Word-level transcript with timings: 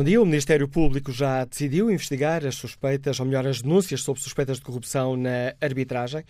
Bom 0.00 0.04
dia. 0.04 0.22
O 0.22 0.24
Ministério 0.24 0.66
Público 0.66 1.12
já 1.12 1.44
decidiu 1.44 1.90
investigar 1.90 2.46
as 2.46 2.54
suspeitas, 2.54 3.20
ou 3.20 3.26
melhor, 3.26 3.46
as 3.46 3.60
denúncias 3.60 4.00
sobre 4.00 4.22
suspeitas 4.22 4.56
de 4.56 4.62
corrupção 4.62 5.14
na 5.14 5.52
arbitragem. 5.60 6.24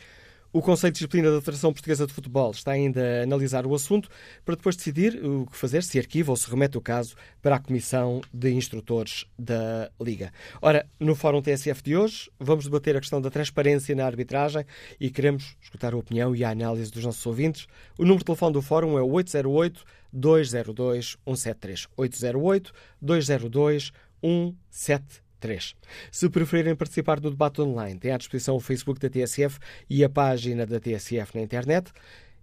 O 0.53 0.61
Conselho 0.61 0.93
de 0.93 0.99
Disciplina 0.99 1.31
da 1.31 1.41
Federação 1.41 1.73
Portuguesa 1.73 2.09
de 2.09 2.13
Futebol 2.13 2.51
está 2.51 2.73
ainda 2.73 3.21
a 3.21 3.23
analisar 3.23 3.65
o 3.65 3.73
assunto 3.73 4.09
para 4.45 4.57
depois 4.57 4.75
decidir 4.75 5.25
o 5.25 5.47
que 5.47 5.57
fazer, 5.57 5.81
se 5.85 5.97
arquiva 5.97 6.33
ou 6.33 6.37
se 6.37 6.51
remete 6.51 6.77
o 6.77 6.81
caso 6.81 7.15
para 7.41 7.55
a 7.55 7.61
Comissão 7.61 8.21
de 8.35 8.51
Instrutores 8.51 9.27
da 9.39 9.93
Liga. 10.01 10.33
Ora, 10.61 10.85
no 10.99 11.15
Fórum 11.15 11.41
TSF 11.41 11.85
de 11.85 11.97
hoje, 11.97 12.29
vamos 12.37 12.65
debater 12.65 12.97
a 12.97 13.01
questão 13.01 13.21
da 13.21 13.31
transparência 13.31 13.95
na 13.95 14.05
arbitragem 14.05 14.65
e 14.99 15.09
queremos 15.09 15.57
escutar 15.63 15.95
a 15.95 15.97
opinião 15.97 16.35
e 16.35 16.43
a 16.43 16.51
análise 16.51 16.91
dos 16.91 17.05
nossos 17.05 17.25
ouvintes. 17.25 17.69
O 17.97 18.03
número 18.03 18.19
de 18.19 18.25
telefone 18.25 18.53
do 18.53 18.61
Fórum 18.61 18.99
é 18.99 19.03
o 19.03 19.09
808 19.09 19.85
202 20.13 21.17
173. 21.25 21.87
808 21.97 22.73
202 23.01 23.93
173. 24.21 25.30
3. 25.41 25.75
Se 26.13 26.29
preferirem 26.29 26.77
participar 26.77 27.19
do 27.19 27.31
debate 27.31 27.61
online, 27.61 27.99
têm 27.99 28.13
à 28.13 28.19
disposição 28.19 28.55
o 28.55 28.61
Facebook 28.61 29.01
da 29.01 29.09
TSF 29.09 29.59
e 29.89 30.05
a 30.05 30.09
página 30.09 30.67
da 30.67 30.79
TSF 30.79 31.35
na 31.35 31.43
internet. 31.43 31.91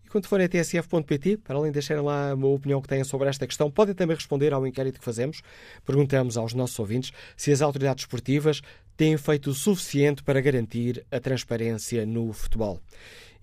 E 0.03 0.09
quando 0.09 0.25
forem 0.27 0.45
a 0.45 0.49
tsf.pt, 0.49 1.37
para 1.37 1.57
além 1.57 1.69
de 1.69 1.75
deixarem 1.75 2.01
lá 2.01 2.31
a 2.31 2.35
opinião 2.35 2.81
que 2.81 2.87
têm 2.87 3.03
sobre 3.03 3.27
esta 3.27 3.45
questão, 3.45 3.69
podem 3.69 3.93
também 3.93 4.15
responder 4.15 4.53
ao 4.53 4.65
inquérito 4.65 4.99
que 4.99 5.05
fazemos. 5.05 5.41
Perguntamos 5.85 6.37
aos 6.37 6.53
nossos 6.53 6.79
ouvintes 6.79 7.11
se 7.35 7.51
as 7.51 7.61
autoridades 7.61 8.03
esportivas 8.03 8.61
têm 8.95 9.17
feito 9.17 9.49
o 9.49 9.53
suficiente 9.53 10.23
para 10.23 10.41
garantir 10.41 11.05
a 11.11 11.19
transparência 11.19 12.05
no 12.05 12.31
futebol. 12.33 12.79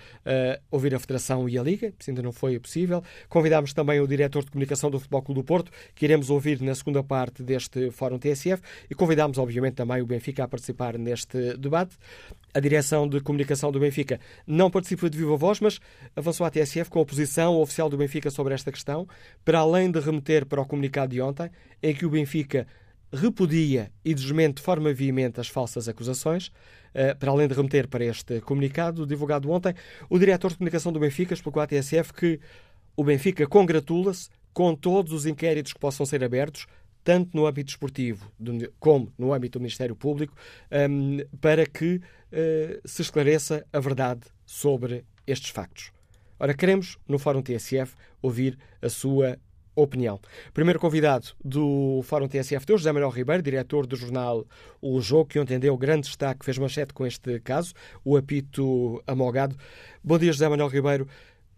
ouvir 0.71 0.95
a 0.95 0.99
Federação 0.99 1.49
e 1.49 1.59
a 1.59 1.62
Liga, 1.62 1.93
se 1.99 2.11
ainda 2.11 2.23
não 2.23 2.33
foi 2.33 2.59
possível. 2.59 3.03
Convidámos 3.28 3.73
também 3.73 4.00
o 4.00 4.06
Diretor 4.06 4.45
de 4.45 4.50
Comunicação 4.50 4.91
do 4.91 4.99
Futebol 4.99 5.23
Clube 5.23 5.41
do 5.41 5.45
Porto, 5.45 5.71
que 5.95 6.05
iremos 6.05 6.31
ouvir 6.31 6.61
na 6.61 6.75
segunda 6.75 7.03
parte 7.03 7.43
deste 7.43 7.91
Fórum 7.91 8.19
TSF, 8.19 8.62
e 8.91 8.94
convidámos, 8.94 9.39
obviamente, 9.39 9.75
também 9.75 10.00
o 10.03 10.06
Benfica 10.06 10.44
a 10.44 10.49
participar 10.49 10.99
neste 10.99 11.56
debate. 11.56 11.97
A 12.55 12.61
direção 12.61 13.09
de 13.09 13.19
comunicação 13.21 13.73
do 13.73 13.81
Benfica 13.81 14.21
não 14.47 14.71
participa 14.71 15.09
de 15.09 15.17
viva 15.17 15.37
voz, 15.37 15.59
mas 15.59 15.81
avançou 16.15 16.45
à 16.45 16.51
TSF 16.51 16.91
com 16.91 17.01
a 17.01 17.05
posição 17.05 17.57
oficial 17.59 17.89
do 17.89 17.97
Benfica 17.97 18.31
sobre 18.31 18.53
esta 18.53 18.71
questão, 18.71 19.09
para 19.43 19.61
além 19.61 19.91
de 19.91 19.99
remeter 19.99 20.45
para 20.45 20.61
o 20.61 20.67
comunicado 20.67 21.12
de 21.12 21.21
ontem, 21.23 21.51
em 21.83 21.95
que 21.95 22.05
o 22.05 22.11
Benfica 22.11 22.67
repudia 23.11 23.91
e 24.05 24.15
desmente 24.15 24.57
de 24.57 24.62
forma 24.62 24.93
veemente 24.93 25.41
as 25.41 25.49
falsas 25.49 25.89
acusações. 25.89 26.53
Eh, 26.95 27.15
para 27.15 27.31
além 27.31 27.49
de 27.49 27.55
remeter 27.55 27.89
para 27.89 28.05
este 28.05 28.41
comunicado 28.43 29.07
divulgado 29.07 29.51
ontem, 29.51 29.75
o 30.11 30.19
diretor 30.19 30.51
de 30.51 30.59
comunicação 30.59 30.93
do 30.93 31.01
Benfica 31.01 31.33
explicou 31.33 31.62
à 31.62 31.67
TSF 31.67 32.12
que 32.12 32.39
o 32.95 33.03
Benfica 33.03 33.47
congratula-se 33.47 34.29
com 34.53 34.75
todos 34.75 35.12
os 35.12 35.25
inquéritos 35.25 35.73
que 35.73 35.81
possam 35.81 36.05
ser 36.05 36.23
abertos 36.23 36.67
tanto 37.05 37.37
no 37.37 37.47
âmbito 37.47 37.71
esportivo 37.71 38.31
como 38.79 39.13
no 39.19 39.33
âmbito 39.33 39.59
do 39.59 39.63
Ministério 39.63 39.97
Público, 39.97 40.35
hum, 40.91 41.19
para 41.41 41.67
que 41.67 42.01
eh, 42.31 42.81
se 42.85 43.03
esclareça 43.03 43.67
a 43.73 43.81
verdade 43.81 44.23
sobre 44.47 45.05
estes 45.27 45.51
factos. 45.51 45.93
Ora, 46.39 46.55
queremos, 46.55 46.99
no 47.07 47.19
Fórum 47.19 47.43
TSF, 47.43 47.95
ouvir 48.21 48.59
a 48.81 48.89
sua 48.89 49.39
opinião. 49.75 50.21
Primeiro 50.53 50.79
convidado 50.79 51.29
do 51.43 52.01
Fórum 52.05 52.29
TSF 52.29 52.67
de 52.67 52.73
hoje, 52.73 52.83
José 52.83 52.93
Manuel 52.93 53.11
Ribeiro, 53.11 53.43
diretor 53.43 53.87
do 53.87 53.97
jornal 53.97 54.45
O 54.81 55.01
Jogo, 55.01 55.27
que 55.27 55.39
ontem 55.39 55.59
deu 55.59 55.77
grande 55.77 56.09
destaque, 56.09 56.45
fez 56.45 56.59
manchete 56.59 56.93
com 56.93 57.07
este 57.07 57.41
caso, 57.41 57.73
o 58.05 58.17
apito 58.17 59.03
amolgado. 59.07 59.57
Bom 60.03 60.19
dia, 60.19 60.33
José 60.33 60.49
Manuel 60.49 60.69
Ribeiro. 60.69 61.09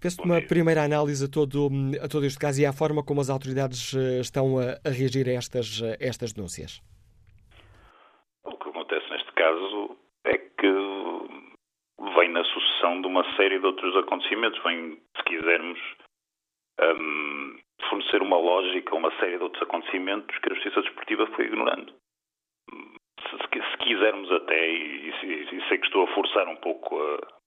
Peço 0.04 0.20
uma 0.20 0.38
primeira 0.42 0.84
análise 0.84 1.24
a 1.24 1.30
todo, 1.32 1.70
a 2.04 2.06
todo 2.06 2.26
este 2.26 2.38
caso 2.38 2.60
e 2.60 2.66
à 2.66 2.74
forma 2.74 3.02
como 3.02 3.22
as 3.22 3.30
autoridades 3.30 3.96
eh, 3.96 4.20
estão 4.20 4.58
a, 4.58 4.76
a 4.84 4.90
reagir 4.92 5.26
a 5.26 5.32
estas, 5.32 5.80
a 5.80 5.96
estas 5.98 6.34
denúncias. 6.34 6.82
O 8.44 8.52
que 8.52 8.68
acontece 8.68 9.08
neste 9.08 9.32
caso 9.32 9.96
é 10.26 10.36
que 10.36 10.72
vem 12.20 12.28
na 12.28 12.44
sucessão 12.44 13.00
de 13.00 13.06
uma 13.06 13.24
série 13.36 13.58
de 13.58 13.64
outros 13.64 13.96
acontecimentos. 13.96 14.62
Vem, 14.62 15.00
se 15.16 15.24
quisermos, 15.24 15.80
um, 16.82 17.56
fornecer 17.88 18.20
uma 18.20 18.36
lógica 18.36 18.92
a 18.92 18.98
uma 18.98 19.12
série 19.18 19.38
de 19.38 19.44
outros 19.44 19.62
acontecimentos 19.62 20.36
que 20.36 20.52
a 20.52 20.54
Justiça 20.54 20.82
Desportiva 20.82 21.26
foi 21.28 21.46
ignorando. 21.46 21.94
Se, 22.68 23.38
se, 23.40 23.70
se 23.70 23.76
quisermos 23.78 24.30
até, 24.32 24.68
e, 24.68 25.10
e, 25.24 25.56
e 25.56 25.68
sei 25.68 25.78
que 25.78 25.86
estou 25.86 26.04
a 26.04 26.14
forçar 26.14 26.46
um 26.46 26.56
pouco 26.56 26.94
a, 27.00 27.43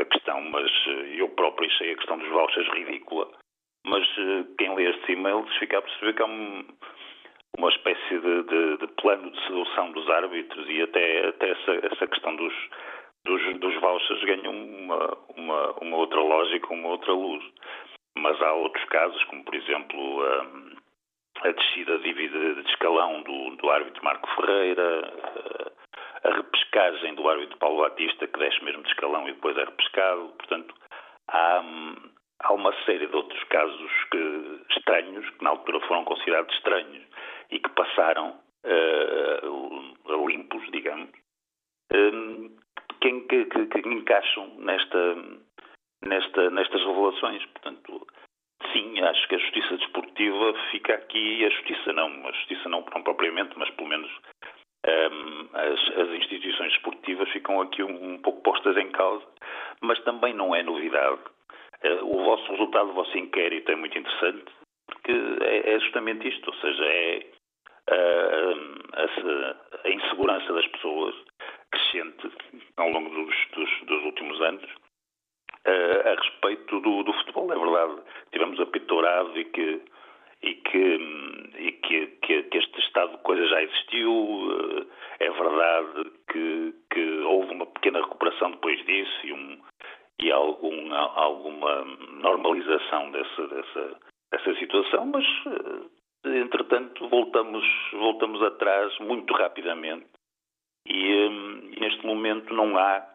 a 0.00 0.04
questão, 0.04 0.40
mas 0.42 0.70
eh, 0.88 1.20
eu 1.20 1.28
próprio 1.30 1.68
achei 1.68 1.92
a 1.92 1.96
questão 1.96 2.18
dos 2.18 2.28
vouchers 2.28 2.68
ridícula. 2.68 3.28
Mas 3.86 4.06
eh, 4.18 4.44
quem 4.58 4.74
lê 4.74 4.90
estes 4.90 5.08
e-mails 5.08 5.56
fica 5.58 5.78
a 5.78 5.82
perceber 5.82 6.14
que 6.14 6.22
há 6.22 6.26
um, 6.26 6.64
uma 7.58 7.68
espécie 7.70 8.18
de, 8.18 8.42
de, 8.42 8.76
de, 8.78 8.86
plano 9.00 9.30
de 9.30 9.40
sedução 9.46 9.92
dos 9.92 10.08
árbitros 10.10 10.68
e 10.68 10.82
até, 10.82 11.28
até 11.28 11.50
essa, 11.50 11.86
essa 11.86 12.06
questão 12.06 12.36
dos, 12.36 12.54
dos, 13.24 13.58
dos 13.60 13.74
vouchers 13.80 14.24
ganha 14.24 14.50
uma, 14.50 15.18
uma, 15.36 15.72
uma, 15.80 15.96
outra 15.96 16.20
lógica, 16.20 16.72
uma 16.72 16.88
outra 16.88 17.12
luz. 17.12 17.44
Mas 18.18 18.40
há 18.42 18.52
outros 18.52 18.84
casos, 18.86 19.22
como 19.24 19.44
por 19.44 19.54
exemplo 19.54 20.22
a, 20.22 21.48
a 21.48 21.52
descida 21.52 21.98
de, 21.98 22.12
de 22.14 22.70
escalão 22.70 23.22
do, 23.22 23.56
do 23.56 23.70
árbitro 23.70 24.04
Marco 24.04 24.28
Ferreira, 24.36 25.12
a 26.24 26.30
repescagem 26.30 27.14
do 27.14 27.28
árbitro 27.28 27.58
Paulo 27.58 27.82
Batista, 27.82 28.26
que 28.26 28.38
desce 28.38 28.62
mesmo 28.64 28.82
de 28.82 28.88
escalão 28.88 29.28
e 29.28 29.32
depois 29.32 29.56
é 29.56 29.64
repescado. 29.64 30.28
Portanto, 30.38 30.74
há, 31.28 31.62
há 32.40 32.52
uma 32.52 32.72
série 32.84 33.06
de 33.06 33.16
outros 33.16 33.42
casos 33.44 33.92
que, 34.10 34.60
estranhos, 34.70 35.28
que 35.30 35.44
na 35.44 35.50
altura 35.50 35.80
foram 35.86 36.04
considerados 36.04 36.54
estranhos 36.54 37.04
e 37.50 37.58
que 37.58 37.68
passaram 37.70 38.38
uh, 38.64 40.26
limpos, 40.28 40.62
digamos, 40.70 41.10
uh, 41.92 42.50
que, 43.00 43.20
que, 43.20 43.66
que, 43.66 43.88
encaixam 43.88 44.48
nesta, 44.58 45.16
nesta, 46.02 46.50
nestas 46.50 46.82
revelações. 46.84 47.44
Portanto, 47.46 48.06
sim, 48.72 49.00
acho 49.00 49.28
que 49.28 49.34
a 49.36 49.38
justiça 49.38 49.76
desportiva 49.76 50.54
fica 50.70 50.94
aqui, 50.94 51.44
a 51.44 51.50
justiça 51.50 51.92
não, 51.92 52.26
a 52.26 52.32
justiça 52.32 52.68
não 52.68 52.82
propriamente, 52.82 53.56
mas 53.56 53.70
pelo 53.70 53.88
menos 53.88 54.10
um, 54.84 55.48
as, 55.54 55.80
as, 55.98 56.08
instituições 56.10 56.72
esportivas 56.72 57.28
ficam 57.30 57.60
aqui 57.60 57.82
um, 57.82 58.14
um, 58.14 58.18
pouco 58.18 58.42
postas 58.42 58.76
em 58.76 58.90
causa, 58.90 59.24
mas 59.80 59.98
também 60.04 60.34
não 60.34 60.54
é 60.54 60.62
novidade. 60.62 61.20
Uh, 61.84 62.04
o 62.04 62.24
vosso 62.24 62.50
resultado 62.52 62.88
do 62.88 62.94
vosso 62.94 63.16
inquérito 63.16 63.70
é 63.70 63.76
muito 63.76 63.98
interessante, 63.98 64.44
porque 64.86 65.12
é, 65.42 65.74
é 65.74 65.80
justamente 65.80 66.28
isto, 66.28 66.48
ou 66.48 66.54
seja, 66.56 66.84
é 66.84 67.26
uh, 67.90 68.56
a, 68.94 69.88
a, 69.88 69.90
insegurança 69.90 70.52
das 70.52 70.66
pessoas 70.68 71.14
crescente 71.70 72.30
ao 72.76 72.88
longo 72.90 73.10
dos, 73.10 73.34
dos, 73.54 73.86
dos 73.86 74.04
últimos 74.04 74.40
anos 74.40 74.70
uh, 75.66 76.08
a 76.08 76.14
respeito 76.14 76.80
do, 76.80 77.02
do, 77.02 77.12
futebol. 77.12 77.52
É 77.52 77.58
verdade, 77.58 78.02
tivemos 78.32 78.60
a 78.60 78.66
Pitorado 78.66 79.38
e 79.38 79.44
que 79.46 79.82
e 80.42 80.54
que, 80.54 81.52
e 81.58 81.72
que, 81.72 82.06
que, 82.22 82.42
que, 82.44 82.58
este 82.58 82.80
estado 82.80 83.12
de 83.12 83.22
coisas 83.22 83.48
já 83.48 83.62
existiu. 83.62 84.48
Eh, 84.50 85.26
é 85.26 85.30
verdade 85.30 86.10
que, 86.30 86.74
que 86.92 87.18
houve 87.20 87.54
uma 87.54 87.66
pequena 87.66 88.00
recuperação 88.00 88.50
depois 88.50 88.84
disso 88.84 89.26
e, 89.26 89.32
um, 89.32 89.58
e 90.20 90.30
algum, 90.30 90.94
alguma 90.94 91.84
normalização 92.20 93.10
dessa, 93.12 93.48
dessa, 93.48 94.00
dessa 94.30 94.54
situação, 94.56 95.06
mas 95.06 95.24
eh, 95.46 96.38
entretanto, 96.38 97.08
voltamos, 97.08 97.64
voltamos 97.92 98.42
atrás 98.42 98.96
muito 98.98 99.32
rapidamente 99.34 100.06
e, 100.86 101.28
hum, 101.28 101.70
e 101.72 101.80
neste 101.80 102.04
momento 102.04 102.52
não 102.52 102.76
há 102.76 103.06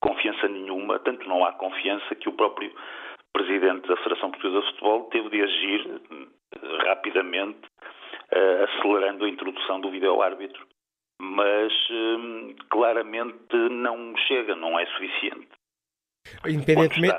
confiança 0.00 0.48
nenhuma, 0.48 0.98
tanto 1.00 1.28
não 1.28 1.44
há 1.44 1.52
confiança 1.52 2.14
que 2.14 2.28
o 2.28 2.32
próprio 2.32 2.72
Presidente 3.32 3.88
da 3.88 3.96
Federação 3.96 4.30
Portuguesa 4.30 4.60
de 4.60 4.66
Futebol 4.68 5.04
teve 5.10 5.28
de 5.28 5.42
agir 5.42 6.00
rapidamente, 6.86 7.60
uh, 8.32 8.64
acelerando 8.64 9.24
a 9.24 9.28
introdução 9.28 9.80
do 9.80 9.90
vídeo-árbitro. 9.90 10.66
Mas 11.20 11.72
hum, 11.90 12.54
claramente 12.70 13.54
não 13.70 14.16
chega, 14.26 14.56
não 14.56 14.78
é 14.78 14.86
suficiente. 14.86 15.48
Independentemente, 16.46 17.16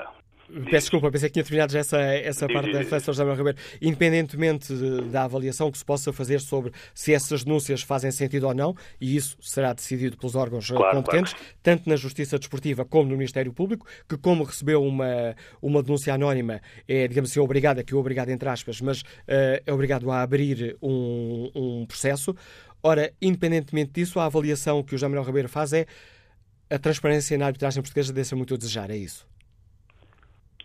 Peço 0.48 0.86
desculpa, 0.86 1.10
pensei 1.10 1.28
que 1.28 1.34
tinha 1.34 1.44
terminado 1.44 1.72
já 1.72 1.80
essa, 1.80 1.98
essa 1.98 2.46
parte 2.48 2.72
da 2.72 2.78
reflexão 2.78 3.12
José 3.12 3.34
Ribeiro. 3.34 3.58
Independentemente 3.80 4.72
da 5.10 5.24
avaliação 5.24 5.70
que 5.70 5.78
se 5.78 5.84
possa 5.84 6.12
fazer 6.12 6.40
sobre 6.40 6.72
se 6.94 7.12
essas 7.12 7.44
denúncias 7.44 7.82
fazem 7.82 8.10
sentido 8.10 8.46
ou 8.46 8.54
não, 8.54 8.74
e 9.00 9.16
isso 9.16 9.36
será 9.40 9.72
decidido 9.72 10.16
pelos 10.16 10.34
órgãos 10.34 10.70
eh, 10.70 10.74
claro, 10.74 10.96
competentes, 10.96 11.32
claro. 11.32 11.48
tanto 11.62 11.88
na 11.88 11.96
Justiça 11.96 12.38
Desportiva 12.38 12.84
como 12.84 13.10
no 13.10 13.16
Ministério 13.16 13.52
Público, 13.52 13.86
que 14.08 14.16
como 14.16 14.44
recebeu 14.44 14.82
uma, 14.82 15.34
uma 15.60 15.82
denúncia 15.82 16.14
anónima, 16.14 16.60
é, 16.86 17.08
digamos 17.08 17.30
assim, 17.30 17.40
obrigado, 17.40 17.78
aqui 17.78 17.94
obrigado 17.94 18.28
entre 18.28 18.48
aspas, 18.48 18.80
mas 18.80 19.00
uh, 19.00 19.62
é 19.64 19.72
obrigado 19.72 20.10
a 20.10 20.22
abrir 20.22 20.76
um, 20.80 21.50
um 21.54 21.86
processo. 21.86 22.34
Ora, 22.82 23.12
independentemente 23.20 23.92
disso, 23.92 24.20
a 24.20 24.26
avaliação 24.26 24.82
que 24.82 24.94
o 24.94 24.98
José 24.98 25.08
Manuel 25.08 25.24
Ribeiro 25.24 25.48
faz 25.48 25.72
é 25.72 25.86
a 26.70 26.78
transparência 26.78 27.36
na 27.36 27.46
arbitragem 27.46 27.82
portuguesa 27.82 28.12
deixa 28.12 28.36
muito 28.36 28.54
a 28.54 28.56
desejar, 28.56 28.90
é 28.90 28.96
isso? 28.96 29.26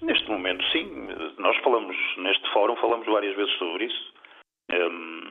Neste 0.01 0.29
momento, 0.29 0.63
sim. 0.71 1.07
Nós 1.37 1.55
falamos, 1.57 1.95
neste 2.17 2.51
fórum, 2.53 2.75
falamos 2.77 3.05
várias 3.05 3.35
vezes 3.35 3.53
sobre 3.57 3.85
isso. 3.85 4.13
Um, 4.71 5.21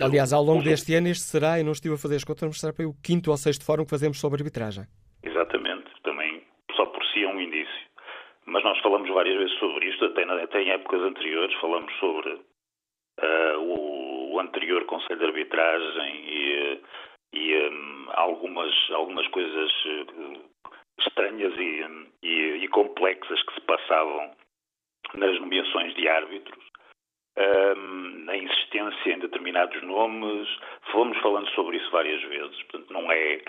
Aliás, 0.00 0.32
ao 0.32 0.42
longo 0.42 0.62
deste 0.62 0.94
ano, 0.94 1.08
este 1.08 1.24
será, 1.24 1.58
e 1.58 1.64
não 1.64 1.72
estive 1.72 1.94
a 1.94 1.98
fazer 1.98 2.16
as 2.16 2.24
contas, 2.24 2.48
mas 2.48 2.60
será 2.60 2.72
para 2.72 2.86
o 2.86 2.94
quinto 3.02 3.30
ou 3.30 3.36
sexto 3.36 3.64
fórum 3.64 3.84
que 3.84 3.90
fazemos 3.90 4.20
sobre 4.20 4.40
arbitragem. 4.40 4.84
Exatamente. 5.22 5.90
Também, 6.02 6.42
só 6.76 6.86
por 6.86 7.04
si 7.06 7.24
é 7.24 7.28
um 7.28 7.40
indício. 7.40 7.88
Mas 8.46 8.62
nós 8.64 8.78
falamos 8.80 9.08
várias 9.10 9.36
vezes 9.36 9.58
sobre 9.58 9.88
isto, 9.88 10.04
até, 10.04 10.24
até 10.24 10.62
em 10.62 10.70
épocas 10.70 11.00
anteriores, 11.02 11.54
falamos 11.60 11.92
sobre 11.98 12.32
uh, 12.32 13.58
o, 13.60 14.34
o, 14.34 14.40
anterior 14.40 14.84
Conselho 14.86 15.18
de 15.18 15.26
Arbitragem 15.26 16.24
e, 16.24 16.80
e 17.34 17.68
um, 17.68 18.06
algumas, 18.14 18.72
algumas 18.90 19.26
coisas 19.28 19.70
uh, 19.84 20.48
estranhas 21.06 21.54
e, 21.56 21.84
e, 22.22 22.64
e, 22.64 22.68
complexas 22.68 23.42
que 23.42 23.54
se 23.54 23.60
passavam 23.62 24.30
nas 25.14 25.40
nomeações 25.40 25.94
de 25.94 26.08
árbitros, 26.08 26.64
um, 27.38 28.30
a 28.30 28.36
insistência 28.36 29.12
em 29.12 29.18
determinados 29.20 29.80
nomes, 29.82 30.48
fomos 30.90 31.16
falando 31.18 31.48
sobre 31.50 31.76
isso 31.76 31.90
várias 31.90 32.22
vezes, 32.22 32.62
portanto 32.64 32.92
não 32.92 33.10
é 33.10 33.42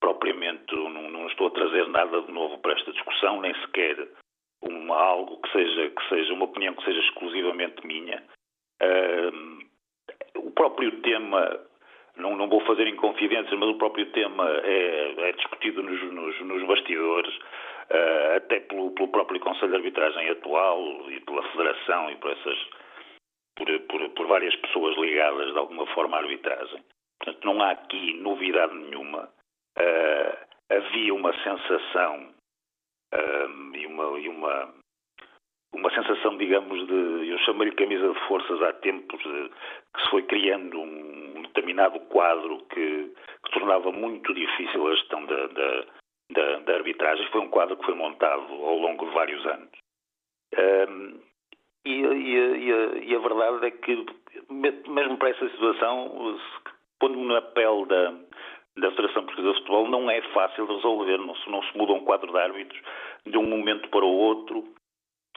propriamente, 0.00 0.74
não, 0.74 1.10
não 1.10 1.26
estou 1.28 1.48
a 1.48 1.52
trazer 1.52 1.88
nada 1.88 2.22
de 2.22 2.32
novo 2.32 2.58
para 2.58 2.72
esta 2.72 2.92
discussão, 2.92 3.40
nem 3.40 3.54
sequer 3.62 4.08
uma, 4.62 4.96
algo 4.96 5.40
que 5.40 5.52
seja, 5.52 5.90
que 5.90 6.08
seja 6.08 6.32
uma 6.34 6.44
opinião 6.44 6.74
que 6.74 6.84
seja 6.84 7.00
exclusivamente 7.00 7.86
minha. 7.86 8.22
Um, 8.82 9.58
o 10.36 10.50
próprio 10.52 11.00
tema 11.02 11.60
não, 12.18 12.36
não 12.36 12.48
vou 12.48 12.60
fazer 12.60 12.86
inconfidências, 12.86 13.58
mas 13.58 13.68
o 13.68 13.78
próprio 13.78 14.06
tema 14.12 14.48
é, 14.64 15.14
é 15.28 15.32
discutido 15.32 15.82
nos, 15.82 16.00
nos, 16.12 16.40
nos 16.40 16.66
bastidores, 16.66 17.34
uh, 17.36 18.36
até 18.36 18.60
pelo, 18.60 18.90
pelo, 18.92 19.08
próprio 19.08 19.40
Conselho 19.40 19.70
de 19.70 19.76
Arbitragem 19.76 20.28
atual 20.30 21.10
e 21.10 21.20
pela 21.20 21.42
Federação 21.50 22.10
e 22.10 22.16
por 22.16 22.32
essas 22.32 22.58
por, 23.56 23.80
por, 23.88 24.10
por, 24.10 24.26
várias 24.26 24.54
pessoas 24.56 24.96
ligadas 24.98 25.52
de 25.52 25.58
alguma 25.58 25.86
forma 25.88 26.16
à 26.16 26.20
arbitragem. 26.20 26.82
Portanto, 27.18 27.44
não 27.44 27.60
há 27.62 27.72
aqui 27.72 28.14
novidade 28.20 28.74
nenhuma. 28.74 29.28
Uh, 29.76 30.48
havia 30.70 31.14
uma 31.14 31.32
sensação 31.42 32.34
uh, 33.14 33.76
e, 33.76 33.86
uma, 33.86 34.18
e 34.18 34.28
uma, 34.28 34.74
uma 35.78 35.90
sensação, 35.94 36.36
digamos, 36.36 36.86
de. 36.86 37.30
Eu 37.30 37.38
chamo-lhe 37.38 37.72
camisa 37.72 38.12
de 38.12 38.20
forças 38.26 38.60
há 38.62 38.72
tempos, 38.74 39.20
de, 39.22 39.50
que 39.94 40.02
se 40.02 40.10
foi 40.10 40.22
criando 40.22 40.80
um 40.80 41.42
determinado 41.42 42.00
quadro 42.00 42.58
que, 42.70 43.12
que 43.44 43.50
tornava 43.52 43.90
muito 43.92 44.34
difícil 44.34 44.86
a 44.86 44.94
gestão 44.94 45.24
da, 45.24 45.46
da, 45.46 45.84
da, 46.32 46.58
da, 46.60 46.74
arbitragem. 46.74 47.26
Foi 47.28 47.40
um 47.40 47.48
quadro 47.48 47.76
que 47.76 47.84
foi 47.84 47.94
montado 47.94 48.52
ao 48.52 48.76
longo 48.76 49.06
de 49.06 49.14
vários 49.14 49.46
anos. 49.46 49.70
Um, 50.58 51.20
e, 51.84 51.92
e, 51.92 52.34
e, 52.34 52.72
a, 52.72 52.98
e, 52.98 53.14
a, 53.14 53.18
verdade 53.18 53.66
é 53.66 53.70
que, 53.70 54.06
mesmo 54.50 55.16
para 55.16 55.30
essa 55.30 55.48
situação, 55.48 56.38
pondo-me 57.00 57.26
na 57.26 57.40
pele 57.40 57.86
da, 57.86 58.14
da 58.78 58.90
Federação 58.90 59.24
Portuguesa 59.24 59.54
de 59.54 59.58
Futebol, 59.60 59.88
não 59.88 60.10
é 60.10 60.20
fácil 60.32 60.66
resolver. 60.66 61.18
Não 61.18 61.36
se, 61.36 61.50
não 61.50 61.62
se 61.62 61.78
muda 61.78 61.92
um 61.92 62.04
quadro 62.04 62.32
de 62.32 62.38
árbitros 62.38 62.80
de 63.26 63.38
um 63.38 63.46
momento 63.46 63.88
para 63.90 64.04
o 64.04 64.12
outro 64.12 64.77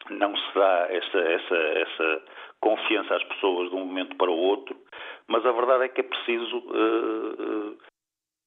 não 0.10 0.36
se 0.36 0.54
dá 0.56 0.88
essa, 0.90 1.18
essa, 1.18 1.56
essa 1.56 2.24
confiança 2.60 3.16
às 3.16 3.24
pessoas 3.24 3.70
de 3.70 3.76
um 3.76 3.86
momento 3.86 4.16
para 4.18 4.32
o 4.32 4.38
outro, 4.38 4.76
mas 5.28 5.46
a 5.46 5.52
verdade 5.52 5.86
é 5.86 5.90
que 5.90 6.02
é 6.02 6.04
preciso 6.04 6.58
uh, 6.58 7.70
uh, 7.70 7.78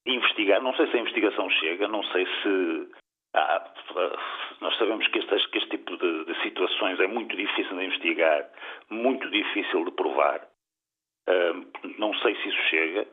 investigar. 0.07 0.63
Não 0.63 0.75
sei 0.75 0.87
se 0.91 0.97
a 0.97 1.01
investigação 1.01 1.49
chega, 1.51 1.89
não 1.89 2.03
sei 2.05 2.27
se. 2.43 2.89
Nós 4.61 4.77
sabemos 4.79 5.07
que 5.09 5.19
este, 5.19 5.49
que 5.51 5.59
este 5.59 5.71
tipo 5.71 5.97
de, 5.97 6.25
de, 6.25 6.43
situações 6.43 7.01
é 7.01 7.09
muito 7.09 7.37
difícil 7.37 7.77
de 7.77 7.85
investigar, 7.85 8.49
muito 8.89 9.29
difícil 9.31 9.85
de 9.85 9.91
provar. 9.91 10.47
Uh, 11.29 11.67
não 11.99 12.15
sei 12.15 12.37
se 12.37 12.49
isso 12.49 12.63
chega. 12.69 13.07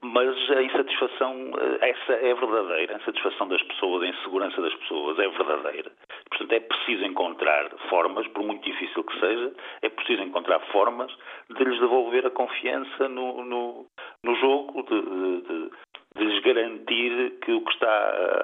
Mas 0.00 0.50
a 0.50 0.62
insatisfação, 0.62 1.50
eh, 1.58 1.90
essa 1.90 2.12
é 2.12 2.34
verdadeira, 2.34 2.94
a 2.94 2.98
insatisfação 2.98 3.48
das 3.48 3.62
pessoas, 3.64 4.02
a 4.02 4.06
insegurança 4.06 4.62
das 4.62 4.74
pessoas 4.74 5.18
é 5.18 5.28
verdadeira. 5.28 5.90
Portanto, 6.30 6.52
é 6.52 6.60
preciso 6.60 7.04
encontrar 7.04 7.68
formas, 7.90 8.26
por 8.28 8.44
muito 8.44 8.64
difícil 8.64 9.02
que 9.02 9.20
seja, 9.20 9.52
é 9.82 9.88
preciso 9.88 10.22
encontrar 10.22 10.60
formas 10.72 11.12
de 11.50 11.64
lhes 11.64 11.80
devolver 11.80 12.26
a 12.26 12.30
confiança 12.30 13.08
no, 13.08 13.44
no, 13.44 13.86
no 14.22 14.34
jogo, 14.36 14.82
de, 14.84 15.00
de, 15.02 15.70
de, 16.16 16.24
lhes 16.24 16.42
garantir 16.44 17.38
que 17.40 17.52
o 17.52 17.60
que 17.60 17.72
está 17.72 17.90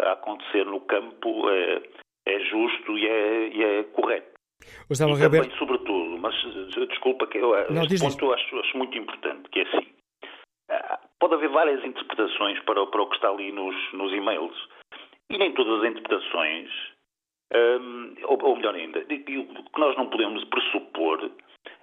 a 0.09 0.13
acontecer 0.13 0.67
no 0.67 0.81
campo 0.81 1.49
é, 1.51 1.83
é 2.27 2.41
justo 2.41 2.99
e 2.99 3.07
é, 3.07 3.49
e 3.49 3.63
é 3.63 3.83
correto. 3.85 4.35
O 4.91 4.93
e 4.93 5.19
também, 5.19 5.51
sobretudo, 5.57 6.19
mas 6.19 6.35
desculpa 6.89 7.27
que 7.27 7.39
eu, 7.39 7.51
Não, 7.71 7.83
este 7.85 8.01
ponto 8.01 8.25
eu 8.25 8.35
acho, 8.35 8.59
acho 8.59 8.77
muito 8.77 8.97
importante, 8.99 9.49
que 9.51 9.61
é 9.61 9.63
assim, 9.63 9.87
pode 11.21 11.35
haver 11.35 11.49
várias 11.49 11.85
interpretações 11.85 12.59
para, 12.61 12.87
para 12.87 13.03
o 13.03 13.07
que 13.09 13.17
está 13.17 13.29
ali 13.29 13.53
nos, 13.53 13.93
nos 13.93 14.13
e-mails. 14.13 14.57
E 15.31 15.39
nem 15.39 15.53
todas 15.53 15.83
as 15.83 15.91
interpretações, 15.91 16.71
um, 17.55 18.15
ou, 18.25 18.39
ou, 18.43 18.57
melhor 18.57 18.75
ainda, 18.75 19.01
o 19.01 19.05
que 19.05 19.81
nós 19.81 19.97
não 19.97 20.09
podemos 20.11 20.45
pressupor 20.45 21.31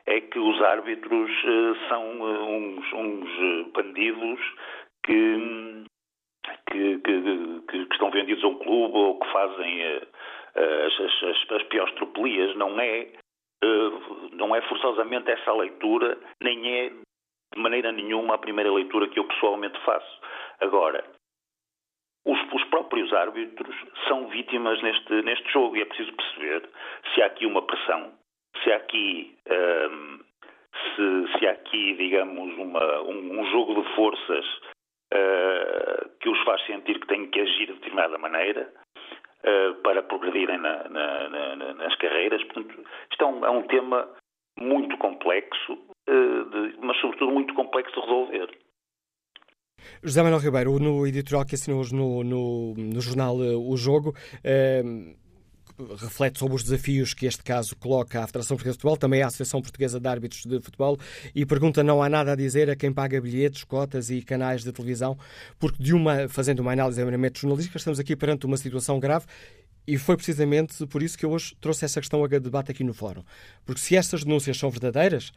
é 0.05 0.21
que 0.21 0.39
os 0.39 0.61
árbitros 0.61 1.31
uh, 1.43 1.87
são 1.87 2.21
uh, 2.21 2.49
uns, 2.49 2.93
uns 2.93 3.29
eh, 3.29 3.69
bandidos 3.73 4.39
que, 5.05 5.83
que, 6.69 6.99
que, 6.99 7.61
que, 7.67 7.93
estão 7.93 8.11
vendidos 8.11 8.43
a 8.43 8.47
um 8.47 8.55
clube 8.55 8.97
ou 8.97 9.19
que 9.19 9.31
fazem 9.31 9.97
uh, 9.97 10.07
as, 10.55 11.23
as, 11.23 11.51
as, 11.51 11.63
piores 11.63 11.93
tropelias. 11.95 12.55
Não 12.55 12.79
é, 12.79 13.07
não 14.33 14.55
é 14.55 14.61
forçosamente 14.63 15.31
essa 15.31 15.53
leitura, 15.53 16.17
nem 16.41 16.79
é 16.79 16.91
de 17.53 17.59
maneira 17.59 17.91
nenhuma 17.91 18.35
a 18.35 18.37
primeira 18.37 18.71
leitura 18.71 19.07
que 19.07 19.19
eu 19.19 19.25
pessoalmente 19.25 19.79
faço. 19.83 20.21
Agora, 20.59 21.03
os, 22.25 22.39
os, 22.53 22.63
próprios 22.65 23.11
árbitros 23.13 23.75
são 24.07 24.27
vítimas 24.27 24.81
neste, 24.81 25.21
neste 25.23 25.51
jogo 25.51 25.75
e 25.75 25.81
é 25.81 25.85
preciso 25.85 26.13
perceber 26.13 26.69
se 27.13 27.21
há 27.21 27.25
aqui 27.25 27.45
uma 27.45 27.61
pressão, 27.63 28.13
se 28.63 28.71
há 28.71 28.75
aqui, 28.75 29.35
um, 29.49 30.19
se, 30.73 31.39
se, 31.39 31.47
há 31.47 31.51
aqui 31.51 31.95
digamos, 31.95 32.57
uma, 32.57 33.01
um, 33.01 33.39
um, 33.39 33.45
jogo 33.51 33.81
de 33.81 33.95
forças 33.95 34.45
uh, 35.13 36.09
que 36.19 36.29
os 36.29 36.39
faz 36.43 36.63
sentir 36.67 36.99
que 36.99 37.07
têm 37.07 37.27
que 37.31 37.41
agir 37.41 37.67
de 37.67 37.73
determinada 37.73 38.17
maneira 38.19 38.71
uh, 39.43 39.73
para 39.81 40.03
progredirem 40.03 40.59
na, 40.59 40.87
na, 40.89 41.29
na, 41.29 41.73
nas 41.73 41.95
carreiras. 41.95 42.43
Portanto, 42.43 42.85
isto 43.11 43.23
é 43.23 43.27
um, 43.27 43.45
é 43.45 43.49
um 43.49 43.63
tema 43.63 44.07
muito 44.59 44.95
complexo, 44.97 45.77
mas 46.81 46.97
sobretudo 46.99 47.31
muito 47.31 47.53
complexo 47.53 47.93
de 47.93 48.01
resolver. 48.01 48.57
José 50.03 50.21
Manuel 50.21 50.41
Ribeiro, 50.41 50.79
no 50.79 51.07
editorial 51.07 51.45
que 51.45 51.55
assinou 51.55 51.83
no, 51.91 52.23
no, 52.23 52.73
no 52.75 53.01
jornal 53.01 53.43
eh, 53.43 53.55
O 53.55 53.75
Jogo, 53.75 54.15
eh, 54.43 54.83
reflete 55.99 56.39
sobre 56.39 56.55
os 56.55 56.63
desafios 56.63 57.13
que 57.13 57.25
este 57.25 57.43
caso 57.43 57.75
coloca 57.75 58.23
à 58.23 58.27
Federação 58.27 58.55
Portuguesa 58.55 58.77
de 58.77 58.81
Futebol, 58.81 58.97
também 58.97 59.21
à 59.21 59.27
Associação 59.27 59.61
Portuguesa 59.61 59.99
de 59.99 60.07
Árbitros 60.07 60.45
de 60.45 60.61
Futebol, 60.61 60.97
e 61.33 61.45
pergunta: 61.45 61.83
não 61.83 62.01
há 62.01 62.09
nada 62.09 62.33
a 62.33 62.35
dizer 62.35 62.69
a 62.69 62.75
quem 62.75 62.93
paga 62.93 63.19
bilhetes, 63.19 63.63
cotas 63.63 64.09
e 64.09 64.21
canais 64.21 64.63
de 64.63 64.71
televisão, 64.71 65.17
porque 65.59 65.81
de 65.81 65.93
uma, 65.93 66.27
fazendo 66.27 66.59
uma 66.59 66.71
análise 66.73 67.03
meramente 67.03 67.41
jornalística, 67.41 67.77
estamos 67.77 67.99
aqui 67.99 68.15
perante 68.15 68.45
uma 68.45 68.57
situação 68.57 68.99
grave 68.99 69.25
e 69.87 69.97
foi 69.97 70.15
precisamente 70.15 70.85
por 70.87 71.01
isso 71.01 71.17
que 71.17 71.25
eu 71.25 71.31
hoje 71.31 71.55
trouxe 71.59 71.85
essa 71.85 71.99
questão 71.99 72.23
a 72.23 72.27
debate 72.27 72.71
aqui 72.71 72.83
no 72.83 72.93
Fórum. 72.93 73.23
Porque 73.65 73.81
se 73.81 73.95
estas 73.95 74.23
denúncias 74.23 74.57
são 74.57 74.69
verdadeiras, 74.69 75.31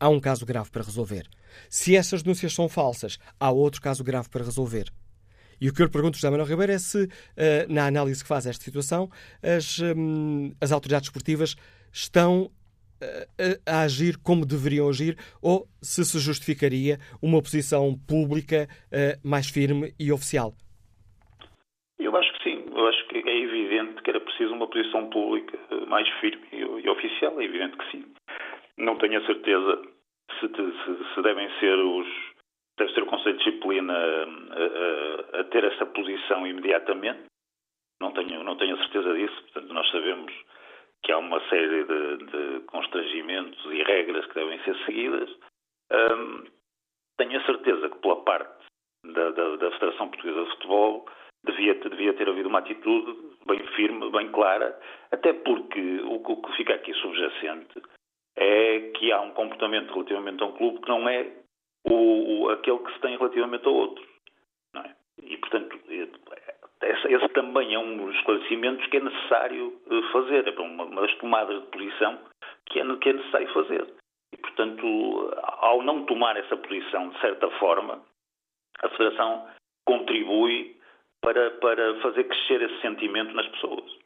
há 0.00 0.08
um 0.08 0.18
caso 0.18 0.46
grave 0.46 0.70
para 0.70 0.82
resolver. 0.82 1.28
Se 1.68 1.94
essas 1.94 2.22
denúncias 2.22 2.54
são 2.54 2.68
falsas, 2.68 3.18
há 3.38 3.50
outro 3.52 3.82
caso 3.82 4.02
grave 4.02 4.28
para 4.30 4.42
resolver. 4.42 4.86
E 5.60 5.68
o 5.68 5.74
que 5.74 5.82
eu 5.82 5.86
lhe 5.86 5.92
pergunto, 5.92 6.16
José 6.16 6.30
Manuel 6.30 6.48
Ribeiro, 6.48 6.72
é 6.72 6.78
se, 6.78 7.06
na 7.68 7.86
análise 7.86 8.22
que 8.22 8.28
faz 8.28 8.46
esta 8.46 8.64
situação, 8.64 9.10
as, 9.42 9.78
hum, 9.78 10.54
as 10.58 10.72
autoridades 10.72 11.08
esportivas 11.08 11.54
estão 11.92 12.50
a, 13.66 13.82
agir 13.82 14.16
como 14.18 14.46
deveriam 14.46 14.88
agir 14.88 15.16
ou 15.42 15.66
se 15.82 16.04
se 16.04 16.18
justificaria 16.18 16.98
uma 17.20 17.42
posição 17.42 17.94
pública 18.08 18.68
mais 19.22 19.48
firme 19.50 19.92
e 19.98 20.10
oficial? 20.10 20.54
Eu 21.98 22.16
acho 22.16 22.32
que 22.38 22.44
sim. 22.44 22.64
Eu 22.74 22.86
acho 22.86 23.08
que 23.08 23.18
é 23.18 23.38
evidente 23.38 24.02
que 24.02 24.10
era 24.10 24.20
preciso 24.20 24.54
uma 24.54 24.66
posição 24.66 25.10
pública 25.10 25.58
mais 25.88 26.08
firme 26.20 26.46
e 26.52 26.88
oficial. 26.88 27.38
É 27.38 27.44
evidente 27.44 27.76
que 27.76 27.90
sim. 27.90 28.04
Não 28.80 28.96
tenho 28.96 29.20
a 29.20 29.26
certeza 29.26 29.82
se, 30.38 30.48
se, 30.48 31.14
se 31.14 31.22
devem 31.22 31.48
ser 31.58 31.78
os 31.78 32.08
deve 32.78 32.94
ser 32.94 33.02
o 33.02 33.06
Conselho 33.06 33.36
de 33.36 33.44
Disciplina 33.44 33.92
a, 33.92 35.38
a, 35.38 35.40
a, 35.40 35.44
ter 35.44 35.64
essa 35.64 35.84
posição 35.86 36.46
imediatamente. 36.46 37.24
Não 38.00 38.12
tenho, 38.12 38.42
não 38.42 38.56
tenho 38.56 38.74
a 38.74 38.78
certeza 38.78 39.12
disso. 39.12 39.42
Portanto, 39.42 39.74
nós 39.74 39.90
sabemos 39.90 40.32
que 41.02 41.12
há 41.12 41.18
uma 41.18 41.40
série 41.48 41.84
de, 41.84 42.16
de 42.24 42.60
constrangimentos 42.66 43.62
e 43.66 43.82
regras 43.82 44.24
que 44.26 44.34
devem 44.34 44.58
ser 44.62 44.74
seguidas. 44.86 45.30
Um, 45.92 46.44
tenho 47.18 47.38
a 47.38 47.44
certeza 47.44 47.90
que 47.90 47.98
pela 47.98 48.22
parte 48.22 48.64
da, 49.04 49.30
da, 49.30 49.56
da, 49.56 49.70
Federação 49.72 50.08
Portuguesa 50.08 50.44
de 50.44 50.50
Futebol 50.52 51.06
devia, 51.44 51.74
devia 51.74 52.14
ter 52.14 52.28
havido 52.28 52.48
uma 52.48 52.60
atitude 52.60 53.14
bem 53.46 53.66
firme, 53.74 54.10
bem 54.10 54.30
clara, 54.32 54.78
até 55.10 55.34
porque 55.34 56.00
o, 56.04 56.14
o 56.14 56.42
que 56.42 56.56
fica 56.56 56.74
aqui 56.74 56.94
subjacente 56.94 57.82
é 58.40 58.90
que 58.92 59.12
há 59.12 59.20
um 59.20 59.32
comportamento 59.32 59.92
relativamente 59.92 60.42
a 60.42 60.46
um 60.46 60.52
clube 60.52 60.80
que 60.80 60.88
não 60.88 61.06
é 61.08 61.30
o, 61.84 62.44
o 62.44 62.50
aquele 62.50 62.78
que 62.78 62.92
se 62.94 63.00
tem 63.00 63.16
relativamente 63.16 63.66
a 63.66 63.70
outro. 63.70 64.02
É? 64.76 64.94
E, 65.22 65.36
portanto, 65.36 65.78
esse, 66.82 67.12
esse, 67.12 67.28
também 67.28 67.74
é 67.74 67.78
um 67.78 67.98
dos 67.98 68.16
esclarecimentos 68.16 68.86
que 68.86 68.96
é 68.96 69.00
necessário 69.00 69.78
eh, 69.90 70.12
fazer, 70.12 70.48
é 70.48 70.60
uma, 70.60 70.84
uma 70.84 71.02
das 71.02 71.14
tomadas 71.18 71.60
de 71.60 71.66
posição 71.68 72.18
que 72.66 72.80
é, 72.80 72.96
que 72.96 73.08
é 73.10 73.12
necessário 73.12 73.52
fazer. 73.52 73.94
E, 74.32 74.36
portanto, 74.38 75.34
ao 75.42 75.82
não 75.82 76.06
tomar 76.06 76.36
essa 76.36 76.56
posição, 76.56 77.10
de 77.10 77.20
certa 77.20 77.50
forma, 77.58 78.02
a 78.82 78.88
Federação 78.90 79.48
contribui 79.84 80.80
para, 81.20 81.50
para 81.58 82.00
fazer 82.00 82.24
crescer 82.24 82.62
esse 82.62 82.80
sentimento 82.80 83.34
nas 83.34 83.46
pessoas. 83.48 83.98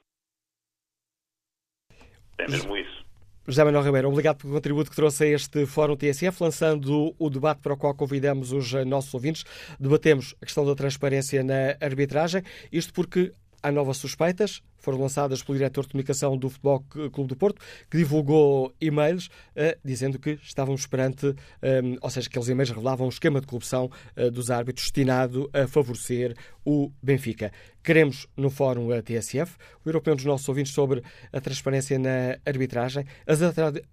É 2.38 2.50
mesmo 2.50 2.76
isso. 2.76 3.03
José 3.46 3.62
Manuel 3.62 3.84
Ribeiro, 3.84 4.08
obrigado 4.08 4.38
pelo 4.38 4.54
contributo 4.54 4.88
que 4.88 4.96
trouxe 4.96 5.24
a 5.24 5.28
este 5.28 5.66
Fórum 5.66 5.96
TSF, 5.96 6.42
lançando 6.42 7.14
o 7.18 7.28
debate 7.28 7.60
para 7.60 7.74
o 7.74 7.76
qual 7.76 7.94
convidamos 7.94 8.52
os 8.52 8.72
nossos 8.86 9.12
ouvintes. 9.12 9.44
Debatemos 9.78 10.34
a 10.40 10.46
questão 10.46 10.64
da 10.64 10.74
transparência 10.74 11.44
na 11.44 11.76
arbitragem, 11.78 12.42
isto 12.72 12.94
porque 12.94 13.32
há 13.64 13.72
novas 13.72 13.96
suspeitas, 13.96 14.62
foram 14.76 15.00
lançadas 15.00 15.42
pelo 15.42 15.56
diretor 15.56 15.84
de 15.84 15.92
comunicação 15.92 16.36
do 16.36 16.50
Futebol 16.50 16.84
Clube 17.10 17.28
do 17.28 17.34
Porto, 17.34 17.62
que 17.90 17.96
divulgou 17.96 18.74
e-mails 18.78 19.26
uh, 19.26 19.78
dizendo 19.82 20.18
que 20.18 20.38
estávamos 20.42 20.86
perante, 20.86 21.28
um, 21.28 21.34
ehm, 21.62 21.96
ou 22.02 22.10
seja, 22.10 22.28
aqueles 22.28 22.48
e-mails 22.48 22.68
revelavam 22.68 23.06
um 23.06 23.08
esquema 23.08 23.40
de 23.40 23.46
corrupção 23.46 23.90
uh, 24.16 24.30
dos 24.30 24.50
árbitros 24.50 24.84
destinado 24.84 25.48
a 25.54 25.66
favorecer 25.66 26.36
o 26.62 26.92
Benfica. 27.02 27.50
Queremos, 27.82 28.26
no 28.36 28.50
Fórum 28.50 28.88
TSF, 29.00 29.56
ouvir 29.78 29.94
a 29.94 29.98
opinião 29.98 30.16
dos 30.16 30.26
nossos 30.26 30.46
ouvintes 30.46 30.74
sobre 30.74 31.02
a 31.32 31.40
transparência 31.40 31.98
na 31.98 32.36
arbitragem. 32.44 33.06
As, 33.26 33.40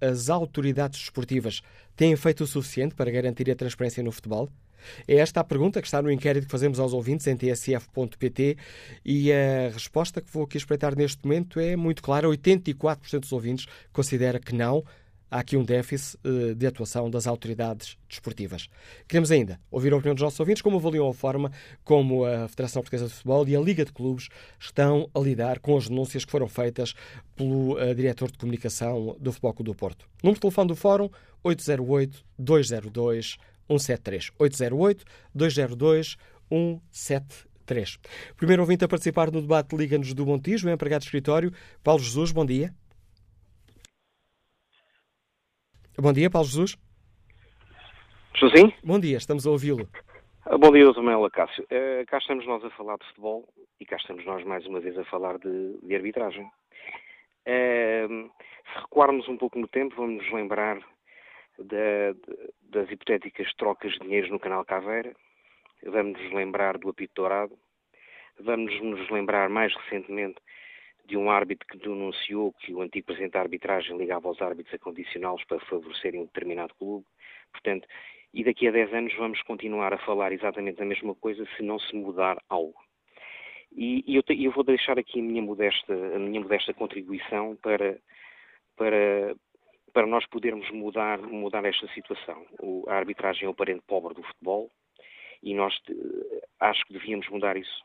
as 0.01 0.29
autoridades 0.29 0.99
desportivas 0.99 1.61
têm 1.95 2.13
feito 2.17 2.43
o 2.43 2.47
suficiente 2.47 2.93
para 2.93 3.09
garantir 3.09 3.49
a 3.49 3.55
transparência 3.55 4.03
no 4.03 4.11
futebol? 4.11 4.49
É 5.07 5.15
esta 5.15 5.39
a 5.39 5.43
pergunta 5.43 5.81
que 5.81 5.87
está 5.87 6.01
no 6.01 6.11
inquérito 6.11 6.45
que 6.45 6.51
fazemos 6.51 6.79
aos 6.79 6.93
ouvintes 6.93 7.27
em 7.27 7.35
tsf.pt 7.35 8.57
e 9.05 9.31
a 9.31 9.69
resposta 9.73 10.21
que 10.21 10.31
vou 10.31 10.43
aqui 10.43 10.57
espreitar 10.57 10.95
neste 10.95 11.23
momento 11.23 11.59
é 11.59 11.75
muito 11.75 12.01
clara. 12.01 12.27
84% 12.27 13.19
dos 13.19 13.31
ouvintes 13.31 13.65
considera 13.91 14.39
que 14.39 14.53
não. 14.53 14.83
Há 15.33 15.39
aqui 15.39 15.55
um 15.55 15.63
déficit 15.63 16.19
uh, 16.27 16.53
de 16.53 16.67
atuação 16.67 17.09
das 17.09 17.25
autoridades 17.25 17.97
desportivas. 18.09 18.67
Queremos 19.07 19.31
ainda 19.31 19.57
ouvir 19.71 19.93
a 19.93 19.95
opinião 19.95 20.13
dos 20.13 20.23
nossos 20.23 20.37
ouvintes, 20.41 20.61
como 20.61 20.75
avaliam 20.75 21.07
a 21.07 21.13
forma 21.13 21.49
como 21.85 22.25
a 22.25 22.49
Federação 22.49 22.81
Portuguesa 22.81 23.07
de 23.07 23.13
Futebol 23.13 23.47
e 23.47 23.55
a 23.55 23.61
Liga 23.61 23.85
de 23.85 23.93
Clubes 23.93 24.27
estão 24.59 25.09
a 25.15 25.19
lidar 25.21 25.59
com 25.59 25.77
as 25.77 25.87
denúncias 25.87 26.25
que 26.25 26.31
foram 26.31 26.49
feitas 26.49 26.93
pelo 27.33 27.79
uh, 27.81 27.95
diretor 27.95 28.29
de 28.29 28.37
comunicação 28.37 29.15
do 29.21 29.31
Futebol 29.31 29.53
Clube 29.53 29.71
do 29.71 29.75
Porto. 29.75 30.05
Número 30.21 30.35
de 30.35 30.41
telefone 30.41 30.67
do 30.67 30.75
Fórum 30.75 31.09
808 31.43 32.25
202 32.37 33.37
173. 33.79 34.31
808 34.37 35.05
202 35.33 36.17
173. 36.49 37.99
Primeiro 38.35 38.63
ouvinte 38.63 38.83
a 38.83 38.87
participar 38.87 39.31
no 39.31 39.41
debate 39.41 39.75
Liga-nos 39.75 40.13
do 40.13 40.25
Montijo, 40.25 40.69
empregado 40.69 41.01
de 41.01 41.07
escritório, 41.07 41.51
Paulo 41.83 42.01
Jesus, 42.01 42.31
bom 42.31 42.45
dia. 42.45 42.73
Bom 45.97 46.11
dia, 46.11 46.29
Paulo 46.29 46.47
Jesus. 46.47 46.75
Estou 48.33 48.49
sim? 48.49 48.73
Bom 48.83 48.99
dia, 48.99 49.17
estamos 49.17 49.45
a 49.45 49.51
ouvi-lo. 49.51 49.87
Ah, 50.45 50.57
bom 50.57 50.71
dia, 50.71 50.91
Samuel 50.93 51.25
Acácio. 51.25 51.63
Uh, 51.65 52.05
cá 52.07 52.17
estamos 52.17 52.45
nós 52.47 52.63
a 52.63 52.69
falar 52.71 52.97
de 52.97 53.05
futebol 53.07 53.47
e 53.79 53.85
cá 53.85 53.97
estamos 53.97 54.25
nós 54.25 54.43
mais 54.45 54.65
uma 54.65 54.79
vez 54.79 54.97
a 54.97 55.05
falar 55.05 55.37
de, 55.37 55.77
de 55.83 55.95
arbitragem. 55.95 56.43
Uh, 57.45 58.29
se 58.73 58.79
recuarmos 58.81 59.27
um 59.27 59.37
pouco 59.37 59.59
no 59.59 59.67
tempo, 59.67 59.95
vamos 59.95 60.23
nos 60.23 60.33
lembrar 60.33 60.77
da, 61.57 62.15
das 62.63 62.89
hipotéticas 62.91 63.53
trocas 63.55 63.93
de 63.93 63.99
dinheiros 63.99 64.29
no 64.29 64.39
canal 64.39 64.65
Caveira, 64.65 65.13
vamos 65.83 66.21
nos 66.21 66.33
lembrar 66.33 66.77
do 66.77 66.89
apito 66.89 67.13
dourado, 67.15 67.57
vamos 68.39 68.79
nos 68.81 69.09
lembrar 69.09 69.49
mais 69.49 69.75
recentemente 69.75 70.39
de 71.05 71.17
um 71.17 71.29
árbitro 71.29 71.67
que 71.67 71.77
denunciou 71.77 72.53
que 72.53 72.73
o 72.73 72.81
antigo 72.81 73.07
presidente 73.07 73.33
da 73.33 73.41
arbitragem 73.41 73.97
ligava 73.97 74.27
aos 74.27 74.41
árbitros 74.41 74.73
a 74.73 74.79
condicioná-los 74.79 75.43
para 75.45 75.59
favorecerem 75.61 76.21
um 76.21 76.25
determinado 76.25 76.73
clube. 76.75 77.05
Portanto, 77.51 77.87
e 78.33 78.43
daqui 78.43 78.67
a 78.67 78.71
10 78.71 78.93
anos 78.93 79.13
vamos 79.15 79.41
continuar 79.41 79.93
a 79.93 79.97
falar 79.97 80.31
exatamente 80.31 80.81
a 80.81 80.85
mesma 80.85 81.13
coisa 81.15 81.45
se 81.57 81.63
não 81.63 81.77
se 81.79 81.95
mudar 81.95 82.41
algo. 82.47 82.79
E, 83.73 84.03
e 84.05 84.15
eu, 84.15 84.23
te, 84.23 84.41
eu, 84.41 84.51
vou 84.51 84.63
deixar 84.63 84.97
aqui 84.99 85.19
a 85.19 85.23
minha 85.23 85.41
modesta, 85.41 85.93
a 85.93 86.19
minha 86.19 86.39
modesta 86.39 86.73
contribuição 86.73 87.55
para, 87.57 87.97
para, 88.75 89.35
para 89.93 90.07
nós 90.07 90.25
podermos 90.27 90.69
mudar, 90.71 91.19
mudar 91.19 91.65
esta 91.65 91.87
situação. 91.93 92.45
O, 92.61 92.85
a 92.87 92.95
arbitragem 92.95 93.45
é 93.45 93.49
o 93.49 93.53
parente 93.53 93.83
pobre 93.87 94.13
do 94.13 94.23
futebol 94.23 94.69
e 95.43 95.53
nós 95.53 95.77
eh, 95.89 96.47
acho 96.59 96.85
que 96.85 96.93
devíamos 96.93 97.27
mudar 97.29 97.57
isso. 97.57 97.83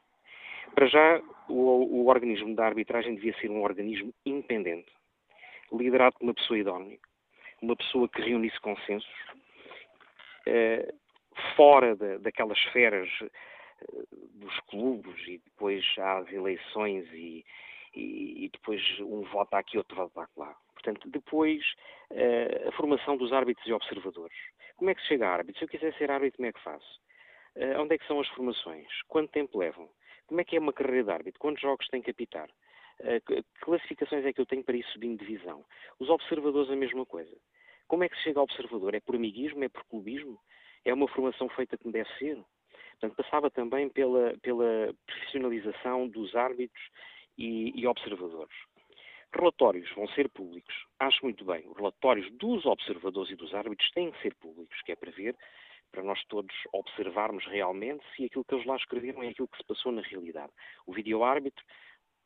Para 0.75 0.87
já, 0.87 1.23
o, 1.49 2.03
o, 2.03 2.07
organismo 2.07 2.55
da 2.55 2.67
arbitragem 2.67 3.15
devia 3.15 3.35
ser 3.41 3.51
um 3.51 3.63
organismo 3.63 4.13
independente, 4.25 4.93
liderado 5.73 6.17
por 6.19 6.25
uma 6.25 6.35
pessoa 6.35 6.59
idónea, 6.59 6.99
uma 7.63 7.77
pessoa 7.77 8.09
que 8.09 8.21
reunisse 8.21 8.61
consensos, 8.61 9.09
eh, 10.47 10.93
fora 11.57 11.97
de, 11.97 12.19
daquelas 12.19 12.59
esferas 12.59 13.09
eh, 13.23 14.05
dos 14.35 14.59
clubes 14.69 15.17
e 15.27 15.39
depois 15.39 15.85
há 15.99 16.19
as 16.19 16.33
eleições 16.33 17.07
e, 17.13 17.45
e, 17.95 18.45
e 18.45 18.49
depois 18.51 18.83
um 19.01 19.23
vota 19.23 19.59
aqui, 19.59 19.79
outro 19.79 19.97
vota 19.97 20.29
lá. 20.37 20.55
Portanto, 20.87 21.11
depois, 21.11 21.61
uh, 22.13 22.69
a 22.69 22.73
formação 22.73 23.17
dos 23.17 23.33
árbitros 23.33 23.67
e 23.67 23.73
observadores. 23.73 24.37
Como 24.77 24.89
é 24.89 24.95
que 24.95 25.01
se 25.01 25.09
chega 25.09 25.27
a 25.27 25.33
árbitro? 25.33 25.59
Se 25.59 25.65
eu 25.65 25.69
quiser 25.69 25.93
ser 25.95 26.13
árbitro, 26.13 26.37
como 26.37 26.49
é 26.49 26.53
que 26.53 26.63
faço? 26.63 27.01
Uh, 27.57 27.81
onde 27.81 27.97
é 27.97 27.99
que 27.99 28.07
são 28.07 28.21
as 28.21 28.29
formações? 28.29 28.87
Quanto 29.09 29.33
tempo 29.33 29.59
levam? 29.59 29.91
Como 30.29 30.41
é 30.41 30.45
que 30.45 30.57
é 30.57 30.61
uma 30.61 30.73
carreira 30.73 31.03
de 31.03 31.11
árbitro? 31.11 31.41
Quantos 31.41 31.61
jogos 31.61 31.89
tem 31.89 32.01
que 32.01 32.13
apitar? 32.13 32.49
Uh, 33.01 33.21
que 33.27 33.45
classificações 33.63 34.25
é 34.25 34.33
que 34.33 34.41
eu 34.41 34.47
tenho 34.47 34.63
para 34.63 34.77
ir 34.77 34.85
subindo 34.93 35.19
divisão? 35.19 35.65
Os 35.99 36.09
observadores, 36.09 36.71
a 36.71 36.77
mesma 36.77 37.05
coisa. 37.05 37.37
Como 37.89 38.05
é 38.05 38.09
que 38.09 38.17
se 38.19 38.23
chega 38.23 38.39
ao 38.39 38.45
observador? 38.45 38.95
É 38.95 39.01
por 39.01 39.17
amiguismo? 39.17 39.65
É 39.65 39.69
por 39.69 39.85
clubismo? 39.87 40.39
É 40.85 40.95
uma 40.95 41.09
formação 41.09 41.49
feita 41.49 41.77
como 41.77 41.93
deve 41.93 42.09
ser? 42.17 42.39
Portanto, 43.01 43.17
passava 43.17 43.51
também 43.51 43.89
pela, 43.89 44.37
pela 44.41 44.95
profissionalização 45.05 46.07
dos 46.09 46.37
árbitros 46.37 46.85
e, 47.37 47.73
e 47.75 47.87
observadores. 47.89 48.55
Relatórios 49.35 49.91
vão 49.95 50.09
ser 50.09 50.29
públicos. 50.31 50.75
Acho 50.99 51.25
muito 51.25 51.45
bem. 51.45 51.67
Os 51.69 51.77
relatórios 51.77 52.31
dos 52.33 52.65
observadores 52.65 53.31
e 53.31 53.37
dos 53.37 53.55
árbitros 53.55 53.91
têm 53.91 54.11
que 54.11 54.23
ser 54.23 54.35
públicos, 54.37 54.81
que 54.83 54.93
é 54.93 54.97
para 54.97 55.11
ver, 55.11 55.37
para 55.91 56.03
nós 56.03 56.23
todos 56.27 56.55
observarmos 56.73 57.45
realmente 57.47 58.05
se 58.15 58.25
aquilo 58.25 58.45
que 58.45 58.55
eles 58.55 58.67
lá 58.67 58.77
escreveram 58.77 59.23
é 59.23 59.29
aquilo 59.29 59.49
que 59.49 59.57
se 59.57 59.65
passou 59.65 59.93
na 59.93 60.03
realidade. 60.03 60.53
O 60.87 60.93
vídeo-árbitro, 60.93 61.65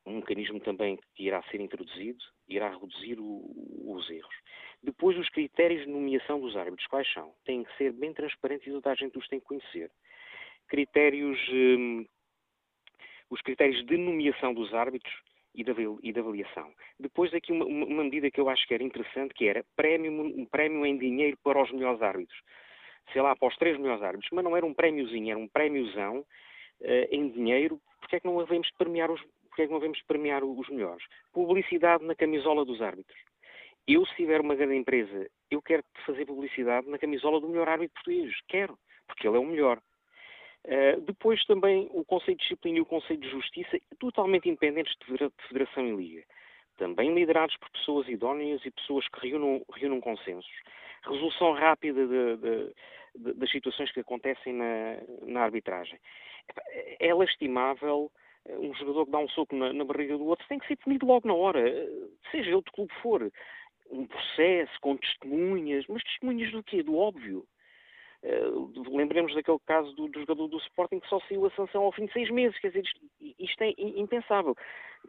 um 0.05 0.17
mecanismo 0.17 0.59
também 0.59 0.99
que 1.15 1.23
irá 1.25 1.43
ser 1.43 1.61
introduzido, 1.61 2.23
irá 2.47 2.69
reduzir 2.69 3.19
o, 3.19 3.93
os 3.93 4.09
erros. 4.09 4.35
Depois, 4.81 5.17
os 5.17 5.29
critérios 5.29 5.85
de 5.85 5.91
nomeação 5.91 6.39
dos 6.39 6.55
árbitros, 6.55 6.87
quais 6.87 7.11
são? 7.13 7.33
Têm 7.45 7.63
que 7.63 7.77
ser 7.77 7.93
bem 7.93 8.13
transparentes 8.13 8.67
e 8.67 8.71
toda 8.71 8.91
a 8.91 8.95
gente 8.95 9.17
os 9.17 9.27
tem 9.27 9.39
que 9.39 9.45
conhecer. 9.45 9.91
Critérios, 10.67 11.39
hum, 11.49 12.05
os 13.29 13.41
critérios 13.41 13.85
de 13.85 13.97
nomeação 13.97 14.53
dos 14.53 14.73
árbitros 14.73 15.13
e 15.53 15.63
da, 15.63 16.21
avaliação. 16.21 16.71
Depois 16.99 17.33
aqui 17.33 17.51
uma, 17.51 17.65
uma, 17.65 18.03
medida 18.03 18.31
que 18.31 18.39
eu 18.39 18.49
acho 18.49 18.65
que 18.67 18.73
era 18.73 18.83
interessante, 18.83 19.33
que 19.33 19.47
era 19.47 19.65
prémio, 19.75 20.11
um 20.11 20.45
prémio 20.45 20.85
em 20.85 20.97
dinheiro 20.97 21.37
para 21.43 21.61
os 21.61 21.71
melhores 21.71 22.01
árbitros. 22.01 22.39
Sei 23.11 23.21
lá, 23.21 23.35
para 23.35 23.47
os 23.47 23.57
três 23.57 23.77
melhores 23.77 24.01
árbitros, 24.03 24.29
mas 24.31 24.43
não 24.43 24.55
era 24.55 24.65
um 24.65 24.73
prémiozinho, 24.73 25.31
era 25.31 25.39
um 25.39 25.47
prémiozão 25.47 26.19
uh, 26.19 27.07
em 27.11 27.29
dinheiro. 27.29 27.81
Porque 27.99 28.15
é 28.15 28.19
que 28.19 28.27
não 28.27 28.39
havemos 28.39 28.69
premiar 28.77 29.11
os, 29.11 29.21
porque 29.49 29.63
é 29.63 29.65
que 29.65 29.71
não 29.71 29.79
devemos 29.79 30.01
premiar 30.03 30.43
os 30.43 30.69
melhores? 30.69 31.03
Publicidade 31.33 32.05
na 32.05 32.15
camisola 32.15 32.63
dos 32.63 32.81
árbitros. 32.81 33.19
Eu, 33.87 34.05
se 34.05 34.15
tiver 34.15 34.39
uma 34.39 34.55
grande 34.55 34.75
empresa, 34.75 35.27
eu 35.49 35.61
quero 35.61 35.83
fazer 36.05 36.25
publicidade 36.25 36.87
na 36.87 36.97
camisola 36.97 37.41
do 37.41 37.49
melhor 37.49 37.67
árbitro 37.67 37.93
português. 37.95 38.33
Quero, 38.47 38.77
porque 39.07 39.27
ele 39.27 39.37
é 39.37 39.39
o 39.39 39.45
melhor. 39.45 39.81
Uh, 40.65 41.01
depois 41.01 41.43
também 41.45 41.89
o 41.91 42.05
conceito 42.05 42.37
de 42.37 42.43
disciplina 42.43 42.77
e 42.77 42.81
o 42.81 42.85
conceito 42.85 43.21
de 43.21 43.29
justiça, 43.29 43.79
totalmente 43.99 44.47
independentes 44.47 44.95
de 44.99 45.29
federação 45.47 45.87
e 45.87 45.95
liga. 45.95 46.23
Também 46.77 47.13
liderados 47.13 47.55
por 47.57 47.69
pessoas 47.71 48.07
idóneas 48.07 48.63
e 48.65 48.71
pessoas 48.71 49.07
que 49.07 49.27
reúnam, 49.27 49.63
reúnam 49.73 49.99
consensos. 49.99 50.51
Resolução 51.03 51.53
rápida 51.53 52.05
de, 52.05 52.37
de, 52.37 52.73
de, 53.15 53.33
das 53.33 53.51
situações 53.51 53.91
que 53.91 53.99
acontecem 53.99 54.53
na, 54.53 54.97
na 55.23 55.41
arbitragem. 55.41 55.99
É 56.99 57.13
lastimável 57.13 58.11
eh, 58.45 58.57
um 58.57 58.73
jogador 58.75 59.05
que 59.05 59.11
dá 59.11 59.19
um 59.19 59.29
soco 59.29 59.55
na, 59.55 59.73
na, 59.73 59.83
barriga 59.83 60.17
do 60.17 60.25
outro 60.25 60.47
tem 60.47 60.59
que 60.59 60.67
ser 60.67 60.75
punido 60.77 61.05
logo 61.05 61.27
na 61.27 61.33
hora, 61.33 61.67
eh, 61.67 61.87
seja 62.31 62.51
ele 62.51 62.61
de 62.61 62.71
clube 62.71 62.93
for. 63.01 63.31
Um 63.89 64.07
processo 64.07 64.79
com 64.79 64.95
testemunhas, 64.95 65.85
mas 65.87 66.03
testemunhas 66.03 66.51
do 66.51 66.63
quê? 66.63 66.81
Do 66.81 66.95
óbvio. 66.95 67.45
Uh, 68.23 68.95
lembremos 68.95 69.33
daquele 69.33 69.57
caso 69.65 69.91
do, 69.93 70.07
do, 70.07 70.19
jogador 70.19 70.47
do 70.47 70.57
Sporting 70.57 70.99
que 70.99 71.09
só 71.09 71.19
saiu 71.21 71.45
a 71.45 71.51
sanção 71.51 71.83
ao 71.83 71.91
fim 71.91 72.05
de 72.05 72.13
seis 72.13 72.29
meses. 72.29 72.57
Quer 72.59 72.67
dizer, 72.67 72.83
isto, 72.83 72.99
isto 73.39 73.63
é 73.63 73.73
impensável. 73.77 74.55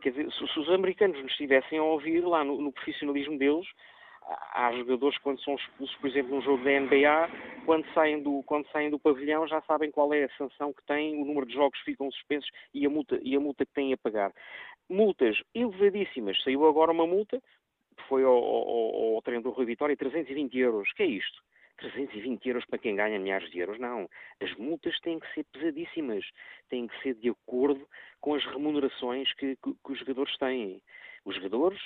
Quer 0.01 0.11
dizer, 0.11 0.33
se, 0.33 0.49
se, 0.49 0.59
os 0.59 0.71
americanos 0.71 1.21
nos 1.23 1.31
estivessem 1.33 1.79
a 1.79 1.83
ouvir 1.83 2.21
lá 2.23 2.43
no, 2.43 2.61
no 2.61 2.73
profissionalismo 2.73 3.39
deles, 3.39 3.67
há 4.55 4.73
jogadores 4.73 5.17
que 5.19 5.25
quando 5.25 5.43
são 5.43 5.55
expulsos, 5.55 5.97
por 5.97 6.09
exemplo, 6.09 6.35
num 6.35 6.43
jogo 6.43 6.65
da 6.65 6.71
NBA, 6.71 7.31
quando 7.67 7.87
saem, 7.93 8.23
do, 8.23 8.43
quando 8.45 8.67
saem 8.71 8.91
do 8.91 8.99
pavilhão 8.99 9.47
já 9.47 9.61
sabem 9.63 9.91
qual 9.91 10.13
é 10.15 10.25
a 10.25 10.37
sanção 10.37 10.73
que 10.73 10.85
têm, 10.87 11.21
o 11.21 11.25
número 11.25 11.47
de 11.47 11.55
jogos 11.55 11.79
ficam 11.81 12.11
suspensos 12.11 12.51
e 12.73 12.87
a 12.87 12.91
multa, 12.91 13.19
e 13.23 13.37
a 13.37 13.41
multa 13.41 13.67
que 13.67 13.73
têm 13.73 13.93
a 13.93 13.97
pagar. 13.97 14.33
Multas 14.89 15.41
elevadíssimas. 15.55 16.43
Saiu 16.43 16.67
agora 16.67 16.93
uma 16.93 17.07
multa, 17.07 17.41
que 17.97 18.03
foi 18.09 18.25
ao, 18.25 18.33
ao, 18.33 19.15
ao 19.17 19.23
treinador 19.23 19.53
Rui 19.55 19.67
Vitória, 19.67 19.97
320 19.97 20.59
euros. 20.59 20.93
que 20.93 21.03
é 21.03 21.07
isto? 21.07 21.43
320 21.83 22.47
euros 22.49 22.65
para 22.67 22.79
quem 22.79 22.97
ganha 22.97 23.19
milhares 23.19 23.51
de 23.51 23.59
euros. 23.59 23.79
Não. 23.79 24.09
As 24.41 24.55
multas 24.57 24.99
têm 25.01 25.19
que 25.19 25.35
ser 25.35 25.45
pesadíssimas. 25.53 26.25
Têm 26.69 26.87
que 26.87 27.03
ser 27.03 27.15
de 27.15 27.29
acordo 27.29 27.87
com 28.21 28.35
as 28.35 28.45
remunerações 28.47 29.33
que, 29.35 29.57
que, 29.57 29.75
que 29.75 29.93
os 29.93 29.99
jogadores 29.99 30.37
têm. 30.39 30.83
Os 31.25 31.35
jogadores 31.37 31.81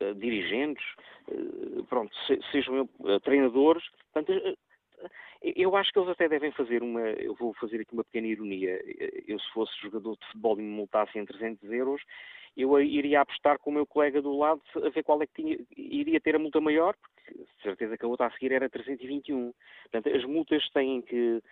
eh, 0.00 0.14
dirigentes, 0.14 0.84
uh, 1.28 1.84
pronto, 1.84 2.14
se, 2.26 2.38
sejam 2.50 2.88
uh, 3.00 3.20
treinadores. 3.20 3.82
Portanto, 4.12 4.56
eu 5.42 5.76
acho 5.76 5.92
que 5.92 5.98
eles 5.98 6.10
até 6.10 6.28
devem 6.28 6.52
fazer 6.52 6.82
uma. 6.82 7.00
Eu 7.00 7.34
vou 7.34 7.54
fazer 7.54 7.80
aqui 7.80 7.92
uma 7.92 8.04
pequena 8.04 8.26
ironia. 8.26 8.80
Eu, 9.26 9.38
se 9.38 9.50
fosse 9.52 9.72
jogador 9.80 10.16
de 10.16 10.26
futebol 10.26 10.58
e 10.58 10.62
me 10.62 10.70
multassem 10.70 11.22
em 11.22 11.24
300 11.26 11.70
euros, 11.70 12.02
eu 12.56 12.80
iria 12.80 13.20
apostar 13.20 13.58
com 13.58 13.70
o 13.70 13.72
meu 13.72 13.86
colega 13.86 14.20
do 14.20 14.36
lado 14.36 14.60
a 14.76 14.88
ver 14.90 15.02
qual 15.02 15.22
é 15.22 15.26
que 15.26 15.42
tinha, 15.42 15.58
iria 15.76 16.20
ter 16.20 16.36
a 16.36 16.38
multa 16.38 16.60
maior, 16.60 16.94
porque 16.96 17.44
certeza 17.62 17.96
que 17.96 18.04
a 18.04 18.08
outra 18.08 18.26
a 18.26 18.30
seguir 18.32 18.52
era 18.52 18.68
321. 18.68 19.52
Portanto, 19.90 20.14
as 20.14 20.24
multas 20.24 20.68
têm 20.70 21.00
que, 21.00 21.42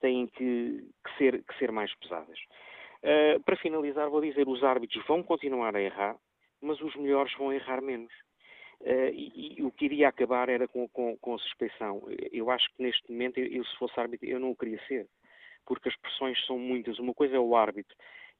têm 0.00 0.26
que, 0.26 0.84
que 1.04 1.16
ser, 1.16 1.42
que 1.42 1.58
ser 1.58 1.72
mais 1.72 1.94
pesadas. 1.96 2.38
Uh, 3.02 3.40
para 3.44 3.56
finalizar, 3.56 4.10
vou 4.10 4.20
dizer: 4.20 4.46
os 4.46 4.62
árbitros 4.62 5.04
vão 5.06 5.22
continuar 5.22 5.74
a 5.74 5.80
errar, 5.80 6.16
mas 6.60 6.78
os 6.80 6.94
melhores 6.96 7.32
vão 7.38 7.52
errar 7.52 7.80
menos. 7.80 8.12
Uh, 8.82 9.12
e, 9.12 9.56
e, 9.58 9.62
o 9.62 9.70
que 9.70 9.86
iria 9.86 10.08
acabar 10.08 10.48
era 10.48 10.68
com, 10.68 10.86
com, 10.88 11.16
com, 11.16 11.34
a 11.34 11.38
suspeição. 11.38 12.02
Eu 12.30 12.50
acho 12.50 12.66
que 12.74 12.82
neste 12.82 13.10
momento, 13.10 13.38
eu, 13.38 13.46
eu, 13.46 13.64
se 13.64 13.76
fosse 13.76 13.98
árbitro, 13.98 14.28
eu 14.28 14.38
não 14.38 14.50
o 14.50 14.56
queria 14.56 14.80
ser, 14.86 15.06
porque 15.66 15.88
as 15.88 15.96
pressões 15.96 16.38
são 16.46 16.58
muitas. 16.58 16.98
Uma 16.98 17.14
coisa 17.14 17.36
é 17.36 17.38
o 17.38 17.56
árbitro 17.56 17.94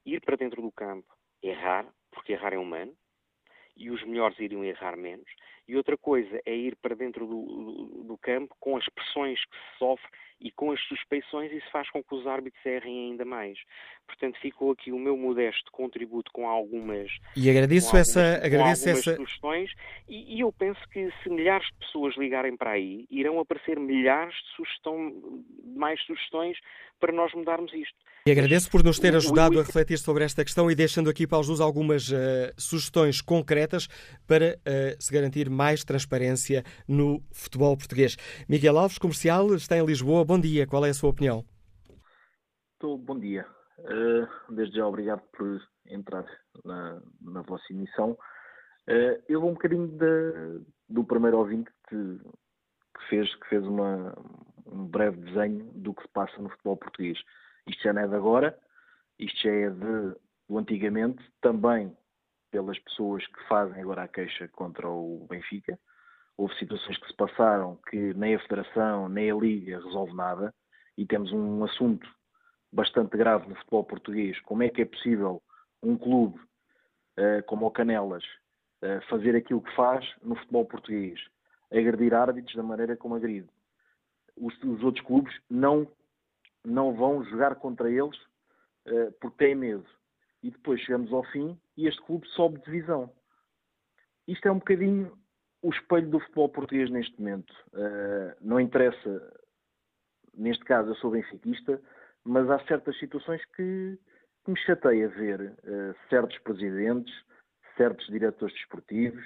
ir 0.05 0.21
para 0.21 0.37
dentro 0.37 0.63
do 0.63 0.73
campo, 0.73 1.07
errar, 1.43 1.87
porque 2.11 2.33
errar 2.33 2.53
é 2.53 2.59
humano, 2.59 2.95
e 3.77 3.91
os 3.91 4.03
melhores 4.05 4.39
iriam 4.39 4.65
errar 4.65 4.97
menos. 4.97 5.29
E 5.71 5.77
outra 5.77 5.97
coisa 5.97 6.41
é 6.45 6.53
ir 6.53 6.75
para 6.75 6.97
dentro 6.97 7.25
do, 7.25 7.47
do, 7.47 8.03
do 8.03 8.19
campo 8.19 8.57
com 8.59 8.77
as 8.77 8.85
pressões 8.89 9.39
que 9.45 9.57
se 9.57 9.79
sofre 9.79 10.11
e 10.41 10.51
com 10.51 10.73
as 10.73 10.81
suspeições, 10.89 11.53
isso 11.53 11.71
faz 11.71 11.89
com 11.91 12.03
que 12.03 12.13
os 12.13 12.27
árbitros 12.27 12.65
errem 12.67 13.11
ainda 13.11 13.25
mais. 13.25 13.57
Portanto, 14.05 14.37
ficou 14.41 14.73
aqui 14.73 14.91
o 14.91 14.99
meu 14.99 15.17
modesto 15.17 15.71
contributo 15.71 16.33
com 16.33 16.49
algumas. 16.49 17.09
E 17.37 17.49
agradeço 17.49 17.87
algumas, 17.89 18.09
essa. 18.09 18.45
Agradeço 18.45 18.89
essa... 18.89 19.17
sugestões, 19.17 19.71
e, 20.09 20.37
e, 20.37 20.41
eu 20.41 20.51
penso 20.51 20.81
que 20.89 21.09
se 21.23 21.29
milhares 21.29 21.67
de 21.69 21.87
pessoas 21.87 22.17
ligarem 22.17 22.57
para 22.57 22.73
aí, 22.73 23.07
irão 23.11 23.39
aparecer 23.39 23.79
milhares 23.79 24.35
de, 24.35 24.57
sugestão, 24.57 25.45
mais 25.77 26.03
sugestões 26.03 26.59
para 26.99 27.13
nós 27.13 27.33
mudarmos 27.33 27.73
isto. 27.73 27.97
E 28.27 28.31
agradeço 28.31 28.71
por 28.71 28.85
nos 28.85 28.99
ter 28.99 29.17
ajudado 29.17 29.59
a 29.59 29.63
refletir 29.63 29.99
sobre 29.99 30.25
esta 30.25 30.45
questão 30.45 30.71
e 30.71 30.75
deixando 30.75 31.09
aqui 31.09 31.27
para 31.27 31.39
os 31.39 31.61
algumas 31.61 32.11
uh, 32.11 32.15
sugestões 32.59 33.23
concretas 33.23 33.89
para 34.27 34.59
uh, 34.59 35.03
se 35.03 35.11
garantir 35.13 35.49
mais 35.49 35.60
transparência 35.85 36.65
no 36.89 37.23
futebol 37.33 37.77
português. 37.77 38.17
Miguel 38.49 38.79
Alves, 38.79 38.99
comercial, 38.99 39.55
está 39.55 39.77
em 39.77 39.85
Lisboa. 39.85 40.25
Bom 40.25 40.41
dia, 40.41 40.67
qual 40.67 40.85
é 40.85 40.91
a 40.91 40.95
sua 40.95 41.11
opinião? 41.11 41.45
Bom 42.83 43.19
dia. 43.19 43.47
Uh, 43.79 44.55
desde 44.55 44.77
já, 44.77 44.87
obrigado 44.87 45.23
por 45.37 45.61
entrar 45.87 46.25
na, 46.65 47.01
na 47.21 47.43
vossa 47.43 47.65
emissão. 47.71 48.17
eu 49.29 49.41
vou 49.41 49.51
um 49.51 49.55
bocadinho 49.55 49.87
de, 49.87 50.65
do 50.89 51.05
primeiro 51.05 51.39
ouvinte 51.39 51.71
que, 51.89 51.97
que 51.97 53.09
fez, 53.09 53.35
que 53.37 53.49
fez 53.49 53.67
uma, 53.67 54.15
um 54.67 54.87
breve 54.87 55.17
desenho 55.19 55.65
do 55.75 55.93
que 55.95 56.03
se 56.03 56.09
passa 56.09 56.41
no 56.41 56.49
futebol 56.51 56.77
português. 56.77 57.19
Isto 57.67 57.83
já 57.83 57.93
não 57.93 58.03
é 58.03 58.09
de 58.09 58.15
agora, 58.15 58.59
isto 59.19 59.43
já 59.43 59.51
é 59.51 59.71
de, 59.71 60.17
do 60.49 60.59
antigamente, 60.59 61.23
também 61.41 61.95
pelas 62.51 62.79
pessoas 62.81 63.27
que 63.27 63.49
fazem 63.49 63.81
agora 63.81 64.05
a 64.05 64.09
queixa 64.09 64.49
contra 64.49 64.89
o 64.89 65.27
Benfica. 65.29 65.79
Houve 66.37 66.55
situações 66.57 66.99
que 66.99 67.07
se 67.07 67.17
passaram 67.17 67.79
que 67.89 68.15
nem 68.15 68.35
a 68.35 68.41
Federação 68.41 69.09
nem 69.09 69.31
a 69.31 69.35
Liga 69.35 69.79
resolve 69.79 70.15
nada 70.15 70.55
e 70.97 71.07
temos 71.07 71.33
um 71.33 71.65
assunto 71.65 72.07
bastante 72.73 73.17
grave 73.17 73.49
no 73.49 73.57
futebol 73.57 73.85
português. 73.85 74.41
Como 74.43 74.63
é 74.63 74.69
que 74.69 74.83
é 74.83 74.85
possível 74.85 75.43
um 75.83 75.97
clube 75.97 76.39
uh, 76.39 77.43
como 77.47 77.67
o 77.67 77.71
Canelas 77.71 78.25
uh, 78.83 79.01
fazer 79.09 79.37
aquilo 79.37 79.63
que 79.63 79.75
faz 79.75 80.07
no 80.23 80.37
futebol 80.37 80.65
português? 80.65 81.21
Agredir 81.71 82.15
árbitros 82.15 82.55
da 82.55 82.63
maneira 82.63 82.97
como 82.97 83.15
agride. 83.15 83.49
Os, 84.37 84.57
os 84.63 84.83
outros 84.83 85.05
clubes 85.05 85.35
não 85.49 85.87
não 86.63 86.95
vão 86.95 87.25
jogar 87.25 87.55
contra 87.55 87.91
eles 87.91 88.17
uh, 88.87 89.13
porque 89.21 89.45
têm 89.45 89.55
medo. 89.55 89.87
E 90.43 90.51
depois 90.51 90.81
chegamos 90.81 91.13
ao 91.13 91.25
fim 91.25 91.59
e 91.77 91.87
este 91.87 92.01
clube 92.03 92.27
sobe 92.29 92.59
de 92.59 92.65
divisão. 92.65 93.13
Isto 94.27 94.49
é 94.49 94.53
um 94.53 94.59
bocadinho 94.59 95.19
o 95.63 95.71
espelho 95.71 96.09
do 96.09 96.21
futebol 96.21 96.49
português 96.49 96.91
neste 96.91 97.19
momento. 97.19 97.53
Uh, 97.73 98.35
não 98.41 98.59
interessa, 98.59 99.43
neste 100.35 100.65
caso 100.65 100.91
eu 100.91 100.95
sou 100.97 101.11
benfiquista, 101.11 101.81
mas 102.25 102.49
há 102.49 102.59
certas 102.67 102.99
situações 102.99 103.45
que, 103.57 103.99
que 104.45 104.51
me 104.51 104.59
chateia 104.59 105.09
ver 105.09 105.41
uh, 105.41 106.09
certos 106.09 106.39
presidentes, 106.39 107.13
certos 107.77 108.07
diretores 108.07 108.55
desportivos, 108.55 109.25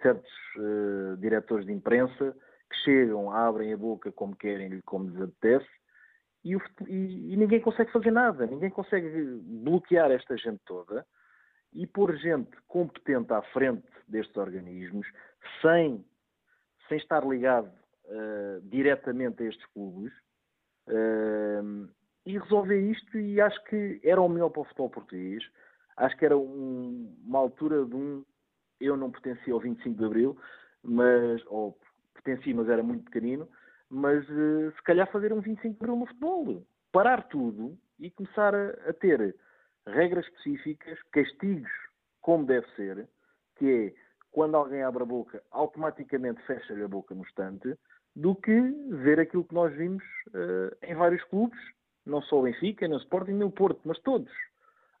certos 0.00 0.32
uh, 0.56 1.16
diretores 1.18 1.66
de 1.66 1.72
imprensa 1.72 2.36
que 2.70 2.76
chegam, 2.84 3.30
abrem 3.30 3.72
a 3.72 3.76
boca 3.76 4.12
como 4.12 4.36
querem 4.36 4.80
como 4.82 5.08
lhes 5.08 5.20
apetece 5.20 5.81
e, 6.44 6.56
o, 6.56 6.62
e, 6.88 7.32
e, 7.32 7.36
ninguém 7.36 7.60
consegue 7.60 7.92
fazer 7.92 8.10
nada, 8.10 8.46
ninguém 8.46 8.70
consegue 8.70 9.08
bloquear 9.42 10.10
esta 10.10 10.36
gente 10.36 10.60
toda 10.66 11.06
e 11.72 11.86
pôr 11.86 12.16
gente 12.16 12.50
competente 12.66 13.32
à 13.32 13.42
frente 13.42 13.86
destes 14.08 14.36
organismos 14.36 15.06
sem, 15.60 16.04
sem 16.88 16.98
estar 16.98 17.24
ligado 17.24 17.70
uh, 18.06 18.60
diretamente 18.64 19.42
a 19.42 19.46
estes 19.46 19.64
clubes 19.66 20.12
uh, 20.88 21.88
e 22.26 22.38
resolver 22.38 22.80
isto 22.90 23.18
e 23.18 23.40
acho 23.40 23.62
que 23.64 24.00
era 24.02 24.20
o 24.20 24.28
melhor 24.28 24.50
para 24.50 24.62
o 24.62 24.64
futebol 24.64 24.90
português. 24.90 25.42
Acho 25.96 26.16
que 26.16 26.24
era 26.24 26.36
um, 26.36 27.14
uma 27.24 27.38
altura 27.38 27.84
de 27.84 27.94
um 27.94 28.24
eu 28.80 28.96
não 28.96 29.10
pertencia 29.10 29.52
ao 29.52 29.60
25 29.60 29.96
de 29.96 30.04
Abril, 30.04 30.36
mas 30.82 31.40
ou 31.46 31.78
pertencia, 32.14 32.54
mas 32.54 32.68
era 32.68 32.82
muito 32.82 33.04
pequenino, 33.04 33.48
mas 33.92 34.26
uh, 34.30 34.72
se 34.74 34.82
calhar 34.84 35.06
fazer 35.12 35.34
um 35.34 35.40
25 35.42 35.74
de 35.74 35.84
abril 35.84 35.96
no 35.96 36.06
futebol. 36.06 36.66
Parar 36.90 37.28
tudo 37.28 37.78
e 37.98 38.10
começar 38.10 38.54
a, 38.54 38.70
a, 38.88 38.92
ter 38.94 39.36
regras 39.86 40.24
específicas, 40.26 40.98
castigos 41.12 41.70
como 42.22 42.46
deve 42.46 42.66
ser, 42.74 43.06
que 43.56 43.70
é 43.70 43.94
quando 44.30 44.56
alguém 44.56 44.82
abre 44.82 45.02
a 45.02 45.06
boca, 45.06 45.42
automaticamente 45.50 46.40
fecha-lhe 46.46 46.82
a 46.82 46.88
boca 46.88 47.14
no 47.14 47.22
estante, 47.22 47.76
do 48.16 48.34
que 48.34 48.60
ver 49.02 49.20
aquilo 49.20 49.44
que 49.44 49.54
nós 49.54 49.74
vimos 49.74 50.02
uh, 50.28 50.74
em 50.82 50.94
vários 50.94 51.22
clubes, 51.24 51.58
não 52.06 52.22
só 52.22 52.38
o 52.38 52.42
Benfica, 52.44 52.88
nem 52.88 52.96
o 52.96 53.00
Sporting, 53.00 53.32
nem 53.32 53.46
o 53.46 53.50
Porto, 53.50 53.80
mas 53.84 53.98
todos. 54.00 54.32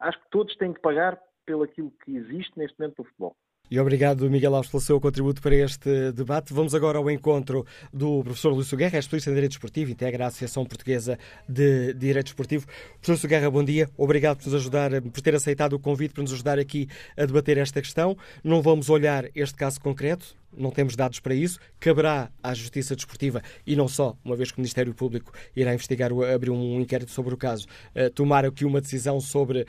Acho 0.00 0.20
que 0.20 0.30
todos 0.30 0.54
têm 0.56 0.74
que 0.74 0.80
pagar 0.80 1.18
pelo 1.46 1.62
aquilo 1.62 1.90
que 2.04 2.14
existe 2.14 2.58
neste 2.58 2.78
momento 2.78 2.98
no 2.98 3.04
futebol. 3.04 3.36
E 3.72 3.80
obrigado, 3.80 4.28
Miguel 4.28 4.54
Alves, 4.54 4.70
pelo 4.70 4.82
seu 4.82 5.00
contributo 5.00 5.40
para 5.40 5.54
este 5.54 6.12
debate. 6.12 6.52
Vamos 6.52 6.74
agora 6.74 6.98
ao 6.98 7.10
encontro 7.10 7.64
do 7.90 8.22
professor 8.22 8.52
Lúcio 8.52 8.76
Guerra, 8.76 8.96
é 8.96 8.98
especialista 8.98 9.30
em 9.30 9.32
Direito 9.32 9.52
Esportivo, 9.52 9.90
integra 9.90 10.26
a 10.26 10.28
Associação 10.28 10.66
Portuguesa 10.66 11.18
de 11.48 11.94
Direito 11.94 12.26
Esportivo. 12.26 12.66
Professor 12.66 13.12
Lúcio 13.12 13.28
Guerra, 13.30 13.50
bom 13.50 13.64
dia. 13.64 13.88
Obrigado 13.96 14.36
por 14.36 14.44
nos 14.44 14.56
ajudar, 14.56 15.00
por 15.00 15.22
ter 15.22 15.34
aceitado 15.34 15.72
o 15.72 15.78
convite 15.78 16.12
para 16.12 16.22
nos 16.22 16.34
ajudar 16.34 16.58
aqui 16.58 16.86
a 17.16 17.24
debater 17.24 17.56
esta 17.56 17.80
questão. 17.80 18.14
Não 18.44 18.60
vamos 18.60 18.90
olhar 18.90 19.24
este 19.34 19.54
caso 19.54 19.80
concreto, 19.80 20.36
não 20.56 20.70
temos 20.70 20.96
dados 20.96 21.20
para 21.20 21.34
isso, 21.34 21.58
caberá 21.80 22.30
à 22.42 22.54
Justiça 22.54 22.94
Desportiva 22.94 23.42
e 23.66 23.74
não 23.76 23.88
só, 23.88 24.16
uma 24.24 24.36
vez 24.36 24.50
que 24.50 24.58
o 24.58 24.60
Ministério 24.60 24.94
Público 24.94 25.32
irá 25.54 25.74
investigar, 25.74 26.10
abrir 26.34 26.50
um 26.50 26.80
inquérito 26.80 27.10
sobre 27.10 27.34
o 27.34 27.36
caso, 27.36 27.66
uh, 27.94 28.10
tomar 28.10 28.44
aqui 28.44 28.64
uma 28.64 28.80
decisão 28.80 29.20
sobre 29.20 29.62
uh, 29.62 29.66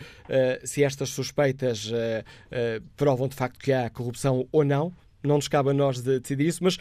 se 0.68 0.84
estas 0.84 1.10
suspeitas 1.10 1.92
uh, 1.92 2.84
provam 2.96 3.28
de 3.28 3.36
facto 3.36 3.60
que 3.60 3.72
há 3.72 3.90
corrupção 3.90 4.48
ou 4.52 4.64
não. 4.64 4.94
Não 5.24 5.36
nos 5.36 5.48
cabe 5.48 5.70
a 5.70 5.74
nós 5.74 6.02
de 6.02 6.20
decidir 6.20 6.48
isso, 6.48 6.64
mas 6.64 6.78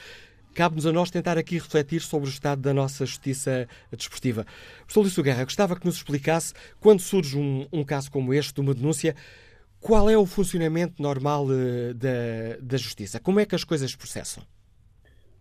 cabe-nos 0.55 0.87
a 0.87 0.93
nós 0.93 1.11
tentar 1.11 1.39
aqui 1.39 1.55
refletir 1.55 2.01
sobre 2.01 2.29
o 2.29 2.31
estado 2.31 2.61
da 2.61 2.75
nossa 2.75 3.07
justiça 3.07 3.69
desportiva. 3.91 4.45
Professor 4.79 5.03
Lúcio 5.03 5.23
Guerra, 5.23 5.45
gostava 5.45 5.77
que 5.77 5.87
nos 5.87 5.97
explicasse, 5.97 6.53
quando 6.81 7.01
surge 7.01 7.39
um, 7.39 7.67
um 7.73 7.85
caso 7.85 8.11
como 8.11 8.35
este, 8.35 8.55
de 8.55 8.61
uma 8.61 8.75
denúncia, 8.75 9.15
qual 9.83 10.09
é 10.09 10.17
o 10.17 10.25
funcionamento 10.25 11.03
normal 11.03 11.45
uh, 11.47 11.93
da, 11.95 12.57
da 12.63 12.77
Justiça? 12.77 13.21
Como 13.21 13.41
é 13.41 13.45
que 13.45 13.55
as 13.55 13.65
coisas 13.65 13.95
processam? 13.95 14.43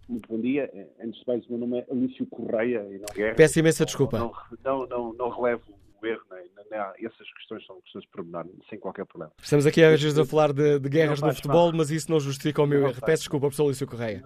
Muito 0.09 0.27
bom 0.27 0.41
dia. 0.41 0.69
Antes 1.01 1.21
de 1.21 1.27
mais, 1.27 1.45
o 1.45 1.51
meu 1.51 1.59
nome 1.59 1.79
é 1.79 1.85
Alício 1.89 2.25
Correia 2.25 2.85
e 2.91 2.97
não 2.97 3.05
Guerra. 3.13 3.35
Peço 3.35 3.59
imensa 3.59 3.85
desculpa. 3.85 4.17
Não, 4.19 4.33
não, 4.63 4.87
não, 4.87 5.13
não 5.13 5.29
relevo 5.29 5.63
o 6.01 6.05
erro, 6.05 6.21
nem, 6.31 6.49
nem, 6.69 7.05
essas 7.05 7.31
questões 7.33 7.65
são 7.65 7.79
questões 7.81 8.03
de 8.03 8.09
pormenor, 8.09 8.45
sem 8.69 8.79
qualquer 8.79 9.05
problema. 9.05 9.31
Estamos 9.41 9.65
aqui 9.65 9.83
às 9.83 10.01
vezes 10.01 10.17
a 10.17 10.25
falar 10.25 10.51
de, 10.51 10.79
de 10.79 10.89
guerras 10.89 11.21
no 11.21 11.33
futebol, 11.33 11.71
mas 11.73 11.91
isso 11.91 12.11
não 12.11 12.19
justifica 12.19 12.61
o 12.61 12.65
meu 12.65 12.81
não 12.81 12.89
erro. 12.89 13.01
Peço 13.05 13.23
desculpa, 13.23 13.45
professor 13.45 13.65
Alício 13.65 13.87
Correia. 13.87 14.23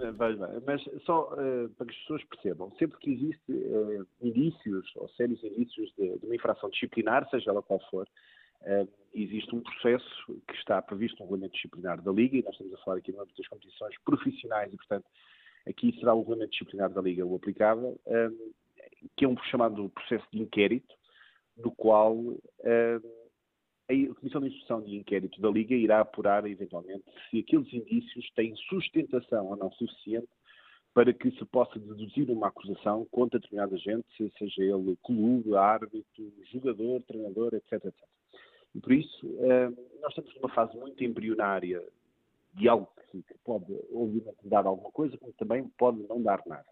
Mas 0.65 0.82
só 1.06 1.34
uh, 1.34 1.69
para 1.78 1.86
que 1.86 1.91
as 1.91 1.99
pessoas 1.99 2.23
percebam, 2.23 2.71
sempre 2.80 2.97
que 2.99 3.12
existe 3.12 3.51
uh, 3.51 4.08
indícios 4.21 4.89
ou 4.95 5.10
sérios 5.10 5.43
indícios 5.43 5.91
de, 5.97 6.17
de 6.17 6.25
uma 6.25 6.36
infração 6.36 6.69
disciplinar, 6.69 7.30
seja 7.30 7.51
ela 7.51 7.62
qual 7.62 7.82
for, 7.91 8.08
existe 9.13 9.56
um 9.56 9.62
processo 9.62 10.41
que 10.47 10.56
está 10.56 10.82
previsto 10.82 11.17
no 11.19 11.25
regulamento 11.25 11.54
disciplinar 11.56 12.01
da 12.01 12.12
Liga, 12.12 12.38
e 12.38 12.43
nós 12.43 12.54
estamos 12.54 12.73
a 12.73 12.78
falar 12.84 12.97
aqui 12.97 13.12
no 13.12 13.21
âmbito 13.21 13.38
das 13.38 13.47
competições 13.47 13.95
profissionais, 14.04 14.73
e, 14.73 14.78
portanto, 14.78 15.06
aqui 15.67 15.95
será 15.99 16.13
o 16.13 16.19
regulamento 16.19 16.51
disciplinar 16.51 16.89
da 16.89 17.01
Liga 17.01 17.25
o 17.25 17.36
aplicável, 17.36 17.99
uh, 18.06 18.54
que 19.15 19.25
é 19.25 19.28
um 19.28 19.38
chamado 19.43 19.89
processo 19.89 20.25
de 20.32 20.41
inquérito, 20.41 20.93
no 21.58 21.71
qual 21.71 22.15
uh, 22.15 23.25
a 23.88 24.15
Comissão 24.15 24.41
de 24.41 24.47
Instrução 24.47 24.82
de 24.82 24.95
Inquérito 24.95 25.39
da 25.39 25.49
Liga 25.49 25.75
irá 25.75 26.01
apurar, 26.01 26.45
eventualmente, 26.45 27.04
se 27.30 27.39
aqueles 27.39 27.71
indícios 27.71 28.30
têm 28.32 28.56
sustentação 28.56 29.47
ou 29.47 29.56
não 29.56 29.71
suficiente 29.73 30.28
para 30.93 31.13
que 31.13 31.30
se 31.32 31.45
possa 31.45 31.78
deduzir 31.78 32.32
uma 32.32 32.47
acusação 32.47 33.06
contra 33.12 33.38
determinada 33.38 33.78
gente, 33.78 34.08
seja 34.39 34.63
ele 34.63 34.97
clube, 35.04 35.56
árbitro, 35.56 36.34
jogador, 36.51 37.04
treinador, 37.04 37.54
etc. 37.54 37.73
etc. 37.73 37.93
E 38.75 38.79
por 38.81 38.91
isso, 38.91 39.25
eh, 39.39 39.69
nós 40.01 40.09
estamos 40.09 40.35
numa 40.35 40.49
fase 40.49 40.77
muito 40.77 41.01
embrionária 41.01 41.81
de 42.53 42.67
algo 42.67 42.89
que, 43.09 43.23
pode, 43.43 43.65
obviamente, 43.93 44.38
dar 44.43 44.65
alguma 44.65 44.91
coisa, 44.91 45.17
como 45.17 45.31
também 45.33 45.67
pode 45.77 46.03
não 46.07 46.21
dar 46.21 46.41
nada. 46.45 46.65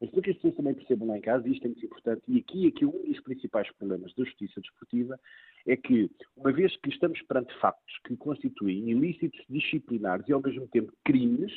Mas 0.00 0.10
para 0.10 0.22
que 0.22 0.30
as 0.30 0.36
pessoas 0.36 0.56
também 0.56 0.74
percebam 0.74 1.08
lá 1.08 1.18
em 1.18 1.20
casa, 1.20 1.46
isto 1.48 1.64
é 1.64 1.68
muito 1.68 1.84
importante, 1.84 2.22
e 2.26 2.38
aqui, 2.38 2.66
aqui 2.66 2.86
um 2.86 3.04
dos 3.04 3.20
principais 3.20 3.70
problemas 3.72 4.12
da 4.14 4.24
justiça 4.24 4.60
desportiva 4.60 5.20
é 5.66 5.76
que, 5.76 6.10
uma 6.36 6.50
vez 6.50 6.74
que 6.78 6.88
estamos 6.88 7.20
perante 7.22 7.54
factos 7.60 7.98
que 8.04 8.16
constituem 8.16 8.90
ilícitos 8.90 9.40
disciplinares 9.48 10.26
e, 10.28 10.32
ao 10.32 10.42
mesmo 10.42 10.66
tempo, 10.68 10.92
crimes, 11.04 11.52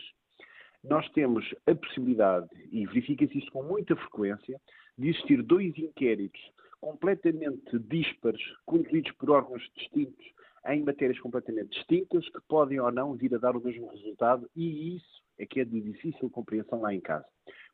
nós 0.83 1.09
temos 1.13 1.43
a 1.65 1.73
possibilidade, 1.73 2.47
e 2.71 2.85
verifica-se 2.85 3.39
isso 3.39 3.51
com 3.51 3.63
muita 3.63 3.95
frequência, 3.95 4.59
de 4.97 5.09
existir 5.09 5.41
dois 5.41 5.75
inquéritos 5.77 6.41
completamente 6.85 7.79
dispares, 7.79 8.43
conduzidos 8.63 9.11
por 9.13 9.31
órgãos 9.31 9.67
distintos, 9.75 10.23
em 10.67 10.83
matérias 10.83 11.19
completamente 11.19 11.69
distintas, 11.69 12.29
que 12.29 12.39
podem 12.47 12.79
ou 12.79 12.91
não 12.91 13.15
vir 13.15 13.33
a 13.33 13.39
dar 13.39 13.55
o 13.55 13.59
mesmo 13.59 13.87
resultado, 13.87 14.47
e 14.55 14.95
isso 14.95 15.23
é 15.39 15.47
que 15.47 15.61
é 15.61 15.65
de 15.65 15.81
difícil 15.81 16.29
compreensão 16.29 16.81
lá 16.81 16.93
em 16.93 17.01
casa. 17.01 17.25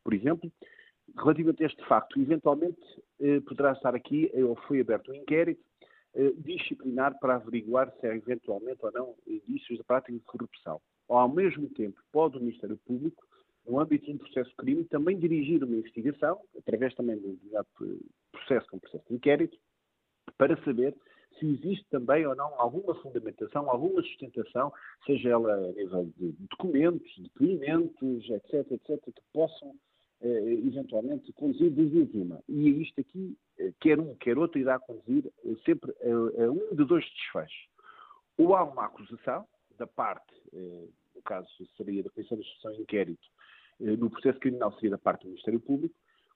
Por 0.01 0.13
exemplo, 0.13 0.49
relativamente 1.17 1.61
a 1.61 1.65
este 1.65 1.85
facto, 1.89 2.21
eventualmente 2.21 2.79
eh, 3.19 3.41
poderá 3.41 3.73
estar 3.73 3.93
aqui, 3.93 4.31
ou 4.33 4.55
foi 4.55 4.79
aberto 4.79 5.11
um 5.11 5.15
inquérito 5.15 5.61
eh, 6.13 6.31
disciplinar 6.37 7.19
para 7.19 7.35
averiguar 7.35 7.93
se 7.99 8.07
há 8.07 8.15
eventualmente 8.15 8.79
ou 8.81 8.93
não 8.93 9.15
indícios 9.27 9.77
de 9.77 9.83
prática 9.83 10.13
de 10.13 10.23
corrupção. 10.23 10.79
Ou, 11.09 11.17
ao 11.17 11.27
mesmo 11.27 11.67
tempo, 11.71 11.99
pode 12.13 12.37
o 12.37 12.39
Ministério 12.39 12.79
Público 12.85 13.27
no 13.67 13.77
âmbito 13.77 14.05
de 14.05 14.13
um 14.13 14.17
processo 14.17 14.51
de 14.51 14.55
crime, 14.55 14.85
também 14.85 15.19
dirigir 15.19 15.61
uma 15.61 15.75
investigação, 15.75 16.39
através 16.57 16.95
também 16.95 17.17
um 17.17 17.37
processo 18.51 18.67
como 18.69 18.81
processo 18.81 19.05
de 19.07 19.15
inquérito, 19.15 19.57
para 20.37 20.61
saber 20.63 20.95
se 21.39 21.45
existe 21.45 21.85
também 21.89 22.25
ou 22.27 22.35
não 22.35 22.59
alguma 22.59 22.93
fundamentação, 22.95 23.69
alguma 23.69 24.01
sustentação, 24.01 24.71
seja 25.05 25.29
ela 25.29 25.53
a 25.53 25.71
nível 25.71 26.11
de 26.17 26.33
documentos, 26.49 27.11
depoimentos, 27.17 28.29
etc., 28.29 28.71
etc., 28.71 29.01
que 29.05 29.21
possam 29.33 29.73
eh, 30.21 30.53
eventualmente 30.65 31.31
conduzir 31.33 31.71
desde 31.71 32.17
uma. 32.17 32.43
E 32.47 32.67
é 32.67 32.71
isto 32.71 32.99
aqui, 32.99 33.37
eh, 33.57 33.71
quer 33.79 33.99
um, 33.99 34.13
quer 34.15 34.37
outro, 34.37 34.59
irá 34.59 34.77
conduzir 34.79 35.31
eh, 35.45 35.55
sempre 35.65 35.91
a, 36.03 36.43
a, 36.43 36.51
um 36.51 36.75
de 36.75 36.85
dois 36.85 37.05
desfechos. 37.05 37.69
Ou 38.37 38.53
há 38.55 38.63
uma 38.63 38.85
acusação 38.85 39.47
da 39.77 39.87
parte, 39.87 40.33
eh, 40.53 40.87
no 41.15 41.21
caso 41.23 41.47
seria 41.77 42.03
da 42.03 42.09
Comissão 42.09 42.37
de 42.37 42.43
Instrução 42.43 42.73
e 42.73 42.81
Inquérito, 42.81 43.27
eh, 43.79 43.95
no 43.95 44.09
processo 44.09 44.39
criminal 44.39 44.73
seria 44.73 44.91
da 44.91 44.97
parte 44.97 45.23
do 45.23 45.29
Ministério 45.29 45.59
Público, 45.59 45.95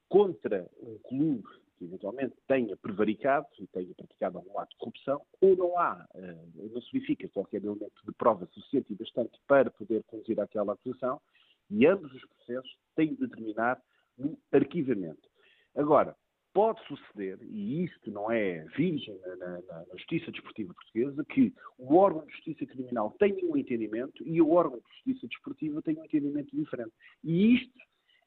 contra 0.09 0.67
um 0.81 0.97
clube 0.99 1.47
que 1.77 1.85
eventualmente 1.85 2.35
tenha 2.47 2.75
prevaricado 2.77 3.47
e 3.59 3.67
tenha 3.67 3.93
praticado 3.95 4.37
algum 4.37 4.59
ato 4.59 4.71
de 4.71 4.77
corrupção, 4.77 5.21
ou 5.41 5.55
não 5.55 5.77
há, 5.77 6.07
eh, 6.15 6.45
não 6.55 6.81
se 6.81 6.91
verifica 6.91 7.27
qualquer 7.29 7.63
elemento 7.63 7.93
de 8.05 8.11
prova 8.13 8.45
suficiente 8.47 8.93
e 8.93 8.95
bastante 8.95 9.39
para 9.47 9.69
poder 9.71 10.03
conduzir 10.03 10.39
àquela 10.39 10.73
acusação, 10.73 11.21
e 11.69 11.85
ambos 11.85 12.13
os 12.13 12.25
processos 12.25 12.77
têm 12.95 13.13
de 13.15 13.27
determinar 13.27 13.81
no 14.17 14.37
arquivamento. 14.51 15.29
Agora, 15.75 16.15
pode 16.55 16.81
suceder, 16.87 17.37
e 17.43 17.83
isto 17.83 18.09
não 18.09 18.31
é 18.31 18.63
virgem 18.77 19.19
na, 19.19 19.35
na, 19.35 19.61
na, 19.61 19.85
Justiça 19.91 20.31
Desportiva 20.31 20.73
Portuguesa, 20.73 21.25
que 21.25 21.53
o 21.77 21.95
órgão 21.95 22.25
de 22.25 22.31
Justiça 22.31 22.65
Criminal 22.65 23.13
tenha 23.19 23.45
um 23.45 23.57
entendimento 23.57 24.23
e 24.25 24.41
o 24.41 24.51
órgão 24.51 24.79
de 24.79 24.85
Justiça 24.95 25.27
Desportiva 25.27 25.81
tenha 25.81 25.99
um 25.99 26.05
entendimento 26.05 26.55
diferente. 26.55 26.93
E 27.25 27.55
isto 27.55 27.77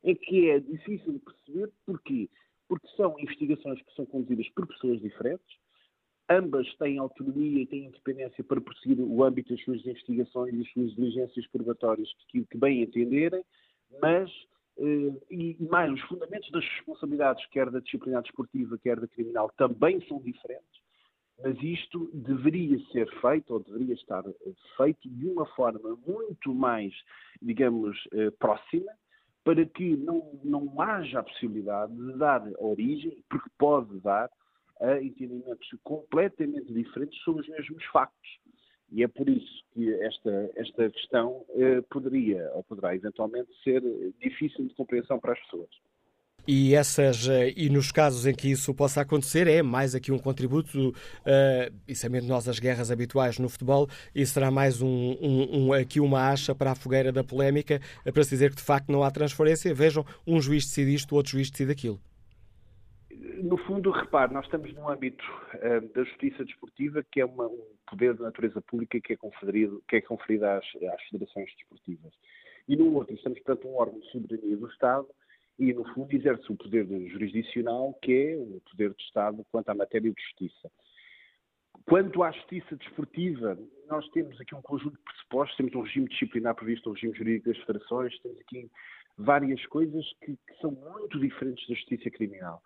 é 0.05 0.15
que 0.15 0.51
é 0.51 0.61
difícil 0.61 1.15
de 1.15 1.19
perceber, 1.21 1.73
porquê? 1.87 2.29
Porque 2.69 2.87
são 2.97 3.19
investigações 3.19 3.81
que 3.83 3.95
são 3.95 4.05
conduzidas 4.07 4.49
por 4.51 4.67
pessoas 4.67 5.01
diferentes, 5.01 5.57
ambas 6.29 6.73
têm 6.77 6.99
autonomia 6.99 7.63
e 7.63 7.67
têm 7.67 7.87
independência 7.87 8.45
para 8.45 8.61
prosseguir 8.61 9.01
o 9.01 9.25
âmbito 9.25 9.55
das 9.55 9.65
suas 9.65 9.85
investigações 9.87 10.55
e 10.55 10.59
das 10.59 10.73
suas 10.73 10.95
diligências 10.95 11.47
probatórias 11.47 12.09
que, 12.29 12.45
que 12.45 12.59
bem 12.59 12.83
entenderem, 12.83 13.43
mas 14.03 14.31
eh, 14.79 15.13
e 15.31 15.57
mais, 15.69 15.93
os 15.93 16.01
fundamentos 16.03 16.51
das 16.51 16.65
responsabilidades, 16.65 17.45
quer 17.47 17.71
da 17.71 17.81
disciplina 17.81 18.23
desportiva, 18.23 18.79
quer 18.79 19.01
da 19.01 19.09
criminal, 19.09 19.51
também 19.57 20.01
são 20.07 20.21
diferentes, 20.21 20.81
mas 21.43 21.61
isto 21.63 22.11
deveria 22.15 22.79
ser 22.93 23.09
feito, 23.21 23.55
ou 23.55 23.61
deveria 23.61 23.95
estar 23.95 24.25
eh, 24.27 24.53
feito, 24.77 25.09
de 25.09 25.27
uma 25.27 25.47
forma 25.47 25.99
muito 26.07 26.55
mais, 26.55 26.95
digamos, 27.43 27.97
eh, 28.13 28.31
próxima, 28.39 28.93
para 29.49 29.65
que 29.65 29.97
não, 29.97 30.31
não 30.45 30.79
haja 30.79 31.21
a 31.21 31.23
possibilidade 31.23 31.97
de 31.97 32.19
dar 32.19 32.47
origem, 32.59 33.25
porque 33.31 33.49
pode 33.57 33.99
dar, 34.01 34.29
a 34.79 35.03
entendimentos 35.03 35.67
completamente 35.83 36.71
diferentes 36.71 37.19
sobre 37.23 37.41
os 37.41 37.49
mesmos 37.49 37.83
factos. 37.87 38.29
E 38.93 39.03
é 39.03 39.09
por 39.09 39.27
isso 39.27 39.65
que 39.73 39.91
esta, 40.03 40.51
esta 40.55 40.91
questão 40.91 41.47
eh, 41.55 41.81
poderia, 41.91 42.51
ou 42.53 42.63
poderá 42.63 42.95
eventualmente, 42.95 43.49
ser 43.65 43.83
difícil 44.21 44.69
de 44.69 44.75
compreensão 44.75 45.19
para 45.19 45.33
as 45.33 45.41
pessoas. 45.41 45.71
E, 46.51 46.75
essas, 46.75 47.29
eh, 47.29 47.53
e 47.55 47.69
nos 47.69 47.93
casos 47.93 48.25
em 48.25 48.35
que 48.35 48.51
isso 48.51 48.75
possa 48.75 49.03
acontecer, 49.03 49.47
é 49.47 49.63
mais 49.63 49.95
aqui 49.95 50.11
um 50.11 50.19
contributo, 50.19 50.89
uh, 50.89 50.95
é 51.27 52.09
menos 52.09 52.27
nós 52.27 52.49
as 52.49 52.59
guerras 52.59 52.91
habituais 52.91 53.39
no 53.39 53.51
futebol, 53.51 53.87
e 54.15 54.25
será 54.25 54.51
mais 54.51 54.81
um, 54.81 54.89
um, 54.89 55.67
um, 55.67 55.73
aqui 55.75 56.01
uma 56.01 56.31
acha 56.31 56.55
para 56.55 56.73
a 56.73 56.75
fogueira 56.75 57.13
da 57.13 57.23
polémica, 57.23 57.83
para 58.03 58.25
se 58.25 58.31
dizer 58.31 58.49
que 58.49 58.57
de 58.57 58.63
facto 58.63 58.91
não 58.91 59.03
há 59.03 59.11
transferência. 59.11 59.75
Vejam, 59.75 60.07
um 60.27 60.41
juiz 60.41 60.65
decide 60.65 60.95
isto, 60.95 61.15
outro 61.15 61.33
juiz 61.33 61.51
decide 61.51 61.71
aquilo 61.71 62.01
no 63.43 63.57
fundo, 63.59 63.91
repare, 63.91 64.33
nós 64.33 64.45
estamos 64.47 64.73
num 64.75 64.89
âmbito 64.89 65.25
uh, 65.55 65.87
da 65.95 66.03
justiça 66.05 66.45
desportiva 66.45 67.05
que 67.13 67.21
é 67.21 67.25
uma, 67.25 67.47
um 67.47 67.63
poder 67.89 68.15
de 68.15 68.23
natureza 68.23 68.61
pública 68.63 69.01
que 69.01 69.13
é 69.13 69.17
conferido, 69.17 69.83
que 69.89 69.97
é 69.97 70.01
conferido 70.01 70.45
às, 70.47 70.65
às 70.65 71.03
federações 71.11 71.53
desportivas. 71.57 72.13
E 72.67 72.77
no 72.77 72.95
outro, 72.95 73.15
estamos 73.15 73.39
perante 73.41 73.67
um 73.67 73.77
órgão 73.77 74.01
de 74.01 74.11
soberania 74.11 74.57
do 74.57 74.67
Estado 74.69 75.07
e, 75.59 75.73
no 75.73 75.85
fundo, 75.93 76.15
exerce 76.15 76.51
o 76.53 76.57
poder 76.57 76.87
jurisdicional, 77.09 77.95
que 78.03 78.13
é 78.13 78.37
o 78.37 78.61
poder 78.71 78.91
do 78.91 79.01
Estado 79.01 79.45
quanto 79.51 79.69
à 79.71 79.75
matéria 79.75 80.13
de 80.13 80.23
justiça. 80.23 80.71
Quanto 81.85 82.23
à 82.23 82.31
justiça 82.31 82.77
desportiva, 82.77 83.59
nós 83.89 84.09
temos 84.11 84.39
aqui 84.41 84.55
um 84.55 84.63
conjunto 84.63 84.97
de 84.97 85.03
pressupostos, 85.03 85.57
temos 85.57 85.75
um 85.75 85.83
regime 85.83 86.09
disciplinar 86.09 86.55
previsto, 86.55 86.91
um 86.91 86.93
regime 86.93 87.17
jurídico 87.17 87.49
das 87.51 87.59
federações, 87.65 88.19
temos 88.21 88.39
aqui 88.41 88.71
várias 89.17 89.65
coisas 89.67 90.05
que, 90.21 90.37
que 90.37 90.61
são 90.61 90.71
muito 90.71 91.19
diferentes 91.19 91.67
da 91.67 91.75
justiça 91.75 92.11
criminal. 92.11 92.63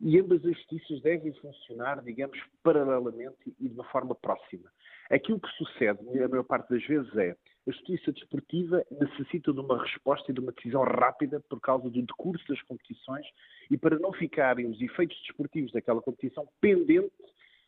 E 0.00 0.20
ambas 0.20 0.44
as 0.44 0.54
justiças 0.56 1.00
devem 1.00 1.32
funcionar, 1.34 2.02
digamos, 2.02 2.38
paralelamente 2.62 3.54
e 3.58 3.68
de 3.68 3.74
uma 3.74 3.84
forma 3.84 4.14
próxima. 4.14 4.70
Aquilo 5.10 5.40
que 5.40 5.48
sucede, 5.52 5.98
a 6.22 6.28
maior 6.28 6.44
parte 6.44 6.68
das 6.68 6.84
vezes, 6.84 7.16
é 7.16 7.34
a 7.66 7.70
justiça 7.72 8.12
desportiva 8.12 8.84
necessita 8.90 9.52
de 9.52 9.60
uma 9.60 9.82
resposta 9.82 10.30
e 10.30 10.34
de 10.34 10.40
uma 10.40 10.52
decisão 10.52 10.82
rápida 10.82 11.40
por 11.48 11.60
causa 11.60 11.90
do 11.90 12.02
decurso 12.02 12.46
das 12.48 12.62
competições 12.62 13.26
e 13.70 13.76
para 13.76 13.98
não 13.98 14.12
ficarem 14.12 14.66
os 14.66 14.80
efeitos 14.80 15.20
desportivos 15.26 15.72
daquela 15.72 16.00
competição 16.00 16.46
pendentes 16.60 17.10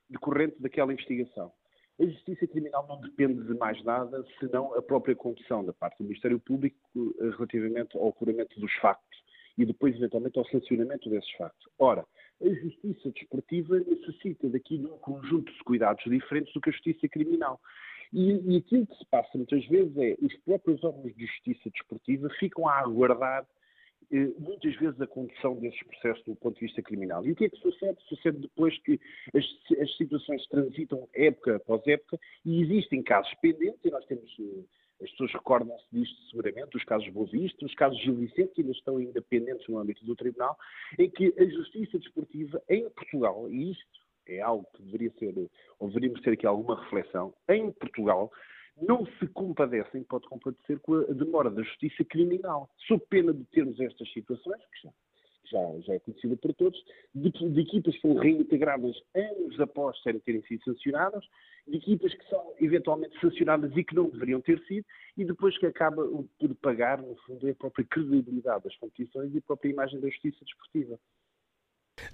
decorrente 0.08 0.56
daquela 0.60 0.92
investigação. 0.92 1.52
A 2.00 2.04
justiça 2.04 2.46
criminal 2.46 2.86
não 2.88 3.00
depende 3.00 3.42
de 3.42 3.54
mais 3.54 3.82
nada 3.82 4.24
senão 4.38 4.72
a 4.74 4.80
própria 4.80 5.16
condução 5.16 5.64
da 5.64 5.72
parte 5.72 5.98
do 5.98 6.04
Ministério 6.04 6.38
Público 6.38 6.76
eh, 6.96 7.30
relativamente 7.30 7.96
ao 7.96 8.08
apuramento 8.08 8.58
dos 8.60 8.72
factos 8.74 9.18
e 9.58 9.66
depois, 9.66 9.96
eventualmente, 9.96 10.38
ao 10.38 10.46
sancionamento 10.46 11.10
desses 11.10 11.30
factos. 11.32 11.68
Ora, 11.76 12.06
a 12.40 12.48
justiça 12.48 13.10
desportiva 13.10 13.80
necessita 13.80 14.48
daqui 14.48 14.78
de 14.78 14.86
um 14.86 14.96
conjunto 14.98 15.52
de 15.52 15.64
cuidados 15.64 16.04
diferentes 16.04 16.54
do 16.54 16.60
que 16.60 16.70
a 16.70 16.72
justiça 16.72 17.08
criminal. 17.08 17.60
E, 18.12 18.54
e 18.54 18.56
aquilo 18.56 18.86
que 18.86 18.96
se 18.96 19.04
passa 19.06 19.30
muitas 19.34 19.64
vezes 19.66 19.96
é 19.96 20.16
os 20.20 20.34
próprios 20.38 20.82
órgãos 20.82 21.14
de 21.14 21.26
justiça 21.26 21.70
desportiva 21.70 22.28
ficam 22.38 22.68
a 22.68 22.78
aguardar 22.78 23.46
eh, 24.10 24.32
muitas 24.38 24.74
vezes 24.76 24.98
a 25.00 25.06
condução 25.06 25.56
desses 25.56 25.82
processos 25.82 26.24
do 26.24 26.34
ponto 26.36 26.54
de 26.54 26.66
vista 26.66 26.82
criminal. 26.82 27.24
E 27.26 27.32
o 27.32 27.36
que 27.36 27.44
é 27.44 27.48
que 27.48 27.58
sucede? 27.58 27.98
Sucede 28.08 28.38
depois 28.38 28.76
que 28.78 28.98
as, 29.34 29.44
as 29.80 29.96
situações 29.96 30.46
transitam 30.48 31.06
época 31.14 31.56
após 31.56 31.86
época 31.86 32.18
e 32.44 32.62
existem 32.62 33.02
casos 33.02 33.32
pendentes, 33.42 33.84
e 33.84 33.90
nós 33.90 34.04
temos, 34.06 34.34
eh, 34.40 35.04
as 35.04 35.10
pessoas 35.10 35.32
recordam-se 35.32 35.84
disto 35.92 36.16
seguramente, 36.30 36.76
os 36.76 36.84
casos 36.84 37.08
Boa 37.10 37.26
Vista, 37.26 37.66
os 37.66 37.74
casos 37.74 38.00
Gil 38.02 38.14
Vicente, 38.14 38.54
que 38.54 38.62
ainda 38.62 38.72
estão 38.72 38.96
ainda 38.96 39.20
pendentes 39.20 39.68
no 39.68 39.78
âmbito 39.78 40.04
do 40.06 40.16
Tribunal, 40.16 40.56
em 40.98 41.10
que 41.10 41.34
a 41.38 41.44
justiça 41.44 41.98
desportiva 41.98 42.62
em 42.68 42.88
Portugal, 42.90 43.50
e 43.50 43.72
isto 43.72 44.07
é 44.28 44.40
algo 44.40 44.66
que 44.74 44.82
deveria 44.82 45.10
ser, 45.18 45.34
ou 45.78 45.88
deveríamos 45.88 46.20
ter 46.20 46.32
aqui 46.32 46.46
alguma 46.46 46.80
reflexão, 46.82 47.34
em 47.48 47.70
Portugal 47.72 48.30
não 48.80 49.06
se 49.18 49.26
compadecem, 49.28 50.04
pode 50.04 50.28
compadecer 50.28 50.78
com 50.80 50.94
a 50.94 51.12
demora 51.12 51.50
da 51.50 51.62
justiça 51.62 52.04
criminal, 52.04 52.70
sob 52.86 53.02
pena 53.08 53.32
de 53.32 53.44
termos 53.46 53.78
estas 53.80 54.10
situações, 54.12 54.60
que 54.72 54.86
já, 54.86 54.92
já, 55.50 55.80
já 55.80 55.94
é 55.94 55.98
conhecida 55.98 56.36
por 56.36 56.54
todos, 56.54 56.78
de, 57.14 57.30
de, 57.30 57.60
equipas 57.60 57.94
que 57.96 58.02
são 58.02 58.14
reintegradas 58.14 58.94
anos 59.14 59.58
após 59.60 60.00
terem 60.24 60.42
sido 60.42 60.62
sancionadas, 60.64 61.24
de 61.66 61.76
equipas 61.76 62.14
que 62.14 62.28
são 62.28 62.54
eventualmente 62.60 63.18
sancionadas 63.20 63.76
e 63.76 63.82
que 63.82 63.94
não 63.94 64.08
deveriam 64.10 64.40
ter 64.40 64.60
sido, 64.66 64.86
e 65.16 65.24
depois 65.24 65.58
que 65.58 65.66
acaba 65.66 66.06
por 66.38 66.54
pagar, 66.56 67.02
no 67.02 67.16
fundo, 67.26 67.48
a 67.48 67.54
própria 67.54 67.84
credibilidade 67.84 68.64
das 68.64 68.76
competições 68.76 69.34
e 69.34 69.38
a 69.38 69.42
própria 69.42 69.70
imagem 69.70 70.00
da 70.00 70.08
justiça 70.08 70.44
desportiva. 70.44 70.98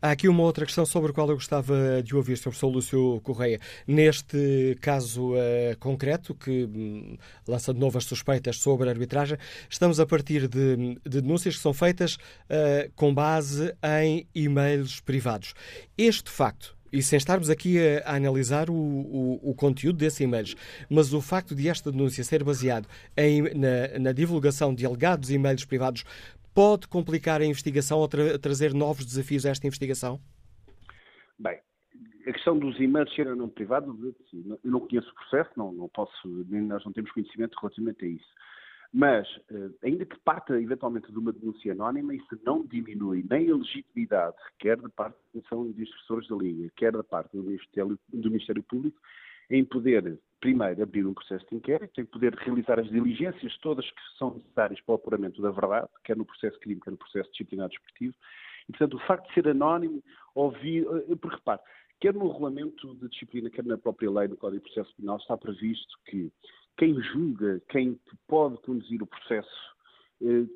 Há 0.05 0.11
aqui 0.11 0.29
uma 0.29 0.43
outra 0.43 0.67
questão 0.67 0.85
sobre 0.85 1.13
a 1.13 1.15
qual 1.15 1.31
eu 1.31 1.35
gostava 1.35 2.03
de 2.03 2.15
ouvir, 2.15 2.37
Sr. 2.37 2.43
Professor 2.43 2.69
Lúcio 2.69 3.21
Correia. 3.23 3.59
Neste 3.87 4.77
caso 4.79 5.33
uh, 5.33 5.79
concreto, 5.81 6.35
que 6.35 6.65
um, 6.67 7.17
lança 7.49 7.73
de 7.73 7.81
novo 7.81 7.97
as 7.97 8.05
suspeitas 8.05 8.59
sobre 8.59 8.87
a 8.87 8.93
arbitragem, 8.93 9.39
estamos 9.67 9.99
a 9.99 10.05
partir 10.05 10.47
de, 10.47 10.99
de 11.07 11.23
denúncias 11.23 11.57
que 11.57 11.63
são 11.63 11.73
feitas 11.73 12.17
uh, 12.17 12.93
com 12.95 13.15
base 13.15 13.75
em 13.83 14.27
e-mails 14.35 15.01
privados. 15.01 15.55
Este 15.97 16.31
facto 16.31 16.77
e 16.93 17.03
sem 17.03 17.17
estarmos 17.17 17.49
aqui 17.49 17.79
a, 17.79 18.03
a 18.05 18.17
analisar 18.17 18.69
o, 18.69 18.75
o, 18.75 19.41
o, 19.43 19.55
conteúdo 19.55 19.97
desses 19.97 20.21
e-mails, 20.21 20.55
mas 20.89 21.15
o 21.15 21.21
facto 21.21 21.55
de 21.55 21.67
esta 21.69 21.91
denúncia 21.91 22.23
ser 22.23 22.45
baseado 22.45 22.87
em, 23.17 23.43
na, 23.55 23.99
na 23.99 24.13
divulgação 24.13 24.73
de 24.75 24.85
alegados 24.85 25.31
e-mails 25.31 25.65
privados 25.65 26.05
pode 26.55 26.87
complicar 26.89 27.41
a 27.41 27.45
investigação 27.45 27.99
ou 27.99 28.09
tra 28.09 28.39
trazer 28.39 28.73
novos 28.73 29.05
desafios 29.05 29.45
a 29.45 29.51
esta 29.51 29.67
investigação? 29.67 30.21
Bem, 31.39 31.59
a 32.27 32.33
questão 32.33 32.59
dos 32.59 32.79
e-mails 32.79 33.11
ou 33.19 33.37
não 33.37 33.49
privado, 33.49 34.15
eu 34.33 34.59
não 34.63 34.81
conheço 34.81 35.11
o 35.11 35.15
processo, 35.15 35.51
não, 35.57 35.73
não 35.73 35.89
posso, 35.89 36.29
nem 36.49 36.63
nós 36.63 36.85
não 36.85 36.93
temos 36.93 37.11
conhecimento 37.11 37.57
relativamente 37.61 38.05
a 38.05 38.09
isso. 38.09 38.35
Mas, 38.97 39.27
eh, 39.51 39.71
ainda 39.83 40.07
que 40.07 40.17
parta 40.21 40.61
eventualmente 40.61 41.11
de 41.11 41.19
uma 41.19 41.33
denúncia 41.33 41.73
anónima, 41.73 42.15
isso 42.15 42.39
não 42.47 42.65
diminui 42.65 43.27
nem 43.29 43.51
a 43.51 43.57
legitimidade, 43.57 44.37
quer 44.61 44.77
da 44.77 44.89
parte 44.89 45.17
da 45.17 45.33
Comissão 45.33 45.73
dos 45.73 45.91
Professores 45.91 46.29
da 46.29 46.37
Liga, 46.37 46.71
quer 46.77 46.93
da 46.93 47.03
parte 47.03 47.37
do 47.37 47.43
Ministério, 47.43 47.99
do 48.13 48.31
Ministério 48.31 48.63
Público, 48.63 48.97
em 49.51 49.65
poder, 49.65 50.17
primeiro, 50.45 50.83
abrir 50.83 51.07
um 51.07 51.15
processo 51.15 51.47
de 51.49 51.57
inquérito, 51.57 51.99
em 51.99 52.05
poder 52.05 52.35
realizar 52.35 52.79
as 52.79 52.87
diligências 52.91 53.57
todas 53.63 53.91
que 53.91 54.19
são 54.19 54.35
necessárias 54.35 54.79
para 54.83 54.93
o 54.93 54.97
apuramento 54.97 55.41
da 55.41 55.51
verdade, 55.51 55.89
quer 56.05 56.15
no 56.15 56.27
processo 56.27 56.61
crime, 56.61 56.83
quer 56.83 56.91
no 56.91 56.99
processo 56.99 57.31
disciplinar 57.31 57.71
desportivo. 57.71 58.15
E, 58.69 58.73
portanto, 58.73 58.95
o 58.95 59.07
facto 59.07 59.27
de 59.29 59.33
ser 59.33 59.49
anónimo, 59.49 60.05
ouvir. 60.35 60.87
Eh, 61.09 61.17
porque, 61.17 61.37
repare, 61.37 61.63
quer 61.99 62.13
no 62.13 62.31
regulamento 62.31 62.95
de 62.97 63.09
disciplina, 63.09 63.49
quer 63.49 63.65
na 63.65 63.79
própria 63.79 64.11
lei 64.11 64.29
do 64.29 64.37
Código 64.37 64.63
de 64.63 64.71
Processo 64.71 64.95
Penal, 64.97 65.17
está 65.17 65.35
previsto 65.35 65.99
que 66.05 66.31
quem 66.77 67.01
julga, 67.01 67.63
quem 67.71 67.99
pode 68.29 68.59
conduzir 68.59 69.03
o 69.03 69.07
processo 69.07 69.74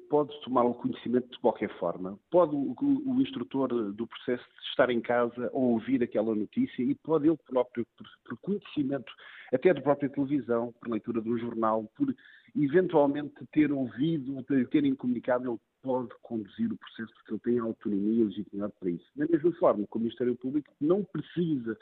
pode 0.08 0.38
tomar 0.42 0.62
o 0.62 0.74
conhecimento 0.74 1.28
de 1.30 1.38
qualquer 1.40 1.70
forma. 1.78 2.18
Pode 2.30 2.54
o, 2.54 2.74
o, 2.80 3.20
instrutor 3.20 3.92
do 3.92 4.06
processo 4.06 4.44
estar 4.70 4.90
em 4.90 5.00
casa 5.00 5.50
ou 5.52 5.72
ouvir 5.72 6.02
aquela 6.02 6.34
notícia 6.34 6.82
e 6.82 6.94
pode 6.94 7.28
ele 7.28 7.38
próprio, 7.46 7.86
por, 7.96 8.06
por 8.24 8.38
conhecimento 8.38 9.12
até 9.52 9.74
da 9.74 9.80
própria 9.80 10.08
televisão, 10.08 10.72
por 10.80 10.90
leitura 10.90 11.20
de 11.20 11.30
um 11.30 11.38
jornal, 11.38 11.90
por 11.96 12.14
eventualmente 12.56 13.34
ter 13.52 13.72
ouvido, 13.72 14.42
ter, 14.44 14.68
terem 14.68 14.94
comunicado, 14.94 15.50
ele 15.50 15.58
pode 15.82 16.10
conduzir 16.22 16.72
o 16.72 16.78
processo 16.78 17.12
porque 17.14 17.32
ele 17.32 17.40
tem 17.40 17.58
autonomia 17.58 18.22
e 18.22 18.24
legitimidade 18.24 18.72
para 18.78 18.90
isso. 18.90 19.06
Da 19.16 19.26
mesma 19.26 19.52
forma 19.52 19.86
o 19.90 19.98
Ministério 19.98 20.36
Público 20.36 20.70
não 20.80 21.04
precisa 21.04 21.76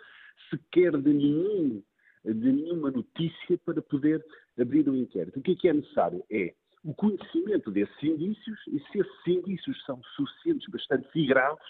sequer 0.50 0.96
de 0.96 1.12
nenhum 1.12 1.82
de 2.24 2.52
nenhuma 2.52 2.90
notícia 2.90 3.56
para 3.64 3.80
poder 3.80 4.24
abrir 4.58 4.88
um 4.88 4.96
inquérito. 4.96 5.38
O 5.38 5.42
que 5.42 5.52
é 5.52 5.54
que 5.54 5.68
é 5.68 5.72
necessário? 5.72 6.24
É 6.28 6.52
o 6.86 6.94
conhecimento 6.94 7.68
desses 7.72 8.00
indícios 8.00 8.60
e 8.68 8.78
se 8.78 9.00
esses 9.00 9.26
indícios 9.26 9.84
são 9.84 10.00
suficientes, 10.14 10.68
bastante 10.68 11.08
e 11.16 11.26
graves, 11.26 11.66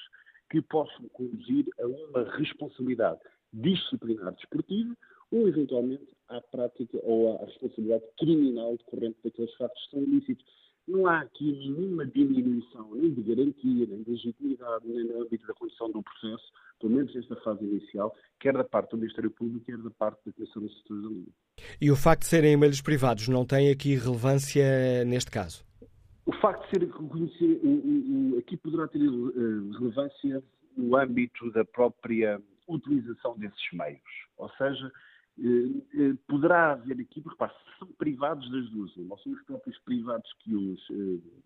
que 0.51 0.61
possam 0.61 1.09
conduzir 1.09 1.65
a 1.81 1.87
uma 1.87 2.31
responsabilidade 2.37 3.21
disciplinar 3.51 4.35
desportiva 4.35 4.95
ou, 5.33 5.49
eventualmente, 5.49 6.07
à 6.29 6.41
prática 6.43 6.99
ou 7.03 7.35
à 7.35 7.47
responsabilidade 7.47 8.05
criminal 8.19 8.77
decorrente 8.77 9.17
daqueles 9.25 9.55
fatos 9.55 9.83
que 9.85 9.91
são 9.91 10.03
ilícitos. 10.03 10.66
Não 10.87 11.07
há 11.07 11.21
aqui 11.21 11.53
nenhuma 11.53 12.07
diminuição 12.07 12.95
nem 12.95 13.13
de 13.13 13.23
garantia, 13.23 13.87
nem 13.87 14.03
de 14.03 14.11
legitimidade, 14.11 14.87
nem 14.87 15.05
no 15.05 15.23
âmbito 15.23 15.47
da 15.47 15.55
condição 15.55 15.91
do 15.91 16.03
processo, 16.03 16.53
pelo 16.81 16.93
menos 16.93 17.15
nesta 17.15 17.35
fase 17.37 17.65
inicial, 17.65 18.15
quer 18.39 18.53
da 18.53 18.63
parte 18.63 18.91
do 18.91 18.99
Ministério 18.99 19.31
Público, 19.31 19.65
quer 19.65 19.79
da 19.79 19.91
parte 19.91 20.21
da 20.27 20.33
Comissão 20.33 20.63
dos 20.63 20.77
Setores 20.79 21.03
da 21.03 21.09
Liga. 21.09 21.33
E 21.81 21.91
o 21.91 21.97
facto 21.97 22.21
de 22.21 22.29
serem 22.29 22.53
e-mails 22.53 22.81
privados 22.81 23.29
não 23.29 23.45
tem 23.45 23.71
aqui 23.71 23.97
relevância 23.97 25.05
neste 25.05 25.31
caso? 25.31 25.65
O 26.25 26.33
facto 26.35 26.65
de 26.65 26.71
ser 26.71 27.61
aqui 28.39 28.57
poderá 28.57 28.87
ter 28.89 28.99
eh, 28.99 29.79
relevância 29.79 30.43
no 30.77 30.97
âmbito 30.97 31.51
da 31.53 31.65
própria 31.65 32.41
utilização 32.69 33.37
desses 33.39 33.73
meios. 33.73 34.01
Ou 34.37 34.51
seja, 34.51 34.93
poderá 36.27 36.73
haver 36.73 37.01
aqui, 37.01 37.21
porque 37.21 37.43
repare, 37.43 37.53
são 37.79 37.89
privados 37.99 38.51
das 38.51 38.71
duas, 38.71 38.97
ou 38.97 39.19
são 39.19 39.33
os 39.33 39.43
próprios 39.43 39.79
privados 39.81 40.33
que 40.41 40.55
os 40.55 40.81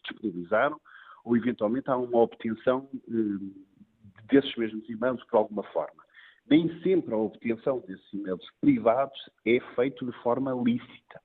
disponibilizaram, 0.05 0.81
ou 1.25 1.37
eventualmente 1.37 1.91
há 1.91 1.97
uma 1.97 2.19
obtenção 2.19 2.89
desses 4.31 4.55
mesmos 4.57 4.89
e-mails 4.89 5.23
por 5.25 5.39
alguma 5.39 5.63
forma 5.65 6.03
nem 6.51 6.69
sempre 6.83 7.15
a 7.15 7.17
obtenção 7.17 7.79
desses 7.87 8.13
e-mails 8.13 8.45
privados 8.61 9.19
é 9.47 9.61
feita 9.77 10.05
de 10.05 10.13
forma 10.21 10.53
lícita. 10.53 11.21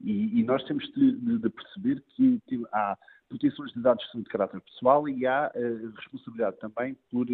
E, 0.00 0.40
e 0.40 0.44
nós 0.44 0.62
temos 0.64 0.84
de, 0.92 1.12
de, 1.12 1.38
de 1.38 1.50
perceber 1.50 2.02
que, 2.14 2.40
há 2.72 2.96
proteções 3.28 3.72
de 3.72 3.80
dados 3.80 4.04
que 4.06 4.12
são 4.12 4.22
de 4.22 4.28
caráter 4.28 4.60
pessoal 4.60 5.08
e 5.08 5.26
há 5.26 5.52
responsabilidade 5.96 6.58
também 6.58 6.96
por 7.10 7.26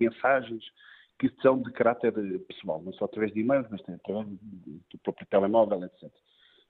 mensagens 0.00 0.64
que 1.18 1.30
são 1.40 1.62
de 1.62 1.70
caráter 1.72 2.12
eh, 2.16 2.38
pessoal, 2.38 2.82
não 2.82 2.92
só 2.94 3.04
através 3.04 3.32
de 3.32 3.40
e-mails, 3.40 3.66
mas 3.70 3.80
também 3.82 4.00
através 4.02 4.26
do 4.28 4.98
próprio 5.02 5.26
telemóvel, 5.28 5.84
etc. 5.84 6.10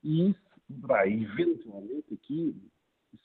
E 0.03 0.31
isso 0.31 0.41
poderá 0.69 1.09
eventualmente 1.09 2.15
aqui 2.15 2.55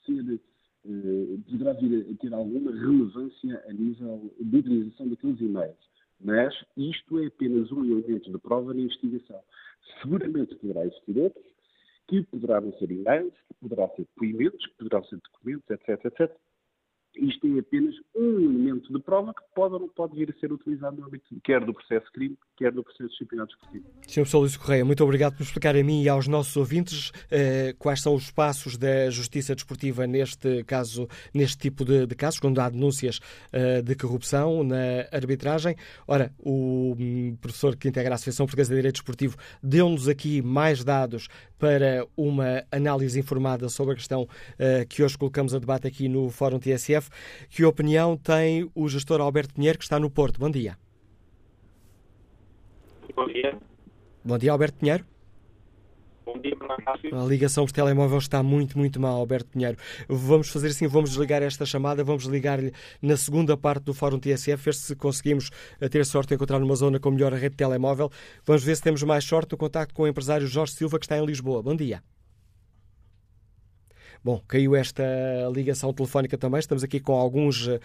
ser, 0.04 0.40
uh, 0.84 1.42
poderá 1.50 1.72
vir 1.74 2.06
a 2.10 2.16
ter 2.20 2.32
alguma 2.32 2.70
relevância 2.72 3.64
a 3.68 3.72
nível 3.72 4.32
de 4.40 4.56
utilização 4.56 5.08
daqueles 5.08 5.40
e-mails. 5.40 5.90
Mas 6.20 6.54
isto 6.76 7.18
é 7.18 7.26
apenas 7.26 7.70
um 7.72 7.84
elemento 7.84 8.30
de 8.30 8.38
prova 8.38 8.74
na 8.74 8.80
investigação. 8.80 9.40
Seguramente 10.02 10.54
poderá 10.56 10.86
existir 10.86 11.18
outros, 11.18 11.46
que 12.08 12.22
poderão 12.24 12.72
ser 12.78 12.90
e-mails, 12.90 13.32
que 13.32 13.54
poderão 13.60 13.88
ser 13.96 14.02
depoimentos, 14.02 14.66
que 14.66 14.74
poderão 14.74 15.04
ser 15.04 15.16
documentos, 15.16 15.70
etc, 15.70 16.04
etc. 16.04 16.36
isto 17.16 17.46
é 17.46 17.58
apenas 17.58 17.94
um 18.14 18.40
elemento 18.40 18.92
de 18.92 19.00
prova 19.00 19.34
que 19.34 19.42
pode 19.54 19.74
ou 19.74 19.80
não 19.80 19.88
pode 19.88 20.16
vir 20.16 20.30
a 20.34 20.40
ser 20.40 20.52
utilizado 20.52 20.96
no 20.96 21.06
âmbito 21.06 21.24
quer 21.42 21.64
do 21.64 21.72
processo 21.72 22.06
de 22.06 22.12
crime, 22.12 22.38
quer 22.56 22.72
do 22.72 22.82
processo 22.82 23.10
disciplinar 23.10 23.46
desportivo. 23.46 23.84
Sr. 24.06 24.14
Professor 24.14 24.38
Luís 24.38 24.56
Correia, 24.56 24.84
muito 24.84 25.02
obrigado 25.02 25.36
por 25.36 25.42
explicar 25.42 25.76
a 25.76 25.82
mim 25.82 26.02
e 26.02 26.08
aos 26.08 26.26
nossos 26.28 26.56
ouvintes 26.56 27.12
eh, 27.30 27.74
quais 27.78 28.00
são 28.00 28.14
os 28.14 28.30
passos 28.30 28.76
da 28.76 29.10
justiça 29.10 29.54
desportiva 29.54 30.06
neste 30.06 30.64
caso, 30.64 31.08
neste 31.34 31.58
tipo 31.58 31.84
de, 31.84 32.06
de 32.06 32.14
casos, 32.14 32.40
quando 32.40 32.60
há 32.60 32.68
denúncias 32.68 33.20
eh, 33.52 33.82
de 33.82 33.94
corrupção 33.94 34.62
na 34.62 35.06
arbitragem. 35.12 35.76
Ora, 36.06 36.32
o 36.38 36.94
um, 36.98 37.36
professor 37.40 37.76
que 37.76 37.88
integra 37.88 38.12
a 38.12 38.14
Associação 38.14 38.46
Portuguesa 38.46 38.70
de 38.70 38.76
Direito 38.76 38.96
Desportivo 38.96 39.36
deu-nos 39.62 40.08
aqui 40.08 40.42
mais 40.42 40.84
dados 40.84 41.28
para 41.60 42.06
uma 42.16 42.64
análise 42.72 43.20
informada 43.20 43.68
sobre 43.68 43.92
a 43.92 43.96
questão 43.96 44.22
uh, 44.22 44.86
que 44.88 45.02
hoje 45.02 45.16
colocamos 45.16 45.54
a 45.54 45.58
debate 45.58 45.86
aqui 45.86 46.08
no 46.08 46.30
Fórum 46.30 46.58
TSF. 46.58 47.10
Que 47.50 47.64
opinião 47.64 48.16
tem 48.16 48.68
o 48.74 48.88
gestor 48.88 49.20
Alberto 49.20 49.54
Pinheiro, 49.54 49.78
que 49.78 49.84
está 49.84 50.00
no 50.00 50.10
Porto? 50.10 50.40
Bom 50.40 50.50
dia. 50.50 50.78
Bom 53.14 53.26
dia. 53.26 53.58
Bom 54.24 54.38
dia, 54.38 54.50
Alberto 54.50 54.78
Pinheiro. 54.78 55.04
A 57.12 57.24
ligação 57.24 57.64
por 57.64 57.72
telemóvel 57.72 58.18
está 58.18 58.42
muito, 58.42 58.78
muito 58.78 59.00
mal, 59.00 59.16
Alberto 59.16 59.50
Pinheiro. 59.50 59.76
Vamos 60.08 60.48
fazer 60.48 60.68
assim, 60.68 60.86
vamos 60.86 61.10
desligar 61.10 61.42
esta 61.42 61.66
chamada, 61.66 62.04
vamos 62.04 62.24
ligar-lhe 62.24 62.72
na 63.00 63.16
segunda 63.16 63.56
parte 63.56 63.84
do 63.84 63.94
Fórum 63.94 64.18
TSF, 64.18 64.64
ver 64.64 64.74
se 64.74 64.96
conseguimos 64.96 65.50
eh, 65.80 65.88
ter 65.88 66.04
sorte 66.04 66.28
de 66.28 66.34
encontrar 66.34 66.58
numa 66.58 66.76
zona 66.76 66.98
com 66.98 67.10
melhor 67.10 67.32
rede 67.32 67.50
de 67.50 67.56
telemóvel. 67.56 68.10
Vamos 68.44 68.62
ver 68.62 68.76
se 68.76 68.82
temos 68.82 69.02
mais 69.02 69.24
sorte 69.24 69.52
no 69.52 69.58
contacto 69.58 69.94
com 69.94 70.02
o 70.02 70.06
empresário 70.06 70.46
Jorge 70.46 70.74
Silva, 70.74 70.98
que 70.98 71.04
está 71.04 71.18
em 71.18 71.24
Lisboa. 71.24 71.62
Bom 71.62 71.74
dia. 71.74 72.02
Bom, 74.22 74.38
caiu 74.46 74.76
esta 74.76 75.02
ligação 75.50 75.94
telefónica 75.94 76.36
também. 76.36 76.60
Estamos 76.60 76.84
aqui 76.84 77.00
com 77.00 77.14
alguns 77.14 77.66
uh, 77.66 77.80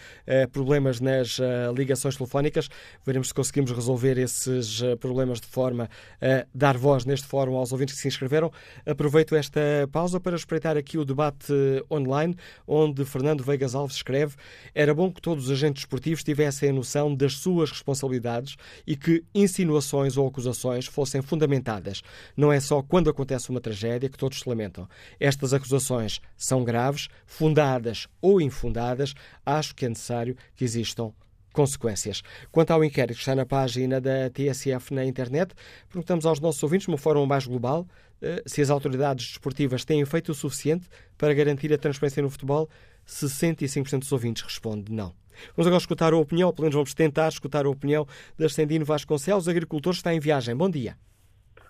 problemas 0.52 1.00
nas 1.00 1.40
uh, 1.40 1.74
ligações 1.74 2.18
telefónicas. 2.18 2.70
Veremos 3.06 3.30
se 3.30 3.34
conseguimos 3.34 3.72
resolver 3.72 4.18
esses 4.18 4.82
uh, 4.82 4.98
problemas 4.98 5.40
de 5.40 5.48
forma 5.48 5.90
a 6.22 6.46
dar 6.54 6.78
voz 6.78 7.06
neste 7.06 7.26
fórum 7.26 7.56
aos 7.56 7.72
ouvintes 7.72 7.96
que 7.96 8.02
se 8.02 8.10
inscreveram. 8.10 8.52
Aproveito 8.86 9.34
esta 9.34 9.62
pausa 9.94 10.20
para 10.20 10.36
espreitar 10.36 10.76
aqui 10.76 10.98
o 10.98 11.06
debate 11.06 11.54
online, 11.90 12.36
onde 12.68 13.06
Fernando 13.06 13.42
Veigas 13.42 13.74
Alves 13.74 13.96
escreve: 13.96 14.36
Era 14.74 14.94
bom 14.94 15.10
que 15.10 15.22
todos 15.22 15.46
os 15.46 15.52
agentes 15.52 15.84
esportivos 15.84 16.22
tivessem 16.22 16.70
a 16.70 16.74
noção 16.74 17.16
das 17.16 17.38
suas 17.38 17.72
responsabilidades 17.72 18.58
e 18.86 18.98
que 18.98 19.24
insinuações 19.34 20.18
ou 20.18 20.28
acusações 20.28 20.86
fossem 20.86 21.22
fundamentadas. 21.22 22.02
Não 22.36 22.52
é 22.52 22.60
só 22.60 22.82
quando 22.82 23.10
acontece 23.10 23.50
uma 23.50 23.62
tragédia 23.62 24.10
que 24.10 24.18
todos 24.18 24.42
se 24.42 24.50
lamentam. 24.50 24.86
Estas 25.18 25.54
acusações 25.54 26.20
são 26.38 26.64
graves, 26.64 27.08
fundadas 27.26 28.08
ou 28.22 28.42
infundadas, 28.42 29.14
acho 29.46 29.76
que 29.76 29.86
é 29.86 29.90
necessário 29.90 30.36
que 30.56 30.64
existam 30.64 31.12
consequências. 31.54 32.22
Quanto 32.52 32.72
ao 32.72 32.84
inquérito 32.84 33.16
que 33.16 33.22
está 33.22 33.34
na 33.34 33.46
página 33.46 34.02
da 34.02 34.30
TSF 34.30 34.94
na 34.94 35.06
internet, 35.06 35.54
perguntamos 35.90 36.26
aos 36.26 36.40
nossos 36.40 36.62
ouvintes, 36.62 36.88
uma 36.88 36.98
forma 36.98 37.26
mais 37.26 37.48
global, 37.48 37.88
eh, 38.22 38.44
se 38.46 38.62
as 38.62 38.70
autoridades 38.70 39.30
desportivas 39.30 39.86
têm 39.86 40.04
feito 40.06 40.32
o 40.32 40.36
suficiente 40.36 40.88
para 41.18 41.34
garantir 41.34 41.74
a 41.74 41.78
transparência 41.78 42.22
no 42.22 42.30
futebol. 42.30 42.70
65% 43.08 44.00
dos 44.00 44.12
ouvintes 44.12 44.44
responde 44.44 44.92
não. 44.92 45.14
Vamos 45.56 45.68
agora 45.68 45.80
escutar 45.80 46.14
a 46.14 46.18
opinião, 46.18 46.52
pelo 46.52 46.64
menos 46.64 46.76
vamos 46.76 46.94
tentar 46.94 47.28
escutar 47.28 47.66
a 47.66 47.70
opinião 47.70 48.08
da 48.38 48.46
Ascendino 48.48 48.86
Vasconcelos, 48.86 49.48
agricultor, 49.48 49.94
está 49.94 50.14
em 50.14 50.20
viagem. 50.20 50.56
Bom 50.56 50.70
dia. 50.70 50.98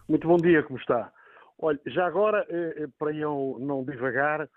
Muito 0.08 0.28
bom 0.28 0.38
dia, 0.38 0.64
como 0.64 0.80
está? 0.80 1.12
Olha, 1.58 1.80
já 1.88 2.06
agora, 2.06 2.46
eh, 2.50 2.84
eh, 2.84 2.88
para 3.00 3.14
eu 3.14 3.58
não 3.60 3.84
divagar, 3.84 4.50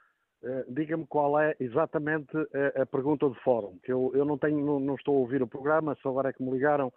eh, 0.43 0.65
diga-me 0.69 1.07
qual 1.07 1.39
é 1.39 1.55
exatamente 1.61 2.37
a, 2.75 2.85
pergunta 2.87 3.29
do 3.29 3.35
fórum, 3.37 3.79
que 3.85 3.93
eu, 3.93 4.11
eu 4.15 4.25
não, 4.25 4.37
tenho, 4.37 4.65
não, 4.65 4.81
não, 4.81 4.95
estou 4.97 5.17
a 5.17 5.21
ouvir 5.21 5.41
o 5.41 5.47
programa, 5.47 5.97
só 6.03 6.09
agora 6.11 6.31
é 6.31 6.33
que 6.33 6.43
me 6.43 6.51
ligaram, 6.51 6.93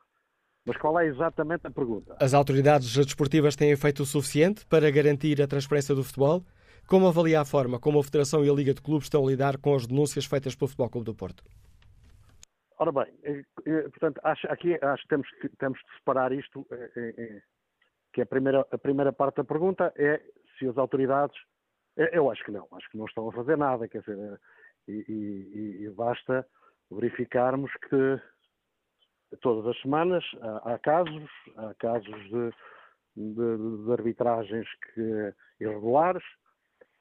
mas 0.65 0.77
qual 0.77 0.99
é 0.99 1.05
exatamente 1.05 1.67
a 1.67 1.71
pergunta? 1.71 2.15
As 2.19 2.33
autoridades 2.33 2.93
desportivas 2.95 3.55
têm 3.55 3.75
feito 3.75 4.01
o 4.01 4.05
suficiente 4.05 4.65
para 4.65 4.89
garantir 4.89 5.41
a 5.41 5.47
transparência 5.47 5.93
do 5.93 6.03
futebol? 6.03 6.43
Como 6.87 7.07
avalia 7.07 7.41
a 7.41 7.45
forma 7.45 7.79
como 7.79 7.99
a 7.99 8.03
Federação 8.03 8.43
e 8.43 8.49
a 8.49 8.53
Liga 8.53 8.73
de 8.73 8.81
Clubes 8.81 9.05
estão 9.05 9.23
a 9.23 9.27
lidar 9.29 9.57
com 9.57 9.75
as 9.75 9.85
denúncias 9.85 10.25
feitas 10.25 10.55
pelo 10.55 10.67
Futebol 10.67 10.89
Clube 10.89 11.05
do 11.05 11.15
Porto? 11.15 11.43
Ora 12.77 12.91
bem, 12.91 13.45
portanto, 13.91 14.19
acho, 14.23 14.47
aqui 14.51 14.77
acho 14.81 15.03
que 15.03 15.09
temos, 15.09 15.29
que 15.39 15.49
temos 15.57 15.79
de 15.79 15.97
separar 15.97 16.31
isto 16.31 16.65
que 18.13 18.21
a 18.21 18.25
primeira, 18.25 18.65
a 18.71 18.77
primeira 18.77 19.13
parte 19.13 19.37
da 19.37 19.43
pergunta 19.43 19.93
é 19.95 20.21
se 20.57 20.67
as 20.67 20.77
autoridades. 20.77 21.37
Eu 21.95 22.31
acho 22.31 22.43
que 22.43 22.51
não, 22.51 22.67
acho 22.71 22.89
que 22.89 22.97
não 22.97 23.05
estão 23.05 23.27
a 23.29 23.33
fazer 23.33 23.57
nada, 23.57 23.87
quer 23.87 23.99
dizer, 23.99 24.39
e, 24.87 25.05
e, 25.07 25.85
e 25.85 25.89
basta 25.89 26.45
verificarmos 26.89 27.71
que 27.89 28.21
todas 29.41 29.65
as 29.67 29.81
semanas 29.81 30.23
há, 30.41 30.73
há 30.73 30.79
casos, 30.79 31.29
há 31.57 31.73
casos 31.75 32.23
de, 32.29 32.51
de, 33.15 33.85
de 33.85 33.91
arbitragens 33.91 34.67
que, 34.93 35.33
irregulares, 35.59 36.23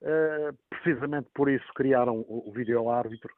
uh, 0.02 0.56
precisamente 0.68 1.28
por 1.34 1.50
isso 1.50 1.66
criaram 1.74 2.24
o, 2.28 2.52
vídeo-árbitro, 2.52 3.32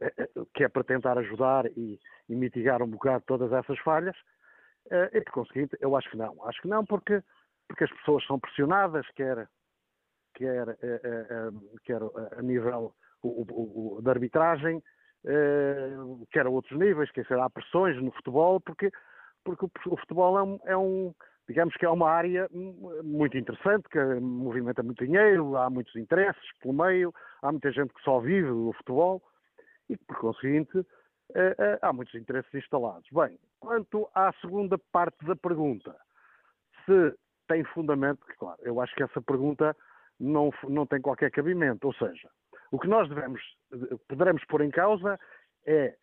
uh, 0.00 0.46
que 0.54 0.64
é 0.64 0.68
para 0.68 0.84
tentar 0.84 1.18
ajudar 1.18 1.66
e, 1.76 1.98
e 2.28 2.34
mitigar 2.34 2.82
um 2.82 2.88
bocado 2.88 3.24
todas 3.26 3.52
essas 3.52 3.78
falhas, 3.80 4.16
e 5.12 5.20
por 5.20 5.32
conseguinte, 5.32 5.76
eu 5.80 5.96
acho 5.96 6.10
que 6.10 6.16
não. 6.16 6.42
Acho 6.46 6.60
que 6.62 6.68
não 6.68 6.84
porque, 6.84 7.22
porque 7.68 7.84
as 7.84 7.90
pessoas 7.90 8.24
são 8.26 8.38
pressionadas, 8.38 9.06
quer, 9.14 9.48
quer, 10.34 10.68
uh, 10.68 11.48
uh, 11.50 11.80
quer 11.84 12.00
a 12.38 12.42
nível 12.42 12.94
o, 13.22 13.96
o, 13.96 14.02
da 14.02 14.12
arbitragem, 14.12 14.82
quer 16.30 16.46
a 16.46 16.50
outros 16.50 16.78
níveis, 16.78 17.10
quer 17.10 17.26
há 17.32 17.50
pressões 17.50 18.00
no 18.00 18.12
futebol, 18.12 18.60
porque, 18.60 18.90
porque 19.44 19.64
o, 19.64 19.96
futebol 19.96 20.38
é 20.38 20.42
um, 20.42 20.60
é 20.64 20.76
um, 20.76 21.14
digamos 21.48 21.74
que 21.74 21.84
é 21.84 21.90
uma 21.90 22.08
área 22.08 22.48
muito 23.02 23.36
interessante, 23.36 23.88
que 23.88 23.98
movimenta 23.98 24.82
muito 24.82 25.04
dinheiro, 25.04 25.56
há 25.56 25.68
muitos 25.68 25.96
interesses 25.96 26.44
pelo 26.60 26.74
meio, 26.74 27.12
há 27.42 27.50
muita 27.50 27.72
gente 27.72 27.92
que 27.92 28.02
só 28.02 28.20
vive 28.20 28.50
o 28.50 28.72
futebol, 28.74 29.22
e 29.88 29.96
por 29.96 30.16
conseguinte 30.18 30.86
há 31.82 31.92
muitos 31.92 32.14
interesses 32.14 32.52
instalados. 32.54 33.08
Bem, 33.10 33.38
Quanto 33.66 34.08
à 34.14 34.32
segunda 34.40 34.78
parte 34.92 35.24
da 35.24 35.34
pergunta, 35.34 35.96
se 36.84 37.18
tem 37.48 37.64
fundamento, 37.64 38.24
claro, 38.38 38.58
eu 38.62 38.80
acho 38.80 38.94
que 38.94 39.02
essa 39.02 39.20
pergunta 39.20 39.76
não, 40.20 40.52
não 40.68 40.86
tem 40.86 41.00
qualquer 41.00 41.30
cabimento. 41.32 41.86
Ou 41.86 41.94
seja, 41.94 42.30
o 42.70 42.78
que 42.78 42.86
nós 42.86 43.08
devemos, 43.08 43.42
poderemos 44.08 44.44
pôr 44.44 44.60
em 44.60 44.70
causa 44.70 45.18
é 45.64 45.96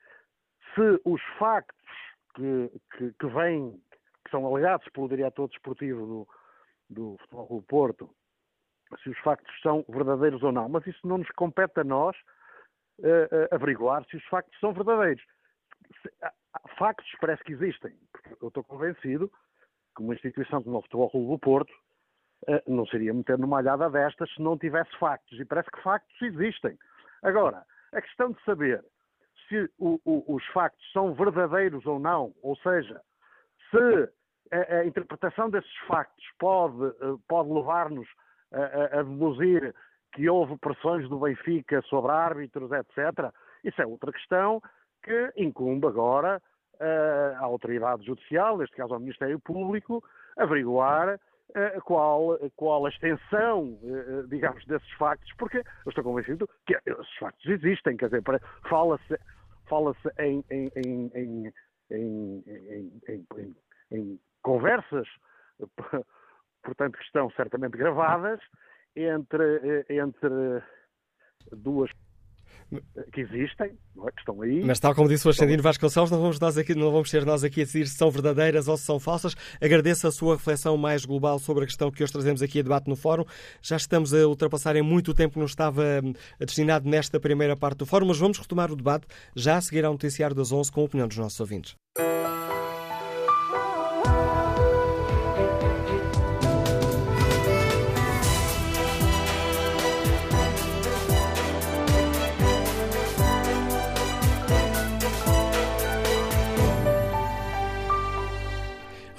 se 0.75 1.01
os 1.05 1.21
factos 1.39 1.89
que, 2.35 2.71
que, 2.97 3.13
que 3.13 3.27
vêm, 3.27 3.81
que 4.25 4.31
são 4.31 4.45
alegados 4.45 4.87
pelo 4.89 5.07
diretor 5.07 5.47
desportivo 5.47 6.05
do, 6.05 6.27
do 6.89 7.17
Futebol 7.19 7.61
do 7.61 7.61
Porto, 7.61 8.09
se 9.01 9.09
os 9.09 9.17
factos 9.19 9.53
são 9.61 9.85
verdadeiros 9.87 10.43
ou 10.43 10.51
não. 10.51 10.67
Mas 10.67 10.85
isso 10.85 11.07
não 11.07 11.19
nos 11.19 11.29
compete 11.31 11.79
a 11.79 11.83
nós 11.83 12.17
uh, 12.99 13.05
uh, 13.05 13.55
averiguar 13.55 14.05
se 14.05 14.17
os 14.17 14.25
factos 14.25 14.57
são 14.59 14.73
verdadeiros. 14.73 15.23
Se, 16.01 16.09
factos 16.77 17.09
parece 17.19 17.43
que 17.43 17.53
existem. 17.53 17.93
Eu 18.41 18.47
estou 18.49 18.63
convencido 18.63 19.31
que 19.95 20.03
uma 20.03 20.13
instituição 20.13 20.61
como 20.63 20.77
o 20.77 20.81
Futebol 20.81 21.09
Clube 21.09 21.31
do 21.31 21.39
Porto 21.39 21.73
eh, 22.47 22.63
não 22.67 22.85
seria 22.87 23.13
meter 23.13 23.37
numa 23.37 23.59
alhada 23.59 23.89
destas 23.89 24.31
se 24.33 24.41
não 24.41 24.57
tivesse 24.57 24.91
factos. 24.97 25.39
E 25.39 25.45
parece 25.45 25.69
que 25.71 25.81
factos 25.81 26.21
existem. 26.21 26.77
Agora, 27.21 27.63
a 27.93 28.01
questão 28.01 28.31
de 28.31 28.43
saber 28.43 28.83
se 29.47 29.69
o, 29.77 29.99
o, 30.05 30.35
os 30.35 30.45
factos 30.47 30.91
são 30.91 31.13
verdadeiros 31.13 31.85
ou 31.85 31.99
não, 31.99 32.33
ou 32.41 32.55
seja, 32.57 33.01
se 33.69 34.09
a, 34.51 34.79
a 34.79 34.85
interpretação 34.85 35.49
desses 35.49 35.75
factos 35.87 36.25
pode, 36.39 36.75
pode 37.27 37.49
levar-nos 37.51 38.07
a, 38.51 38.99
a, 38.99 39.03
deduzir 39.03 39.73
que 40.13 40.29
houve 40.29 40.57
pressões 40.57 41.07
do 41.09 41.19
Benfica 41.19 41.81
sobre 41.83 42.11
árbitros, 42.11 42.71
etc., 42.71 43.31
isso 43.63 43.81
é 43.81 43.85
outra 43.85 44.11
questão 44.11 44.61
que 45.03 45.33
incumbe 45.37 45.87
agora 45.87 46.41
uh, 46.75 47.35
à 47.37 47.43
autoridade 47.43 48.05
judicial, 48.05 48.57
neste 48.57 48.75
caso 48.75 48.93
ao 48.93 48.99
Ministério 48.99 49.39
Público, 49.39 50.03
averiguar 50.37 51.15
uh, 51.15 51.81
qual, 51.83 52.37
qual 52.55 52.85
a 52.85 52.89
extensão, 52.89 53.77
uh, 53.81 54.27
digamos, 54.27 54.65
desses 54.65 54.91
factos, 54.93 55.31
porque 55.37 55.57
eu 55.57 55.89
estou 55.89 56.03
convencido 56.03 56.47
que 56.65 56.77
esses 56.85 57.17
factos 57.17 57.45
existem, 57.45 57.97
quer 57.97 58.05
dizer, 58.05 58.23
fala-se 58.69 59.17
fala 59.67 59.95
em, 60.19 60.43
em, 60.51 60.71
em, 60.75 61.53
em, 61.91 62.43
em 63.91 64.19
conversas, 64.41 65.07
portanto, 66.63 66.97
que 66.97 67.03
estão 67.03 67.29
certamente 67.31 67.77
gravadas 67.77 68.39
entre, 68.95 69.85
entre 69.89 70.63
duas 71.51 71.89
que 73.11 73.21
existem, 73.21 73.67
é? 73.67 74.11
que 74.11 74.19
estão 74.19 74.41
aí. 74.41 74.63
Mas 74.63 74.79
tal 74.79 74.95
como 74.95 75.07
disse 75.07 75.27
o 75.27 75.29
Ascendino 75.29 75.61
Vasconcelos, 75.61 76.09
não 76.09 76.19
vamos, 76.19 76.39
nós 76.39 76.57
aqui, 76.57 76.73
não 76.73 76.91
vamos 76.91 77.09
ser 77.09 77.25
nós 77.25 77.43
aqui 77.43 77.61
a 77.61 77.63
decidir 77.63 77.87
se 77.87 77.95
são 77.95 78.09
verdadeiras 78.09 78.67
ou 78.67 78.77
se 78.77 78.85
são 78.85 78.99
falsas. 78.99 79.35
Agradeço 79.61 80.07
a 80.07 80.11
sua 80.11 80.35
reflexão 80.35 80.77
mais 80.77 81.05
global 81.05 81.39
sobre 81.39 81.63
a 81.63 81.67
questão 81.67 81.91
que 81.91 82.03
hoje 82.03 82.11
trazemos 82.11 82.41
aqui 82.41 82.59
a 82.59 82.63
debate 82.63 82.87
no 82.87 82.95
Fórum. 82.95 83.25
Já 83.61 83.77
estamos 83.77 84.13
a 84.13 84.27
ultrapassar 84.27 84.75
em 84.75 84.81
muito 84.81 85.13
tempo 85.13 85.33
que 85.33 85.39
não 85.39 85.45
estava 85.45 85.83
hum, 86.03 86.13
destinado 86.39 86.89
nesta 86.89 87.19
primeira 87.19 87.55
parte 87.55 87.79
do 87.79 87.85
Fórum, 87.85 88.07
mas 88.07 88.17
vamos 88.17 88.37
retomar 88.37 88.71
o 88.71 88.75
debate 88.75 89.07
já 89.35 89.57
a 89.57 89.61
seguir 89.61 89.85
ao 89.85 89.91
noticiário 89.91 90.35
das 90.35 90.51
11 90.51 90.71
com 90.71 90.81
a 90.81 90.85
opinião 90.85 91.07
dos 91.07 91.17
nossos 91.17 91.39
ouvintes. 91.39 91.75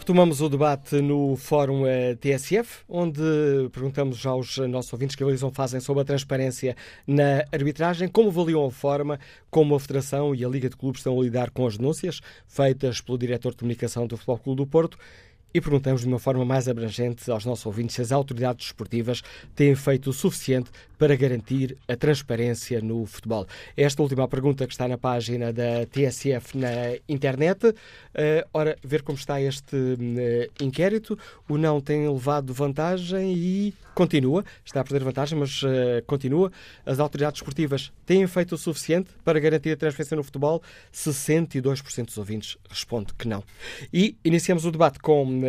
Retomamos 0.05 0.43
o 0.43 0.51
debate 0.51 1.01
no 1.01 1.35
Fórum 1.35 1.87
eh, 1.87 2.15
TSF, 2.17 2.85
onde 2.87 3.23
perguntamos 3.73 4.27
aos 4.27 4.59
nossos 4.59 4.93
ouvintes 4.93 5.17
que 5.17 5.23
analisam 5.23 5.51
fazem 5.51 5.81
sobre 5.81 6.03
a 6.03 6.05
transparência 6.05 6.77
na 7.07 7.43
arbitragem, 7.51 8.07
como 8.07 8.29
avaliam 8.29 8.67
a 8.67 8.71
forma 8.71 9.19
como 9.51 9.75
a 9.75 9.81
Federação 9.81 10.35
e 10.35 10.45
a 10.45 10.49
Liga 10.49 10.69
de 10.69 10.77
Clubes 10.77 11.01
estão 11.01 11.19
a 11.19 11.25
lidar 11.25 11.49
com 11.49 11.67
as 11.67 11.79
denúncias 11.79 12.21
feitas 12.47 13.01
pelo 13.01 13.17
diretor 13.17 13.53
de 13.53 13.57
comunicação 13.57 14.07
do 14.07 14.19
Futebol 14.19 14.39
Clube 14.41 14.57
do 14.59 14.67
Porto 14.67 14.99
e 15.55 15.61
perguntamos 15.61 16.01
de 16.01 16.09
uma 16.09 16.19
forma 16.19 16.45
mais 16.45 16.69
abrangente 16.69 17.31
aos 17.31 17.45
nossos 17.45 17.65
ouvintes 17.65 17.95
se 17.95 18.03
as 18.03 18.11
autoridades 18.11 18.67
desportivas 18.67 19.23
têm 19.55 19.77
feito 19.77 20.11
o 20.11 20.13
suficiente 20.13 20.69
para 20.99 21.15
garantir 21.15 21.77
a 21.87 21.95
transparência 21.97 22.81
no 22.81 23.07
futebol. 23.07 23.47
Esta 23.77 24.03
última 24.03 24.27
pergunta 24.27 24.67
que 24.67 24.73
está 24.73 24.89
na 24.89 24.99
página 24.99 25.53
da 25.53 25.87
TSF 25.87 26.59
na 26.59 26.97
internet. 27.09 27.69
Uh, 27.69 27.75
ora, 28.53 28.77
ver 28.83 29.03
como 29.03 29.19
está 29.19 29.41
este 29.41 29.77
uh, 29.77 30.65
inquérito. 30.65 31.19
O 31.49 31.57
não 31.57 31.81
tem 31.81 32.09
levado 32.09 32.53
vantagem 32.53 33.35
e 33.35 33.75
continua. 33.95 34.45
Está 34.65 34.81
a 34.81 34.85
perder 34.85 35.05
vantagem, 35.05 35.39
mas 35.39 35.63
uh, 35.63 36.03
continua. 36.07 36.51
As 36.87 36.99
autoridades 36.99 37.41
desportivas 37.41 37.93
têm 38.07 38.27
feito 38.27 38.55
o 38.55 38.59
suficiente 38.59 39.11
para 39.25 39.39
garantir 39.39 39.71
a 39.71 39.77
transferência 39.77 40.17
no 40.17 40.23
futebol? 40.23 40.63
62% 40.93 42.07
dos 42.07 42.19
ouvintes 42.19 42.57
responde 42.69 43.13
que 43.15 43.29
não. 43.29 43.45
E 43.93 44.17
iniciamos 44.25 44.65
o 44.65 44.71
debate 44.71 44.99
com 44.99 45.44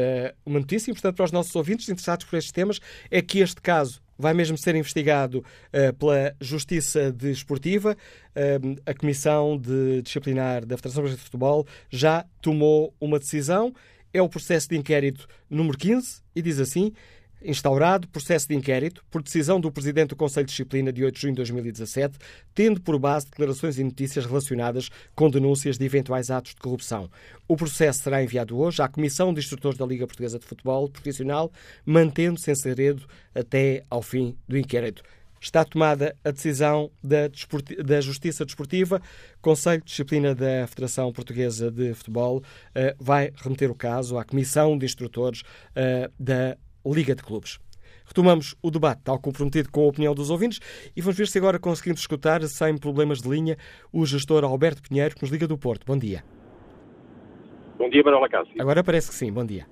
uma 0.46 0.60
notícia 0.60 0.92
importante 0.92 1.16
para 1.16 1.26
os 1.26 1.32
nossos 1.32 1.56
ouvintes 1.56 1.90
interessados 1.90 2.26
por 2.26 2.38
estes 2.38 2.52
temas. 2.52 2.80
É 3.10 3.22
que 3.22 3.40
este 3.40 3.62
caso 3.62 4.02
vai 4.18 4.34
mesmo 4.34 4.58
ser 4.58 4.76
investigado 4.76 5.40
uh, 5.40 5.94
pela 5.98 6.36
Justiça 6.40 7.12
Desportiva. 7.12 7.96
Uh, 8.36 8.82
a 8.86 8.94
Comissão 8.94 9.58
de 9.58 10.02
Disciplinar 10.02 10.66
da 10.66 10.78
Federação 10.78 11.04
Brasileira 11.04 11.18
de 11.18 11.24
Futebol 11.24 11.68
já 11.90 12.26
tomou 12.42 12.94
uma 13.00 13.20
decisão. 13.20 13.74
É 14.14 14.22
o 14.22 14.30
processo 14.30 14.70
de 14.70 14.78
inquérito 14.78 15.28
número 15.50 15.78
15 15.78 16.22
e 16.36 16.42
diz 16.42 16.60
assim: 16.60 16.94
instaurado 17.46 18.08
processo 18.08 18.48
de 18.48 18.56
inquérito 18.56 19.04
por 19.10 19.22
decisão 19.22 19.60
do 19.60 19.72
Presidente 19.72 20.10
do 20.10 20.16
Conselho 20.16 20.46
de 20.46 20.52
Disciplina 20.52 20.92
de 20.92 21.04
8 21.04 21.16
de 21.16 21.22
junho 21.22 21.34
de 21.34 21.38
2017, 21.38 22.18
tendo 22.54 22.82
por 22.82 22.98
base 22.98 23.26
declarações 23.26 23.78
e 23.78 23.84
notícias 23.84 24.26
relacionadas 24.26 24.90
com 25.16 25.30
denúncias 25.30 25.78
de 25.78 25.86
eventuais 25.86 26.32
atos 26.32 26.54
de 26.54 26.62
corrupção. 26.62 27.10
O 27.48 27.56
processo 27.56 28.04
será 28.04 28.24
enviado 28.24 28.58
hoje 28.58 28.82
à 28.82 28.88
Comissão 28.88 29.34
de 29.34 29.40
Instrutores 29.40 29.78
da 29.78 29.86
Liga 29.86 30.08
Portuguesa 30.08 30.40
de 30.40 30.46
Futebol 30.46 30.90
Profissional, 30.90 31.52
mantendo-se 31.86 32.52
em 32.52 32.56
segredo 32.56 33.06
até 33.34 33.84
ao 33.90 34.02
fim 34.02 34.36
do 34.48 34.58
inquérito. 34.58 35.04
Está 35.46 35.64
tomada 35.64 36.16
a 36.24 36.32
decisão 36.32 36.90
da, 37.04 37.30
da, 37.84 38.02
Justiça 38.02 38.44
Desportiva. 38.46 39.00
Conselho 39.42 39.80
de 39.82 39.90
Disciplina 39.90 40.34
da 40.34 40.66
Federação 40.66 41.14
Portuguesa 41.14 41.70
de 41.70 41.94
Futebol 41.94 42.38
uh, 42.38 42.44
vai 43.00 43.32
remeter 43.36 43.70
o 43.70 43.76
caso 43.76 44.18
à 44.18 44.24
Comissão 44.24 44.76
de 44.76 44.88
Instrutores 44.88 45.42
uh, 45.42 46.12
da 46.20 46.58
Liga 46.94 47.16
de 47.16 47.24
Clubes. 47.24 47.60
Retomamos 48.06 48.56
o 48.62 48.70
debate, 48.70 49.02
tal 49.04 49.20
comprometido 49.20 49.72
com 49.72 49.84
a 49.84 49.88
opinião 49.88 50.14
dos 50.14 50.30
ouvintes, 50.30 50.60
e 50.96 51.02
vamos 51.02 51.18
ver 51.18 51.28
se 51.28 51.38
agora 51.38 51.60
conseguimos 51.60 52.02
escutar, 52.02 52.42
sem 52.44 52.78
problemas 52.78 53.22
de 53.22 53.30
linha, 53.30 53.58
o 53.92 54.06
gestor 54.06 54.44
Alberto 54.44 54.82
Pinheiro, 54.82 55.16
que 55.16 55.24
nos 55.24 55.32
liga 55.32 55.48
do 55.48 55.58
Porto. 55.58 55.86
Bom 55.86 55.98
dia. 55.98 56.24
Bom 57.78 57.90
dia, 57.90 58.04
Manuela 58.04 58.30
Cássio. 58.30 58.54
Agora 58.60 58.84
parece 58.84 59.10
que 59.10 59.16
sim, 59.16 59.32
bom 59.32 59.46
dia. 59.46 59.66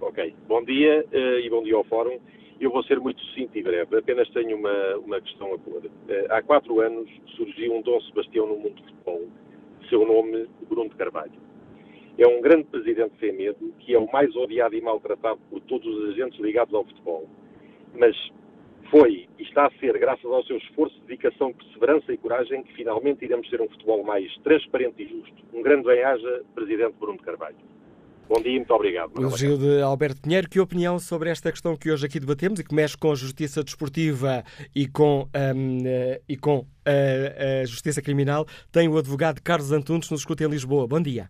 Ok, 0.00 0.34
bom 0.48 0.64
dia 0.64 1.04
uh, 1.12 1.38
e 1.38 1.50
bom 1.50 1.62
dia 1.62 1.76
ao 1.76 1.84
Fórum. 1.84 2.18
Eu 2.58 2.70
vou 2.70 2.82
ser 2.84 2.98
muito 2.98 3.20
sucinto 3.22 3.56
e 3.56 3.62
breve, 3.62 3.96
apenas 3.96 4.28
tenho 4.30 4.56
uma, 4.56 4.96
uma 4.96 5.20
questão 5.20 5.54
a 5.54 5.58
pôr. 5.58 5.84
Uh, 5.84 5.90
há 6.30 6.42
quatro 6.42 6.80
anos 6.80 7.08
surgiu 7.36 7.74
um 7.74 7.82
Dom 7.82 8.00
Sebastião 8.02 8.46
no 8.46 8.56
mundo 8.56 8.74
do 8.74 8.82
futebol, 8.82 9.28
seu 9.88 10.06
nome 10.06 10.48
Bruno 10.68 10.88
de 10.88 10.96
Carvalho 10.96 11.49
é 12.22 12.28
um 12.28 12.40
grande 12.40 12.64
presidente 12.64 13.12
sem 13.18 13.32
medo, 13.32 13.72
que 13.78 13.94
é 13.94 13.98
o 13.98 14.10
mais 14.12 14.34
odiado 14.36 14.74
e 14.74 14.80
maltratado 14.80 15.40
por 15.48 15.60
todos 15.62 15.86
os 15.86 16.10
agentes 16.10 16.38
ligados 16.40 16.74
ao 16.74 16.84
futebol. 16.84 17.26
Mas 17.94 18.14
foi 18.90 19.28
e 19.38 19.42
está 19.42 19.66
a 19.66 19.70
ser, 19.78 19.98
graças 19.98 20.24
ao 20.24 20.44
seu 20.44 20.58
esforço, 20.58 20.98
dedicação, 21.06 21.52
perseverança 21.52 22.12
e 22.12 22.18
coragem, 22.18 22.62
que 22.62 22.74
finalmente 22.74 23.24
iremos 23.24 23.48
ter 23.48 23.60
um 23.60 23.68
futebol 23.68 24.04
mais 24.04 24.30
transparente 24.38 25.02
e 25.02 25.08
justo. 25.08 25.34
Um 25.54 25.62
grande 25.62 25.84
bem-aja, 25.84 26.42
Presidente 26.54 26.94
Bruno 26.98 27.18
de 27.18 27.24
Carvalho. 27.24 27.56
Bom 28.28 28.40
dia 28.40 28.52
e 28.52 28.56
muito 28.58 28.72
obrigado. 28.72 29.18
O 29.18 29.22
elogio 29.22 29.58
de 29.58 29.82
Alberto 29.82 30.22
Pinheiro. 30.22 30.48
Que 30.48 30.60
opinião 30.60 31.00
sobre 31.00 31.30
esta 31.30 31.50
questão 31.50 31.76
que 31.76 31.90
hoje 31.90 32.06
aqui 32.06 32.20
debatemos 32.20 32.60
e 32.60 32.64
que 32.64 32.72
mexe 32.72 32.96
com 32.96 33.10
a 33.10 33.14
justiça 33.16 33.64
desportiva 33.64 34.44
e 34.72 34.86
com, 34.86 35.26
um, 35.34 35.82
e 36.28 36.36
com 36.36 36.64
a, 36.84 37.62
a, 37.62 37.64
justiça 37.64 38.00
criminal 38.00 38.46
tem 38.70 38.88
o 38.88 38.96
advogado 38.96 39.40
Carlos 39.42 39.72
Antunes, 39.72 40.08
nos 40.10 40.20
escuta 40.20 40.44
em 40.44 40.48
Lisboa. 40.48 40.86
Bom 40.86 41.00
dia. 41.00 41.28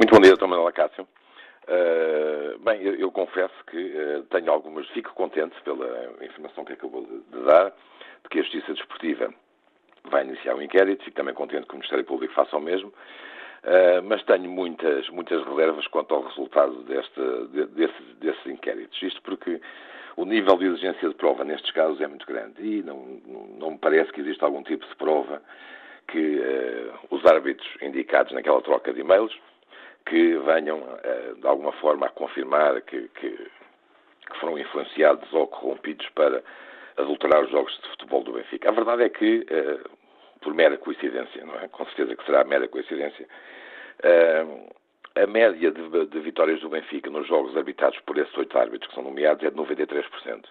Muito 0.00 0.14
bom 0.14 0.20
dia, 0.22 0.34
Dr. 0.34 0.46
Manuel 0.46 0.68
Acácio. 0.68 1.06
Uh, 1.68 2.58
bem, 2.60 2.80
eu, 2.80 2.94
eu, 2.94 3.12
confesso 3.12 3.52
que 3.66 3.76
uh, 3.76 4.22
tenho 4.30 4.50
algumas, 4.50 4.88
fico 4.88 5.12
contente 5.12 5.54
pela 5.62 6.10
informação 6.24 6.64
que 6.64 6.72
acabou 6.72 7.04
de, 7.04 7.18
de, 7.18 7.44
dar, 7.44 7.66
de 7.66 8.28
que 8.30 8.38
a 8.38 8.42
Justiça 8.42 8.72
Desportiva 8.72 9.28
vai 10.04 10.24
iniciar 10.24 10.54
um 10.54 10.62
inquérito, 10.62 11.04
fico 11.04 11.18
também 11.18 11.34
contente 11.34 11.66
que 11.66 11.72
o 11.72 11.76
Ministério 11.76 12.06
Público 12.06 12.32
faça 12.32 12.56
o 12.56 12.62
mesmo, 12.62 12.88
uh, 12.88 14.02
mas 14.04 14.22
tenho 14.22 14.50
muitas, 14.50 15.06
muitas 15.10 15.44
reservas 15.46 15.86
quanto 15.88 16.14
ao 16.14 16.22
resultado 16.22 16.82
deste, 16.84 17.20
de, 17.52 17.66
desse, 17.66 18.02
desses 18.20 18.46
inquéritos. 18.46 19.02
Isto 19.02 19.20
porque 19.20 19.60
o 20.16 20.24
nível 20.24 20.56
de 20.56 20.64
exigência 20.64 21.10
de 21.10 21.14
prova 21.14 21.44
nestes 21.44 21.72
casos 21.72 22.00
é 22.00 22.06
muito 22.06 22.24
grande 22.24 22.62
e 22.62 22.82
não, 22.82 23.20
não 23.58 23.72
me 23.72 23.78
parece 23.78 24.10
que 24.14 24.22
exista 24.22 24.46
algum 24.46 24.62
tipo 24.62 24.86
de 24.86 24.96
prova 24.96 25.42
que 26.08 26.42
os 27.10 27.24
árbitros 27.24 27.68
indicados 27.82 28.32
naquela 28.32 28.60
troca 28.62 28.92
de 28.92 29.00
e-mails 29.00 29.32
que 30.06 30.36
venham, 30.38 30.82
eh, 31.02 31.34
de 31.36 31.46
alguma 31.46 31.72
forma, 31.72 32.06
a 32.06 32.10
confirmar 32.10 32.80
que, 32.82 33.08
que, 33.08 33.30
que 33.30 34.38
foram 34.40 34.58
influenciados 34.58 35.32
ou 35.32 35.46
corrompidos 35.46 36.08
para 36.10 36.42
adulterar 36.96 37.44
os 37.44 37.50
jogos 37.50 37.72
de 37.82 37.88
futebol 37.90 38.22
do 38.22 38.32
Benfica. 38.32 38.68
A 38.68 38.72
verdade 38.72 39.04
é 39.04 39.08
que, 39.08 39.46
eh, 39.48 39.80
por 40.40 40.54
mera 40.54 40.76
coincidência, 40.76 41.44
não 41.44 41.54
é? 41.60 41.68
Com 41.68 41.84
certeza 41.86 42.16
que 42.16 42.24
será 42.24 42.44
mera 42.44 42.68
coincidência, 42.68 43.26
eh, 44.02 44.46
a 45.16 45.26
média 45.26 45.70
de, 45.70 46.06
de, 46.06 46.20
vitórias 46.20 46.60
do 46.60 46.68
Benfica 46.68 47.10
nos 47.10 47.26
jogos 47.26 47.56
arbitrados 47.56 47.98
por 48.00 48.16
esses 48.16 48.36
oito 48.36 48.56
árbitros 48.56 48.88
que 48.88 48.94
são 48.94 49.04
nomeados 49.04 49.44
é 49.44 49.50
de 49.50 49.56
93%. 49.56 50.44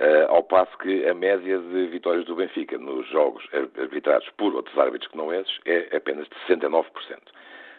Uh, 0.00 0.26
ao 0.28 0.42
passo 0.42 0.76
que 0.78 1.06
a 1.06 1.14
média 1.14 1.56
de 1.56 1.86
vitórias 1.86 2.24
do 2.24 2.34
Benfica 2.34 2.76
nos 2.78 3.06
jogos 3.10 3.48
arbitrados 3.78 4.28
por 4.36 4.52
outros 4.52 4.76
árbitros 4.76 5.08
que 5.08 5.16
não 5.16 5.32
esses 5.32 5.60
é 5.64 5.96
apenas 5.96 6.26
de 6.28 6.34
69% 6.52 6.84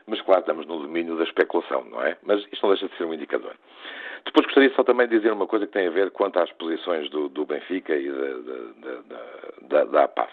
mas 0.08 0.22
claro, 0.22 0.42
estamos 0.42 0.66
no 0.68 0.80
domínio 0.80 1.18
da 1.18 1.24
especulação, 1.24 1.84
não 1.86 2.02
é? 2.02 2.18
Mas 2.24 2.42
isto 2.52 2.62
não 2.64 2.70
deixa 2.70 2.88
de 2.88 2.96
ser 2.98 3.06
um 3.06 3.14
indicador. 3.14 3.56
Depois 4.26 4.46
gostaria 4.46 4.74
só 4.76 4.84
também 4.84 5.08
de 5.08 5.18
dizer 5.18 5.32
uma 5.32 5.48
coisa 5.48 5.68
que 5.68 5.74
tem 5.74 5.88
a 5.88 5.92
ver 5.92 6.12
quanto 6.12 6.40
às 6.40 6.52
posições 6.54 7.10
do, 7.10 7.30
do 7.30 7.46
Benfica 7.46 7.96
e 7.96 8.12
da, 8.12 8.28
da, 8.82 9.02
da, 9.62 9.86
da 9.86 10.04
APAF. 10.04 10.32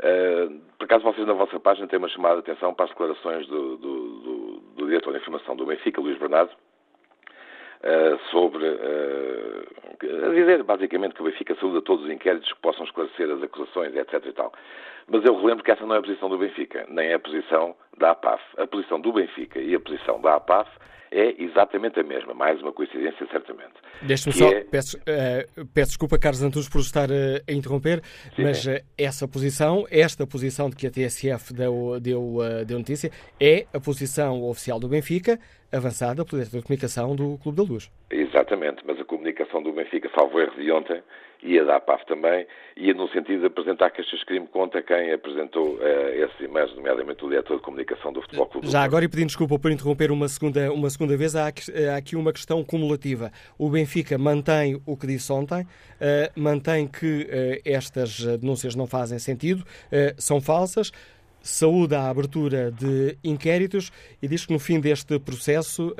Uh, 0.00 0.60
por 0.78 0.84
acaso 0.84 1.04
vocês 1.04 1.26
na 1.26 1.34
vossa 1.34 1.60
página 1.60 1.86
têm 1.86 1.98
uma 1.98 2.08
chamada 2.08 2.40
de 2.40 2.50
atenção 2.50 2.72
para 2.72 2.86
as 2.86 2.90
declarações 2.90 3.46
do, 3.48 3.76
do, 3.76 4.08
do, 4.20 4.60
do 4.76 4.86
diretor 4.86 5.12
de 5.12 5.18
informação 5.18 5.54
do 5.54 5.66
Benfica, 5.66 6.00
Luís 6.00 6.18
Bernardo, 6.18 6.52
sobre 8.30 8.64
uh, 8.66 9.66
a 10.02 10.34
dizer 10.34 10.62
basicamente 10.62 11.14
que 11.14 11.22
o 11.22 11.24
Benfica 11.24 11.54
saúda 11.56 11.82
todos 11.82 12.04
os 12.04 12.10
inquéritos 12.10 12.52
que 12.52 12.60
possam 12.60 12.84
esclarecer 12.84 13.30
as 13.30 13.42
acusações, 13.42 13.94
etc. 13.94 14.24
e 14.26 14.32
tal. 14.32 14.52
Mas 15.06 15.24
eu 15.24 15.36
relembro 15.40 15.64
que 15.64 15.70
essa 15.70 15.84
não 15.84 15.94
é 15.94 15.98
a 15.98 16.02
posição 16.02 16.28
do 16.28 16.38
Benfica, 16.38 16.86
nem 16.88 17.08
é 17.08 17.14
a 17.14 17.18
posição 17.18 17.74
da 17.98 18.12
APAF. 18.12 18.42
A 18.56 18.66
posição 18.66 19.00
do 19.00 19.12
Benfica 19.12 19.58
e 19.58 19.74
a 19.74 19.80
posição 19.80 20.20
da 20.20 20.36
APAF 20.36 20.70
é 21.10 21.42
exatamente 21.42 21.98
a 21.98 22.04
mesma. 22.04 22.32
Mais 22.32 22.60
uma 22.62 22.72
coincidência, 22.72 23.26
certamente. 23.30 23.74
Deixe-me 24.02 24.32
só, 24.32 24.48
é... 24.48 24.60
peço, 24.60 24.96
uh, 24.98 25.66
peço 25.74 25.88
desculpa, 25.88 26.18
Carlos 26.18 26.42
Antunes, 26.42 26.68
por 26.68 26.80
estar 26.80 27.10
uh, 27.10 27.42
a 27.48 27.52
interromper, 27.52 28.00
Sim, 28.36 28.44
mas 28.44 28.64
uh, 28.66 28.78
essa 28.96 29.26
posição, 29.26 29.84
esta 29.90 30.26
posição 30.26 30.70
de 30.70 30.76
que 30.76 30.86
a 30.86 30.90
TSF 30.90 31.52
deu, 31.52 31.98
deu, 32.00 32.38
deu 32.64 32.78
notícia, 32.78 33.10
é 33.40 33.66
a 33.74 33.80
posição 33.80 34.42
oficial 34.44 34.78
do 34.78 34.88
Benfica, 34.88 35.38
avançada 35.72 36.24
pelo 36.24 36.38
diretor 36.40 36.58
de 36.58 36.64
comunicação 36.64 37.14
do 37.14 37.38
Clube 37.38 37.56
da 37.56 37.62
Luz. 37.62 37.90
Exatamente, 38.10 38.82
mas 38.86 38.98
a 38.98 39.04
comunicação 39.04 39.62
do 39.62 39.72
Benfica, 39.72 40.10
salvo 40.14 40.40
erro 40.40 40.54
de 40.56 40.70
ontem, 40.72 41.02
e 41.42 41.58
a 41.58 41.64
da 41.64 41.76
APAF 41.76 42.04
também, 42.06 42.46
ia 42.76 42.92
no 42.92 43.08
sentido 43.08 43.40
de 43.40 43.46
apresentar 43.46 43.90
queixas 43.90 44.18
de 44.18 44.26
crime 44.26 44.46
contra 44.46 44.82
quem 44.82 45.12
apresentou 45.12 45.76
uh, 45.76 46.08
esses 46.12 46.38
e-mails, 46.40 46.74
nomeadamente 46.76 47.24
o 47.24 47.28
diretor 47.28 47.56
de 47.56 47.62
comunicação 47.62 48.12
do 48.12 48.20
Futebol 48.20 48.46
Clube. 48.46 48.68
Já 48.68 48.82
agora, 48.82 49.04
e 49.04 49.08
pedindo 49.08 49.28
desculpa 49.28 49.58
por 49.58 49.70
interromper 49.70 50.10
uma 50.10 50.28
segunda, 50.28 50.70
uma 50.72 50.90
segunda 50.90 51.16
vez, 51.16 51.34
há, 51.34 51.46
há 51.46 51.96
aqui 51.96 52.14
uma 52.14 52.32
questão 52.32 52.62
cumulativa. 52.62 53.32
O 53.58 53.70
Benfica 53.70 54.18
mantém 54.18 54.82
o 54.84 54.96
que 54.96 55.06
disse 55.06 55.32
ontem, 55.32 55.62
uh, 55.62 56.40
mantém 56.40 56.86
que 56.86 57.22
uh, 57.22 57.62
estas 57.64 58.20
denúncias 58.38 58.74
não 58.74 58.86
fazem 58.86 59.18
sentido, 59.18 59.64
são 60.18 60.40
falsas, 60.40 60.92
saúde 61.40 61.94
a 61.94 62.08
abertura 62.08 62.70
de 62.70 63.16
inquéritos 63.24 63.90
e 64.22 64.28
diz 64.28 64.46
que 64.46 64.52
no 64.52 64.58
fim 64.58 64.80
deste 64.80 65.18
processo 65.18 65.94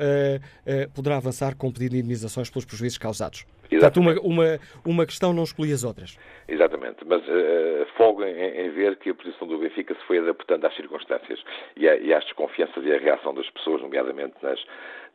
poderá 0.93 1.17
avançar 1.17 1.55
com 1.55 1.71
pedido 1.71 1.91
de 1.91 1.97
indemnizações 1.99 2.49
pelos 2.49 2.65
prejuízos 2.65 2.97
causados. 2.97 3.45
Portanto, 3.79 3.99
uma, 4.01 4.13
uma, 4.19 4.59
uma 4.85 5.05
questão 5.05 5.31
não 5.33 5.43
exclui 5.43 5.71
as 5.71 5.83
outras. 5.83 6.17
Exatamente, 6.47 7.05
mas 7.05 7.21
uh, 7.21 7.85
folgo 7.95 8.23
em, 8.23 8.35
em, 8.35 8.69
ver 8.71 8.97
que 8.97 9.11
a 9.11 9.15
posição 9.15 9.47
do 9.47 9.57
Benfica 9.57 9.95
se 9.95 10.01
foi 10.05 10.19
adaptando 10.19 10.65
às 10.65 10.75
circunstâncias 10.75 11.39
e, 11.77 11.87
a, 11.87 11.95
e 11.95 12.13
às 12.13 12.23
desconfianças 12.25 12.83
e 12.83 12.91
à 12.91 12.97
reação 12.97 13.33
das 13.33 13.49
pessoas, 13.51 13.81
nomeadamente 13.81 14.33
nas, 14.41 14.59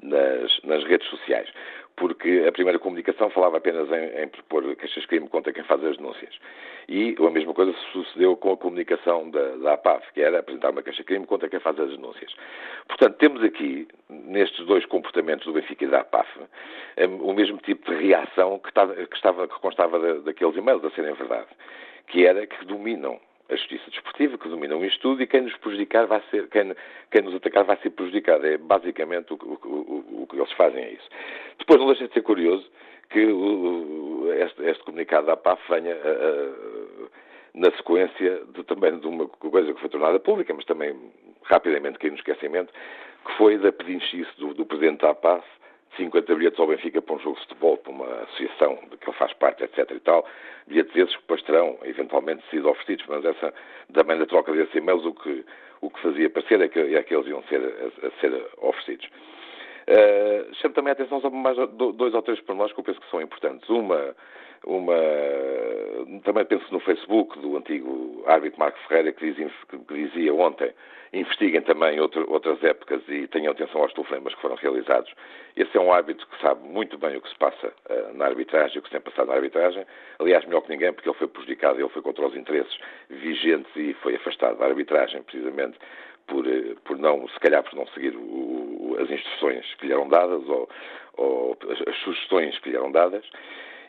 nas, 0.02 0.58
nas 0.64 0.84
redes 0.84 1.06
sociais 1.08 1.50
porque 1.96 2.44
a 2.46 2.52
primeira 2.52 2.78
comunicação 2.78 3.30
falava 3.30 3.56
apenas 3.56 3.90
em, 3.90 4.22
em 4.22 4.28
propor 4.28 4.76
queixas 4.76 5.02
de 5.02 5.08
crime 5.08 5.28
contra 5.28 5.52
quem 5.52 5.64
faz 5.64 5.82
as 5.82 5.96
denúncias. 5.96 6.34
E 6.88 7.16
a 7.18 7.30
mesma 7.30 7.54
coisa 7.54 7.72
sucedeu 7.92 8.36
com 8.36 8.52
a 8.52 8.56
comunicação 8.56 9.30
da, 9.30 9.56
da 9.56 9.72
APAF, 9.72 10.12
que 10.12 10.20
era 10.20 10.40
apresentar 10.40 10.70
uma 10.70 10.82
queixa 10.82 10.98
de 10.98 11.04
crime 11.04 11.26
contra 11.26 11.48
quem 11.48 11.58
faz 11.58 11.78
as 11.80 11.90
denúncias. 11.90 12.34
Portanto, 12.86 13.16
temos 13.16 13.42
aqui, 13.42 13.88
nestes 14.08 14.64
dois 14.66 14.84
comportamentos 14.84 15.46
do 15.46 15.54
Benfica 15.54 15.84
e 15.84 15.88
da 15.88 16.00
APAF, 16.00 16.28
o 17.20 17.32
mesmo 17.32 17.58
tipo 17.58 17.90
de 17.90 18.06
reação 18.06 18.58
que, 18.58 18.68
estava, 18.68 18.94
que, 18.94 19.16
estava, 19.16 19.48
que 19.48 19.58
constava 19.60 20.20
daqueles 20.20 20.56
e-mails 20.56 20.84
a 20.84 20.90
serem 20.90 21.14
verdade, 21.14 21.48
que 22.06 22.26
era 22.26 22.46
que 22.46 22.64
dominam 22.66 23.18
a 23.48 23.54
justiça 23.56 23.90
desportiva, 23.90 24.38
que 24.38 24.48
domina 24.48 24.76
o 24.76 24.84
estudo, 24.84 25.22
e 25.22 25.26
quem 25.26 25.42
nos 25.42 25.56
prejudicar 25.58 26.06
vai 26.06 26.22
ser, 26.30 26.48
quem, 26.48 26.74
quem 27.10 27.22
nos 27.22 27.34
atacar 27.34 27.64
vai 27.64 27.76
ser 27.78 27.90
prejudicado. 27.90 28.46
É 28.46 28.58
basicamente 28.58 29.32
o, 29.32 29.36
o, 29.36 29.58
o, 29.66 30.22
o, 30.22 30.26
que 30.26 30.36
eles 30.36 30.52
fazem 30.52 30.82
é 30.82 30.92
isso. 30.92 31.08
Depois 31.58 31.80
não 31.80 31.86
deixa 31.86 32.08
de 32.08 32.14
ser 32.14 32.22
curioso 32.22 32.68
que 33.10 33.20
este, 34.40 34.62
este, 34.64 34.84
comunicado 34.84 35.28
da 35.28 35.36
PAF 35.36 35.62
venha 35.70 35.96
na 37.54 37.70
sequência 37.72 38.42
de, 38.52 38.64
também 38.64 38.98
de 38.98 39.06
uma 39.06 39.28
coisa 39.28 39.72
que 39.72 39.80
foi 39.80 39.88
tornada 39.88 40.18
pública, 40.18 40.52
mas 40.52 40.64
também 40.64 40.94
rapidamente 41.44 41.98
caiu 41.98 42.12
no 42.12 42.18
esquecimento, 42.18 42.72
que 43.24 43.32
foi 43.36 43.58
da 43.58 43.72
pedinchice 43.72 44.30
do, 44.38 44.54
do 44.54 44.66
Presidente 44.66 45.00
da 45.00 45.14
PAF 45.14 45.46
50 45.96 46.34
bilhetes 46.34 46.58
ao 46.58 46.66
Benfica 46.66 47.00
para 47.02 47.14
um 47.14 47.18
jogo 47.18 47.36
de 47.36 47.42
futebol, 47.42 47.76
para 47.78 47.92
uma 47.92 48.22
associação 48.22 48.78
de 48.90 48.96
que 48.96 49.08
ele 49.08 49.16
faz 49.16 49.32
parte, 49.34 49.64
etc. 49.64 49.90
e 49.90 50.00
tal. 50.00 50.26
Bilhetes 50.66 50.94
esses 50.96 51.14
que 51.14 51.22
depois 51.22 51.42
terão 51.42 51.78
eventualmente 51.84 52.42
sido 52.50 52.68
oferecidos, 52.68 53.06
mas 53.08 53.24
essa, 53.24 53.54
também 53.92 54.18
da 54.18 54.26
troca 54.26 54.52
desses 54.52 54.74
e-mails, 54.74 55.04
o 55.04 55.14
que, 55.14 55.44
o 55.80 55.90
que 55.90 56.00
fazia 56.00 56.30
parecer 56.30 56.60
é 56.60 56.68
que, 56.68 56.78
é 56.78 57.02
que 57.02 57.14
eles 57.14 57.26
iam 57.26 57.42
ser, 57.44 57.60
a, 57.60 58.06
a 58.06 58.10
ser 58.20 58.46
oferecidos. 58.58 59.08
Uh, 59.88 60.52
chamo 60.54 60.74
também 60.74 60.90
a 60.90 60.92
atenção 60.94 61.20
sobre 61.20 61.38
mais 61.38 61.56
dois 61.56 62.12
ou 62.12 62.22
três 62.22 62.40
pormenores 62.40 62.72
que 62.72 62.80
eu 62.80 62.84
penso 62.84 63.00
que 63.00 63.10
são 63.10 63.20
importantes. 63.20 63.68
Uma, 63.68 64.16
uma, 64.64 64.94
também 66.24 66.44
penso 66.44 66.64
no 66.72 66.80
Facebook 66.80 67.38
do 67.38 67.56
antigo 67.56 68.24
árbitro 68.26 68.58
Marco 68.58 68.78
Ferreira 68.88 69.12
que, 69.12 69.32
diz, 69.32 69.52
que 69.68 69.78
dizia 69.94 70.34
ontem 70.34 70.72
investiguem 71.12 71.62
também 71.62 72.00
outro, 72.00 72.30
outras 72.30 72.62
épocas 72.62 73.00
e 73.08 73.26
tenham 73.28 73.52
atenção 73.52 73.80
aos 73.80 73.92
telefonemas 73.92 74.34
que 74.34 74.40
foram 74.40 74.56
realizados. 74.56 75.12
Esse 75.56 75.76
é 75.76 75.80
um 75.80 75.92
árbitro 75.92 76.26
que 76.26 76.40
sabe 76.40 76.66
muito 76.66 76.98
bem 76.98 77.16
o 77.16 77.20
que 77.20 77.28
se 77.28 77.36
passa 77.36 77.72
uh, 77.88 78.16
na 78.16 78.26
arbitragem, 78.26 78.78
o 78.78 78.82
que 78.82 78.88
se 78.88 78.92
tem 78.92 79.00
passado 79.00 79.28
na 79.28 79.34
arbitragem. 79.34 79.86
Aliás, 80.18 80.44
melhor 80.44 80.62
que 80.62 80.70
ninguém, 80.70 80.92
porque 80.92 81.08
ele 81.08 81.18
foi 81.18 81.28
prejudicado, 81.28 81.80
ele 81.80 81.88
foi 81.88 82.02
contra 82.02 82.26
os 82.26 82.36
interesses 82.36 82.76
vigentes 83.08 83.70
e 83.76 83.94
foi 83.94 84.16
afastado 84.16 84.58
da 84.58 84.66
arbitragem, 84.66 85.22
precisamente 85.22 85.78
por, 86.26 86.46
eh, 86.46 86.74
por 86.84 86.98
não, 86.98 87.28
se 87.28 87.38
calhar, 87.40 87.62
por 87.62 87.74
não 87.74 87.86
seguir 87.88 88.14
o, 88.16 88.96
as 89.00 89.10
instruções 89.10 89.74
que 89.74 89.86
lhe 89.86 89.92
eram 89.92 90.08
dadas 90.08 90.46
ou, 90.48 90.68
ou 91.16 91.58
as 91.86 91.96
sugestões 91.98 92.58
que 92.58 92.70
lhe 92.70 92.76
eram 92.76 92.90
dadas. 92.90 93.24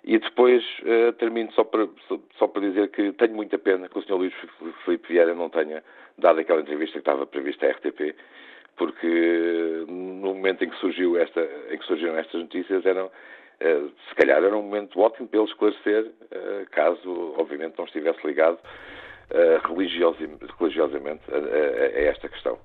E 0.04 0.18
depois 0.20 0.64
uh, 0.84 1.12
termino 1.14 1.52
só 1.52 1.66
para, 1.66 1.86
só 2.38 2.48
para 2.48 2.62
dizer 2.62 2.90
que 2.92 3.12
tenho 3.14 3.36
muita 3.36 3.58
pena 3.58 3.90
que 3.90 4.00
o 4.00 4.02
Sr. 4.02 4.14
Luís 4.14 4.34
Filipe 4.86 5.08
Vieira 5.10 5.36
não 5.36 5.50
tenha 5.50 5.84
dado 6.18 6.40
aquela 6.40 6.62
entrevista 6.62 6.94
que 6.94 7.00
estava 7.00 7.28
prevista 7.28 7.68
à 7.68 7.72
RTP, 7.72 8.16
porque 8.78 9.86
no 9.88 10.34
momento 10.34 10.64
em 10.64 10.70
que, 10.70 10.78
surgiu 10.78 11.18
esta, 11.18 11.42
em 11.70 11.78
que 11.78 11.86
surgiram 11.86 12.18
estas 12.18 12.40
notícias 12.42 12.86
eram, 12.86 13.08
uh, 13.08 13.92
se 14.08 14.16
calhar 14.16 14.42
era 14.42 14.56
um 14.56 14.62
momento 14.62 14.98
ótimo 15.02 15.28
para 15.28 15.42
ele 15.42 15.50
esclarecer, 15.50 16.06
uh, 16.06 16.70
caso 16.72 17.36
obviamente 17.38 17.78
não 17.78 17.84
estivesse 17.84 18.26
ligado 18.26 18.60
religiosamente 19.68 21.22
a, 21.32 21.36
a, 21.36 21.40
a 21.40 22.02
esta 22.10 22.30
questão. 22.30 22.58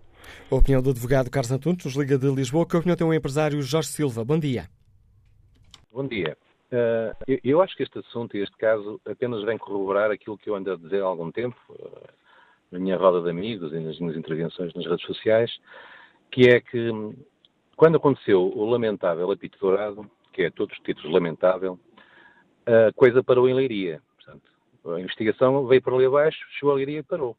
A 0.50 0.54
opinião 0.54 0.82
do 0.82 0.90
advogado 0.90 1.30
Carlos 1.30 1.50
Antunes, 1.50 1.84
nos 1.84 1.96
Liga 1.96 2.18
de 2.18 2.30
Lisboa. 2.30 2.66
Que 2.66 2.76
opinião 2.76 2.96
tem 2.96 3.06
o 3.06 3.14
empresário 3.14 3.60
Jorge 3.62 3.88
Silva? 3.88 4.24
Bom 4.24 4.38
dia. 4.38 4.68
Bom 5.92 6.06
dia. 6.06 6.36
Uh, 6.72 7.38
eu, 7.44 7.60
acho 7.60 7.76
que 7.76 7.82
este 7.82 7.98
assunto 7.98 8.34
e 8.36 8.42
este 8.42 8.56
caso 8.56 8.98
apenas 9.06 9.44
vem 9.44 9.58
corroborar 9.58 10.10
aquilo 10.10 10.38
que 10.38 10.48
eu 10.48 10.54
ando 10.54 10.72
a 10.72 10.76
dizer 10.76 11.02
há 11.02 11.04
algum 11.04 11.30
tempo, 11.30 11.56
uh, 11.68 12.08
na 12.70 12.78
minha 12.78 12.96
roda 12.96 13.20
de 13.20 13.28
amigos 13.28 13.72
e 13.72 13.78
nas 13.78 13.98
minhas 13.98 14.16
intervenções 14.16 14.72
nas 14.74 14.86
redes 14.86 15.04
sociais, 15.04 15.50
que 16.30 16.48
é 16.48 16.60
que 16.62 16.90
quando 17.76 17.96
aconteceu 17.96 18.40
o 18.40 18.64
lamentável 18.64 19.30
apito 19.30 19.58
dourado, 19.58 20.10
que 20.32 20.44
é 20.44 20.50
todos 20.50 20.74
os 20.74 20.82
títulos 20.82 21.12
lamentável, 21.12 21.78
a 22.64 22.92
coisa 22.94 23.22
parou 23.22 23.48
em 23.48 23.54
Leiria. 23.54 24.00
A 24.85 25.01
investigação 25.01 25.66
veio 25.66 25.83
para 25.83 25.95
ali 25.95 26.07
abaixo, 26.07 26.45
chegou 26.59 26.72
a 26.72 26.76
Leiria 26.76 26.99
e 26.99 27.03
parou. 27.03 27.37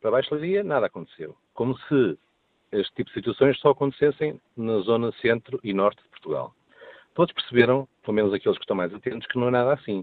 Para 0.00 0.12
baixo 0.12 0.34
de 0.34 0.40
Leiria, 0.40 0.64
nada 0.64 0.86
aconteceu. 0.86 1.36
Como 1.54 1.76
se 1.78 2.18
este 2.70 2.94
tipo 2.94 3.08
de 3.10 3.14
situações 3.14 3.58
só 3.58 3.70
acontecessem 3.70 4.40
na 4.56 4.78
zona 4.80 5.12
centro 5.20 5.60
e 5.62 5.72
norte 5.72 6.02
de 6.02 6.08
Portugal 6.08 6.54
todos 7.14 7.32
perceberam, 7.32 7.88
pelo 8.02 8.14
menos 8.14 8.32
aqueles 8.32 8.58
que 8.58 8.64
estão 8.64 8.76
mais 8.76 8.92
atentos, 8.92 9.26
que 9.28 9.38
não 9.38 9.48
é 9.48 9.50
nada 9.50 9.72
assim. 9.74 10.00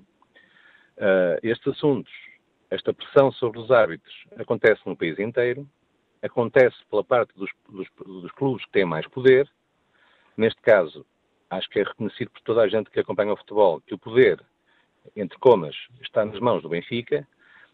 Uh, 0.98 1.40
estes 1.42 1.68
assuntos, 1.68 2.12
esta 2.70 2.94
pressão 2.94 3.32
sobre 3.32 3.60
os 3.60 3.72
árbitros, 3.72 4.14
acontece 4.38 4.82
no 4.86 4.96
país 4.96 5.18
inteiro, 5.20 5.68
acontece 6.22 6.76
pela 6.90 7.04
parte 7.04 7.34
dos, 7.36 7.50
dos, 7.70 7.88
dos, 8.06 8.32
clubes 8.34 8.66
que 8.66 8.72
têm 8.72 8.86
mais 8.86 9.08
poder. 9.08 9.50
Neste 10.36 10.62
caso, 10.62 11.06
acho 11.50 11.70
que 11.70 11.80
é 11.80 11.84
reconhecido 11.84 12.30
por 12.32 12.42
toda 12.42 12.62
a 12.62 12.68
gente 12.68 12.90
que 12.90 13.00
acompanha 13.00 13.34
o 13.34 13.38
futebol 13.38 13.82
que 13.82 13.94
o 13.94 13.98
poder, 13.98 14.42
entre 15.16 15.38
comas, 15.40 15.76
está 16.02 16.26
nas 16.26 16.40
mãos 16.40 16.62
do 16.62 16.70
Benfica 16.70 17.28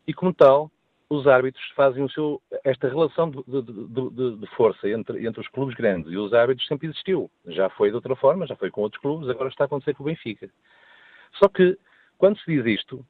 e, 0.08 0.14
como 0.14 0.34
tal, 0.34 0.72
os 1.10 1.28
árbitros 1.28 1.64
fazem 1.76 2.04
o 2.04 2.10
seu, 2.10 2.42
esta 2.64 2.88
relação 2.88 3.30
de, 3.30 3.44
de, 3.48 3.62
de, 3.62 4.38
de, 4.38 4.48
força 4.56 4.90
entre, 4.90 5.26
entre 5.26 5.40
os 5.40 5.48
clubes 5.50 5.76
grandes 5.76 6.12
e 6.12 6.18
os 6.18 6.34
árbitros 6.34 6.68
sempre 6.68 6.88
existiu. 6.88 7.30
Já 7.48 7.70
foi 7.70 7.90
de 7.90 7.96
outra 7.96 8.16
forma, 8.16 8.48
já 8.48 8.56
foi 8.56 8.72
com 8.72 8.82
outros 8.82 9.02
clubes, 9.02 9.30
agora 9.30 9.50
está 9.50 9.64
a 9.64 9.68
acontecer 9.68 9.94
com 9.94 10.04
o 10.04 10.08
Benfica. 10.08 10.50
Só 11.34 11.48
que, 11.48 11.78
quando 12.18 12.40
se 12.40 12.46
diz 12.52 12.66
isto, 12.66 13.06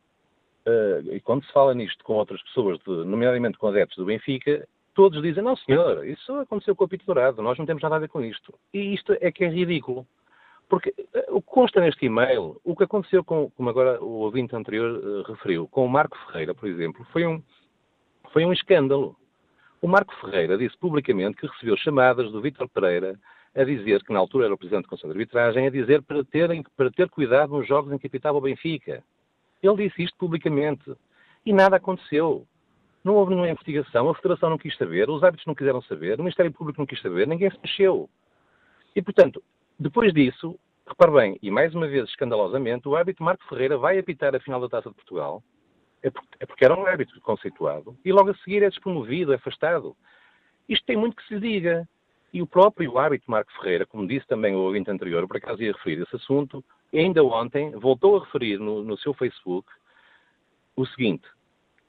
uh, 0.65 1.13
e 1.13 1.19
quando 1.21 1.45
se 1.45 1.53
fala 1.53 1.73
nisto 1.73 2.03
com 2.03 2.13
outras 2.13 2.41
pessoas, 2.43 2.80
nomeadamente 2.86 3.57
com 3.57 3.67
adeptos 3.67 3.97
do 3.97 4.05
Benfica, 4.05 4.67
todos 4.93 5.21
dizem, 5.21 5.43
não 5.43 5.55
senhor, 5.55 6.05
isso 6.05 6.34
aconteceu 6.39 6.76
com 6.76 6.84
o 6.84 6.88
apito 6.88 7.05
dourado, 7.05 7.41
nós 7.41 7.57
não 7.57 7.65
temos 7.65 7.84
nada 7.84 7.95
a 7.95 7.99
ver 7.99 8.09
com 8.09 8.23
isto. 8.23 8.53
E 8.73 8.93
isto 8.93 9.15
é 9.21 9.32
que 9.32 9.45
é 9.45 9.49
ridículo. 9.49 10.05
Porque 10.68 10.89
uh, 10.89 11.36
o 11.38 11.41
que 11.41 11.47
consta 11.47 11.80
neste 11.80 12.05
e-mail, 12.05 12.59
o 12.63 12.76
que 12.76 12.84
aconteceu 12.84 13.24
com, 13.24 13.49
como 13.51 13.70
agora 13.70 14.03
o 14.03 14.22
ouvinte 14.22 14.55
anterior 14.55 14.97
uh, 14.97 15.24
referiu, 15.24 15.68
com 15.68 15.86
o 15.86 15.89
Marco 15.89 16.18
Ferreira, 16.26 16.53
por 16.53 16.68
exemplo, 16.68 17.05
foi 17.11 17.26
um 17.26 17.41
foi 18.32 18.43
um 18.45 18.51
escândalo. 18.51 19.16
O 19.82 19.88
Marco 19.88 20.13
Ferreira 20.20 20.57
disse 20.57 20.78
publicamente 20.78 21.38
que 21.38 21.47
recebeu 21.47 21.78
chamadas 21.78 22.32
do 22.32 22.41
Vítor 22.41 22.68
Pereira 22.68 23.18
a 23.55 23.63
dizer, 23.63 24.03
que 24.03 24.11
na 24.11 24.20
altura 24.20 24.45
era 24.45 24.53
o 24.53 24.57
Presidente 24.57 24.84
do 24.84 24.89
Conselho 24.89 25.13
de 25.13 25.20
Arbitragem, 25.20 25.66
a 25.66 25.70
dizer 25.70 26.01
para, 26.01 26.24
terem, 26.26 26.61
para 26.76 26.91
ter 26.91 27.09
cuidado 27.09 27.53
nos 27.53 27.66
jogos 27.66 27.93
em 27.93 27.97
que 27.97 28.07
apitava 28.07 28.38
o 28.38 28.41
Benfica. 28.41 29.01
Ele 29.63 29.88
disse 29.88 30.03
isto 30.03 30.18
publicamente. 30.18 30.93
E 31.45 31.53
nada 31.53 31.78
aconteceu. 31.78 32.45
Não 33.03 33.16
houve 33.16 33.30
nenhuma 33.30 33.49
investigação, 33.49 34.09
a 34.09 34.16
Federação 34.16 34.49
não 34.49 34.57
quis 34.57 34.76
saber, 34.76 35.09
os 35.09 35.24
árbitros 35.24 35.45
não 35.45 35.55
quiseram 35.55 35.82
saber, 35.84 36.16
o 36.16 36.24
Ministério 36.24 36.51
Público 36.51 36.82
não 36.82 36.88
quis 36.88 36.99
saber, 37.01 37.28
ninguém 37.28 37.51
se 37.51 37.59
mexeu. 37.61 38.09
E, 38.95 39.01
portanto, 39.01 39.43
depois 39.80 40.13
disso, 40.13 40.57
repare 40.88 41.11
bem, 41.11 41.39
e 41.41 41.51
mais 41.51 41.73
uma 41.76 41.88
vez 41.88 42.07
escandalosamente, 42.09 42.88
o 42.88 42.95
árbitro 42.95 43.23
Marco 43.23 43.45
Ferreira 43.47 43.78
vai 43.78 43.97
apitar 43.97 44.36
a 44.36 44.39
final 44.39 44.59
da 44.61 44.69
Taça 44.69 44.89
de 44.89 44.95
Portugal 44.95 45.43
é 46.05 46.09
porque, 46.45 46.63
é 46.63 46.65
era 46.65 46.80
um 46.80 46.86
árbitro 46.86 47.19
conceituado 47.21 47.97
e 48.05 48.11
logo 48.11 48.30
a 48.30 48.36
seguir 48.36 48.61
é 48.61 48.69
despromovido, 48.69 49.34
é 49.34 49.38
afastado. 49.38 49.95
Isto 50.69 50.86
tem 50.86 50.95
muito 50.95 51.15
que 51.15 51.28
se 51.28 51.39
diga. 51.39 51.88
E 52.32 52.41
o 52.41 52.47
próprio 52.47 52.97
árbitro 52.97 53.32
Marco 53.32 53.51
Ferreira, 53.53 53.86
como 53.86 54.05
disse 54.05 54.28
também 54.28 54.53
o 54.53 54.59
ouvinte 54.59 54.91
anterior, 54.91 55.26
por 55.26 55.38
acaso 55.38 55.63
ia 55.63 55.71
referir 55.71 56.01
esse 56.01 56.17
assunto, 56.17 56.63
ainda 56.93 57.23
ontem 57.23 57.71
voltou 57.71 58.17
a 58.17 58.26
referir 58.26 58.59
no, 58.59 58.84
no 58.84 58.97
seu 58.97 59.13
Facebook 59.13 59.67
o 60.76 60.86
seguinte: 60.86 61.26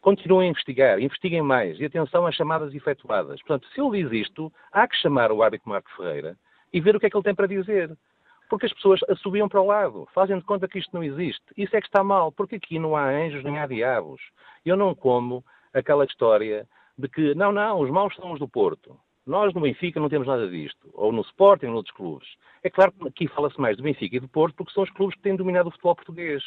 continuem 0.01 0.47
a 0.47 0.51
investigar, 0.53 1.01
investiguem 1.01 1.43
mais 1.43 1.81
e 1.81 1.85
atenção 1.85 2.27
às 2.27 2.35
chamadas 2.37 2.73
efetuadas. 2.73 3.43
Portanto, 3.43 3.67
se 3.75 3.81
ele 3.81 4.05
diz 4.05 4.29
isto, 4.29 4.53
há 4.71 4.87
que 4.87 4.97
chamar 4.97 5.33
o 5.33 5.43
árbitro 5.43 5.69
Marco 5.69 5.91
Ferreira 5.97 6.37
e 6.73 6.81
ver 6.81 6.97
o 6.97 7.01
que 7.01 7.07
é 7.07 7.11
que 7.11 7.17
ele 7.17 7.25
tem 7.25 7.35
para 7.35 7.47
dizer. 7.47 7.97
porque 8.49 8.67
as 8.67 8.73
pessoas 8.73 9.01
assobiam 9.09 9.49
para 9.49 9.61
o 9.61 9.67
lado, 9.67 10.09
fazem 10.15 10.39
de 10.39 10.45
conta 10.45 10.69
que 10.69 10.79
isto 10.79 10.95
não 10.95 11.03
existe. 11.03 11.43
Isso 11.57 11.77
é 11.77 11.81
que 11.81 11.89
está 11.89 12.05
mal, 12.05 12.31
porque 12.31 12.57
aqui 12.57 12.79
não 12.79 12.95
há 12.95 13.09
anjos 13.09 13.43
nem 13.43 13.59
há 13.59 13.67
diabos. 13.67 14.21
Eu 14.65 14.77
não 14.77 14.95
como 14.95 15.45
aquela 15.75 16.05
história 16.05 16.67
de 16.97 17.09
que, 17.09 17.35
não, 17.35 17.53
não, 17.53 17.81
os 17.81 17.91
maus 17.91 18.15
são 18.15 18.33
os 18.33 18.39
do 18.39 18.49
Porto. 18.49 18.97
Nós 19.27 19.53
no 19.53 19.61
Benfica 19.61 19.99
não 19.99 20.09
temos 20.09 20.29
nada 20.29 20.49
disto. 20.49 20.89
Ou 20.95 21.11
no 21.11 21.23
Sporting 21.23 21.67
ou 21.67 21.73
noutros 21.73 21.97
clubes. 21.97 22.29
É 22.63 22.71
claro 22.71 22.93
que 22.93 23.09
aqui 23.09 23.29
fala-se 23.29 23.61
mais 23.61 23.77
do 23.77 23.83
Benfica 23.83 24.17
e 24.17 24.21
do 24.21 24.29
Porto 24.29 24.55
porque 24.55 24.73
são 24.73 24.85
os 24.85 24.91
clubes 24.91 25.17
que 25.17 25.23
têm 25.23 25.35
dominado 25.35 25.69
o 25.69 25.73
futebol 25.73 25.97
português. 25.97 26.43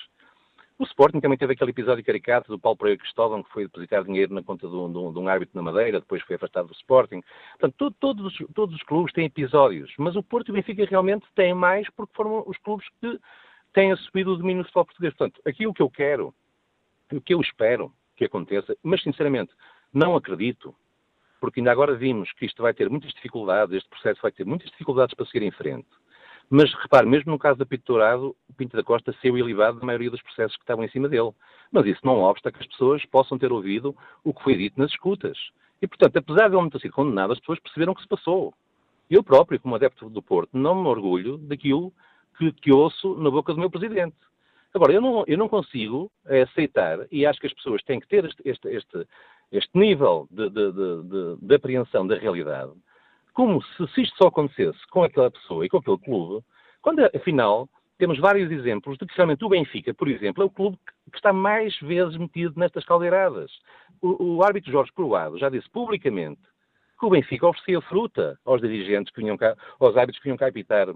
O 0.79 0.85
Sporting 0.85 1.19
também 1.19 1.37
teve 1.37 1.51
aquele 1.51 1.71
episódio 1.71 2.05
caricato 2.05 2.49
do 2.49 2.57
Paulo 2.57 2.77
Pereira 2.77 3.01
Cristóvão, 3.01 3.43
que 3.43 3.51
foi 3.51 3.65
depositar 3.65 4.01
dinheiro 4.05 4.33
na 4.33 4.41
conta 4.41 4.65
de 4.65 4.73
um, 4.73 5.11
de, 5.11 5.19
um, 5.19 5.27
árbitro 5.27 5.53
na 5.53 5.61
Madeira, 5.61 5.99
depois 5.99 6.21
foi 6.21 6.37
afastado 6.37 6.67
do 6.69 6.73
Sporting. 6.73 7.21
Portanto, 7.59 7.75
todo, 7.77 7.95
todos, 7.99 8.37
todos 8.55 8.73
os 8.73 8.83
clubes 8.83 9.11
têm 9.11 9.25
episódios, 9.25 9.93
mas 9.97 10.15
o 10.15 10.23
Porto 10.23 10.47
e 10.47 10.51
o 10.51 10.53
Benfica 10.53 10.85
realmente 10.85 11.25
têm 11.35 11.53
mais 11.53 11.85
porque 11.89 12.13
foram 12.15 12.45
os 12.47 12.57
clubes 12.59 12.87
que 13.01 13.19
têm 13.73 13.91
assumido 13.91 14.31
o 14.31 14.37
domínio 14.37 14.63
do 14.63 14.67
futebol 14.67 14.85
português. 14.85 15.13
Portanto, 15.15 15.41
aqui 15.45 15.67
o 15.67 15.73
que 15.73 15.81
eu 15.81 15.89
quero, 15.89 16.33
o 17.11 17.19
que 17.19 17.33
eu 17.33 17.41
espero 17.41 17.91
que 18.15 18.23
aconteça, 18.23 18.73
mas 18.81 19.03
sinceramente 19.03 19.51
não 19.93 20.15
acredito, 20.15 20.73
porque 21.41 21.59
ainda 21.59 21.73
agora 21.73 21.93
vimos 21.93 22.31
que 22.31 22.45
isto 22.45 22.63
vai 22.63 22.73
ter 22.73 22.89
muitas 22.89 23.11
dificuldades, 23.11 23.75
este 23.75 23.89
processo 23.89 24.21
vai 24.21 24.31
ter 24.31 24.45
muitas 24.45 24.69
dificuldades 24.71 25.13
para 25.13 25.25
seguir 25.25 25.43
em 25.43 25.51
frente. 25.51 25.89
Mas 26.49 26.73
repare, 26.73 27.05
mesmo 27.05 27.31
no 27.31 27.37
caso 27.37 27.59
da 27.59 27.65
Pinto 27.65 27.83
Dourado, 27.85 28.35
o 28.49 28.53
Pinto 28.53 28.75
da 28.75 28.83
Costa 28.83 29.13
saiu 29.21 29.37
ilibado 29.37 29.79
da 29.79 29.85
maioria 29.85 30.09
dos 30.09 30.21
processos 30.21 30.55
que 30.57 30.63
estavam 30.63 30.83
em 30.83 30.89
cima 30.89 31.07
dele. 31.07 31.31
Mas 31.71 31.85
isso 31.85 32.01
não 32.03 32.21
obsta 32.21 32.51
que 32.51 32.59
as 32.59 32.67
pessoas 32.67 33.05
possam 33.05 33.37
ter 33.37 33.51
ouvido 33.51 33.95
o 34.23 34.33
que 34.33 34.43
foi 34.43 34.57
dito 34.57 34.79
nas 34.79 34.89
escutas. 34.89 35.37
E, 35.81 35.87
portanto, 35.87 36.17
apesar 36.17 36.49
de 36.49 36.55
ele 36.55 36.63
não 36.63 36.69
ter 36.69 36.79
sido 36.79 36.93
condenado, 36.93 37.33
as 37.33 37.39
pessoas 37.39 37.59
perceberam 37.59 37.93
o 37.93 37.95
que 37.95 38.01
se 38.01 38.07
passou. 38.07 38.53
Eu 39.09 39.23
próprio, 39.23 39.59
como 39.59 39.75
adepto 39.75 40.09
do 40.09 40.21
Porto, 40.21 40.57
não 40.57 40.75
me 40.75 40.87
orgulho 40.87 41.37
daquilo 41.37 41.93
que, 42.37 42.51
que 42.51 42.71
ouço 42.71 43.15
na 43.15 43.29
boca 43.29 43.53
do 43.53 43.59
meu 43.59 43.69
presidente. 43.69 44.15
Agora, 44.73 44.93
eu 44.93 45.01
não, 45.01 45.23
eu 45.27 45.37
não 45.37 45.49
consigo 45.49 46.11
aceitar, 46.25 46.99
e 47.11 47.25
acho 47.25 47.39
que 47.39 47.47
as 47.47 47.53
pessoas 47.53 47.81
têm 47.83 47.99
que 47.99 48.07
ter 48.07 48.25
este, 48.25 48.41
este, 48.45 48.67
este, 48.69 49.07
este 49.51 49.77
nível 49.77 50.27
de, 50.29 50.47
de, 50.49 50.71
de, 50.71 51.37
de, 51.41 51.55
apreensão 51.55 52.05
da 52.05 52.15
realidade, 52.15 52.71
como 53.39 53.63
se, 53.63 53.87
se 53.93 54.01
isto 54.01 54.17
só 54.17 54.27
acontecesse 54.27 54.77
com 54.91 55.01
aquela 55.01 55.31
pessoa 55.31 55.65
e 55.65 55.69
com 55.69 55.77
aquele 55.77 55.97
clube, 55.99 56.43
quando 56.81 56.99
afinal 57.15 57.69
temos 57.97 58.19
vários 58.19 58.51
exemplos 58.51 58.97
de 58.97 59.05
que 59.05 59.15
realmente 59.15 59.45
o 59.45 59.47
Benfica, 59.47 59.93
por 59.93 60.09
exemplo, 60.09 60.43
é 60.43 60.45
o 60.45 60.49
clube 60.49 60.77
que 61.09 61.17
está 61.17 61.31
mais 61.31 61.73
vezes 61.79 62.17
metido 62.17 62.59
nestas 62.59 62.83
caldeiradas. 62.83 63.49
O, 64.01 64.35
o 64.35 64.43
árbitro 64.43 64.73
Jorge 64.73 64.91
Croado 64.91 65.37
já 65.37 65.47
disse 65.47 65.69
publicamente 65.69 66.41
que 66.99 67.05
o 67.05 67.09
Benfica 67.09 67.47
oferecia 67.47 67.79
fruta 67.79 68.37
aos 68.43 68.59
dirigentes 68.59 69.13
que 69.13 69.21
vinham 69.21 69.37
cá, 69.37 69.55
aos 69.79 69.95
árbitros 69.95 70.17
que 70.17 70.25
vinham 70.25 70.35
cá 70.35 70.47
apitar. 70.47 70.87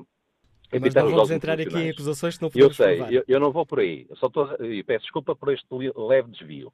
Mas 0.70 0.94
não 0.94 1.12
vamos 1.12 1.32
entrar 1.32 1.58
aqui 1.58 1.78
em 1.78 1.91
acusações 1.91 2.36
que 2.36 2.44
não 2.44 2.50
podemos 2.50 2.78
Eu 2.78 2.86
sei, 2.86 3.20
eu, 3.20 3.24
eu, 3.26 3.39
não 3.39 3.54
vou 3.54 3.66
por 3.66 3.80
aí. 3.80 4.06
só 4.16 4.28
estou, 4.28 4.54
e 4.66 4.84
peço 4.84 5.04
desculpa 5.04 5.34
por 5.34 5.54
este 5.54 5.66
leve 5.96 6.30
desvio. 6.30 6.74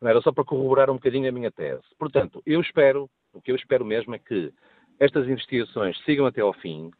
Não 0.00 0.08
era 0.08 0.20
só 0.20 0.30
para 0.30 0.44
corroborar 0.44 0.88
um 0.90 0.94
bocadinho 0.94 1.28
a 1.28 1.32
minha 1.32 1.50
tese. 1.50 1.82
Portanto, 1.98 2.40
eu 2.46 2.60
espero, 2.60 3.10
o 3.32 3.42
que 3.42 3.50
eu 3.50 3.56
espero 3.56 3.84
mesmo 3.84 4.14
é 4.14 4.18
que 4.20 4.52
estas 5.00 5.28
investigações 5.28 5.98
sigam 6.04 6.26
até 6.26 6.40
ao 6.40 6.52
fim. 6.52 6.90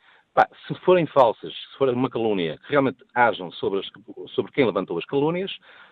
Se 0.68 0.74
forem 0.84 1.04
falsas, 1.06 1.52
se 1.52 1.78
for 1.78 1.88
uma 1.88 2.08
calúnia, 2.08 2.58
que 2.58 2.70
realmente 2.70 3.04
hajam 3.12 3.50
sobre, 3.50 3.80
as, 3.80 3.90
sobre 4.32 4.52
quem 4.52 4.64
levantou 4.64 4.96
as 4.96 5.04
calúnias, 5.04 5.50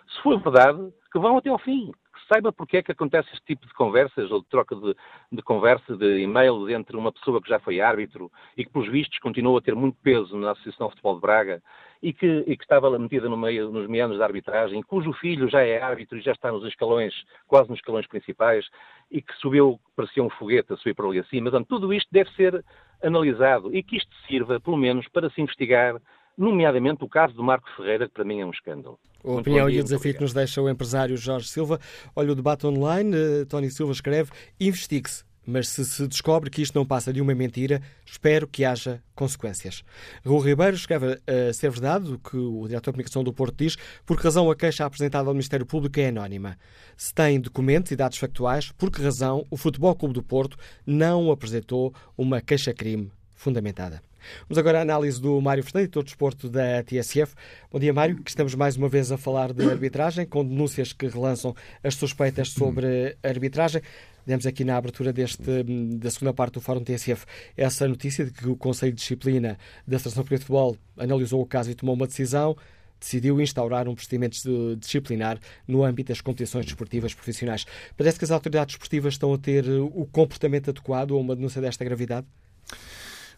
se 0.08 0.22
for 0.22 0.40
verdade, 0.40 0.92
que 1.10 1.18
vão 1.18 1.36
até 1.36 1.48
ao 1.50 1.58
fim 1.58 1.92
saiba 2.28 2.52
porque 2.52 2.78
é 2.78 2.82
que 2.82 2.92
acontece 2.92 3.28
este 3.32 3.44
tipo 3.44 3.66
de 3.66 3.74
conversas 3.74 4.30
ou 4.30 4.40
de 4.40 4.46
troca 4.48 4.74
de, 4.74 4.94
de 5.32 5.42
conversa, 5.42 5.96
de 5.96 6.20
e-mail 6.20 6.68
entre 6.70 6.96
uma 6.96 7.12
pessoa 7.12 7.40
que 7.40 7.48
já 7.48 7.58
foi 7.58 7.80
árbitro 7.80 8.30
e 8.56 8.64
que, 8.64 8.70
pelos 8.70 8.88
vistos, 8.88 9.18
continua 9.18 9.58
a 9.58 9.62
ter 9.62 9.74
muito 9.74 9.96
peso 10.02 10.36
na 10.36 10.52
Associação 10.52 10.88
de 10.88 10.92
Futebol 10.92 11.14
de 11.16 11.20
Braga 11.20 11.62
e 12.02 12.12
que, 12.12 12.44
e 12.46 12.56
que 12.56 12.64
estava 12.64 12.96
metida 12.98 13.28
no 13.28 13.36
meio, 13.36 13.70
nos 13.70 13.88
meandros 13.88 14.18
da 14.18 14.26
arbitragem, 14.26 14.82
cujo 14.82 15.12
filho 15.14 15.48
já 15.48 15.62
é 15.62 15.80
árbitro 15.80 16.18
e 16.18 16.22
já 16.22 16.32
está 16.32 16.52
nos 16.52 16.64
escalões, 16.64 17.14
quase 17.46 17.70
nos 17.70 17.78
escalões 17.78 18.06
principais, 18.06 18.68
e 19.10 19.22
que 19.22 19.32
subiu, 19.36 19.80
parecia 19.94 20.22
um 20.22 20.30
foguete 20.30 20.72
a 20.72 20.76
subir 20.76 20.94
para 20.94 21.06
ali 21.06 21.18
acima. 21.18 21.50
Portanto, 21.50 21.68
tudo 21.68 21.92
isto 21.92 22.08
deve 22.12 22.30
ser 22.32 22.64
analisado 23.02 23.74
e 23.74 23.82
que 23.82 23.96
isto 23.96 24.14
sirva, 24.26 24.60
pelo 24.60 24.76
menos, 24.76 25.06
para 25.08 25.30
se 25.30 25.40
investigar 25.40 26.00
nomeadamente 26.36 27.04
o 27.04 27.08
caso 27.08 27.34
do 27.34 27.42
Marco 27.42 27.68
Ferreira, 27.76 28.06
que 28.06 28.14
para 28.14 28.24
mim 28.24 28.40
é 28.40 28.46
um 28.46 28.50
escândalo. 28.50 28.98
A 29.24 29.30
opinião 29.30 29.68
e 29.68 29.80
o 29.80 29.82
desafio 29.84 30.14
que 30.14 30.20
nos 30.20 30.32
deixa 30.32 30.62
o 30.62 30.68
empresário 30.68 31.16
Jorge 31.16 31.48
Silva. 31.48 31.80
Olha 32.14 32.32
o 32.32 32.34
debate 32.34 32.66
online, 32.66 33.16
uh, 33.16 33.46
Tony 33.46 33.70
Silva 33.70 33.92
escreve, 33.92 34.30
investigue-se, 34.60 35.24
mas 35.44 35.68
se 35.68 35.84
se 35.84 36.06
descobre 36.06 36.50
que 36.50 36.60
isto 36.60 36.74
não 36.74 36.84
passa 36.84 37.12
de 37.12 37.20
uma 37.20 37.34
mentira, 37.34 37.80
espero 38.04 38.46
que 38.46 38.64
haja 38.64 39.02
consequências. 39.14 39.82
Raul 40.24 40.40
Ribeiro 40.40 40.76
escreve 40.76 41.18
a 41.26 41.52
ser 41.52 41.70
verdade 41.70 42.12
o 42.12 42.18
que 42.18 42.36
o 42.36 42.66
diretor 42.66 42.90
de 42.90 42.96
comunicação 42.96 43.24
do 43.24 43.32
Porto 43.32 43.56
diz, 43.56 43.76
por 44.04 44.16
que 44.16 44.24
razão 44.24 44.50
a 44.50 44.56
queixa 44.56 44.84
apresentada 44.84 45.28
ao 45.28 45.34
Ministério 45.34 45.64
Público 45.64 45.98
é 45.98 46.08
anónima. 46.08 46.58
Se 46.96 47.14
tem 47.14 47.40
documentos 47.40 47.90
e 47.92 47.96
dados 47.96 48.18
factuais, 48.18 48.72
por 48.72 48.90
que 48.90 49.02
razão 49.02 49.46
o 49.50 49.56
Futebol 49.56 49.94
Clube 49.94 50.14
do 50.14 50.22
Porto 50.22 50.56
não 50.84 51.30
apresentou 51.30 51.94
uma 52.16 52.40
queixa-crime 52.40 53.10
fundamentada. 53.34 54.02
Vamos 54.48 54.58
agora 54.58 54.78
à 54.78 54.82
análise 54.82 55.20
do 55.20 55.40
Mário 55.40 55.62
Fernandes, 55.62 55.90
de 55.90 56.02
desporto 56.02 56.48
da 56.48 56.82
TSF. 56.82 57.34
Bom 57.70 57.78
dia, 57.78 57.92
Mário, 57.92 58.20
estamos 58.26 58.54
mais 58.54 58.76
uma 58.76 58.88
vez 58.88 59.10
a 59.12 59.18
falar 59.18 59.52
de 59.52 59.64
arbitragem, 59.68 60.26
com 60.26 60.44
denúncias 60.44 60.92
que 60.92 61.06
relançam 61.06 61.54
as 61.82 61.94
suspeitas 61.94 62.50
sobre 62.50 63.16
arbitragem. 63.22 63.82
Demos 64.26 64.46
aqui 64.46 64.64
na 64.64 64.76
abertura 64.76 65.12
deste, 65.12 65.62
da 65.98 66.10
segunda 66.10 66.32
parte 66.32 66.54
do 66.54 66.60
Fórum 66.60 66.82
TSF 66.82 67.24
essa 67.56 67.86
notícia 67.86 68.24
de 68.24 68.32
que 68.32 68.48
o 68.48 68.56
Conselho 68.56 68.92
de 68.92 68.98
Disciplina 68.98 69.56
da 69.86 69.98
Seleção 69.98 70.24
de 70.24 70.28
Futebol 70.30 70.76
analisou 70.96 71.40
o 71.40 71.46
caso 71.46 71.70
e 71.70 71.74
tomou 71.74 71.94
uma 71.94 72.06
decisão 72.06 72.56
decidiu 72.98 73.40
instaurar 73.40 73.88
um 73.88 73.94
procedimento 73.94 74.36
disciplinar 74.76 75.38
no 75.66 75.84
âmbito 75.84 76.08
das 76.08 76.20
competições 76.20 76.64
desportivas 76.64 77.14
profissionais. 77.14 77.66
Parece 77.96 78.18
que 78.18 78.24
as 78.24 78.30
autoridades 78.30 78.74
desportivas 78.74 79.14
estão 79.14 79.32
a 79.32 79.38
ter 79.38 79.68
o 79.68 80.06
comportamento 80.10 80.70
adequado 80.70 81.12
a 81.12 81.16
uma 81.18 81.36
denúncia 81.36 81.60
desta 81.60 81.84
gravidade? 81.84 82.26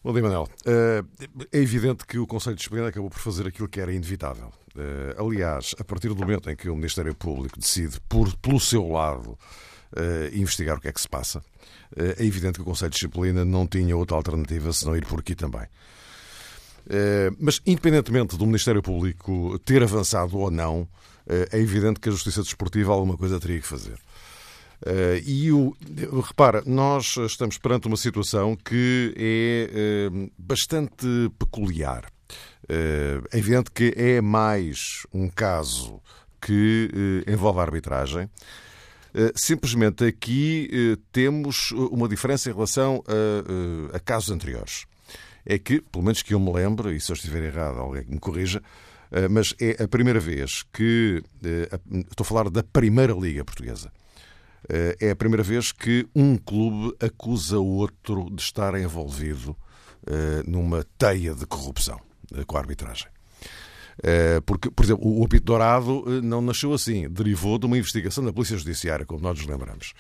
Bom 0.09 0.15
dia, 0.15 0.23
Manel. 0.23 0.49
Eh, 0.65 1.05
é 1.53 1.59
evidente 1.59 2.07
que 2.07 2.19
o 2.19 2.27
Conselho 2.27 2.57
de 2.57 2.61
Disciplina 2.61 2.89
acabou 2.89 3.11
por 3.11 3.19
fazer 3.19 3.47
aquilo 3.47 3.69
que 3.69 3.79
era 3.79 3.93
inevitável. 3.93 4.51
Eh, 4.75 5.15
aliás, 5.19 5.75
a 5.79 5.85
partir 5.85 6.09
do 6.09 6.17
momento 6.17 6.49
em 6.49 6.57
que 6.57 6.71
o 6.71 6.75
Ministério 6.75 7.15
Público 7.15 7.61
decide, 7.61 8.01
por, 8.09 8.35
pelo 8.39 8.59
seu 8.59 8.89
lado, 8.89 9.39
eh, 9.95 10.31
investigar 10.33 10.79
o 10.79 10.81
que 10.81 10.89
é 10.89 10.93
que 10.95 11.01
se 11.03 11.07
passa, 11.07 11.45
é 11.95 12.25
evidente 12.25 12.55
que 12.55 12.63
o 12.63 12.65
Conselho 12.65 12.89
de 12.91 12.95
Disciplina 12.95 13.45
não 13.45 13.67
tinha 13.67 13.95
outra 13.95 14.17
alternativa 14.17 14.73
senão 14.73 14.97
ir 14.97 15.05
por 15.05 15.21
aqui 15.21 15.35
também. 15.35 15.67
Mas, 17.39 17.61
independentemente 17.67 18.35
do 18.39 18.47
Ministério 18.47 18.81
Público 18.81 19.59
ter 19.59 19.83
avançado 19.83 20.39
ou 20.39 20.51
não, 20.51 20.89
é 21.27 21.59
evidente 21.59 22.01
que 22.01 22.09
a 22.09 22.13
Justiça 22.13 22.43
Desportiva 22.43 22.93
alguma 22.93 23.19
coisa 23.19 23.39
teria 23.39 23.61
que 23.61 23.67
fazer. 23.67 23.99
Uh, 24.87 25.19
e 25.27 25.51
o, 25.51 25.77
repara, 26.23 26.63
nós 26.65 27.17
estamos 27.17 27.59
perante 27.59 27.89
uma 27.89 27.97
situação 27.97 28.55
que 28.55 29.13
é 29.17 30.09
uh, 30.09 30.31
bastante 30.39 31.07
peculiar. 31.39 32.05
Uh, 32.65 33.27
é 33.33 33.39
evidente 33.39 33.71
que 33.73 33.93
é 33.97 34.21
mais 34.21 35.05
um 35.13 35.29
caso 35.29 36.01
que 36.41 37.25
envolve 37.27 37.59
a 37.59 37.63
arbitragem. 37.63 38.31
simplesmente 39.35 40.05
aqui 40.05 40.97
temos 41.11 41.73
uma 41.73 42.09
diferença 42.09 42.49
em 42.49 42.53
relação 42.53 43.03
a, 43.93 43.97
a, 43.97 43.99
casos 43.99 44.31
anteriores. 44.31 44.87
É 45.45 45.59
que, 45.59 45.81
pelo 45.81 46.05
menos 46.05 46.23
que 46.23 46.35
eu 46.35 46.39
me 46.39 46.53
lembro, 46.53 46.93
e 46.93 47.01
se 47.01 47.11
eu 47.11 47.15
estiver 47.15 47.43
errado, 47.43 47.81
alguém 47.81 48.05
me 48.07 48.21
corrija, 48.21 48.63
mas 49.29 49.53
é 49.61 49.83
a 49.83 49.89
primeira 49.89 50.21
vez 50.21 50.63
que. 50.73 51.25
Estou 52.09 52.23
a 52.23 52.25
falar 52.25 52.49
da 52.51 52.63
Primeira 52.63 53.15
Liga 53.15 53.45
Portuguesa 53.45 53.91
eh, 53.91 54.08
é 55.01 55.11
a 55.11 55.17
primeira 55.17 55.43
vez 55.43 55.73
que 55.73 56.07
um 56.15 56.37
clube 56.37 56.95
acusa 57.01 57.59
o 57.59 57.67
outro 57.67 58.29
de 58.31 58.43
estar 58.43 58.75
envolvido 58.79 59.57
eh, 60.07 60.43
numa 60.47 60.85
teia 60.97 61.35
de 61.35 61.45
corrupção 61.45 62.01
eh, 62.35 62.45
com 62.47 62.57
a 62.57 62.61
arbitragem. 62.61 63.09
Porque, 64.47 64.71
por 64.71 64.85
exemplo, 64.85 65.19
o 65.19 65.25
apito 65.25 65.45
dourado 65.45 66.23
não 66.23 66.41
nasceu 66.41 66.73
assim, 66.73 67.09
derivou 67.09 67.59
de 67.59 67.67
uma 67.67 67.77
investigação 67.77 68.25
da 68.25 68.33
Polícia 68.33 68.57
Judiciária, 68.57 69.05
como 69.05 69.21
nós 69.21 69.37
nos 69.37 69.49
lembramos. 69.49 69.93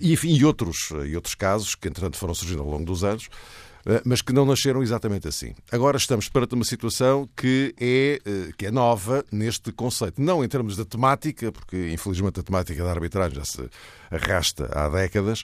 E, 0.00 0.12
enfim, 0.12 0.32
e 0.32 0.44
outros, 0.44 0.90
e 1.04 1.16
outros 1.16 1.34
casos 1.34 1.74
que, 1.74 1.88
entretanto, 1.88 2.16
foram 2.16 2.34
surgindo 2.34 2.62
ao 2.62 2.68
longo 2.68 2.84
dos 2.84 3.02
anos, 3.02 3.28
eh, 3.28 3.69
mas 4.04 4.22
que 4.22 4.32
não 4.32 4.44
nasceram 4.44 4.82
exatamente 4.82 5.28
assim. 5.28 5.54
Agora 5.70 5.96
estamos 5.96 6.28
perante 6.28 6.54
uma 6.54 6.64
situação 6.64 7.28
que 7.36 7.74
é, 7.80 8.20
eh, 8.24 8.52
que 8.56 8.66
é 8.66 8.70
nova 8.70 9.24
neste 9.32 9.72
conceito. 9.72 10.20
Não 10.20 10.44
em 10.44 10.48
termos 10.48 10.76
da 10.76 10.84
temática, 10.84 11.50
porque 11.50 11.90
infelizmente 11.90 12.40
a 12.40 12.42
temática 12.42 12.82
da 12.84 12.90
arbitragem 12.90 13.36
já 13.36 13.44
se 13.44 13.68
arrasta 14.10 14.70
há 14.72 14.88
décadas, 14.88 15.42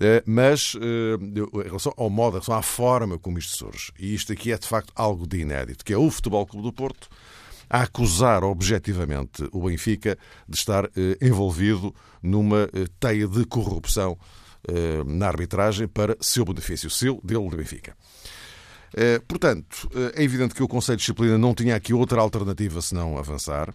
eh, 0.00 0.22
mas 0.26 0.74
em 0.76 1.62
relação 1.66 1.92
ao 1.96 2.08
modo, 2.08 2.36
em 2.36 2.40
relação 2.40 2.54
à 2.54 2.62
forma 2.62 3.18
como 3.18 3.38
isto 3.38 3.56
surge. 3.56 3.92
E 3.98 4.14
isto 4.14 4.32
aqui 4.32 4.52
é 4.52 4.58
de 4.58 4.66
facto 4.66 4.92
algo 4.94 5.26
de 5.26 5.40
inédito, 5.40 5.84
que 5.84 5.92
é 5.92 5.98
o 5.98 6.10
Futebol 6.10 6.46
Clube 6.46 6.66
do 6.66 6.72
Porto 6.72 7.08
a 7.68 7.82
acusar 7.82 8.44
objetivamente 8.44 9.48
o 9.50 9.62
Benfica 9.62 10.18
de 10.46 10.56
estar 10.58 10.90
envolvido 11.22 11.94
numa 12.22 12.68
teia 13.00 13.26
de 13.26 13.46
corrupção 13.46 14.18
eh, 14.20 14.41
na 15.06 15.28
arbitragem 15.28 15.88
para 15.88 16.16
seu 16.20 16.44
benefício, 16.44 16.88
seu, 16.90 17.20
dele, 17.22 17.48
do 17.48 17.56
Benfica. 17.56 17.96
Portanto, 19.26 19.90
é 20.14 20.22
evidente 20.22 20.54
que 20.54 20.62
o 20.62 20.68
Conselho 20.68 20.96
de 20.96 21.02
Disciplina 21.02 21.38
não 21.38 21.54
tinha 21.54 21.74
aqui 21.74 21.94
outra 21.94 22.20
alternativa 22.20 22.80
senão 22.82 23.18
avançar. 23.18 23.72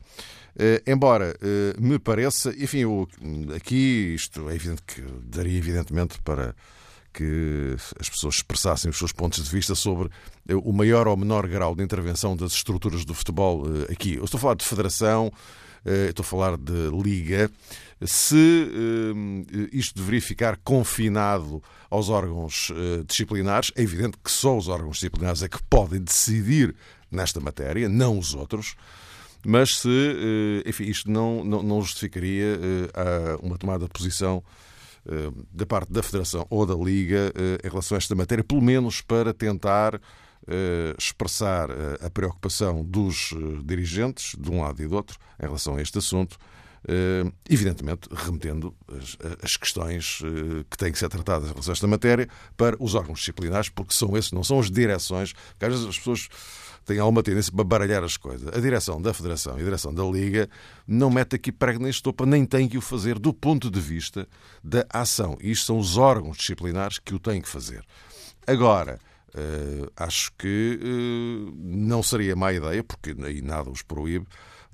embora 0.86 1.38
me 1.80 2.00
pareça, 2.00 2.54
enfim, 2.58 2.80
eu, 2.80 3.08
aqui 3.56 4.14
isto 4.16 4.50
é 4.50 4.56
evidente 4.56 4.82
que 4.86 5.02
daria 5.24 5.58
evidentemente 5.58 6.20
para 6.22 6.56
que 7.14 7.76
as 8.00 8.10
pessoas 8.10 8.36
expressassem 8.36 8.90
os 8.92 8.98
seus 8.98 9.12
pontos 9.12 9.44
de 9.44 9.50
vista 9.50 9.74
sobre 9.74 10.10
o 10.64 10.72
maior 10.72 11.08
ou 11.08 11.18
menor 11.18 11.48
grau 11.48 11.76
de 11.76 11.84
intervenção 11.84 12.36
das 12.36 12.52
estruturas 12.54 13.06
do 13.06 13.14
futebol 13.14 13.64
aqui. 13.92 14.16
Eu 14.16 14.26
estou 14.26 14.38
a 14.38 14.42
falar 14.42 14.56
de 14.56 14.66
federação, 14.66 15.32
estou 15.84 16.24
a 16.24 16.28
falar 16.28 16.58
de 16.58 16.90
liga, 16.92 17.50
se 18.06 18.70
isto 19.72 19.96
deveria 19.96 20.22
ficar 20.22 20.58
confinado 20.58 21.62
aos 21.90 22.10
órgãos 22.10 22.72
disciplinares, 23.08 23.72
é 23.76 23.82
evidente 23.82 24.18
que 24.24 24.32
só 24.32 24.58
os 24.58 24.68
órgãos 24.68 24.98
disciplinares 24.98 25.42
é 25.42 25.50
que 25.50 25.62
podem 25.64 26.02
decidir 26.02 26.76
nesta 27.10 27.40
matéria, 27.40 27.90
não 27.90 28.20
os 28.20 28.34
outros. 28.36 28.76
Mas 29.46 29.78
se, 29.78 30.64
enfim, 30.66 30.86
isto 30.86 31.10
não, 31.10 31.44
não, 31.44 31.64
não 31.64 31.82
justificaria 31.82 32.60
uma 33.42 33.58
tomada 33.58 33.86
de 33.86 33.92
posição 33.92 34.44
da 35.54 35.66
parte 35.66 35.92
da 35.92 36.04
Federação 36.04 36.46
ou 36.50 36.66
da 36.66 36.76
Liga 36.76 37.32
em 37.64 37.70
relação 37.70 37.96
a 37.96 38.00
esta 38.00 38.14
matéria, 38.14 38.44
pelo 38.44 38.62
menos 38.62 39.02
para 39.02 39.34
tentar 39.34 40.02
expressar 40.98 41.70
a 42.02 42.10
preocupação 42.10 42.84
dos 42.84 43.34
dirigentes, 43.64 44.36
de 44.38 44.52
um 44.52 44.62
lado 44.62 44.82
e 44.82 44.88
do 44.88 44.96
outro, 44.96 45.18
em 45.42 45.46
relação 45.46 45.78
a 45.78 45.82
este 45.82 45.98
assunto, 45.98 46.38
evidentemente 47.50 48.08
remetendo 48.12 48.74
as, 49.44 49.58
questões 49.58 50.20
que 50.70 50.78
têm 50.78 50.92
que 50.92 51.00
ser 51.00 51.10
tratadas 51.10 51.50
em 51.50 51.52
relação 51.52 51.72
a 51.72 51.74
esta 51.74 51.88
matéria 51.88 52.30
para 52.56 52.76
os 52.80 52.96
órgãos 52.96 53.20
disciplinares, 53.20 53.70
porque 53.70 53.94
são 53.94 54.16
esses, 54.16 54.32
não 54.32 54.44
são 54.44 54.60
as 54.60 54.72
direções, 54.72 55.34
porque 55.34 55.66
às 55.66 55.74
vezes 55.74 55.88
as 55.88 55.98
pessoas 55.98 56.30
têm 56.86 57.00
alguma 57.00 57.22
tendência 57.22 57.52
para 57.52 57.66
baralhar 57.66 58.04
as 58.04 58.16
coisas. 58.16 58.48
A 58.56 58.60
direção 58.62 59.02
da 59.02 59.14
Federação 59.14 59.58
e 59.58 59.62
a 59.62 59.64
direção 59.66 59.94
da 59.94 60.04
Liga 60.04 60.50
não 60.88 61.10
mete 61.10 61.36
aqui 61.36 61.52
prego 61.52 61.80
nem 61.80 61.90
estopa, 61.90 62.26
nem 62.26 62.46
tem 62.46 62.68
que 62.70 62.78
o 62.78 62.82
fazer 62.82 63.20
do 63.20 63.34
ponto 63.34 63.70
de 63.70 63.82
vista 63.82 64.26
da 64.64 64.86
ação. 64.90 65.38
E 65.42 65.52
isto 65.52 65.66
são 65.66 65.78
os 65.78 65.98
órgãos 65.98 66.38
disciplinares 66.38 66.98
que 67.00 67.14
o 67.14 67.20
têm 67.20 67.42
que 67.42 67.50
fazer. 67.50 67.84
Agora, 68.46 68.98
Uh, 69.36 69.92
acho 69.96 70.32
que 70.36 70.80
não 71.60 72.02
seria 72.02 72.36
má 72.36 72.52
ideia, 72.52 72.84
porque 72.84 73.16
aí 73.24 73.40
nada 73.42 73.70
os 73.70 73.84
proíbe, 73.84 74.26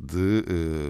de 0.04 0.44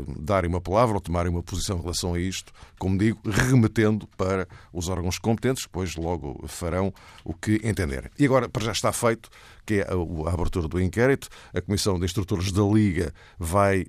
uh, 0.08 0.22
darem 0.22 0.50
uma 0.50 0.62
palavra 0.62 0.96
ou 0.96 1.02
tomarem 1.02 1.32
uma 1.32 1.44
posição 1.44 1.78
em 1.78 1.82
relação 1.82 2.14
a 2.14 2.20
isto, 2.20 2.52
como 2.80 2.98
digo, 2.98 3.20
remetendo 3.24 4.08
para 4.18 4.48
os 4.72 4.90
órgãos 4.90 5.20
competentes, 5.20 5.64
que 5.64 5.70
depois 5.70 5.96
logo 5.96 6.44
farão 6.48 6.94
o 7.24 7.34
que 7.34 7.62
entenderem. 7.64 8.10
E 8.18 8.26
agora, 8.26 8.50
para 8.50 8.66
já 8.66 8.72
está 8.72 8.92
feito, 8.92 9.30
que 9.66 9.76
é 9.76 9.82
a, 9.84 10.30
a 10.30 10.34
abertura 10.34 10.68
do 10.68 10.82
inquérito, 10.82 11.30
a 11.54 11.62
Comissão 11.62 12.00
de 12.00 12.06
Instrutores 12.06 12.52
da 12.52 12.64
Liga 12.64 13.14
vai, 13.38 13.86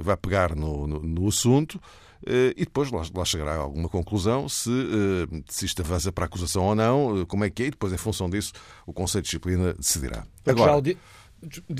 vai 0.00 0.16
pegar 0.16 0.56
no, 0.56 0.86
no, 0.86 1.00
no 1.00 1.28
assunto. 1.28 1.80
Eh, 2.26 2.54
e 2.56 2.64
depois 2.64 2.90
lá, 2.90 3.24
chegará 3.24 3.52
a 3.52 3.58
alguma 3.58 3.88
conclusão 3.88 4.48
se, 4.48 4.70
eh, 4.70 5.42
se 5.48 5.66
isto 5.66 5.82
avança 5.82 6.10
para 6.10 6.24
a 6.24 6.26
acusação 6.26 6.64
ou 6.64 6.74
não, 6.74 7.20
eh, 7.20 7.24
como 7.26 7.44
é 7.44 7.50
que 7.50 7.64
é, 7.64 7.66
e 7.66 7.70
depois, 7.70 7.92
em 7.92 7.98
função 7.98 8.30
disso, 8.30 8.52
o 8.86 8.92
Conselho 8.92 9.22
de 9.22 9.26
Disciplina 9.26 9.74
decidirá. 9.74 10.26
Agora, 10.46 10.82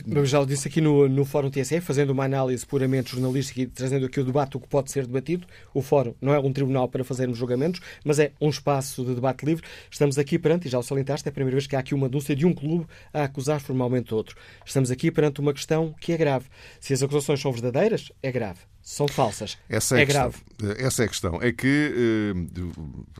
eu 0.06 0.26
já 0.26 0.40
o 0.40 0.46
disse 0.46 0.68
aqui 0.68 0.80
no, 0.80 1.08
no 1.08 1.24
Fórum 1.24 1.50
TSE, 1.50 1.80
fazendo 1.80 2.10
uma 2.10 2.24
análise 2.24 2.64
puramente 2.64 3.12
jornalística 3.12 3.60
e 3.60 3.66
trazendo 3.66 4.06
aqui 4.06 4.20
o 4.20 4.24
debate, 4.24 4.56
o 4.56 4.60
que 4.60 4.68
pode 4.68 4.90
ser 4.90 5.06
debatido. 5.06 5.46
O 5.72 5.82
Fórum 5.82 6.14
não 6.20 6.34
é 6.34 6.38
um 6.38 6.52
tribunal 6.52 6.88
para 6.88 7.04
fazermos 7.04 7.38
julgamentos, 7.38 7.80
mas 8.04 8.18
é 8.18 8.32
um 8.40 8.48
espaço 8.48 9.04
de 9.04 9.14
debate 9.14 9.44
livre. 9.44 9.64
Estamos 9.90 10.18
aqui 10.18 10.38
perante, 10.38 10.68
e 10.68 10.70
já 10.70 10.78
o 10.78 10.82
salientaste, 10.82 11.28
é 11.28 11.30
a 11.30 11.32
primeira 11.32 11.56
vez 11.56 11.66
que 11.66 11.76
há 11.76 11.78
aqui 11.78 11.94
uma 11.94 12.08
denúncia 12.08 12.34
de 12.34 12.46
um 12.46 12.52
clube 12.52 12.86
a 13.12 13.24
acusar 13.24 13.60
formalmente 13.60 14.14
outro. 14.14 14.36
Estamos 14.64 14.90
aqui 14.90 15.10
perante 15.10 15.40
uma 15.40 15.52
questão 15.52 15.94
que 16.00 16.12
é 16.12 16.16
grave. 16.16 16.46
Se 16.80 16.92
as 16.92 17.02
acusações 17.02 17.40
são 17.40 17.52
verdadeiras, 17.52 18.12
é 18.22 18.30
grave 18.30 18.60
são 18.84 19.08
falsas. 19.08 19.56
Essa 19.66 19.98
é, 19.98 20.02
é 20.02 20.04
grave. 20.04 20.36
Essa 20.76 21.02
é 21.02 21.06
a 21.06 21.08
questão. 21.08 21.38
É 21.40 21.50
que 21.50 22.44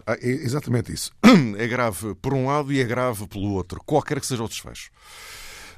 eh, 0.07 0.17
é 0.21 0.29
exatamente 0.29 0.93
isso. 0.93 1.11
É 1.57 1.67
grave 1.67 2.15
por 2.17 2.35
um 2.35 2.47
lado 2.47 2.73
e 2.73 2.81
é 2.81 2.85
grave 2.85 3.27
pelo 3.27 3.53
outro, 3.53 3.81
qualquer 3.85 4.21
que 4.21 4.27
seja 4.27 4.43
o 4.43 4.49
desfecho. 4.49 4.91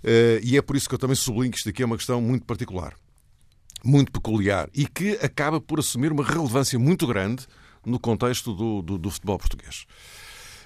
Eh, 0.06 0.40
e 0.44 0.56
é 0.56 0.62
por 0.62 0.76
isso 0.76 0.88
que 0.88 0.94
eu 0.94 0.98
também 0.98 1.16
sublinho 1.16 1.50
que 1.50 1.58
isto 1.58 1.68
aqui 1.68 1.82
é 1.82 1.86
uma 1.86 1.96
questão 1.96 2.20
muito 2.20 2.46
particular, 2.46 2.94
muito 3.84 4.12
peculiar 4.12 4.70
e 4.72 4.86
que 4.86 5.18
acaba 5.20 5.60
por 5.60 5.80
assumir 5.80 6.12
uma 6.12 6.22
relevância 6.22 6.78
muito 6.78 7.08
grande 7.08 7.44
no 7.84 7.98
contexto 7.98 8.54
do, 8.54 8.82
do, 8.82 8.98
do 8.98 9.10
futebol 9.10 9.36
português. 9.36 9.84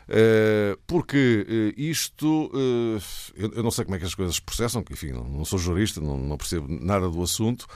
Eh, 0.07 0.76
porque 0.86 1.74
isto, 1.74 2.51
eu 3.34 3.62
não 3.62 3.70
sei 3.70 3.86
como 3.86 3.97
é 3.97 3.99
que 3.99 4.05
as 4.05 4.14
coisas 4.14 4.38
processam, 4.38 4.84
enfim, 4.91 5.12
não 5.12 5.45
sou 5.47 5.59
jurista, 5.59 6.03
não 6.03 6.36
percebo 6.36 6.66
nada 6.68 7.09
do 7.09 7.22
assunto, 7.22 7.66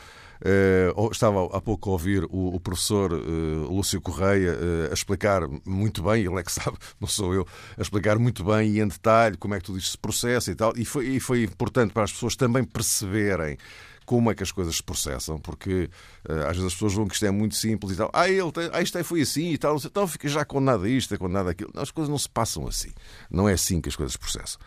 Uh, 0.42 1.10
estava 1.10 1.44
há 1.56 1.60
pouco 1.60 1.90
a 1.90 1.92
ouvir 1.92 2.24
o, 2.28 2.58
professor 2.60 3.12
uh, 3.12 3.72
Lúcio 3.72 4.00
Correia 4.00 4.52
uh, 4.52 4.90
a 4.90 4.94
explicar 4.94 5.42
muito 5.64 6.02
bem, 6.02 6.24
ele 6.24 6.38
é 6.38 6.42
que 6.42 6.52
sabe, 6.52 6.76
não 7.00 7.08
sou 7.08 7.32
eu, 7.32 7.46
a 7.78 7.82
explicar 7.82 8.18
muito 8.18 8.44
bem 8.44 8.72
e 8.72 8.80
em 8.80 8.88
detalhe 8.88 9.36
como 9.36 9.54
é 9.54 9.58
que 9.58 9.64
tudo 9.64 9.78
isto 9.78 9.92
se 9.92 9.98
processa 9.98 10.50
e 10.50 10.54
tal. 10.54 10.72
E 10.76 10.84
foi, 10.84 11.06
e 11.06 11.20
foi 11.20 11.44
importante 11.44 11.92
para 11.92 12.04
as 12.04 12.12
pessoas 12.12 12.36
também 12.36 12.64
perceberem 12.64 13.56
como 14.04 14.30
é 14.30 14.34
que 14.34 14.42
as 14.42 14.52
coisas 14.52 14.76
se 14.76 14.82
processam, 14.82 15.38
porque 15.38 15.88
às 16.28 16.56
vezes 16.56 16.66
as 16.66 16.74
pessoas 16.74 16.92
vão 16.92 17.06
que 17.06 17.14
isto 17.14 17.24
é 17.24 17.30
muito 17.30 17.54
simples 17.54 17.94
e 17.94 17.96
tal. 17.96 18.10
Ah, 18.12 18.28
ele 18.28 18.52
tem, 18.52 18.68
ah, 18.70 18.82
isto 18.82 18.98
é, 18.98 19.02
foi 19.02 19.22
assim 19.22 19.52
e 19.52 19.56
tal, 19.56 19.76
então 19.76 20.06
fica 20.06 20.28
já 20.28 20.44
com 20.44 20.60
nada 20.60 20.86
isto, 20.86 21.18
com 21.18 21.26
nada 21.26 21.50
aquilo. 21.50 21.70
Não, 21.74 21.82
as 21.82 21.90
coisas 21.90 22.10
não 22.10 22.18
se 22.18 22.28
passam 22.28 22.66
assim. 22.66 22.90
Não 23.30 23.48
é 23.48 23.54
assim 23.54 23.80
que 23.80 23.88
as 23.88 23.96
coisas 23.96 24.12
se 24.12 24.18
processam. 24.18 24.60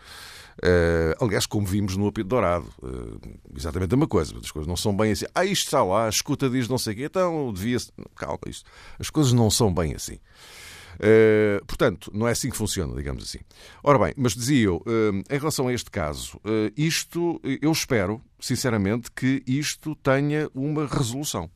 Uh, 0.58 1.24
aliás, 1.24 1.46
como 1.46 1.64
vimos 1.64 1.96
no 1.96 2.08
apito 2.08 2.28
dourado, 2.28 2.66
uh, 2.82 3.20
exatamente 3.56 3.94
a 3.94 3.96
mesma 3.96 4.08
coisa. 4.08 4.36
As 4.42 4.50
coisas 4.50 4.66
não 4.66 4.76
são 4.76 4.96
bem 4.96 5.12
assim. 5.12 5.26
Ah, 5.34 5.44
isto 5.44 5.66
está 5.66 5.84
lá, 5.84 6.06
a 6.06 6.08
escuta 6.08 6.50
diz 6.50 6.68
não 6.68 6.78
sei 6.78 6.94
o 6.94 6.96
quê, 6.96 7.04
então 7.04 7.52
devia-se. 7.52 7.92
Calma, 8.16 8.38
isto. 8.46 8.68
As 8.98 9.08
coisas 9.08 9.32
não 9.32 9.50
são 9.50 9.72
bem 9.72 9.94
assim. 9.94 10.18
Uh, 10.94 11.64
portanto, 11.64 12.10
não 12.12 12.26
é 12.26 12.32
assim 12.32 12.50
que 12.50 12.56
funciona, 12.56 12.92
digamos 12.96 13.22
assim. 13.22 13.38
Ora 13.84 13.98
bem, 13.98 14.14
mas 14.16 14.34
dizia 14.34 14.64
eu, 14.64 14.82
em 15.30 15.38
relação 15.38 15.68
a 15.68 15.72
este 15.72 15.90
caso, 15.90 16.40
isto, 16.76 17.40
eu 17.62 17.70
espero, 17.70 18.20
sinceramente, 18.40 19.10
que 19.12 19.44
isto 19.46 19.94
tenha 19.96 20.50
uma 20.52 20.86
resolução. 20.86 21.48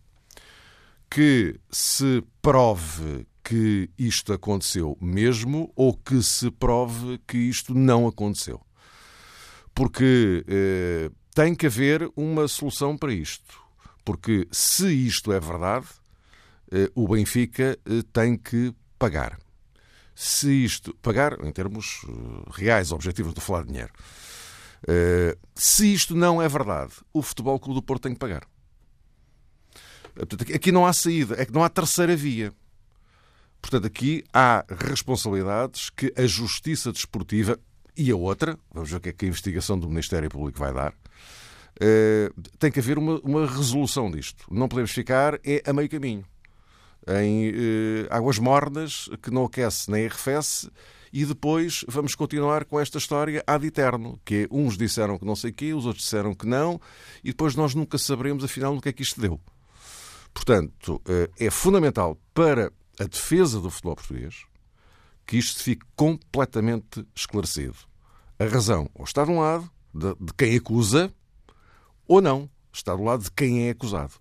Que 1.10 1.58
se 1.70 2.22
prove 2.40 3.26
que 3.42 3.90
isto 3.98 4.32
aconteceu 4.32 4.96
mesmo 5.00 5.72
ou 5.74 5.92
que 5.92 6.22
se 6.22 6.50
prove 6.52 7.18
que 7.26 7.36
isto 7.36 7.74
não 7.74 8.06
aconteceu 8.06 8.60
porque 9.74 10.44
eh, 10.46 11.10
tem 11.34 11.54
que 11.54 11.66
haver 11.66 12.10
uma 12.16 12.46
solução 12.48 12.96
para 12.96 13.12
isto. 13.12 13.60
Porque 14.04 14.46
se 14.50 14.92
isto 14.92 15.32
é 15.32 15.40
verdade, 15.40 15.86
eh, 16.70 16.90
o 16.94 17.08
Benfica 17.08 17.78
eh, 17.86 18.02
tem 18.12 18.36
que 18.36 18.74
pagar. 18.98 19.38
Se 20.14 20.52
isto. 20.64 20.94
pagar 21.02 21.44
em 21.44 21.50
termos 21.52 22.02
eh, 22.08 22.50
reais, 22.50 22.92
objetivos, 22.92 23.34
de 23.34 23.40
falar 23.40 23.62
de 23.62 23.68
dinheiro. 23.68 23.92
Eh, 24.86 25.36
se 25.54 25.92
isto 25.92 26.14
não 26.14 26.42
é 26.42 26.48
verdade, 26.48 26.92
o 27.12 27.22
Futebol 27.22 27.58
Clube 27.58 27.80
do 27.80 27.82
Porto 27.82 28.02
tem 28.02 28.12
que 28.12 28.18
pagar. 28.18 28.46
Aqui 30.54 30.70
não 30.70 30.84
há 30.84 30.92
saída, 30.92 31.40
é 31.40 31.46
que 31.46 31.52
não 31.52 31.64
há 31.64 31.68
terceira 31.68 32.14
via. 32.14 32.52
Portanto, 33.60 33.86
aqui 33.86 34.24
há 34.32 34.64
responsabilidades 34.68 35.88
que 35.88 36.12
a 36.16 36.26
justiça 36.26 36.92
desportiva, 36.92 37.58
e 37.96 38.10
a 38.10 38.16
outra, 38.16 38.58
vamos 38.72 38.90
ver 38.90 38.96
o 38.96 39.00
que 39.00 39.08
é 39.10 39.12
que 39.12 39.24
a 39.24 39.28
investigação 39.28 39.78
do 39.78 39.88
Ministério 39.88 40.28
Público 40.30 40.58
vai 40.58 40.72
dar, 40.72 40.92
uh, 40.92 42.42
tem 42.58 42.70
que 42.70 42.80
haver 42.80 42.98
uma, 42.98 43.20
uma, 43.20 43.46
resolução 43.46 44.10
disto. 44.10 44.46
Não 44.50 44.68
podemos 44.68 44.90
ficar 44.90 45.38
é 45.44 45.62
a 45.66 45.72
meio 45.72 45.88
caminho. 45.88 46.24
Em 47.06 47.50
uh, 47.50 48.06
águas 48.10 48.38
mornas, 48.38 49.08
que 49.22 49.30
não 49.30 49.44
aquece 49.44 49.90
nem 49.90 50.06
arrefece, 50.06 50.70
e 51.12 51.26
depois 51.26 51.84
vamos 51.86 52.14
continuar 52.14 52.64
com 52.64 52.80
esta 52.80 52.96
história 52.96 53.44
ad 53.46 53.66
eterno, 53.66 54.18
que 54.24 54.44
é, 54.44 54.48
uns 54.50 54.78
disseram 54.78 55.18
que 55.18 55.26
não 55.26 55.36
sei 55.36 55.50
o 55.50 55.54
quê, 55.54 55.74
os 55.74 55.84
outros 55.84 56.04
disseram 56.04 56.34
que 56.34 56.46
não, 56.46 56.80
e 57.22 57.28
depois 57.28 57.54
nós 57.54 57.74
nunca 57.74 57.98
saberemos 57.98 58.42
afinal 58.42 58.74
no 58.74 58.80
que 58.80 58.88
é 58.88 58.92
que 58.92 59.02
isto 59.02 59.20
deu. 59.20 59.38
Portanto, 60.32 61.02
uh, 61.06 61.30
é 61.38 61.50
fundamental 61.50 62.16
para 62.32 62.72
a 62.98 63.04
defesa 63.04 63.60
do 63.60 63.70
futebol 63.70 63.96
português, 63.96 64.44
que 65.26 65.36
isto 65.36 65.62
fique 65.62 65.84
completamente 65.96 67.06
esclarecido. 67.14 67.76
A 68.38 68.44
razão 68.44 68.88
ou 68.94 69.04
está 69.04 69.24
de 69.24 69.30
um 69.30 69.40
lado 69.40 69.70
de, 69.94 70.14
de 70.20 70.32
quem 70.36 70.56
acusa, 70.56 71.12
ou 72.06 72.20
não, 72.20 72.48
está 72.72 72.94
do 72.94 73.02
lado 73.02 73.24
de 73.24 73.30
quem 73.30 73.68
é 73.68 73.70
acusado. 73.70 74.14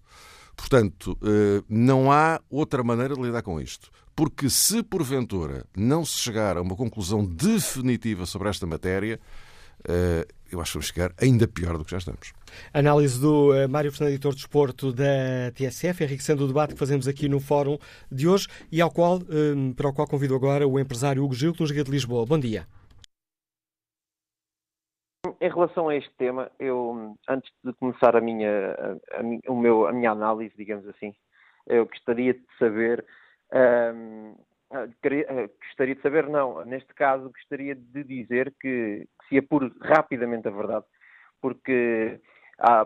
Portanto, 0.56 1.18
eh, 1.24 1.64
não 1.68 2.12
há 2.12 2.40
outra 2.50 2.84
maneira 2.84 3.16
de 3.16 3.22
lidar 3.22 3.42
com 3.42 3.60
isto. 3.60 3.90
Porque 4.16 4.50
se 4.50 4.84
porventura 4.84 5.66
não 5.76 6.06
se 6.06 6.18
chegar 6.18 6.58
a 6.58 6.62
uma 6.62 6.76
conclusão 6.76 7.26
definitiva 7.26 8.26
sobre 8.26 8.50
esta 8.50 8.68
matéria, 8.68 9.20
eh, 9.88 10.28
eu 10.52 10.62
acho 10.62 10.72
que 10.72 10.78
vamos 10.78 10.88
chegar 10.88 11.12
ainda 11.22 11.48
pior 11.48 11.78
do 11.78 11.86
que 11.86 11.92
já 11.92 11.98
estamos. 11.98 12.34
Análise 12.74 13.20
do 13.20 13.52
uh, 13.52 13.70
Mário 13.70 13.92
Fernandes, 13.92 14.16
editor 14.16 14.34
de 14.34 14.42
esporto 14.42 14.92
da 14.92 15.52
TSF, 15.56 16.04
enriquecendo 16.04 16.44
o 16.44 16.48
debate 16.48 16.74
que 16.74 16.80
fazemos 16.80 17.08
aqui 17.08 17.30
no 17.30 17.40
fórum 17.40 17.78
de 18.12 18.28
hoje 18.28 18.48
e 18.72 18.82
ao 18.82 18.92
qual, 18.92 19.20
um, 19.30 19.74
para 19.74 19.90
o 19.90 19.94
qual 19.94 20.08
convido 20.08 20.36
agora 20.36 20.68
o 20.68 20.80
empresário 20.80 21.24
Hugo 21.24 21.34
Gil, 21.34 21.54
que 21.54 21.62
nos 21.62 21.72
Liga 21.72 21.84
de 21.84 21.92
Lisboa. 21.92 22.26
Bom 22.26 22.40
dia. 22.40 22.66
em 25.40 25.50
relação 25.50 25.90
a 25.90 25.96
este 25.96 26.12
tema, 26.18 26.52
eu, 26.60 27.18
antes 27.28 27.52
de 27.64 27.74
começar 27.74 28.16
a 28.16 28.22
minha, 28.22 28.74
a, 28.74 29.20
a, 29.20 29.52
o 29.52 29.56
meu, 29.56 29.88
a 29.88 29.92
minha 29.92 30.12
análise, 30.12 30.54
digamos 30.56 30.88
assim, 30.88 31.16
eu 31.68 31.86
gostaria 31.88 32.34
de 32.34 32.46
saber, 32.60 33.04
um, 33.52 34.36
gostaria 34.70 35.96
de 35.96 36.02
saber, 36.02 36.28
não, 36.28 36.64
neste 36.66 36.94
caso 36.94 37.30
gostaria 37.30 37.74
de 37.76 38.04
dizer 38.04 38.54
que 38.60 39.08
se 39.32 39.38
apure 39.38 39.72
rapidamente 39.80 40.50
a 40.50 40.52
verdade, 40.52 40.86
porque 41.42 42.20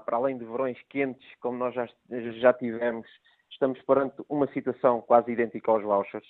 para 0.05 0.15
além 0.15 0.37
de 0.37 0.45
verões 0.45 0.77
quentes, 0.89 1.27
como 1.41 1.57
nós 1.57 1.73
já, 1.73 1.89
já 2.09 2.53
tivemos, 2.53 3.07
estamos 3.49 3.81
perante 3.81 4.15
uma 4.29 4.47
situação 4.53 5.01
quase 5.01 5.31
idêntica 5.31 5.71
aos 5.71 5.83
vouchers, 5.83 6.27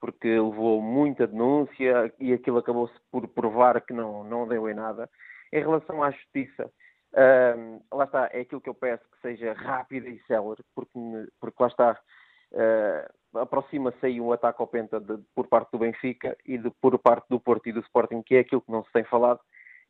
porque 0.00 0.28
levou 0.28 0.82
muita 0.82 1.28
denúncia 1.28 2.12
e 2.18 2.32
aquilo 2.32 2.58
acabou-se 2.58 2.94
por 3.10 3.26
provar 3.28 3.80
que 3.80 3.92
não, 3.92 4.24
não 4.24 4.48
deu 4.48 4.68
em 4.68 4.74
nada. 4.74 5.08
Em 5.52 5.60
relação 5.60 6.02
à 6.02 6.10
justiça, 6.10 6.70
uh, 7.12 7.96
lá 7.96 8.04
está, 8.04 8.28
é 8.32 8.40
aquilo 8.40 8.60
que 8.60 8.68
eu 8.68 8.74
peço 8.74 9.04
que 9.10 9.20
seja 9.20 9.52
rápida 9.52 10.08
e 10.08 10.18
célere, 10.26 10.62
porque, 10.74 10.98
porque 11.40 11.62
lá 11.62 11.68
está, 11.68 12.00
uh, 12.52 13.38
aproxima-se 13.38 14.04
aí 14.04 14.20
um 14.20 14.32
ataque 14.32 14.60
ao 14.60 14.66
Penta 14.66 15.00
de, 15.00 15.18
por 15.34 15.46
parte 15.46 15.70
do 15.70 15.78
Benfica 15.78 16.36
e 16.44 16.58
de, 16.58 16.70
por 16.80 16.98
parte 16.98 17.26
do 17.30 17.38
Porto 17.40 17.68
e 17.68 17.72
do 17.72 17.80
Sporting, 17.80 18.22
que 18.22 18.34
é 18.34 18.40
aquilo 18.40 18.60
que 18.60 18.72
não 18.72 18.84
se 18.84 18.92
tem 18.92 19.04
falado, 19.04 19.40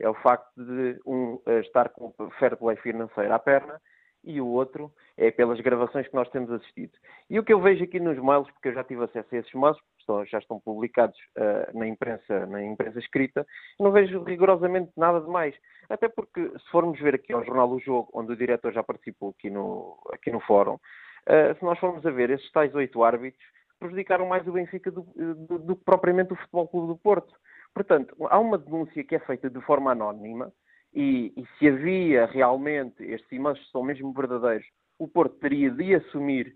é 0.02 0.08
o 0.08 0.14
facto 0.14 0.52
de 0.56 1.00
um 1.06 1.34
uh, 1.46 1.60
estar 1.60 1.88
com 1.90 2.12
o 2.18 2.30
fair 2.32 2.56
play 2.56 2.76
financeiro 2.76 3.32
à 3.32 3.38
perna 3.38 3.80
e 4.24 4.40
o 4.40 4.46
outro 4.46 4.92
é 5.16 5.30
pelas 5.30 5.60
gravações 5.60 6.06
que 6.06 6.14
nós 6.14 6.28
temos 6.30 6.50
assistido. 6.50 6.92
E 7.28 7.38
o 7.38 7.44
que 7.44 7.52
eu 7.52 7.60
vejo 7.60 7.84
aqui 7.84 7.98
nos 7.98 8.18
mails, 8.18 8.50
porque 8.52 8.68
eu 8.68 8.74
já 8.74 8.84
tive 8.84 9.04
acesso 9.04 9.34
a 9.34 9.38
esses 9.38 9.52
mails, 9.52 9.78
estão, 9.98 10.24
já 10.26 10.38
estão 10.38 10.60
publicados 10.60 11.18
uh, 11.38 11.76
na, 11.76 11.86
imprensa, 11.86 12.46
na 12.46 12.62
imprensa 12.62 12.98
escrita, 12.98 13.46
não 13.80 13.90
vejo 13.90 14.22
rigorosamente 14.22 14.90
nada 14.96 15.20
de 15.20 15.28
mais. 15.28 15.54
Até 15.88 16.08
porque, 16.08 16.40
se 16.40 16.70
formos 16.70 17.00
ver 17.00 17.14
aqui 17.14 17.32
ao 17.32 17.44
jornal 17.44 17.70
O 17.70 17.80
Jogo, 17.80 18.10
onde 18.12 18.32
o 18.32 18.36
diretor 18.36 18.72
já 18.72 18.82
participou 18.82 19.30
aqui 19.30 19.50
no, 19.50 19.98
aqui 20.12 20.30
no 20.30 20.40
fórum, 20.40 20.74
uh, 20.74 21.58
se 21.58 21.64
nós 21.64 21.78
formos 21.78 22.04
a 22.06 22.10
ver, 22.10 22.30
esses 22.30 22.50
tais 22.52 22.74
oito 22.74 23.02
árbitros 23.02 23.44
prejudicaram 23.78 24.26
mais 24.26 24.46
o 24.46 24.52
Benfica 24.52 24.90
do, 24.92 25.02
do, 25.02 25.58
do 25.58 25.76
que 25.76 25.84
propriamente 25.84 26.32
o 26.32 26.36
Futebol 26.36 26.68
Clube 26.68 26.88
do 26.88 26.96
Porto. 26.96 27.34
Portanto, 27.74 28.14
há 28.28 28.38
uma 28.38 28.58
denúncia 28.58 29.02
que 29.04 29.14
é 29.14 29.18
feita 29.20 29.48
de 29.48 29.60
forma 29.62 29.92
anónima, 29.92 30.52
e, 30.94 31.32
e 31.36 31.46
se 31.58 31.68
havia 31.68 32.26
realmente 32.26 33.02
estes 33.02 33.32
e-mails 33.32 33.70
são 33.70 33.82
mesmo 33.82 34.12
verdadeiros, 34.12 34.66
o 34.98 35.08
Porto 35.08 35.36
teria 35.36 35.70
de 35.70 35.94
assumir 35.94 36.54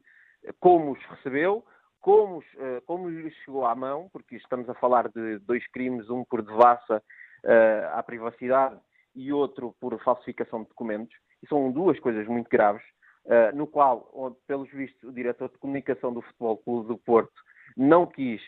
como 0.60 0.92
os 0.92 1.02
recebeu, 1.06 1.64
como, 2.00 2.38
uh, 2.38 2.82
como 2.86 3.10
chegou 3.44 3.64
à 3.64 3.74
mão, 3.74 4.08
porque 4.12 4.36
estamos 4.36 4.68
a 4.68 4.74
falar 4.74 5.08
de 5.08 5.38
dois 5.40 5.66
crimes, 5.68 6.08
um 6.10 6.24
por 6.24 6.42
devassa 6.42 6.98
uh, 6.98 7.98
à 7.98 8.02
privacidade 8.02 8.78
e 9.14 9.32
outro 9.32 9.74
por 9.80 9.98
falsificação 10.04 10.62
de 10.62 10.68
documentos, 10.68 11.16
e 11.42 11.48
são 11.48 11.72
duas 11.72 11.98
coisas 11.98 12.26
muito 12.28 12.48
graves, 12.48 12.84
uh, 13.24 13.56
no 13.56 13.66
qual, 13.66 14.36
pelos 14.46 14.70
vistos, 14.70 15.02
o 15.02 15.12
diretor 15.12 15.48
de 15.48 15.58
comunicação 15.58 16.12
do 16.12 16.22
Futebol 16.22 16.58
Clube 16.58 16.88
do 16.88 16.98
Porto 16.98 17.34
não 17.76 18.06
quis, 18.06 18.42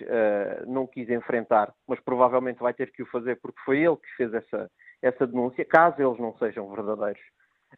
não 0.67 0.87
quis 0.87 1.09
enfrentar, 1.09 1.73
mas 1.87 2.01
provavelmente 2.01 2.61
vai 2.61 2.75
ter 2.75 2.91
que 2.93 3.03
o 3.03 3.07
fazer 3.07 3.37
porque 3.41 3.61
foi 3.65 3.79
ele 3.79 3.97
que 3.97 4.17
fez 4.17 4.33
essa, 4.35 4.71
essa 5.03 5.27
denúncia, 5.27 5.65
caso 5.65 6.01
eles 6.01 6.19
não 6.19 6.37
sejam 6.37 6.69
verdadeiros. 6.71 7.21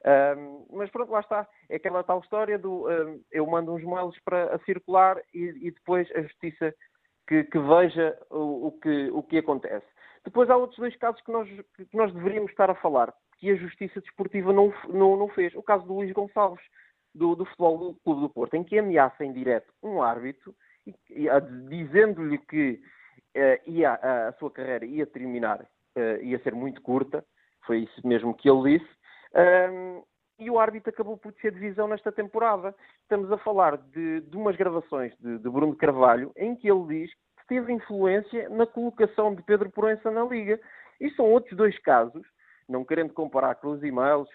Um, 0.04 0.66
mas 0.72 0.90
pronto, 0.90 1.10
lá 1.10 1.20
está. 1.20 1.48
É 1.68 1.76
aquela 1.76 2.02
tal 2.02 2.20
história 2.20 2.58
do 2.58 2.88
um, 2.88 3.20
eu 3.30 3.46
mando 3.46 3.74
uns 3.74 3.84
mails 3.84 4.18
para 4.24 4.54
a 4.54 4.58
circular 4.60 5.20
e, 5.34 5.66
e 5.66 5.70
depois 5.70 6.08
a 6.12 6.22
justiça 6.22 6.74
que, 7.26 7.44
que 7.44 7.58
veja 7.58 8.16
o, 8.30 8.68
o, 8.68 8.72
que, 8.72 9.10
o 9.10 9.22
que 9.22 9.38
acontece. 9.38 9.86
Depois 10.24 10.50
há 10.50 10.56
outros 10.56 10.78
dois 10.78 10.96
casos 10.96 11.20
que 11.22 11.32
nós, 11.32 11.48
que 11.76 11.96
nós 11.96 12.12
deveríamos 12.12 12.50
estar 12.50 12.70
a 12.70 12.74
falar, 12.74 13.12
que 13.38 13.50
a 13.50 13.56
justiça 13.56 14.00
desportiva 14.00 14.52
não, 14.52 14.72
não, 14.88 15.16
não 15.16 15.28
fez. 15.28 15.54
O 15.54 15.62
caso 15.62 15.86
do 15.86 15.94
Luís 15.94 16.12
Gonçalves, 16.12 16.64
do, 17.14 17.34
do 17.34 17.44
Futebol 17.46 17.78
do 17.78 18.00
Clube 18.04 18.20
do 18.20 18.30
Porto, 18.30 18.54
em 18.54 18.64
que 18.64 18.78
ameaça 18.78 19.24
em 19.24 19.32
direto 19.32 19.72
um 19.82 20.02
árbitro, 20.02 20.54
dizendo-lhe 21.68 22.38
que 22.38 22.80
uh, 23.36 23.70
ia, 23.70 23.92
a, 23.92 24.28
a 24.28 24.32
sua 24.34 24.50
carreira 24.50 24.84
ia 24.84 25.06
terminar, 25.06 25.60
uh, 25.60 26.22
ia 26.22 26.38
ser 26.40 26.54
muito 26.54 26.80
curta, 26.82 27.24
foi 27.66 27.80
isso 27.80 28.06
mesmo 28.06 28.34
que 28.34 28.48
ele 28.48 28.78
disse, 28.78 28.90
um, 29.34 30.02
e 30.40 30.48
o 30.50 30.58
árbitro 30.58 30.90
acabou 30.90 31.18
por 31.18 31.32
ser 31.34 31.52
divisão 31.52 31.86
nesta 31.86 32.10
temporada. 32.10 32.74
Estamos 33.02 33.30
a 33.30 33.36
falar 33.38 33.76
de, 33.76 34.22
de 34.22 34.36
umas 34.36 34.56
gravações 34.56 35.12
de, 35.20 35.38
de, 35.38 35.50
Bruno 35.50 35.76
Carvalho 35.76 36.32
em 36.34 36.56
que 36.56 36.70
ele 36.70 36.86
diz 36.86 37.10
que 37.12 37.46
teve 37.46 37.72
influência 37.72 38.48
na 38.48 38.66
colocação 38.66 39.34
de 39.34 39.42
Pedro 39.42 39.70
Proença 39.70 40.10
na 40.10 40.24
Liga. 40.24 40.58
E 40.98 41.10
são 41.10 41.26
outros 41.26 41.56
dois 41.56 41.78
casos, 41.80 42.26
não 42.66 42.84
querendo 42.84 43.12
comparar 43.12 43.54
com 43.56 43.68
os 43.68 43.82
e-mails, 43.82 44.28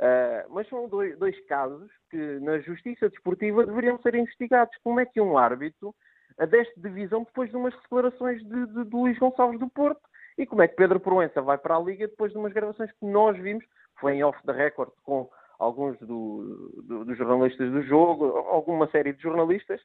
uh, 0.00 0.52
mas 0.52 0.68
são 0.68 0.88
dois, 0.88 1.16
dois, 1.18 1.38
casos 1.46 1.90
que 2.10 2.16
na 2.40 2.58
justiça 2.58 3.08
desportiva 3.08 3.64
deveriam 3.64 3.98
ser 4.00 4.14
investigados. 4.14 4.74
Como 4.82 4.98
é 5.00 5.06
que 5.06 5.20
um 5.20 5.38
árbitro 5.38 5.94
adeste 6.38 6.80
divisão 6.80 7.24
depois 7.24 7.50
de 7.50 7.56
umas 7.56 7.74
declarações 7.82 8.42
de, 8.42 8.66
de, 8.66 8.84
de 8.84 8.96
Luís 8.96 9.18
Gonçalves 9.18 9.60
do 9.60 9.68
Porto? 9.68 10.00
E 10.38 10.46
como 10.46 10.62
é 10.62 10.68
que 10.68 10.76
Pedro 10.76 10.98
Proença 10.98 11.42
vai 11.42 11.58
para 11.58 11.76
a 11.76 11.80
Liga 11.80 12.08
depois 12.08 12.32
de 12.32 12.38
umas 12.38 12.52
gravações 12.52 12.90
que 12.92 13.04
nós 13.04 13.36
vimos 13.36 13.64
foi 14.00 14.14
em 14.14 14.24
off 14.24 14.38
the 14.46 14.52
record 14.52 14.90
com 15.02 15.28
alguns 15.58 15.98
do, 15.98 16.82
do, 16.82 17.04
dos 17.04 17.18
jornalistas 17.18 17.70
do 17.70 17.82
jogo, 17.82 18.24
alguma 18.24 18.88
série 18.90 19.12
de 19.12 19.22
jornalistas, 19.22 19.80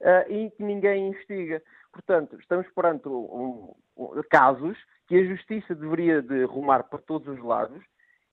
uh, 0.00 0.30
e 0.30 0.50
que 0.52 0.62
ninguém 0.62 1.08
investiga. 1.08 1.60
Portanto, 1.92 2.38
estamos 2.38 2.66
perante 2.72 3.08
um, 3.08 3.74
um, 3.96 4.22
casos 4.30 4.78
que 5.08 5.16
a 5.16 5.24
justiça 5.24 5.74
deveria 5.74 6.22
de 6.22 6.44
rumar 6.44 6.84
para 6.84 7.00
todos 7.00 7.26
os 7.26 7.42
lados 7.42 7.82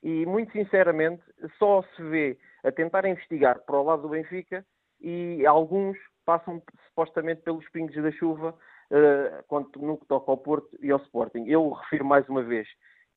e, 0.03 0.25
muito 0.25 0.51
sinceramente, 0.51 1.23
só 1.57 1.81
se 1.95 2.03
vê 2.03 2.37
a 2.63 2.71
tentar 2.71 3.05
investigar 3.05 3.59
para 3.61 3.77
o 3.77 3.83
lado 3.83 4.03
do 4.03 4.09
Benfica 4.09 4.65
e 4.99 5.45
alguns 5.45 5.97
passam 6.25 6.61
supostamente 6.89 7.41
pelos 7.41 7.67
pingos 7.69 7.95
da 7.95 8.11
chuva 8.11 8.53
uh, 8.91 9.69
no 9.79 9.97
que 9.97 10.05
toca 10.05 10.29
ao 10.29 10.37
Porto 10.37 10.77
e 10.81 10.91
ao 10.91 10.99
Sporting. 10.99 11.45
Eu 11.47 11.69
refiro 11.69 12.05
mais 12.05 12.27
uma 12.27 12.43
vez 12.43 12.67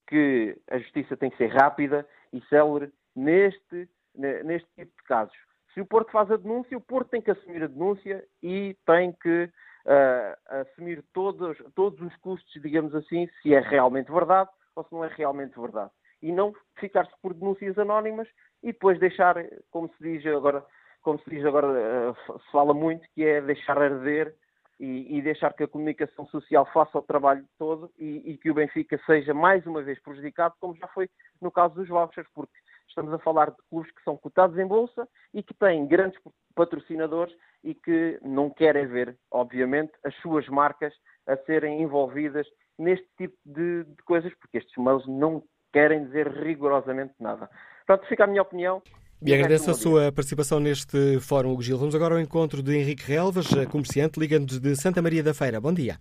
que 0.08 0.56
a 0.70 0.78
justiça 0.78 1.16
tem 1.16 1.30
que 1.30 1.36
ser 1.36 1.48
rápida 1.48 2.06
e 2.32 2.40
célere 2.42 2.92
neste, 3.14 3.88
neste 4.14 4.68
tipo 4.76 4.92
de 4.96 5.02
casos. 5.04 5.36
Se 5.74 5.80
o 5.80 5.86
Porto 5.86 6.10
faz 6.10 6.30
a 6.30 6.36
denúncia, 6.36 6.78
o 6.78 6.80
Porto 6.80 7.10
tem 7.10 7.20
que 7.20 7.30
assumir 7.30 7.62
a 7.62 7.66
denúncia 7.66 8.24
e 8.42 8.76
tem 8.86 9.12
que 9.12 9.44
uh, 9.44 10.60
assumir 10.60 11.04
todos, 11.12 11.58
todos 11.74 12.00
os 12.00 12.16
custos, 12.16 12.62
digamos 12.62 12.94
assim, 12.94 13.28
se 13.42 13.54
é 13.54 13.60
realmente 13.60 14.10
verdade 14.10 14.50
ou 14.74 14.84
se 14.84 14.92
não 14.92 15.04
é 15.04 15.08
realmente 15.08 15.58
verdade. 15.58 15.90
E 16.22 16.32
não 16.32 16.54
ficar-se 16.78 17.12
por 17.20 17.34
denúncias 17.34 17.78
anónimas 17.78 18.28
e 18.62 18.72
depois 18.72 18.98
deixar, 18.98 19.36
como 19.70 19.88
se 19.88 20.02
diz 20.02 20.26
agora, 20.26 20.64
como 21.02 21.18
se 21.20 21.30
diz 21.30 21.44
agora, 21.44 21.68
uh, 21.68 22.40
se 22.40 22.50
fala 22.50 22.74
muito, 22.74 23.06
que 23.14 23.24
é 23.24 23.40
deixar 23.40 23.78
arder 23.78 24.34
e, 24.78 25.16
e, 25.16 25.22
deixar 25.22 25.54
que 25.54 25.62
a 25.62 25.68
comunicação 25.68 26.26
social 26.26 26.66
faça 26.72 26.98
o 26.98 27.02
trabalho 27.02 27.46
todo 27.58 27.90
e, 27.98 28.32
e, 28.32 28.36
que 28.36 28.50
o 28.50 28.54
Benfica 28.54 29.00
seja 29.06 29.32
mais 29.32 29.64
uma 29.66 29.82
vez 29.82 30.00
prejudicado, 30.02 30.54
como 30.60 30.76
já 30.76 30.86
foi 30.88 31.08
no 31.40 31.50
caso 31.50 31.74
dos 31.74 31.88
vouchers, 31.88 32.28
porque 32.34 32.52
estamos 32.88 33.12
a 33.12 33.18
falar 33.18 33.50
de 33.50 33.56
clubes 33.70 33.90
que 33.92 34.02
são 34.02 34.16
cotados 34.16 34.58
em 34.58 34.66
bolsa 34.66 35.08
e 35.32 35.42
que 35.42 35.54
têm 35.54 35.86
grandes 35.86 36.20
patrocinadores 36.54 37.34
e 37.64 37.74
que 37.74 38.18
não 38.22 38.50
querem 38.50 38.86
ver, 38.86 39.16
obviamente, 39.30 39.92
as 40.04 40.14
suas 40.16 40.46
marcas 40.48 40.94
a 41.26 41.36
serem 41.38 41.82
envolvidas 41.82 42.46
neste 42.78 43.08
tipo 43.16 43.36
de, 43.44 43.84
de 43.84 44.02
coisas, 44.04 44.34
porque 44.34 44.58
estes 44.58 44.76
mails 44.76 45.06
não 45.06 45.42
querem 45.76 46.06
dizer 46.06 46.28
rigorosamente 46.28 47.12
nada. 47.20 47.50
Pronto, 47.84 48.06
fica 48.06 48.24
a 48.24 48.26
minha 48.26 48.40
opinião. 48.40 48.82
E 49.20 49.34
agradeço 49.34 49.70
a 49.70 49.74
sua 49.74 50.10
participação 50.10 50.58
neste 50.58 51.20
Fórum, 51.20 51.50
Hugo 51.50 51.62
Gil. 51.62 51.76
Vamos 51.76 51.94
agora 51.94 52.14
ao 52.14 52.20
encontro 52.20 52.62
de 52.62 52.74
Henrique 52.74 53.04
Relvas, 53.06 53.46
comerciante, 53.70 54.18
ligando-nos 54.18 54.58
de 54.58 54.74
Santa 54.74 55.02
Maria 55.02 55.22
da 55.22 55.34
Feira. 55.34 55.60
Bom 55.60 55.74
dia. 55.74 55.96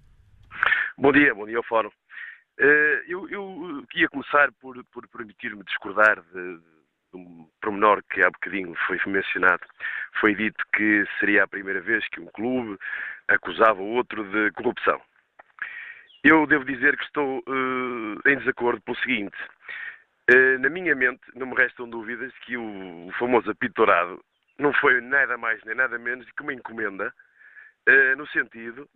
Bom 0.97 1.11
dia, 1.11 1.35
bom 1.35 1.45
dia 1.45 1.57
ao 1.57 1.63
Fórum. 1.63 1.89
Eh, 2.57 3.03
eu, 3.09 3.27
eu 3.29 3.83
queria 3.89 4.07
começar 4.07 4.49
por, 4.61 4.81
por 4.93 5.05
permitir-me 5.09 5.61
discordar 5.65 6.21
de, 6.33 6.57
de, 6.57 7.17
um 7.17 7.45
promenor 7.59 8.01
que 8.09 8.21
há 8.21 8.29
bocadinho 8.29 8.73
foi 8.87 8.97
mencionado. 9.07 9.63
Foi 10.21 10.33
dito 10.35 10.63
que 10.73 11.03
seria 11.19 11.43
a 11.43 11.47
primeira 11.47 11.81
vez 11.81 12.07
que 12.07 12.21
um 12.21 12.27
clube 12.27 12.77
acusava 13.27 13.81
o 13.81 13.95
outro 13.95 14.23
de 14.23 14.51
corrupção. 14.53 15.01
Eu 16.27 16.47
devo 16.47 16.65
dizer 16.65 16.97
que 16.97 17.03
estou 17.03 17.37
uh, 17.37 18.29
em 18.29 18.35
desacordo 18.39 18.81
pelo 18.81 18.97
seguinte. 18.97 19.37
Eh, 20.27 20.57
na 20.57 20.69
minha 20.69 20.95
mente, 20.95 21.21
não 21.35 21.45
me 21.45 21.55
restam 21.55 21.87
dúvidas 21.87 22.33
que 22.43 22.57
o, 22.57 23.11
famoso 23.19 23.51
apito 23.51 23.85
não 24.57 24.73
foi 24.73 24.99
nada 24.99 25.37
mais 25.37 25.63
nem 25.65 25.75
nada 25.75 25.99
menos 25.99 26.25
do 26.25 26.33
que 26.33 26.41
uma 26.41 26.53
encomenda, 26.53 27.13
uh, 27.87 28.17
no 28.17 28.27
sentido 28.29 28.89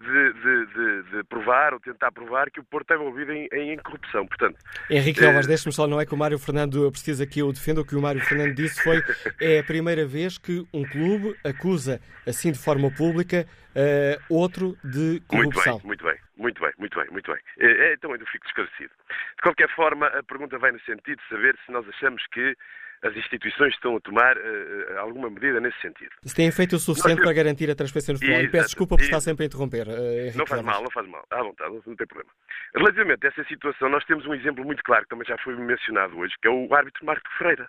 de, 0.00 0.32
de, 0.32 0.66
de, 0.66 1.10
de, 1.10 1.24
provar 1.24 1.74
ou 1.74 1.80
tentar 1.80 2.10
provar 2.10 2.50
que 2.50 2.60
o 2.60 2.64
Porto 2.64 2.92
é 2.92 2.94
envolvido 2.94 3.30
em, 3.30 3.46
em 3.52 3.76
corrupção. 3.76 4.26
Portanto, 4.26 4.56
Henrique 4.88 5.22
Alves, 5.22 5.44
uh, 5.44 5.48
deixe-me 5.48 5.74
só, 5.74 5.86
não 5.86 6.00
é 6.00 6.06
que 6.06 6.14
o 6.14 6.16
Mário 6.16 6.38
Fernando 6.38 6.90
precisa 6.90 7.26
que 7.26 7.40
eu 7.40 7.52
defenda, 7.52 7.82
o 7.82 7.84
que 7.84 7.94
o 7.94 8.00
Mário 8.00 8.22
Fernando 8.22 8.54
disse 8.54 8.82
foi 8.82 9.02
é 9.38 9.58
a 9.58 9.64
primeira 9.64 10.06
vez 10.06 10.38
que 10.38 10.66
um 10.72 10.84
clube 10.84 11.36
acusa, 11.44 12.00
assim 12.26 12.50
de 12.50 12.58
forma 12.58 12.90
pública, 12.90 13.46
uh, 13.76 14.34
outro 14.34 14.78
de 14.82 15.20
corrupção. 15.28 15.80
Muito 15.84 16.02
bem, 16.04 16.14
muito 16.14 16.22
bem. 16.22 16.29
Muito 16.40 16.58
bem, 16.62 16.72
muito 16.78 16.98
bem, 16.98 17.06
muito 17.10 17.30
bem. 17.30 17.40
É, 17.58 17.92
então 17.92 18.16
eu 18.16 18.26
fico 18.26 18.46
esclarecido. 18.46 18.90
De 19.36 19.42
qualquer 19.42 19.68
forma, 19.74 20.06
a 20.06 20.22
pergunta 20.22 20.58
vai 20.58 20.72
no 20.72 20.80
sentido 20.80 21.20
de 21.20 21.28
saber 21.28 21.54
se 21.66 21.70
nós 21.70 21.86
achamos 21.86 22.26
que 22.32 22.56
as 23.02 23.14
instituições 23.14 23.74
estão 23.74 23.96
a 23.96 24.00
tomar 24.00 24.36
uh, 24.38 24.98
alguma 24.98 25.28
medida 25.28 25.60
nesse 25.60 25.78
sentido. 25.80 26.10
Se 26.22 26.34
têm 26.34 26.50
feito 26.50 26.76
o 26.76 26.78
suficiente 26.78 27.18
Nós... 27.18 27.26
para 27.26 27.34
garantir 27.34 27.70
a 27.70 27.74
transparência 27.74 28.12
no 28.12 28.18
futebol. 28.18 28.42
E 28.42 28.48
peço 28.48 28.66
desculpa 28.68 28.96
por 28.96 29.04
estar 29.04 29.20
sempre 29.20 29.44
a 29.44 29.46
interromper. 29.46 29.86
Uh, 29.86 30.36
não 30.36 30.46
faz 30.46 30.62
mal, 30.62 30.82
não 30.82 30.90
faz 30.90 31.06
mal. 31.08 31.26
À 31.30 31.42
vontade, 31.42 31.72
não 31.86 31.96
tem 31.96 32.06
problema. 32.06 32.30
Relativamente 32.74 33.26
a 33.26 33.28
essa 33.28 33.44
situação, 33.44 33.90
nós 33.90 34.04
temos 34.06 34.26
um 34.26 34.34
exemplo 34.34 34.64
muito 34.64 34.82
claro, 34.82 35.04
que 35.04 35.10
também 35.10 35.26
já 35.26 35.36
foi 35.38 35.54
mencionado 35.56 36.18
hoje, 36.18 36.34
que 36.40 36.48
é 36.48 36.50
o 36.50 36.74
árbitro 36.74 37.04
Marco 37.04 37.28
Ferreira. 37.36 37.68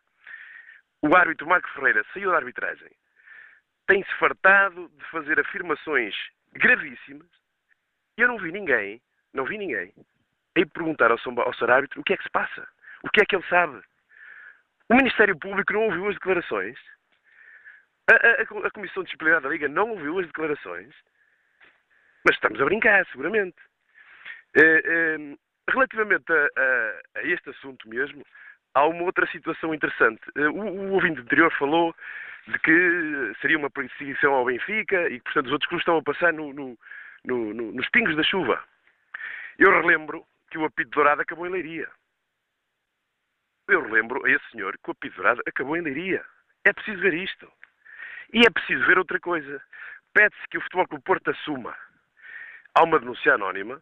O 1.02 1.16
árbitro 1.16 1.48
Marco 1.48 1.70
Ferreira 1.74 2.06
saiu 2.14 2.32
da 2.32 2.38
arbitragem, 2.38 2.92
tem-se 3.88 4.14
fartado 4.18 4.90
de 4.98 5.06
fazer 5.12 5.40
afirmações 5.40 6.16
gravíssimas, 6.54 7.41
e 8.18 8.22
eu 8.22 8.28
não 8.28 8.38
vi 8.38 8.51
ninguém, 8.51 9.01
não 9.34 9.45
vi 9.45 9.57
ninguém, 9.57 9.93
a 10.57 10.66
perguntar 10.66 11.12
ao, 11.12 11.18
seu 11.18 11.72
árbitro 11.72 12.01
o 12.01 12.03
que 12.03 12.14
é 12.14 12.18
que 12.18 12.24
se 12.24 12.30
passa, 12.30 12.68
o 13.03 13.09
que 13.09 13.22
é 13.22 13.26
que 13.26 13.36
ele 13.36 13.45
sabe. 13.47 13.82
O 14.89 14.95
Ministério 14.95 15.38
Público 15.38 15.74
não 15.74 15.86
ouviu 15.86 16.07
as 16.09 16.16
declarações. 16.16 16.78
A, 18.12 18.14
a, 18.14 18.68
a 18.68 18.72
Comissão 18.72 19.03
Disciplinar 19.03 19.41
da 19.41 19.49
Liga 19.49 19.70
não 19.70 19.91
ouviu 19.91 20.20
as 20.20 20.28
declarações. 20.28 20.93
Mas 22.26 22.36
estamos 22.36 22.59
a 22.62 22.66
brincar, 22.66 23.05
seguramente. 23.07 23.55
Eh, 24.55 24.82
eh, 24.84 25.38
relativamente 25.70 26.26
a, 26.32 26.49
a, 26.57 27.20
a, 27.20 27.24
este 27.24 27.49
assunto 27.49 27.88
mesmo, 27.88 28.26
há 28.74 28.86
uma 28.86 29.03
outra 29.03 29.26
situação 29.28 29.74
interessante. 29.74 30.22
Eh, 30.36 30.49
o, 30.49 30.59
o 30.59 30.91
ouvinte 30.91 31.22
anterior 31.22 31.51
falou 31.57 31.95
de 32.47 32.59
que 32.59 33.34
seria 33.39 33.57
uma 33.57 33.70
perseguição 33.70 34.34
ao 34.34 34.45
Benfica 34.45 35.07
e 35.07 35.20
que, 35.20 35.24
portanto, 35.24 35.45
os 35.45 35.51
outros 35.53 35.70
clubes 35.70 35.84
estão 35.84 35.97
a 35.97 36.03
passar 36.03 36.34
no, 36.34 36.51
no, 36.53 36.78
no, 37.26 37.54
nos 37.54 37.90
pingos 37.90 38.16
da 38.16 38.24
chuva. 38.24 38.64
Eu 39.58 39.72
relembro 39.72 40.26
que 40.50 40.58
o 40.58 40.66
apito 40.66 40.92
dourado 40.92 41.22
acabou 41.22 41.48
em 41.48 41.52
Leiria. 41.52 41.90
Eu 43.68 43.84
relembro 43.84 44.26
a 44.26 44.30
esse 44.30 44.50
senhor 44.52 44.78
que 44.78 44.90
o 44.90 44.92
apito 44.92 45.16
dourado 45.16 45.42
acabou 45.48 45.78
em 45.78 45.82
Leiria. 45.82 46.26
É 46.66 46.74
preciso 46.74 47.02
ver 47.02 47.14
isto. 47.14 47.52
E 48.34 48.40
é 48.46 48.50
preciso 48.50 48.86
ver 48.86 48.98
outra 48.98 49.20
coisa. 49.20 49.62
Pede-se 50.14 50.48
que 50.50 50.58
o 50.58 50.62
Futebol 50.62 50.88
Clube 50.88 51.04
Porto 51.04 51.32
assuma. 51.32 51.76
Há 52.76 52.84
uma 52.84 53.00
denúncia 53.00 53.34
anónima. 53.34 53.82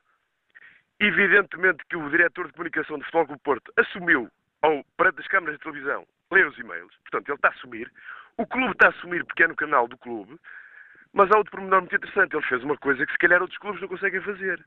Evidentemente 0.99 1.83
que 1.89 1.95
o 1.95 2.09
diretor 2.09 2.47
de 2.47 2.53
comunicação 2.53 2.97
do 2.97 3.05
Futebol 3.05 3.27
Clube 3.27 3.41
Porto 3.43 3.73
assumiu 3.77 4.29
ao, 4.61 4.83
perante 4.97 5.21
as 5.21 5.27
câmaras 5.27 5.57
de 5.57 5.63
televisão 5.63 6.05
ler 6.31 6.47
os 6.47 6.57
e-mails. 6.57 6.93
Portanto, 7.03 7.29
ele 7.29 7.35
está 7.35 7.47
a 7.47 7.51
assumir. 7.51 7.91
O 8.37 8.45
clube 8.45 8.71
está 8.71 8.87
a 8.87 8.89
assumir 8.89 9.25
porque 9.25 9.43
é 9.43 9.47
no 9.47 9.55
canal 9.55 9.87
do 9.87 9.97
clube. 9.97 10.39
Mas 11.13 11.31
há 11.31 11.37
outro 11.37 11.51
pormenor 11.51 11.81
muito 11.81 11.95
interessante. 11.95 12.35
Ele 12.35 12.45
fez 12.45 12.63
uma 12.63 12.77
coisa 12.77 13.05
que 13.05 13.11
se 13.11 13.17
calhar 13.17 13.41
outros 13.41 13.59
clubes 13.59 13.81
não 13.81 13.87
conseguem 13.87 14.21
fazer. 14.21 14.63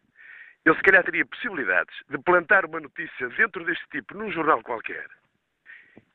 Ele 0.64 0.76
se 0.76 0.82
calhar 0.82 1.04
teria 1.04 1.26
possibilidades 1.26 1.94
de 2.08 2.18
plantar 2.18 2.64
uma 2.64 2.80
notícia 2.80 3.28
dentro 3.30 3.64
deste 3.64 3.84
tipo 3.90 4.16
num 4.16 4.30
jornal 4.30 4.62
qualquer 4.62 5.06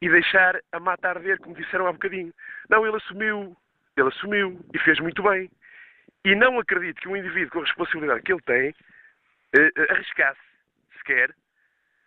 e 0.01 0.09
deixar 0.09 0.59
a 0.71 0.79
mata 0.79 1.09
arder, 1.09 1.39
como 1.39 1.55
disseram 1.55 1.87
há 1.87 1.91
bocadinho. 1.91 2.33
Não, 2.69 2.85
ele 2.85 2.97
assumiu, 2.97 3.55
ele 3.95 4.07
assumiu 4.07 4.59
e 4.73 4.79
fez 4.79 4.99
muito 4.99 5.21
bem. 5.23 5.49
E 6.23 6.35
não 6.35 6.59
acredito 6.59 7.01
que 7.01 7.07
um 7.07 7.15
indivíduo 7.15 7.51
com 7.51 7.59
a 7.59 7.65
responsabilidade 7.65 8.21
que 8.21 8.33
ele 8.33 8.41
tem 8.41 8.75
eh, 9.57 9.71
eh 9.75 9.91
arriscasse 9.91 10.39
sequer 10.97 11.33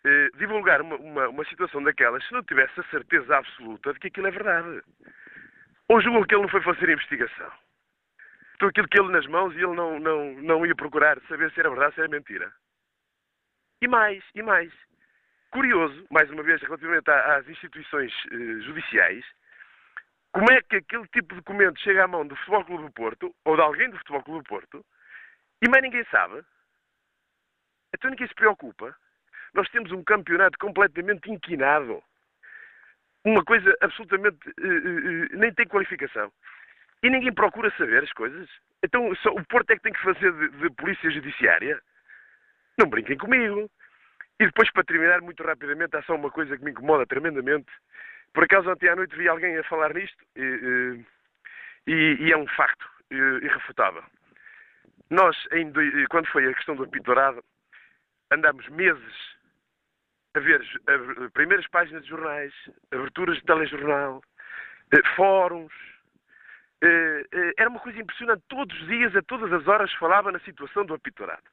eh, 0.03 0.29
divulgar 0.37 0.81
uma, 0.81 0.95
uma, 0.95 1.29
uma, 1.29 1.45
situação 1.45 1.81
daquelas 1.83 2.25
se 2.27 2.33
não 2.33 2.43
tivesse 2.43 2.79
a 2.79 2.83
certeza 2.83 3.37
absoluta 3.37 3.93
de 3.93 3.99
que 3.99 4.07
aquilo 4.07 4.27
é 4.27 4.31
verdade. 4.31 4.81
Ou 5.87 6.01
julgam 6.01 6.23
que 6.23 6.35
ele 6.35 6.43
não 6.43 6.49
foi 6.49 6.61
fazer 6.61 6.89
investigação. 6.89 7.51
Então 8.61 8.69
aquilo 8.69 8.87
que 8.87 8.99
ele 8.99 9.11
nas 9.11 9.25
mãos 9.25 9.55
e 9.55 9.57
ele 9.57 9.73
não, 9.73 9.99
não, 9.99 10.33
não 10.35 10.65
ia 10.67 10.75
procurar 10.75 11.19
saber 11.27 11.51
se 11.51 11.59
era 11.59 11.69
verdade, 11.71 11.95
se 11.95 11.99
era 12.01 12.07
mentira. 12.07 12.53
E 13.81 13.87
mais, 13.87 14.23
e 14.35 14.43
mais. 14.43 14.71
Curioso, 15.49 16.05
mais 16.11 16.29
uma 16.29 16.43
vez, 16.43 16.61
relativamente 16.61 17.09
às 17.09 17.49
instituições 17.49 18.13
eh, 18.31 18.61
judiciais, 18.61 19.25
como 20.31 20.45
é 20.51 20.61
que 20.61 20.75
aquele 20.75 21.07
tipo 21.07 21.29
de 21.29 21.41
documento 21.41 21.79
chega 21.79 22.03
à 22.03 22.07
mão 22.07 22.23
do 22.23 22.35
Futebol 22.35 22.65
Clube 22.65 22.83
do 22.83 22.91
Porto, 22.91 23.35
ou 23.45 23.55
de 23.55 23.63
alguém 23.63 23.89
do 23.89 23.97
Futebol 23.97 24.21
Clube 24.21 24.43
do 24.43 24.47
Porto, 24.47 24.85
e 25.59 25.67
mais 25.67 25.81
ninguém 25.81 26.05
sabe? 26.11 26.45
Então 27.95 28.11
ninguém 28.11 28.27
se 28.27 28.35
preocupa. 28.35 28.95
Nós 29.55 29.67
temos 29.69 29.91
um 29.91 30.03
campeonato 30.03 30.59
completamente 30.59 31.31
inquinado. 31.31 32.03
Uma 33.25 33.43
coisa 33.43 33.75
absolutamente. 33.81 34.37
Uh, 34.49 35.33
uh, 35.33 35.37
nem 35.39 35.51
tem 35.51 35.67
qualificação. 35.67 36.31
E 37.03 37.09
ninguém 37.09 37.33
procura 37.33 37.71
saber 37.77 38.03
as 38.03 38.11
coisas. 38.13 38.47
Então 38.83 39.09
o 39.09 39.45
Porto 39.45 39.71
é 39.71 39.75
que 39.75 39.83
tem 39.83 39.93
que 39.93 40.03
fazer 40.03 40.31
de, 40.31 40.49
de 40.49 40.69
polícia 40.75 41.09
judiciária? 41.09 41.79
Não 42.77 42.87
brinquem 42.87 43.17
comigo. 43.17 43.69
E 44.39 44.45
depois, 44.45 44.71
para 44.71 44.83
terminar, 44.83 45.21
muito 45.21 45.43
rapidamente, 45.43 45.95
há 45.95 46.01
só 46.03 46.15
uma 46.15 46.31
coisa 46.31 46.57
que 46.57 46.63
me 46.63 46.71
incomoda 46.71 47.05
tremendamente. 47.05 47.71
Por 48.33 48.43
acaso, 48.43 48.71
ontem 48.71 48.89
à 48.89 48.95
noite 48.95 49.15
vi 49.15 49.27
alguém 49.27 49.57
a 49.57 49.63
falar 49.65 49.93
nisto 49.93 50.17
e, 50.35 51.03
e, 51.85 52.17
e 52.21 52.31
é 52.31 52.37
um 52.37 52.47
facto 52.47 52.87
irrefutável. 53.11 54.03
Nós, 55.09 55.35
em, 55.51 55.71
quando 56.09 56.27
foi 56.27 56.47
a 56.47 56.53
questão 56.53 56.75
do 56.75 56.83
apito 56.83 57.03
dourado, 57.03 57.43
andámos 58.31 58.67
meses 58.69 59.37
a 60.33 60.39
ver 60.39 60.61
primeiras 61.33 61.67
páginas 61.67 62.03
de 62.03 62.09
jornais, 62.09 62.53
aberturas 62.91 63.37
de 63.37 63.43
telejornal, 63.43 64.23
eh, 64.93 65.15
fóruns. 65.15 65.73
Eh, 66.83 67.25
eh, 67.31 67.53
era 67.57 67.69
uma 67.69 67.79
coisa 67.79 67.99
impressionante. 67.99 68.43
Todos 68.47 68.79
os 68.81 68.87
dias, 68.87 69.15
a 69.15 69.21
todas 69.21 69.51
as 69.53 69.67
horas, 69.67 69.93
falava 69.93 70.31
na 70.31 70.39
situação 70.39 70.85
do 70.85 70.93
apito 70.93 71.17
dourado. 71.17 71.43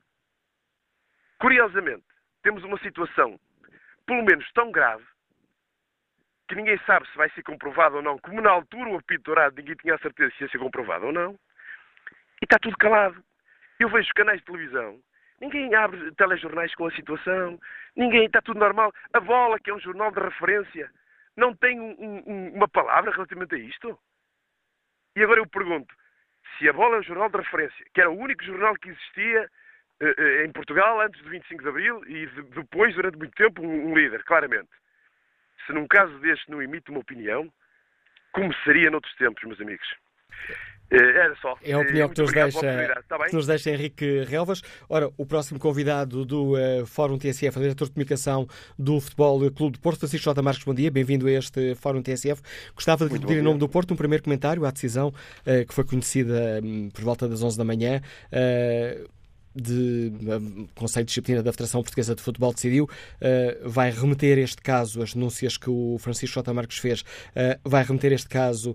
Curiosamente, 1.39 2.05
temos 2.43 2.65
uma 2.65 2.79
situação, 2.79 3.39
pelo 4.07 4.25
menos 4.25 4.51
tão 4.53 4.73
grave, 4.73 5.05
que 6.49 6.55
ninguém 6.55 6.79
sabe 6.87 7.07
se 7.09 7.17
vai 7.17 7.29
ser 7.31 7.43
comprovado 7.43 7.97
ou 7.97 8.03
não, 8.03 8.19
como 8.19 8.41
na 8.41 8.51
altura 8.51 8.89
o 8.91 8.97
apito 8.97 9.25
dourado 9.25 9.57
ninguém 9.57 9.77
tinha 9.77 9.95
a 9.95 9.99
certeza 9.99 10.33
se 10.35 10.45
ia 10.45 10.49
ser 10.49 10.59
comprovado 10.59 11.07
ou 11.07 11.13
não, 11.13 11.39
e 12.41 12.45
está 12.45 12.59
tudo 12.59 12.77
calado. 12.79 13.23
Eu 13.79 13.89
vejo 13.91 14.09
canais 14.15 14.41
de 14.41 14.47
televisão, 14.47 14.99
ninguém 15.41 15.75
abre 15.75 16.11
telejornais 16.13 16.75
com 16.75 16.87
a 16.87 16.91
situação, 16.93 17.61
ninguém, 17.95 18.25
está 18.25 18.41
tudo 18.41 18.59
normal. 18.59 18.93
A 19.13 19.21
Bola, 19.21 19.61
que 19.61 19.71
é 19.71 19.75
um 19.75 19.81
jornal 19.81 20.11
de 20.11 20.21
referência, 20.21 20.91
não 21.37 21.55
tem 21.55 21.79
um, 21.79 22.23
um, 22.27 22.55
uma 22.55 22.67
palavra 22.67 23.13
relativamente 23.13 23.55
a 23.55 23.59
isto? 23.59 23.99
E 25.19 25.23
agora 25.25 25.41
eu 25.41 25.47
pergunto, 25.49 25.93
se 26.57 26.69
a 26.69 26.73
Bola 26.73 26.95
é 26.95 27.01
um 27.01 27.03
jornal 27.03 27.29
de 27.29 27.39
referência, 27.39 27.85
que 27.93 28.01
era 28.01 28.09
o 28.09 28.17
único 28.17 28.45
jornal 28.45 28.77
que 28.77 28.89
existia 28.89 29.51
eh, 30.01 30.15
eh, 30.17 30.45
em 30.45 30.53
Portugal 30.53 31.01
antes 31.01 31.21
do 31.23 31.31
25 31.31 31.61
de 31.61 31.69
Abril 31.69 32.05
e 32.07 32.27
depois, 32.55 32.95
durante 32.95 33.19
muito 33.19 33.35
tempo, 33.35 33.61
um 33.61 33.97
líder, 33.97 34.23
claramente. 34.23 34.71
Se 35.67 35.73
num 35.73 35.89
caso 35.89 36.17
deste 36.21 36.49
não 36.49 36.63
emite 36.63 36.93
uma 36.93 37.01
opinião, 37.01 37.53
como 38.31 38.55
seria 38.63 38.93
noutros 38.93 39.13
tempos, 39.17 39.43
meus 39.43 39.61
amigos? 39.61 39.89
Eh, 40.91 40.97
era 40.97 41.35
só. 41.37 41.55
É 41.63 41.73
a 41.73 41.79
opinião 41.79 42.09
que 42.09 42.21
nos, 42.21 42.33
deixa, 42.33 43.03
tá 43.09 43.27
que 43.27 43.35
nos 43.35 43.47
deixa 43.47 43.71
Henrique 43.71 44.25
Relvas. 44.25 44.63
Ora, 44.89 45.11
o 45.17 45.27
próximo 45.27 45.59
convidado 45.59 46.25
do 46.25 46.55
uh, 46.55 46.87
Fórum 46.87 47.19
TSF, 47.19 47.59
o 47.59 47.61
diretor 47.61 47.85
de 47.87 47.93
comunicação 47.93 48.47
do 48.79 49.01
Futebol 49.01 49.51
Clube 49.51 49.75
de 49.75 49.81
Porto, 49.81 49.99
Francisco 49.99 50.25
J. 50.25 50.43
Marques, 50.43 50.65
bom 50.65 50.75
dia, 50.75 50.91
bem-vindo 50.91 51.27
a 51.27 51.31
este 51.33 51.75
Fórum 51.75 52.03
TSF. 52.03 52.41
Gostava 52.75 53.07
de 53.09 53.19
pedir 53.19 53.39
em 53.39 53.43
nome 53.43 53.59
do 53.59 53.69
Porto 53.69 53.93
um 53.93 53.97
primeiro 53.97 54.25
comentário 54.25 54.65
à 54.65 54.71
decisão 54.71 55.09
uh, 55.09 55.67
que 55.67 55.75
foi 55.75 55.85
conhecida 55.85 56.61
um, 56.63 56.89
por 56.91 57.05
volta 57.05 57.29
das 57.29 57.43
11 57.43 57.59
da 57.59 57.65
manhã. 57.65 58.01
Uh, 58.33 59.18
de 59.63 60.13
um, 60.23 60.67
Conselho 60.75 61.05
de 61.05 61.09
Disciplina 61.09 61.43
da 61.43 61.53
Federação 61.53 61.83
Portuguesa 61.83 62.15
de 62.15 62.23
Futebol 62.23 62.53
decidiu, 62.53 62.85
uh, 62.85 63.69
vai 63.69 63.91
remeter 63.91 64.39
este 64.39 64.63
caso, 64.63 65.03
as 65.03 65.15
denúncias 65.15 65.57
que 65.57 65.71
o 65.71 65.97
Francisco 65.99 66.35
J. 66.35 66.53
Marques 66.53 66.79
fez, 66.79 67.03
uh, 67.03 67.59
vai 67.65 67.83
remeter 67.83 68.13
este 68.13 68.29
caso 68.29 68.75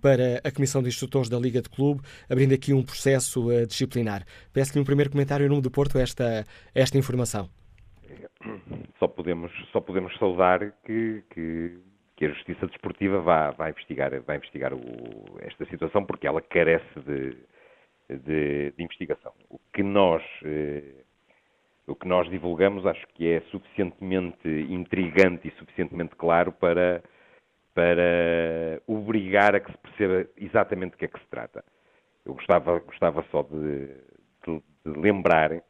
para 0.00 0.40
a 0.44 0.50
Comissão 0.50 0.82
de 0.82 0.88
Instrutores 0.88 1.28
da 1.28 1.38
Liga 1.38 1.60
de 1.60 1.68
Clube, 1.68 2.02
abrindo 2.28 2.54
aqui 2.54 2.72
um 2.72 2.82
processo 2.82 3.48
disciplinar. 3.66 4.24
Peço-lhe 4.52 4.80
um 4.80 4.84
primeiro 4.84 5.10
comentário 5.10 5.46
em 5.46 5.48
nome 5.48 5.62
do 5.62 5.70
Porto 5.70 5.98
esta, 5.98 6.44
esta 6.74 6.98
informação. 6.98 7.48
Só 8.98 9.08
podemos, 9.08 9.50
só 9.72 9.80
podemos 9.80 10.16
saudar 10.18 10.72
que, 10.84 11.22
que, 11.30 11.78
que 12.16 12.26
a 12.26 12.28
Justiça 12.30 12.66
Desportiva 12.66 13.20
vá, 13.20 13.50
vá 13.50 13.70
investigar, 13.70 14.10
vai 14.22 14.36
investigar 14.36 14.72
o, 14.72 14.78
esta 15.40 15.64
situação, 15.66 16.04
porque 16.04 16.26
ela 16.26 16.40
carece 16.40 17.00
de 17.06 17.36
de, 18.08 18.72
de 18.72 18.82
investigação. 18.82 19.32
O 19.50 19.58
que 19.72 19.82
nós 19.82 20.22
eh, 20.44 21.04
o 21.86 21.94
que 21.94 22.08
nós 22.08 22.28
divulgamos 22.28 22.84
acho 22.84 23.06
que 23.14 23.28
é 23.28 23.40
suficientemente 23.42 24.48
intrigante 24.48 25.46
e 25.46 25.52
suficientemente 25.52 26.16
claro 26.16 26.50
para, 26.50 27.02
para 27.72 28.82
obrigar 28.86 29.54
a 29.54 29.60
que 29.60 29.70
se 29.70 29.78
perceba 29.78 30.28
exatamente 30.36 30.92
do 30.92 30.96
que 30.96 31.04
é 31.04 31.08
que 31.08 31.20
se 31.20 31.26
trata. 31.28 31.64
Eu 32.24 32.34
gostava, 32.34 32.80
gostava 32.80 33.24
só 33.30 33.42
de, 33.42 33.86
de, 33.86 34.62
de, 34.84 35.00
lembrar 35.00 35.62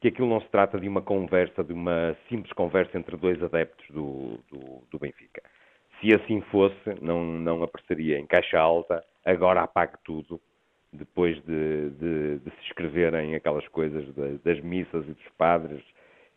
que 0.00 0.08
aquilo 0.08 0.28
não 0.28 0.40
se 0.40 0.48
trata 0.48 0.80
de 0.80 0.88
uma 0.88 1.02
conversa, 1.02 1.62
de 1.62 1.72
uma 1.72 2.16
simples 2.28 2.52
conversa 2.54 2.98
entre 2.98 3.16
dois 3.16 3.40
adeptos 3.40 3.86
do, 3.90 4.40
do, 4.50 4.82
do 4.90 4.98
Benfica. 4.98 5.42
Se 6.00 6.12
assim 6.12 6.40
fosse, 6.50 7.00
não, 7.00 7.22
não 7.22 7.62
apareceria 7.62 8.18
em 8.18 8.26
caixa 8.26 8.58
alta, 8.58 9.04
agora 9.24 9.60
apague 9.60 9.94
tudo, 10.02 10.40
depois 10.92 11.36
de, 11.44 11.90
de, 11.90 12.38
de 12.38 12.50
se 12.50 12.66
escreverem 12.68 13.34
aquelas 13.34 13.66
coisas 13.68 14.04
de, 14.14 14.38
das 14.38 14.60
missas 14.60 15.04
e 15.06 15.12
dos 15.12 15.28
padres 15.38 15.82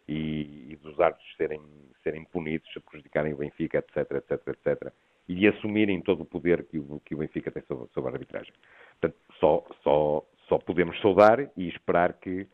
e, 0.08 0.72
e, 0.72 0.76
dos 0.82 1.00
árbitros 1.00 1.36
serem, 1.38 1.62
serem 2.04 2.24
punidos, 2.26 2.70
a 2.76 2.82
prejudicarem 2.82 3.34
o 3.34 3.38
Benfica, 3.38 3.80
etc, 3.80 4.12
etc, 4.12 4.48
etc, 4.48 4.94
e 5.28 5.36
de 5.36 5.48
assumirem 5.48 6.02
todo 6.02 6.22
o 6.22 6.26
poder 6.26 6.66
que 6.66 6.78
o, 6.78 7.02
que 7.06 7.16
o 7.16 7.20
Benfica 7.20 7.50
tem 7.50 7.64
sobre, 7.64 7.88
sobre 7.94 8.10
a 8.10 8.14
arbitragem. 8.14 8.54
Portanto, 9.00 9.18
só, 9.40 9.66
só, 9.82 10.26
só 10.48 10.58
podemos 10.60 11.00
saudar 11.02 11.40
e 11.58 11.70
esperar 11.70 12.14
que 12.14 12.48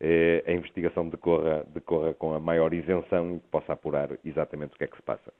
eh, 0.00 0.44
a 0.46 0.52
investigação 0.52 1.08
decorra, 1.08 1.64
decorra 1.68 2.12
com 2.14 2.34
a 2.34 2.40
maior 2.40 2.74
isenção 2.74 3.36
e 3.36 3.40
que 3.40 3.48
possa 3.48 3.72
apurar 3.72 4.10
exatamente 4.24 4.74
o 4.74 4.78
que 4.78 4.84
é 4.84 4.86
que 4.88 4.96
se 4.96 5.02
passa. 5.02 5.32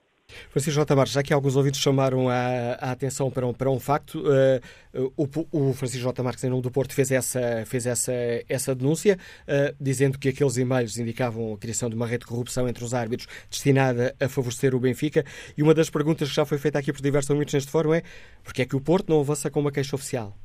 Francisco 0.49 0.79
J. 0.81 0.95
Marques, 0.95 1.13
já 1.13 1.23
que 1.23 1.33
alguns 1.33 1.55
ouvintes 1.55 1.79
chamaram 1.79 2.27
a, 2.29 2.73
a 2.79 2.91
atenção 2.91 3.31
para 3.31 3.45
um, 3.47 3.53
para 3.53 3.69
um 3.69 3.79
facto, 3.79 4.21
uh, 4.21 5.13
o, 5.15 5.69
o, 5.69 5.73
Francisco 5.73 6.03
J. 6.03 6.23
Marques, 6.23 6.43
em 6.43 6.49
nome 6.49 6.61
do 6.61 6.71
Porto, 6.71 6.93
fez 6.93 7.11
essa, 7.11 7.63
fez 7.65 7.85
essa, 7.85 8.11
essa 8.49 8.75
denúncia, 8.75 9.17
uh, 9.43 9.75
dizendo 9.79 10.19
que 10.19 10.29
aqueles 10.29 10.57
e-mails 10.57 10.97
indicavam 10.97 11.53
a 11.53 11.57
criação 11.57 11.89
de 11.89 11.95
uma 11.95 12.05
rede 12.05 12.21
de 12.21 12.27
corrupção 12.27 12.67
entre 12.67 12.83
os 12.83 12.93
árbitros 12.93 13.27
destinada 13.49 14.15
a 14.19 14.27
favorecer 14.27 14.75
o 14.75 14.79
Benfica. 14.79 15.23
E 15.57 15.63
uma 15.63 15.73
das 15.73 15.89
perguntas 15.89 16.29
que 16.29 16.35
já 16.35 16.45
foi 16.45 16.57
feita 16.57 16.79
aqui 16.79 16.91
por 16.91 17.01
diversos 17.01 17.29
ouvintes 17.29 17.53
neste 17.53 17.71
fórum 17.71 17.93
é 17.93 18.01
porque 18.43 18.63
é 18.63 18.65
que 18.65 18.75
o 18.75 18.81
Porto 18.81 19.09
não 19.09 19.19
avança 19.19 19.49
com 19.49 19.59
uma 19.59 19.71
queixa 19.71 19.95
oficial? 19.95 20.35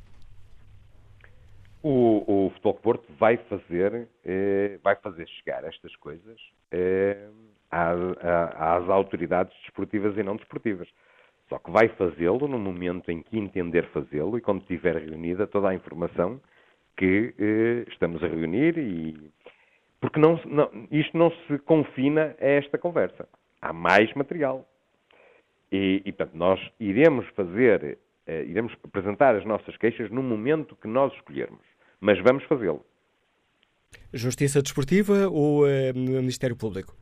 O, 1.81 2.45
o 2.45 2.49
Futebol 2.51 2.75
Porto 2.75 3.13
vai 3.19 3.35
fazer, 3.35 4.07
eh, 4.23 4.79
vai 4.81 4.95
fazer 4.95 5.27
chegar 5.27 5.65
estas 5.65 5.93
coisas 5.97 6.39
eh, 6.71 7.27
às, 7.73 8.83
às, 8.83 8.89
autoridades 8.89 9.53
desportivas 9.61 10.17
e 10.17 10.23
não 10.23 10.35
desportivas. 10.35 10.87
Só 11.49 11.59
que 11.59 11.71
vai 11.71 11.87
fazê-lo 11.89 12.47
no 12.47 12.57
momento 12.57 13.11
em 13.11 13.21
que 13.21 13.37
entender 13.37 13.85
fazê-lo 13.89 14.37
e 14.37 14.41
quando 14.41 14.65
tiver 14.65 14.95
reunida 14.95 15.45
toda 15.45 15.69
a 15.69 15.73
informação 15.73 16.39
que 16.97 17.33
eh, 17.37 17.85
estamos 17.91 18.23
a 18.23 18.27
reunir 18.27 18.77
e 18.77 19.31
porque 19.99 20.19
não, 20.19 20.39
não, 20.45 20.69
isto 20.91 21.17
não 21.17 21.31
se 21.47 21.57
confina 21.59 22.35
a 22.39 22.45
esta 22.45 22.77
conversa. 22.77 23.27
Há 23.61 23.71
mais 23.71 24.13
material. 24.13 24.67
E, 25.71 26.01
e 26.05 26.11
portanto, 26.11 26.37
nós 26.37 26.59
iremos 26.79 27.25
fazer, 27.29 27.97
eh, 28.27 28.43
iremos 28.43 28.73
apresentar 28.83 29.35
as 29.35 29.45
nossas 29.45 29.75
queixas 29.77 30.09
no 30.11 30.21
momento 30.21 30.75
que 30.75 30.87
nós 30.87 31.13
escolhermos 31.13 31.73
mas 32.03 32.21
vamos 32.21 32.43
fazê-lo. 32.43 32.85
Justiça 34.13 34.61
Desportiva 34.61 35.29
ou 35.29 35.63
uh, 35.63 35.93
Ministério 35.95 36.55
Público? 36.55 36.93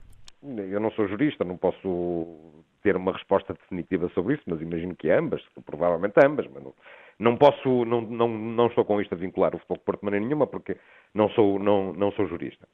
Eu 0.44 0.80
não 0.80 0.92
sou 0.92 1.08
jurista, 1.08 1.44
não 1.44 1.58
posso 1.58 2.64
ter 2.82 2.96
uma 2.96 3.14
resposta 3.14 3.54
definitiva 3.54 4.10
sobre 4.10 4.36
isso, 4.36 4.44
mas 4.48 4.60
imagino 4.62 4.96
que 4.96 5.10
é 5.10 5.18
ambas, 5.18 5.42
provavelmente 5.66 6.14
ambas, 6.26 6.48
mas 6.52 6.64
não, 6.64 6.74
não 7.20 7.38
posso, 7.38 7.86
não, 7.86 8.02
não, 8.02 8.28
não 8.28 8.68
estou 8.68 8.84
com 8.84 9.00
isto 9.00 9.14
a 9.14 9.18
vincular 9.18 9.54
o 9.54 9.60
Futebol 9.60 9.78
Porto 9.78 10.00
de 10.00 10.06
maneira 10.06 10.26
nenhuma, 10.26 10.48
porque 10.48 10.78
não 11.14 11.30
sou, 11.30 11.60
não, 11.60 11.94
não 11.94 12.12
sou 12.14 12.28
jurista. 12.28 12.68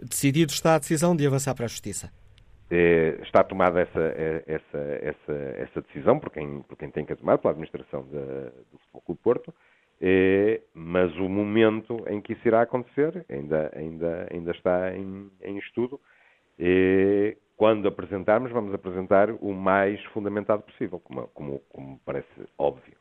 Decidido 0.00 0.50
está 0.50 0.74
a 0.74 0.78
decisão 0.78 1.14
de 1.14 1.26
avançar 1.26 1.54
para 1.54 1.66
a 1.66 1.68
Justiça? 1.68 2.10
É, 2.70 3.18
está 3.22 3.44
tomada 3.44 3.80
essa, 3.80 4.00
essa, 4.46 4.78
essa, 5.00 5.32
essa 5.58 5.82
decisão 5.82 6.18
por 6.18 6.30
quem, 6.30 6.62
por 6.62 6.76
quem 6.76 6.90
tem 6.90 7.04
que 7.04 7.12
a 7.12 7.16
tomar, 7.16 7.38
pela 7.38 7.52
administração 7.52 8.02
de, 8.04 8.18
do 8.72 8.78
Futebol 8.78 9.02
Clube 9.02 9.20
Porto, 9.22 9.54
é, 10.00 10.60
mas 10.74 11.14
o 11.16 11.28
momento 11.28 12.04
em 12.08 12.20
que 12.20 12.32
isso 12.32 12.46
irá 12.46 12.62
acontecer 12.62 13.24
ainda, 13.28 13.70
ainda, 13.74 14.26
ainda 14.30 14.50
está 14.50 14.94
em, 14.96 15.30
em 15.42 15.58
estudo. 15.58 16.00
É, 16.58 17.36
quando 17.56 17.88
apresentarmos, 17.88 18.52
vamos 18.52 18.74
apresentar 18.74 19.30
o 19.40 19.52
mais 19.52 20.02
fundamentado 20.06 20.62
possível, 20.62 21.00
como, 21.00 21.26
como, 21.28 21.60
como 21.68 22.00
parece 22.04 22.28
óbvio. 22.58 22.94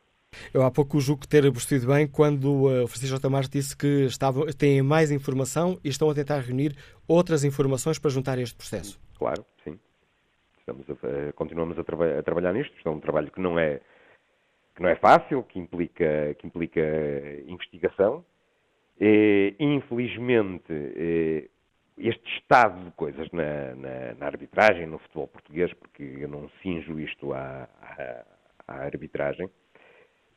Eu 0.53 0.63
há 0.63 0.71
pouco 0.71 0.99
julgo 0.99 1.27
ter 1.27 1.49
percebido 1.51 1.87
bem 1.87 2.07
quando 2.07 2.45
uh, 2.45 2.83
o 2.83 2.87
Francisco 2.87 3.19
Tamás 3.19 3.47
disse 3.47 3.75
que 3.75 4.05
estavam, 4.05 4.45
têm 4.47 4.81
mais 4.81 5.11
informação 5.11 5.79
e 5.83 5.89
estão 5.89 6.09
a 6.09 6.13
tentar 6.13 6.39
reunir 6.39 6.75
outras 7.07 7.43
informações 7.43 7.99
para 7.99 8.11
juntar 8.11 8.37
este 8.39 8.55
processo. 8.55 8.99
Claro, 9.17 9.45
sim. 9.63 9.79
Estamos 10.59 10.89
a, 10.89 10.93
uh, 10.93 11.33
continuamos 11.35 11.77
a, 11.77 11.81
a 11.81 12.23
trabalhar 12.23 12.53
nisto. 12.53 12.75
Isto 12.75 12.89
é 12.89 12.91
um 12.91 12.99
trabalho 12.99 13.31
que 13.31 13.39
não 13.39 13.57
é 13.57 13.79
que 14.75 14.81
não 14.81 14.89
é 14.89 14.95
fácil, 14.95 15.41
que 15.43 15.57
implica, 15.57 16.35
que 16.37 16.45
implica 16.45 16.81
investigação. 17.47 18.25
E, 18.99 19.55
infelizmente, 19.57 20.73
este 21.97 22.37
estado 22.37 22.83
de 22.83 22.91
coisas 22.91 23.29
na, 23.31 23.75
na, 23.75 24.13
na, 24.15 24.25
arbitragem, 24.25 24.85
no 24.85 24.99
futebol 24.99 25.27
português, 25.27 25.73
porque 25.73 26.03
eu 26.03 26.27
não 26.27 26.49
cinjo 26.61 26.99
isto 26.99 27.33
à, 27.33 27.69
à, 27.81 28.25
à 28.67 28.75
arbitragem, 28.83 29.49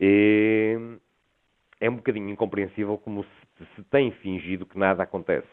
é, 0.00 0.76
é, 1.80 1.90
um 1.90 1.96
bocadinho 1.96 2.28
incompreensível 2.30 2.96
como 2.98 3.24
se, 3.24 3.66
se, 3.74 3.82
tem 3.84 4.12
fingido 4.12 4.66
que 4.66 4.78
nada 4.78 5.02
acontece. 5.02 5.48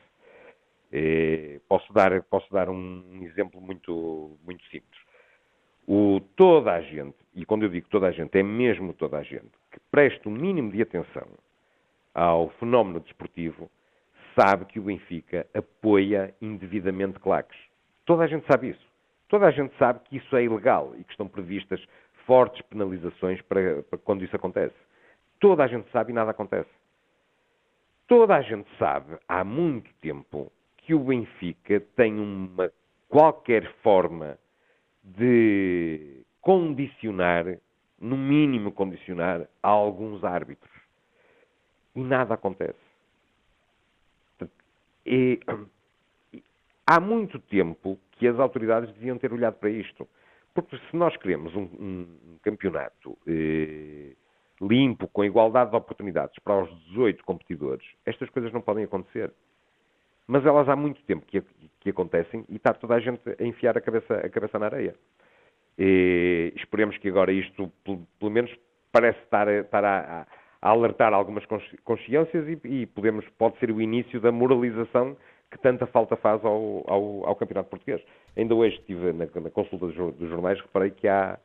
É, 0.92 1.60
posso 1.68 1.92
dar, 1.92 2.22
posso 2.24 2.52
dar 2.54 2.70
um 2.70 3.24
exemplo 3.24 3.60
muito, 3.60 4.38
muito 4.46 4.64
simples. 4.66 5.00
O, 5.88 6.20
toda 6.36 6.74
a 6.74 6.82
gente, 6.82 7.18
e 7.34 7.46
quando 7.46 7.64
eu 7.64 7.70
digo 7.70 7.88
toda 7.90 8.08
a 8.08 8.12
gente, 8.12 8.38
é 8.38 8.44
mesmo 8.44 8.94
toda 8.94 9.18
a 9.18 9.24
gente, 9.24 9.52
que 9.72 9.80
preste 9.92 10.28
o 10.28 10.32
mínimo 10.32 10.72
de 10.72 10.82
atenção 10.82 11.28
ao 12.14 12.50
fenómeno 12.52 13.00
desportivo, 13.00 13.70
sabe 14.40 14.66
que 14.66 14.80
o 14.80 14.84
Benfica 14.84 15.48
apoia 15.54 16.34
indevidamente 16.42 17.20
claques. 17.20 17.58
Toda 18.06 18.24
a 18.24 18.28
gente 18.28 18.46
sabe 18.46 18.70
isso. 18.70 18.86
Toda 19.28 19.48
a 19.48 19.52
gente 19.52 19.76
sabe 19.78 20.00
que 20.06 20.18
isso 20.18 20.36
é 20.36 20.44
ilegal 20.44 20.94
e 20.98 21.04
que 21.04 21.12
estão 21.12 21.28
previstas 21.28 21.84
fortes 22.26 22.62
penalizações 22.64 23.42
para, 23.42 23.82
para 23.84 23.98
quando 24.00 24.24
isso 24.24 24.36
acontece. 24.36 24.76
Toda 25.40 25.64
a 25.64 25.68
gente 25.68 25.90
sabe 25.92 26.12
e 26.12 26.16
nada 26.16 26.32
acontece. 26.32 26.70
Toda 28.08 28.36
a 28.36 28.42
gente 28.42 28.70
sabe 28.78 29.18
há 29.28 29.44
muito 29.44 29.92
tempo 29.96 30.52
que 30.78 30.94
o 30.94 31.00
Benfica 31.00 31.80
tem 31.96 32.20
uma 32.20 32.72
qualquer 33.10 33.72
forma 33.82 34.38
de 35.04 36.24
condicionar, 36.42 37.58
no 38.00 38.16
mínimo 38.16 38.72
condicionar, 38.72 39.48
a 39.64 39.70
alguns 39.70 40.24
árbitros. 40.24 40.74
E 41.96 42.02
nada 42.02 42.36
acontece. 42.36 42.85
E, 45.06 45.40
há 46.86 47.00
muito 47.00 47.40
tempo 47.40 48.00
que 48.14 48.28
as 48.28 48.40
autoridades 48.40 48.94
deviam 48.94 49.18
ter 49.18 49.32
olhado 49.34 49.56
para 49.56 49.70
isto. 49.70 50.08
Porque 50.54 50.78
se 50.78 50.96
nós 50.96 51.16
queremos 51.18 51.54
um, 51.54 51.64
um 51.64 52.38
campeonato 52.42 53.18
eh, 53.28 54.14
limpo, 54.62 55.08
com 55.10 55.26
igualdade 55.26 55.72
de 55.72 55.76
oportunidades 55.76 56.40
para 56.40 56.64
os 56.64 56.86
18 56.86 57.24
competidores, 57.26 57.86
estas 58.06 58.30
coisas 58.30 58.54
não 58.54 58.62
podem 58.62 58.86
acontecer. 58.86 59.34
Mas 60.26 60.46
elas 60.46 60.70
há 60.70 60.76
muito 60.76 61.04
tempo 61.04 61.26
que, 61.26 61.44
que 61.82 61.90
acontecem 61.90 62.46
e 62.48 62.56
está 62.56 62.74
toda 62.74 62.96
a 62.96 63.00
gente 63.00 63.22
a 63.38 63.44
enfiar 63.44 63.78
a 63.78 63.82
cabeça, 63.82 64.16
a 64.16 64.30
cabeça 64.30 64.58
na 64.58 64.68
areia. 64.68 64.96
E 65.78 66.54
esperemos 66.56 66.98
que 66.98 67.10
agora 67.10 67.34
isto, 67.34 67.70
pelo 67.84 68.32
menos, 68.32 68.54
parece 68.92 69.20
estar, 69.20 69.48
estar 69.50 69.84
a, 69.84 70.22
a, 70.22 70.28
alertar 70.72 71.14
algumas 71.14 71.44
consciências 71.84 72.48
e, 72.48 72.60
e, 72.68 72.86
podemos, 72.88 73.26
pode 73.38 73.58
ser 73.60 73.72
o 73.72 73.82
início 73.82 74.20
da 74.20 74.32
moralização 74.32 75.16
que 75.52 75.60
tanta 75.60 75.86
falta 75.86 76.16
faz 76.16 76.44
ao, 76.44 76.84
ao, 76.88 77.28
ao 77.28 77.36
Campeonato 77.36 77.70
Português. 77.70 78.02
Ainda 78.36 78.56
hoje 78.56 78.76
estive 78.78 79.14
na, 79.14 79.26
na 79.26 79.50
consulta 79.52 79.86
dos, 79.86 79.96
dos 80.16 80.30
jornais, 80.30 80.60
reparei 80.60 80.90
que 80.90 81.08
há, 81.08 81.38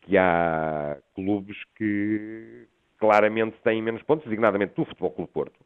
que 0.00 0.18
há 0.18 0.98
clubes 1.14 1.56
que 1.76 2.66
claramente 2.98 3.56
têm 3.62 3.80
menos 3.80 4.02
pontos, 4.02 4.24
designadamente 4.24 4.74
do 4.74 4.84
Futebol 4.84 5.12
Clube 5.12 5.32
Porto. 5.32 5.60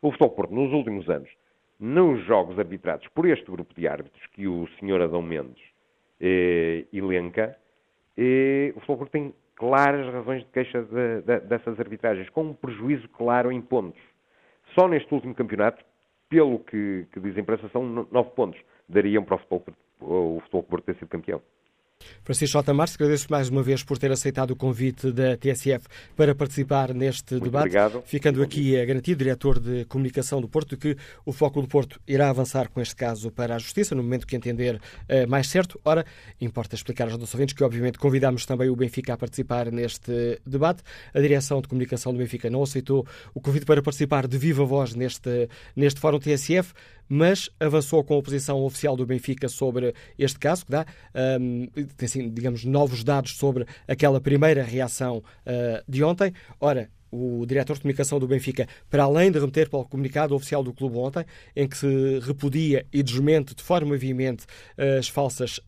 O 0.00 0.12
Futebol 0.12 0.30
Porto, 0.30 0.54
nos 0.54 0.72
últimos 0.72 1.10
anos, 1.10 1.28
nos 1.80 2.24
jogos 2.26 2.58
arbitrados 2.58 3.06
por 3.08 3.26
este 3.26 3.50
grupo 3.50 3.74
de 3.74 3.88
árbitros 3.88 4.24
que 4.28 4.46
o 4.46 4.68
Sr. 4.78 5.02
Adão 5.02 5.20
Mendes 5.20 5.62
eh, 6.20 6.84
elenca, 6.92 7.58
eh, 8.16 8.72
o 8.76 8.80
Futebol 8.80 9.06
tem 9.08 9.34
claras 9.56 10.12
razões 10.12 10.44
de 10.44 10.50
queixa 10.50 10.82
de, 10.82 11.22
de, 11.22 11.40
dessas 11.40 11.80
arbitragens, 11.80 12.28
com 12.30 12.44
um 12.44 12.54
prejuízo 12.54 13.08
claro 13.08 13.50
em 13.50 13.60
pontos. 13.60 14.00
Só 14.78 14.86
neste 14.86 15.12
último 15.12 15.34
campeonato, 15.34 15.84
pelo 16.28 16.60
que, 16.60 17.06
que 17.12 17.20
diz 17.20 17.36
a 17.36 17.40
imprensa, 17.40 17.68
são 17.70 18.06
nove 18.10 18.30
pontos. 18.30 18.60
Dariam 18.88 19.24
para 19.24 19.36
o 19.36 19.38
Futebol, 19.38 19.64
o 20.00 20.40
futebol 20.40 20.62
Porto 20.62 20.84
ter 20.84 20.96
sido 20.96 21.08
campeão. 21.08 21.42
Francisco 22.26 22.58
J. 22.58 22.74
Marques, 22.74 22.96
agradeço 22.96 23.28
mais 23.30 23.48
uma 23.48 23.62
vez 23.62 23.84
por 23.84 23.98
ter 23.98 24.10
aceitado 24.10 24.50
o 24.50 24.56
convite 24.56 25.12
da 25.12 25.36
TSF 25.36 25.86
para 26.16 26.34
participar 26.34 26.92
neste 26.92 27.34
Muito 27.34 27.44
debate. 27.44 27.66
Obrigado. 27.66 28.02
Ficando 28.04 28.42
aqui 28.42 28.76
a 28.76 28.84
garantia, 28.84 29.14
diretor 29.14 29.60
de 29.60 29.84
comunicação 29.84 30.40
do 30.40 30.48
Porto, 30.48 30.76
que 30.76 30.96
o 31.24 31.32
Foco 31.32 31.62
do 31.62 31.68
Porto 31.68 32.00
irá 32.04 32.28
avançar 32.28 32.68
com 32.68 32.80
este 32.80 32.96
caso 32.96 33.30
para 33.30 33.54
a 33.54 33.58
Justiça 33.58 33.94
no 33.94 34.02
momento 34.02 34.26
que 34.26 34.34
entender 34.34 34.74
uh, 34.74 35.28
mais 35.28 35.48
certo. 35.48 35.80
Ora, 35.84 36.04
importa 36.40 36.74
explicar 36.74 37.04
aos 37.04 37.16
nossos 37.16 37.32
ouvintes 37.32 37.54
que, 37.54 37.62
obviamente, 37.62 37.96
convidamos 37.96 38.44
também 38.44 38.68
o 38.68 38.74
Benfica 38.74 39.14
a 39.14 39.16
participar 39.16 39.70
neste 39.70 40.40
debate. 40.44 40.82
A 41.14 41.20
direção 41.20 41.60
de 41.60 41.68
comunicação 41.68 42.12
do 42.12 42.18
Benfica 42.18 42.50
não 42.50 42.64
aceitou 42.64 43.06
o 43.34 43.40
convite 43.40 43.64
para 43.64 43.80
participar 43.80 44.26
de 44.26 44.36
viva 44.36 44.64
voz 44.64 44.96
neste, 44.96 45.48
neste 45.76 46.00
Fórum 46.00 46.18
TSF 46.18 46.74
mas 47.08 47.48
avançou 47.58 48.02
com 48.04 48.18
a 48.18 48.22
posição 48.22 48.62
oficial 48.64 48.96
do 48.96 49.06
Benfica 49.06 49.48
sobre 49.48 49.94
este 50.18 50.38
caso, 50.38 50.64
que 50.64 50.72
dá, 50.72 50.86
um, 51.40 51.68
assim, 52.02 52.30
digamos, 52.30 52.64
novos 52.64 53.04
dados 53.04 53.36
sobre 53.36 53.66
aquela 53.86 54.20
primeira 54.20 54.62
reação 54.62 55.18
uh, 55.18 55.82
de 55.88 56.02
ontem. 56.02 56.32
Ora, 56.60 56.90
o 57.10 57.46
diretor 57.46 57.74
de 57.74 57.80
comunicação 57.80 58.18
do 58.18 58.26
Benfica, 58.26 58.66
para 58.90 59.04
além 59.04 59.30
de 59.30 59.38
remeter 59.38 59.70
para 59.70 59.78
o 59.78 59.84
comunicado 59.84 60.34
oficial 60.34 60.62
do 60.62 60.72
clube 60.72 60.98
ontem, 60.98 61.24
em 61.54 61.66
que 61.66 61.76
se 61.76 62.18
repudia 62.20 62.84
e 62.92 63.02
desmente 63.02 63.54
de 63.54 63.62
forma 63.62 63.96
veemente 63.96 64.44
as 64.98 65.08
falsas 65.08 65.60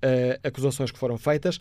acusações 0.42 0.90
que 0.90 0.98
foram 0.98 1.16
feitas, 1.16 1.58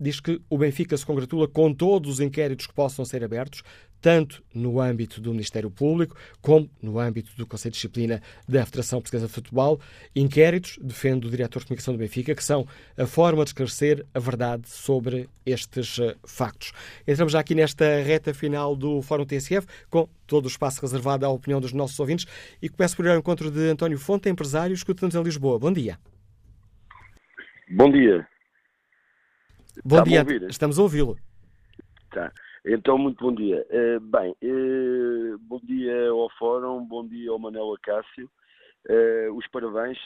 diz 0.00 0.20
que 0.20 0.40
o 0.48 0.56
Benfica 0.56 0.96
se 0.96 1.04
congratula 1.04 1.48
com 1.48 1.74
todos 1.74 2.14
os 2.14 2.20
inquéritos 2.20 2.66
que 2.66 2.72
possam 2.72 3.04
ser 3.04 3.22
abertos, 3.24 3.62
tanto 4.04 4.44
no 4.54 4.82
âmbito 4.82 5.18
do 5.18 5.30
Ministério 5.30 5.70
Público 5.70 6.14
como 6.42 6.68
no 6.82 6.98
âmbito 6.98 7.34
do 7.38 7.46
Conselho 7.46 7.72
de 7.72 7.76
Disciplina 7.76 8.20
da 8.46 8.66
Federação 8.66 9.00
Portuguesa 9.00 9.26
de 9.26 9.32
Futebol. 9.32 9.80
Inquéritos, 10.14 10.78
defende 10.78 11.26
o 11.26 11.30
diretor 11.30 11.60
de 11.60 11.64
comunicação 11.64 11.94
do 11.94 11.98
Benfica, 11.98 12.34
que 12.34 12.44
são 12.44 12.68
a 12.98 13.06
forma 13.06 13.42
de 13.44 13.48
esclarecer 13.48 14.04
a 14.12 14.18
verdade 14.18 14.68
sobre 14.68 15.26
estes 15.46 15.96
uh, 15.96 16.14
factos. 16.22 16.74
Entramos 17.08 17.32
já 17.32 17.40
aqui 17.40 17.54
nesta 17.54 18.02
reta 18.02 18.34
final 18.34 18.76
do 18.76 19.00
Fórum 19.00 19.24
TSF, 19.24 19.66
com 19.88 20.06
todo 20.26 20.44
o 20.44 20.48
espaço 20.48 20.82
reservado 20.82 21.24
à 21.24 21.30
opinião 21.30 21.58
dos 21.58 21.72
nossos 21.72 21.98
ouvintes, 21.98 22.26
e 22.60 22.68
começo 22.68 22.94
por 22.94 23.06
ir 23.06 23.08
ao 23.08 23.16
encontro 23.16 23.50
de 23.50 23.70
António 23.70 23.98
Fonte, 23.98 24.28
empresário, 24.28 24.74
escutando 24.74 25.18
em 25.18 25.22
Lisboa. 25.22 25.58
Bom 25.58 25.72
dia. 25.72 25.98
Bom 27.70 27.90
dia. 27.90 28.28
Bom 29.82 30.02
Está 30.02 30.24
dia, 30.24 30.46
a 30.46 30.50
estamos 30.50 30.78
a 30.78 30.82
ouvi-lo. 30.82 31.16
Tá. 32.10 32.30
Então, 32.66 32.96
muito 32.96 33.22
bom 33.22 33.34
dia. 33.34 33.66
Uh, 33.68 34.00
bem, 34.00 34.34
uh, 34.42 35.38
bom 35.40 35.60
dia 35.62 36.08
ao 36.08 36.30
Fórum, 36.38 36.82
bom 36.86 37.06
dia 37.06 37.30
ao 37.30 37.38
Manel 37.38 37.74
Acácio. 37.74 38.30
Uh, 38.88 39.34
os 39.34 39.46
parabéns 39.48 39.98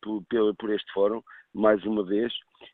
por, 0.00 0.22
por, 0.58 0.70
este 0.72 0.90
Fórum, 0.94 1.22
mais 1.52 1.84
uma 1.84 2.02
vez. 2.02 2.32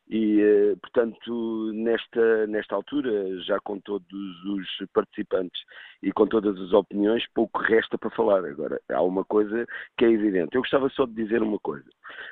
E, 0.08 0.76
portanto, 0.80 1.72
nesta, 1.72 2.46
nesta 2.46 2.74
altura, 2.74 3.40
já 3.40 3.58
com 3.60 3.80
todos 3.80 4.44
os 4.44 4.68
participantes 4.92 5.62
e 6.02 6.12
com 6.12 6.26
todas 6.26 6.60
as 6.60 6.72
opiniões, 6.72 7.24
pouco 7.34 7.58
resta 7.60 7.96
para 7.96 8.10
falar. 8.10 8.44
Agora, 8.44 8.80
há 8.90 9.02
uma 9.02 9.24
coisa 9.24 9.66
que 9.96 10.04
é 10.04 10.10
evidente. 10.10 10.54
Eu 10.54 10.60
gostava 10.60 10.88
só 10.90 11.06
de 11.06 11.14
dizer 11.14 11.42
uma 11.42 11.58
coisa. 11.58 11.88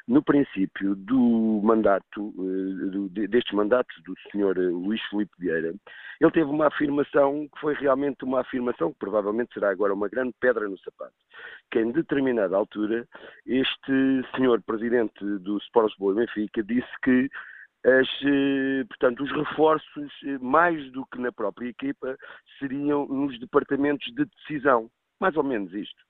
No 0.07 0.23
princípio 0.23 0.95
do 0.95 1.61
mandato, 1.65 2.35
destes 3.11 3.55
mandatos 3.55 3.97
do 4.03 4.15
Sr. 4.31 4.59
Luís 4.71 5.01
Filipe 5.09 5.33
Vieira, 5.39 5.73
ele 6.21 6.31
teve 6.33 6.51
uma 6.51 6.67
afirmação 6.67 7.49
que 7.49 7.61
foi 7.61 7.73
realmente 7.75 8.25
uma 8.25 8.41
afirmação 8.41 8.93
que 8.93 8.99
provavelmente 8.99 9.55
será 9.55 9.71
agora 9.71 9.95
uma 9.95 10.09
grande 10.09 10.35
pedra 10.39 10.69
no 10.69 10.79
sapato, 10.81 11.15
que 11.71 11.79
em 11.79 11.91
determinada 11.93 12.55
altura 12.55 13.09
este 13.47 14.23
senhor 14.37 14.61
presidente 14.61 15.25
do 15.39 15.57
Sport 15.59 15.93
Lisboa 15.93 16.13
e 16.13 16.17
Benfica 16.17 16.63
disse 16.63 16.91
que 17.03 17.31
as, 17.85 18.09
eh, 18.25 18.85
portanto, 18.89 19.23
os 19.23 19.33
reforços, 19.33 20.13
eh, 20.25 20.39
mais 20.41 20.91
do 20.93 21.07
que 21.07 21.19
na 21.19 21.33
própria 21.33 21.69
equipa, 21.69 22.17
seriam 22.59 23.07
nos 23.07 23.39
departamentos 23.39 24.07
de 24.15 24.25
decisão. 24.25 24.91
Mais 25.21 25.37
ou 25.37 25.43
menos 25.43 25.73
isto. 25.73 26.03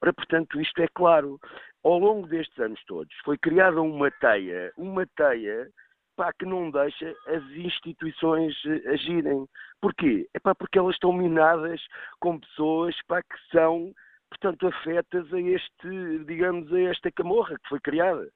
Ora, 0.00 0.12
portanto, 0.12 0.60
isto 0.60 0.80
é 0.80 0.88
claro. 0.88 1.38
Ao 1.84 1.98
longo 1.98 2.26
destes 2.26 2.58
anos 2.58 2.82
todos, 2.86 3.14
foi 3.24 3.38
criada 3.38 3.80
uma 3.80 4.10
teia, 4.10 4.72
uma 4.76 5.06
teia 5.06 5.68
pá, 6.16 6.32
que 6.32 6.44
não 6.44 6.70
deixa 6.70 7.14
as 7.26 7.42
instituições 7.52 8.54
eh, 8.66 8.90
agirem. 8.90 9.46
Porquê? 9.80 10.28
É 10.34 10.40
pá, 10.40 10.54
porque 10.54 10.78
elas 10.78 10.94
estão 10.94 11.12
minadas 11.12 11.80
com 12.20 12.40
pessoas 12.40 12.96
pá, 13.06 13.22
que 13.22 13.38
são, 13.52 13.92
portanto, 14.30 14.66
afetas 14.66 15.32
a 15.32 15.40
este, 15.40 16.24
digamos, 16.26 16.72
a 16.72 16.80
esta 16.80 17.12
camorra 17.12 17.56
que 17.62 17.68
foi 17.68 17.80
criada. 17.80 18.28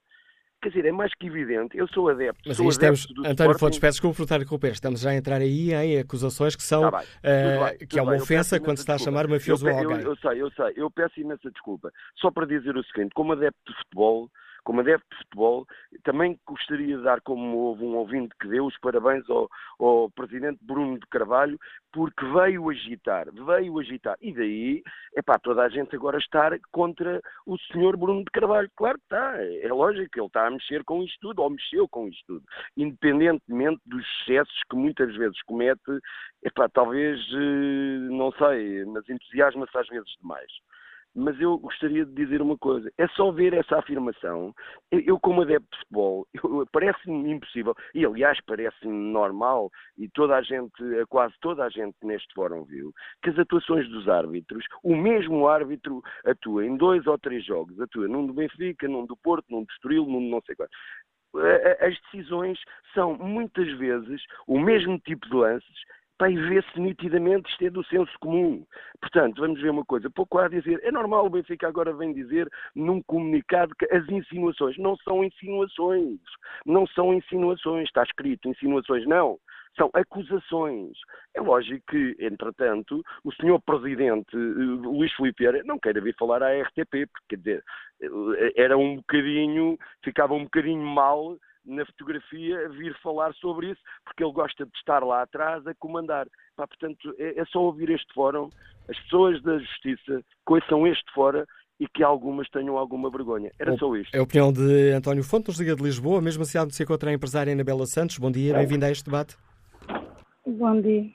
Quer 0.62 0.68
dizer, 0.68 0.84
é 0.86 0.92
mais 0.92 1.12
que 1.14 1.26
evidente. 1.26 1.76
Eu 1.76 1.88
sou 1.88 2.08
adepto. 2.08 2.40
Mas 2.46 2.56
sou 2.56 2.68
estamos, 2.68 3.12
António 3.26 3.58
Fontes, 3.58 3.80
peço 3.80 3.94
desculpa 3.94 4.16
por 4.16 4.22
interromper. 4.22 4.70
Estamos 4.70 5.00
já 5.00 5.10
a 5.10 5.16
entrar 5.16 5.40
aí 5.40 5.72
em 5.72 5.98
acusações 5.98 6.54
que 6.54 6.62
são. 6.62 6.88
Tá 6.88 6.98
bem, 6.98 7.00
uh, 7.00 7.64
bem, 7.64 7.88
que 7.88 7.98
é 7.98 8.02
uma 8.02 8.14
ofensa 8.14 8.60
quando 8.60 8.76
se 8.76 8.84
está 8.84 8.94
a 8.94 8.98
chamar 8.98 9.26
mafioso 9.26 9.68
eu, 9.68 9.76
alguém. 9.76 10.00
Eu, 10.02 10.10
eu, 10.10 10.16
sei, 10.16 10.40
eu 10.40 10.50
sei. 10.52 10.72
Eu 10.76 10.88
peço 10.88 11.20
imensa 11.20 11.50
desculpa. 11.50 11.90
Só 12.16 12.30
para 12.30 12.46
dizer 12.46 12.76
o 12.76 12.84
seguinte: 12.84 13.10
como 13.12 13.32
adepto 13.32 13.72
de 13.72 13.76
futebol, 13.78 14.30
como 14.64 14.80
adepto 14.80 15.06
de 15.10 15.16
futebol, 15.24 15.66
também 16.04 16.38
gostaria 16.46 16.96
de 16.96 17.02
dar, 17.02 17.20
como 17.20 17.56
houve 17.56 17.84
um 17.84 17.96
ouvinte 17.96 18.34
que 18.40 18.48
deu, 18.48 18.66
os 18.66 18.78
parabéns 18.78 19.28
ao, 19.28 19.48
ao 19.78 20.10
presidente 20.10 20.58
Bruno 20.62 20.98
de 20.98 21.06
Carvalho, 21.08 21.58
porque 21.92 22.24
veio 22.26 22.70
agitar, 22.70 23.26
veio 23.32 23.78
agitar. 23.78 24.16
E 24.20 24.32
daí, 24.32 24.82
é 25.14 25.22
pá, 25.22 25.38
toda 25.38 25.62
a 25.62 25.68
gente 25.68 25.94
agora 25.94 26.18
estar 26.18 26.58
contra 26.70 27.20
o 27.46 27.58
senhor 27.72 27.96
Bruno 27.96 28.24
de 28.24 28.30
Carvalho. 28.30 28.70
Claro 28.76 28.98
que 28.98 29.04
está, 29.04 29.36
é 29.42 29.68
lógico, 29.72 30.18
ele 30.18 30.26
está 30.26 30.46
a 30.46 30.50
mexer 30.50 30.84
com 30.84 31.02
isto 31.02 31.18
tudo, 31.20 31.42
ou 31.42 31.50
mexeu 31.50 31.88
com 31.88 32.08
isto 32.08 32.24
tudo. 32.26 32.44
Independentemente 32.76 33.80
dos 33.86 34.04
excessos 34.20 34.60
que 34.70 34.76
muitas 34.76 35.14
vezes 35.16 35.40
comete, 35.42 35.80
é 36.44 36.50
pá, 36.50 36.68
talvez, 36.68 37.20
eh, 37.32 38.08
não 38.10 38.32
sei, 38.32 38.84
mas 38.86 39.08
entusiasma-se 39.08 39.76
às 39.76 39.88
vezes 39.88 40.10
demais 40.20 40.50
mas 41.14 41.38
eu 41.40 41.58
gostaria 41.58 42.04
de 42.04 42.12
dizer 42.12 42.40
uma 42.40 42.56
coisa: 42.56 42.90
é 42.98 43.06
só 43.08 43.30
ver 43.30 43.52
essa 43.52 43.78
afirmação. 43.78 44.54
Eu, 44.90 45.18
como 45.20 45.42
adepto 45.42 45.68
de 45.70 45.78
futebol, 45.78 46.26
parece-me 46.72 47.30
impossível, 47.30 47.74
e 47.94 48.04
aliás 48.04 48.38
parece-me 48.46 48.92
normal, 48.92 49.70
e 49.98 50.08
toda 50.08 50.36
a 50.36 50.42
gente, 50.42 50.72
quase 51.08 51.34
toda 51.40 51.64
a 51.64 51.68
gente 51.68 51.96
neste 52.02 52.32
fórum 52.34 52.64
viu, 52.64 52.92
que 53.22 53.30
as 53.30 53.38
atuações 53.38 53.88
dos 53.88 54.08
árbitros, 54.08 54.64
o 54.82 54.96
mesmo 54.96 55.46
árbitro 55.46 56.02
atua 56.24 56.64
em 56.64 56.76
dois 56.76 57.06
ou 57.06 57.18
três 57.18 57.44
jogos, 57.44 57.78
atua 57.80 58.08
num 58.08 58.26
do 58.26 58.32
Benfica, 58.32 58.88
num 58.88 59.06
do 59.06 59.16
Porto, 59.16 59.46
num 59.50 59.64
do 59.64 59.72
Estoril, 59.72 60.06
num 60.06 60.30
não 60.30 60.40
sei 60.42 60.54
qual. 60.54 60.68
As 61.80 61.98
decisões 62.02 62.58
são 62.92 63.16
muitas 63.16 63.66
vezes 63.78 64.22
o 64.46 64.58
mesmo 64.58 64.98
tipo 64.98 65.26
de 65.28 65.34
lances 65.34 65.84
e 66.30 66.36
vê-se 66.36 66.80
nitidamente 66.80 67.50
isto 67.50 67.64
é 67.64 67.70
do 67.70 67.84
senso 67.84 68.12
comum. 68.20 68.64
Portanto, 69.00 69.40
vamos 69.40 69.60
ver 69.60 69.70
uma 69.70 69.84
coisa, 69.84 70.10
pouco 70.10 70.38
há 70.38 70.46
a 70.46 70.48
dizer, 70.48 70.80
é 70.82 70.90
normal 70.90 71.26
o 71.26 71.30
Benfica 71.30 71.68
agora 71.68 71.92
vem 71.92 72.12
dizer 72.12 72.48
num 72.74 73.02
comunicado 73.02 73.74
que 73.76 73.86
as 73.94 74.08
insinuações 74.08 74.76
não 74.78 74.96
são 74.98 75.24
insinuações, 75.24 76.20
não 76.66 76.86
são 76.86 77.12
insinuações, 77.14 77.84
está 77.84 78.02
escrito 78.02 78.48
insinuações, 78.48 79.06
não, 79.06 79.38
são 79.76 79.90
acusações. 79.94 80.96
É 81.34 81.40
lógico 81.40 81.84
que, 81.88 82.16
entretanto, 82.20 83.02
o 83.24 83.32
senhor 83.34 83.60
Presidente 83.62 84.36
uh, 84.36 84.76
Luís 84.82 85.12
Filipe 85.14 85.44
não 85.64 85.78
queira 85.78 86.00
vir 86.00 86.14
falar 86.16 86.42
à 86.42 86.52
RTP, 86.62 87.06
porque, 87.10 87.26
quer 87.30 87.36
dizer, 87.36 87.64
eh, 88.02 88.52
era 88.56 88.76
um 88.76 88.96
bocadinho, 88.96 89.78
ficava 90.04 90.34
um 90.34 90.44
bocadinho 90.44 90.84
mal 90.84 91.36
na 91.64 91.84
fotografia 91.86 92.68
vir 92.70 92.96
falar 93.02 93.32
sobre 93.34 93.70
isso, 93.70 93.80
porque 94.04 94.22
ele 94.22 94.32
gosta 94.32 94.64
de 94.64 94.72
estar 94.76 95.02
lá 95.04 95.22
atrás 95.22 95.66
a 95.66 95.74
comandar. 95.74 96.26
Pá, 96.56 96.66
portanto, 96.66 97.14
é, 97.18 97.40
é, 97.40 97.44
só 97.46 97.60
ouvir 97.60 97.90
este 97.90 98.12
fórum, 98.12 98.50
as 98.88 98.98
pessoas 99.00 99.40
da 99.42 99.58
Justiça 99.58 100.22
conheçam 100.44 100.86
este 100.86 101.10
fórum 101.12 101.44
e 101.80 101.88
que 101.88 102.02
algumas 102.02 102.48
tenham 102.50 102.76
alguma 102.76 103.10
vergonha. 103.10 103.50
Era 103.58 103.76
só 103.76 103.94
isto. 103.96 104.14
É 104.14 104.18
a 104.18 104.22
opinião 104.22 104.52
de 104.52 104.92
António 104.92 105.24
Fontes, 105.24 105.58
Liga 105.58 105.74
de 105.74 105.82
Lisboa, 105.82 106.20
mesmo 106.20 106.42
assim 106.42 106.58
há 106.58 106.64
de 106.64 106.74
se 106.74 106.82
encontrar 106.82 107.10
a 107.10 107.14
empresária 107.14 107.52
Anabela 107.52 107.86
Santos. 107.86 108.18
Bom 108.18 108.30
dia, 108.30 108.54
bem-vinda 108.54 108.86
a 108.86 108.90
este 108.90 109.04
debate. 109.04 109.36
Bom 110.46 110.80
dia. 110.80 111.10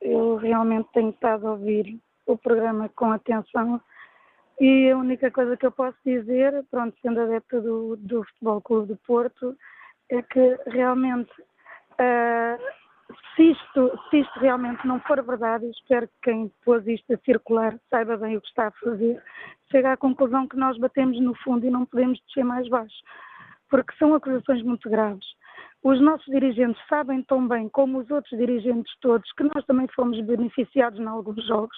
Eu 0.00 0.36
realmente 0.36 0.88
tenho 0.92 1.10
estado 1.10 1.46
a 1.46 1.52
ouvir 1.52 1.98
o 2.26 2.36
programa 2.36 2.88
com 2.90 3.10
atenção 3.12 3.80
e 4.60 4.90
a 4.90 4.96
única 4.96 5.30
coisa 5.30 5.56
que 5.56 5.66
eu 5.66 5.70
posso 5.70 5.96
dizer, 6.04 6.64
pronto, 6.70 6.96
sendo 7.00 7.20
adepta 7.20 7.60
do, 7.60 7.96
do 7.96 8.24
Futebol 8.24 8.60
Clube 8.60 8.92
de 8.92 8.98
Porto, 9.06 9.56
é 10.10 10.22
que 10.22 10.58
realmente, 10.66 11.30
uh, 11.40 13.14
se, 13.36 13.50
isto, 13.50 14.00
se 14.10 14.20
isto 14.20 14.40
realmente 14.40 14.86
não 14.86 15.00
for 15.00 15.22
verdade, 15.22 15.64
eu 15.64 15.70
espero 15.70 16.06
que 16.08 16.30
quem 16.30 16.52
pôs 16.64 16.86
isto 16.86 17.12
a 17.12 17.18
circular 17.18 17.78
saiba 17.90 18.16
bem 18.16 18.36
o 18.36 18.40
que 18.40 18.48
está 18.48 18.68
a 18.68 18.72
fazer, 18.72 19.22
chegue 19.70 19.86
à 19.86 19.96
conclusão 19.96 20.48
que 20.48 20.56
nós 20.56 20.78
batemos 20.78 21.20
no 21.20 21.34
fundo 21.36 21.66
e 21.66 21.70
não 21.70 21.86
podemos 21.86 22.20
descer 22.26 22.44
mais 22.44 22.68
baixo, 22.68 23.02
porque 23.70 23.94
são 23.98 24.14
acusações 24.14 24.62
muito 24.62 24.88
graves. 24.88 25.26
Os 25.82 26.00
nossos 26.00 26.26
dirigentes 26.26 26.82
sabem 26.88 27.22
tão 27.22 27.46
bem 27.46 27.68
como 27.68 27.98
os 27.98 28.10
outros 28.10 28.36
dirigentes 28.36 28.92
todos 29.00 29.30
que 29.32 29.44
nós 29.44 29.64
também 29.64 29.86
fomos 29.94 30.20
beneficiados 30.20 30.98
em 30.98 31.06
alguns 31.06 31.44
jogos. 31.46 31.76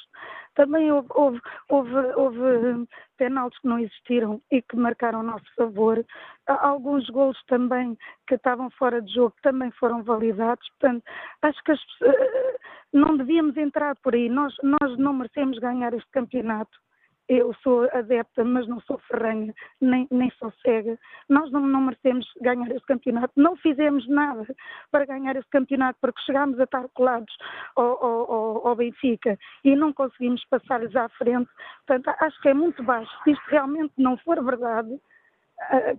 Também 0.54 0.90
houve, 0.90 1.08
houve, 1.14 1.40
houve, 1.68 1.94
houve 2.16 2.40
hum, 2.40 2.86
penaltis 3.18 3.58
que 3.60 3.68
não 3.68 3.78
existiram 3.78 4.40
e 4.50 4.62
que 4.62 4.76
marcaram 4.76 5.20
a 5.20 5.22
nosso 5.22 5.44
favor. 5.54 6.02
Alguns 6.46 7.08
gols 7.10 7.38
também 7.46 7.96
que 8.26 8.36
estavam 8.36 8.70
fora 8.70 9.02
de 9.02 9.12
jogo 9.12 9.34
também 9.42 9.70
foram 9.72 10.02
validados. 10.02 10.66
Portanto, 10.80 11.04
acho 11.42 11.62
que 11.62 11.72
as, 11.72 11.80
eh, 12.02 12.56
não 12.94 13.18
devíamos 13.18 13.56
entrar 13.58 13.94
por 14.02 14.14
aí. 14.14 14.30
Nós, 14.30 14.54
nós 14.62 14.98
não 14.98 15.12
merecemos 15.12 15.58
ganhar 15.58 15.92
este 15.92 16.10
campeonato 16.10 16.70
eu 17.30 17.54
sou 17.62 17.88
adepta, 17.92 18.42
mas 18.44 18.66
não 18.66 18.80
sou 18.80 18.98
ferranha, 18.98 19.54
nem, 19.80 20.06
nem 20.10 20.30
sou 20.32 20.52
cega. 20.62 20.98
Nós 21.28 21.50
não, 21.52 21.60
não 21.60 21.82
merecemos 21.82 22.26
ganhar 22.40 22.68
esse 22.72 22.84
campeonato. 22.84 23.32
Não 23.36 23.56
fizemos 23.56 24.06
nada 24.08 24.44
para 24.90 25.06
ganhar 25.06 25.36
esse 25.36 25.48
campeonato, 25.48 25.96
porque 26.00 26.20
chegámos 26.22 26.58
a 26.58 26.64
estar 26.64 26.88
colados 26.88 27.32
ao, 27.76 28.04
ao, 28.04 28.68
ao 28.68 28.74
Benfica 28.74 29.38
e 29.64 29.76
não 29.76 29.92
conseguimos 29.92 30.44
passar-lhes 30.46 30.94
à 30.96 31.08
frente. 31.10 31.48
Portanto, 31.86 32.16
acho 32.20 32.40
que 32.40 32.48
é 32.48 32.54
muito 32.54 32.82
baixo. 32.82 33.10
Se 33.22 33.30
isto 33.30 33.44
realmente 33.46 33.92
não 33.96 34.16
for 34.18 34.44
verdade, 34.44 35.00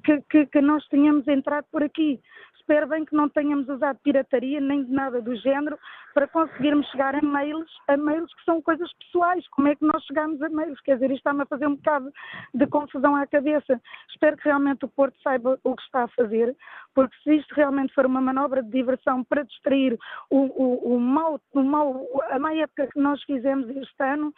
que, 0.04 0.22
que, 0.30 0.46
que 0.48 0.62
nós 0.62 0.86
tenhamos 0.88 1.28
entrado 1.28 1.66
por 1.72 1.84
aqui. 1.84 2.20
Espero 2.62 2.88
bem 2.88 3.04
que 3.04 3.16
não 3.16 3.28
tenhamos 3.28 3.68
usado 3.68 4.00
pirataria 4.04 4.62
nem 4.62 4.84
de 4.86 4.92
nada 4.92 5.20
do 5.20 5.36
género 5.36 5.78
para 6.14 6.28
conseguirmos 6.28 6.88
chegar 6.88 7.16
a 7.16 7.22
mails, 7.22 7.70
a 7.88 7.98
mails 7.98 8.34
que 8.34 8.44
são 8.44 8.62
coisas 8.62 8.90
pessoais. 8.94 9.46
Como 9.50 9.68
é 9.68 9.76
que 9.76 9.86
nós 9.86 10.04
chegamos 10.06 10.42
a 10.42 10.50
mails? 10.50 10.80
Quer 10.82 10.94
dizer, 10.94 11.08
isto 11.08 11.18
está-me 11.18 11.42
a 11.42 11.46
fazer 11.48 11.68
um 11.68 11.76
bocado 11.76 12.12
de 12.54 12.68
confusão 12.68 13.16
à 13.16 13.26
cabeça. 13.26 13.82
Espero 14.10 14.38
que 14.38 14.46
realmente 14.46 14.86
o 14.86 14.90
Porto 14.90 15.20
saiba 15.22 15.60
o 15.64 15.76
que 15.76 15.84
está 15.84 16.04
a 16.04 16.08
fazer, 16.10 16.56
porque 16.94 17.16
se 17.24 17.36
isto 17.36 17.54
realmente 17.56 17.94
for 17.94 18.06
uma 18.06 18.22
manobra 18.22 18.62
de 18.62 18.70
diversão 18.70 19.24
para 19.24 19.44
distrair 19.44 19.98
o, 20.30 20.38
o, 20.38 20.96
o 20.96 21.00
mal, 21.00 21.42
o 21.54 21.64
mal, 21.64 22.06
a 22.30 22.40
má 22.40 22.54
época 22.54 22.88
que 22.88 23.00
nós 23.00 23.22
fizemos 23.24 23.68
este 23.70 24.04
ano, 24.04 24.34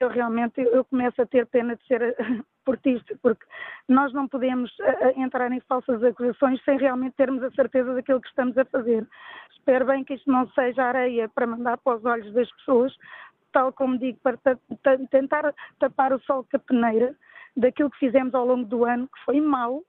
eu 0.00 0.08
realmente 0.08 0.60
eu 0.60 0.84
começo 0.84 1.20
a 1.20 1.26
ter 1.26 1.46
pena 1.46 1.76
de 1.76 1.86
ser 1.86 2.16
portista, 2.64 3.18
porque 3.22 3.44
nós 3.88 4.12
não 4.12 4.28
podemos 4.28 4.70
uh, 4.78 5.20
entrar 5.20 5.50
em 5.52 5.60
falsas 5.60 6.02
acusações 6.02 6.62
sem 6.64 6.78
realmente 6.78 7.16
termos 7.16 7.42
a 7.42 7.50
certeza 7.50 7.94
daquilo 7.94 8.20
que 8.20 8.28
estamos 8.28 8.56
a 8.56 8.64
fazer. 8.66 9.06
Espero 9.52 9.86
bem 9.86 10.04
que 10.04 10.14
isto 10.14 10.30
não 10.30 10.48
seja 10.50 10.84
areia 10.84 11.28
para 11.28 11.46
mandar 11.46 11.78
para 11.78 11.96
os 11.96 12.04
olhos 12.04 12.32
das 12.32 12.50
pessoas, 12.56 12.94
tal 13.52 13.72
como 13.72 13.98
digo, 13.98 14.18
para 14.22 14.38
tentar 15.10 15.54
tapar 15.78 16.12
o 16.12 16.20
sol 16.20 16.46
com 16.50 16.56
a 16.56 16.60
peneira 16.60 17.14
daquilo 17.56 17.90
que 17.90 17.98
fizemos 17.98 18.34
ao 18.34 18.46
longo 18.46 18.64
do 18.64 18.84
ano, 18.84 19.08
que 19.08 19.24
foi 19.24 19.40
mau, 19.40 19.82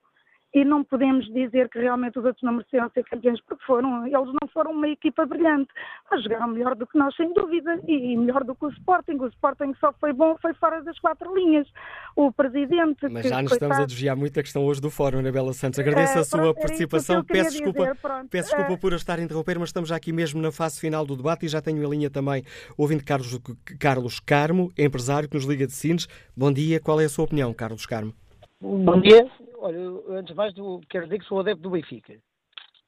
e 0.53 0.65
não 0.65 0.83
podemos 0.83 1.25
dizer 1.31 1.69
que 1.69 1.79
realmente 1.79 2.17
os 2.17 2.25
outros 2.25 2.41
não 2.41 2.53
mereciam 2.53 2.89
ser 2.91 3.03
campeões, 3.03 3.39
porque 3.41 3.63
foram, 3.65 4.05
eles 4.05 4.33
não 4.41 4.47
foram 4.51 4.71
uma 4.71 4.87
equipa 4.87 5.25
brilhante, 5.25 5.69
mas 6.09 6.23
jogaram 6.23 6.47
melhor 6.47 6.75
do 6.75 6.87
que 6.87 6.97
nós, 6.97 7.15
sem 7.15 7.31
dúvida, 7.33 7.79
e 7.87 8.17
melhor 8.17 8.43
do 8.43 8.55
que 8.55 8.65
o 8.65 8.69
Sporting. 8.69 9.17
O 9.19 9.27
Sporting 9.27 9.73
só 9.79 9.93
foi 9.99 10.11
bom, 10.11 10.35
foi 10.41 10.53
fora 10.55 10.81
das 10.81 10.97
quatro 10.99 11.33
linhas. 11.35 11.67
O 12.15 12.31
presidente. 12.31 13.07
Mas 13.09 13.27
já 13.27 13.41
nos 13.41 13.51
estamos 13.51 13.77
a 13.77 13.85
desviar 13.85 14.15
muito 14.15 14.39
a 14.39 14.43
questão 14.43 14.65
hoje 14.65 14.81
do 14.81 14.89
Fórum, 14.89 15.19
Anabela 15.19 15.53
Santos. 15.53 15.79
Agradeço 15.79 16.17
é, 16.17 16.21
a 16.21 16.23
sua 16.23 16.39
pronto, 16.39 16.61
participação. 16.61 17.23
Peço 17.23 17.51
desculpa, 17.51 17.95
peço 18.29 18.49
desculpa 18.49 18.73
é... 18.73 18.77
por 18.77 18.93
estar 18.93 19.19
a 19.19 19.21
interromper, 19.21 19.59
mas 19.59 19.69
estamos 19.69 19.89
já 19.89 19.95
aqui 19.95 20.11
mesmo 20.11 20.41
na 20.41 20.51
fase 20.51 20.79
final 20.79 21.05
do 21.05 21.15
debate 21.15 21.45
e 21.45 21.49
já 21.49 21.61
tenho 21.61 21.83
em 21.83 21.89
linha 21.89 22.09
também 22.09 22.43
o 22.77 22.81
ouvinte 22.81 23.03
Carlos, 23.03 23.39
Carlos 23.79 24.19
Carmo, 24.19 24.71
empresário 24.77 25.29
que 25.29 25.35
nos 25.35 25.45
liga 25.45 25.67
de 25.67 25.73
Sines. 25.73 26.07
Bom 26.35 26.51
dia, 26.51 26.79
qual 26.79 26.99
é 26.99 27.05
a 27.05 27.09
sua 27.09 27.25
opinião, 27.25 27.53
Carlos 27.53 27.85
Carmo? 27.85 28.13
Bom 28.61 28.99
dia. 28.99 29.25
Olha, 29.59 29.79
antes 30.09 30.31
de 30.31 30.33
mais, 30.33 30.53
quero 30.89 31.05
dizer 31.05 31.19
que 31.19 31.25
sou 31.25 31.39
adepto 31.39 31.61
do 31.61 31.69
Benfica. 31.69 32.19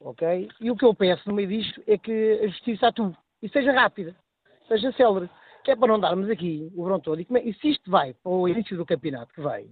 Ok? 0.02 0.50
E 0.60 0.70
o 0.70 0.76
que 0.76 0.84
eu 0.84 0.94
peço 0.94 1.28
no 1.30 1.36
meio 1.36 1.48
disto 1.48 1.82
é 1.88 1.98
que 1.98 2.42
a 2.44 2.48
justiça 2.48 2.88
atue 2.88 3.16
e 3.42 3.48
seja 3.48 3.72
rápida, 3.72 4.14
seja 4.68 4.92
célere. 4.94 5.30
Que 5.64 5.72
é 5.72 5.76
para 5.76 5.88
não 5.88 6.00
darmos 6.00 6.30
aqui 6.30 6.70
o 6.76 6.84
verão 6.84 7.00
todo. 7.00 7.22
E, 7.22 7.28
é, 7.36 7.48
e 7.48 7.54
se 7.54 7.70
isto 7.70 7.90
vai 7.90 8.14
para 8.14 8.32
o 8.32 8.50
início 8.50 8.76
do 8.76 8.86
campeonato 8.86 9.34
que 9.34 9.42
vai, 9.42 9.64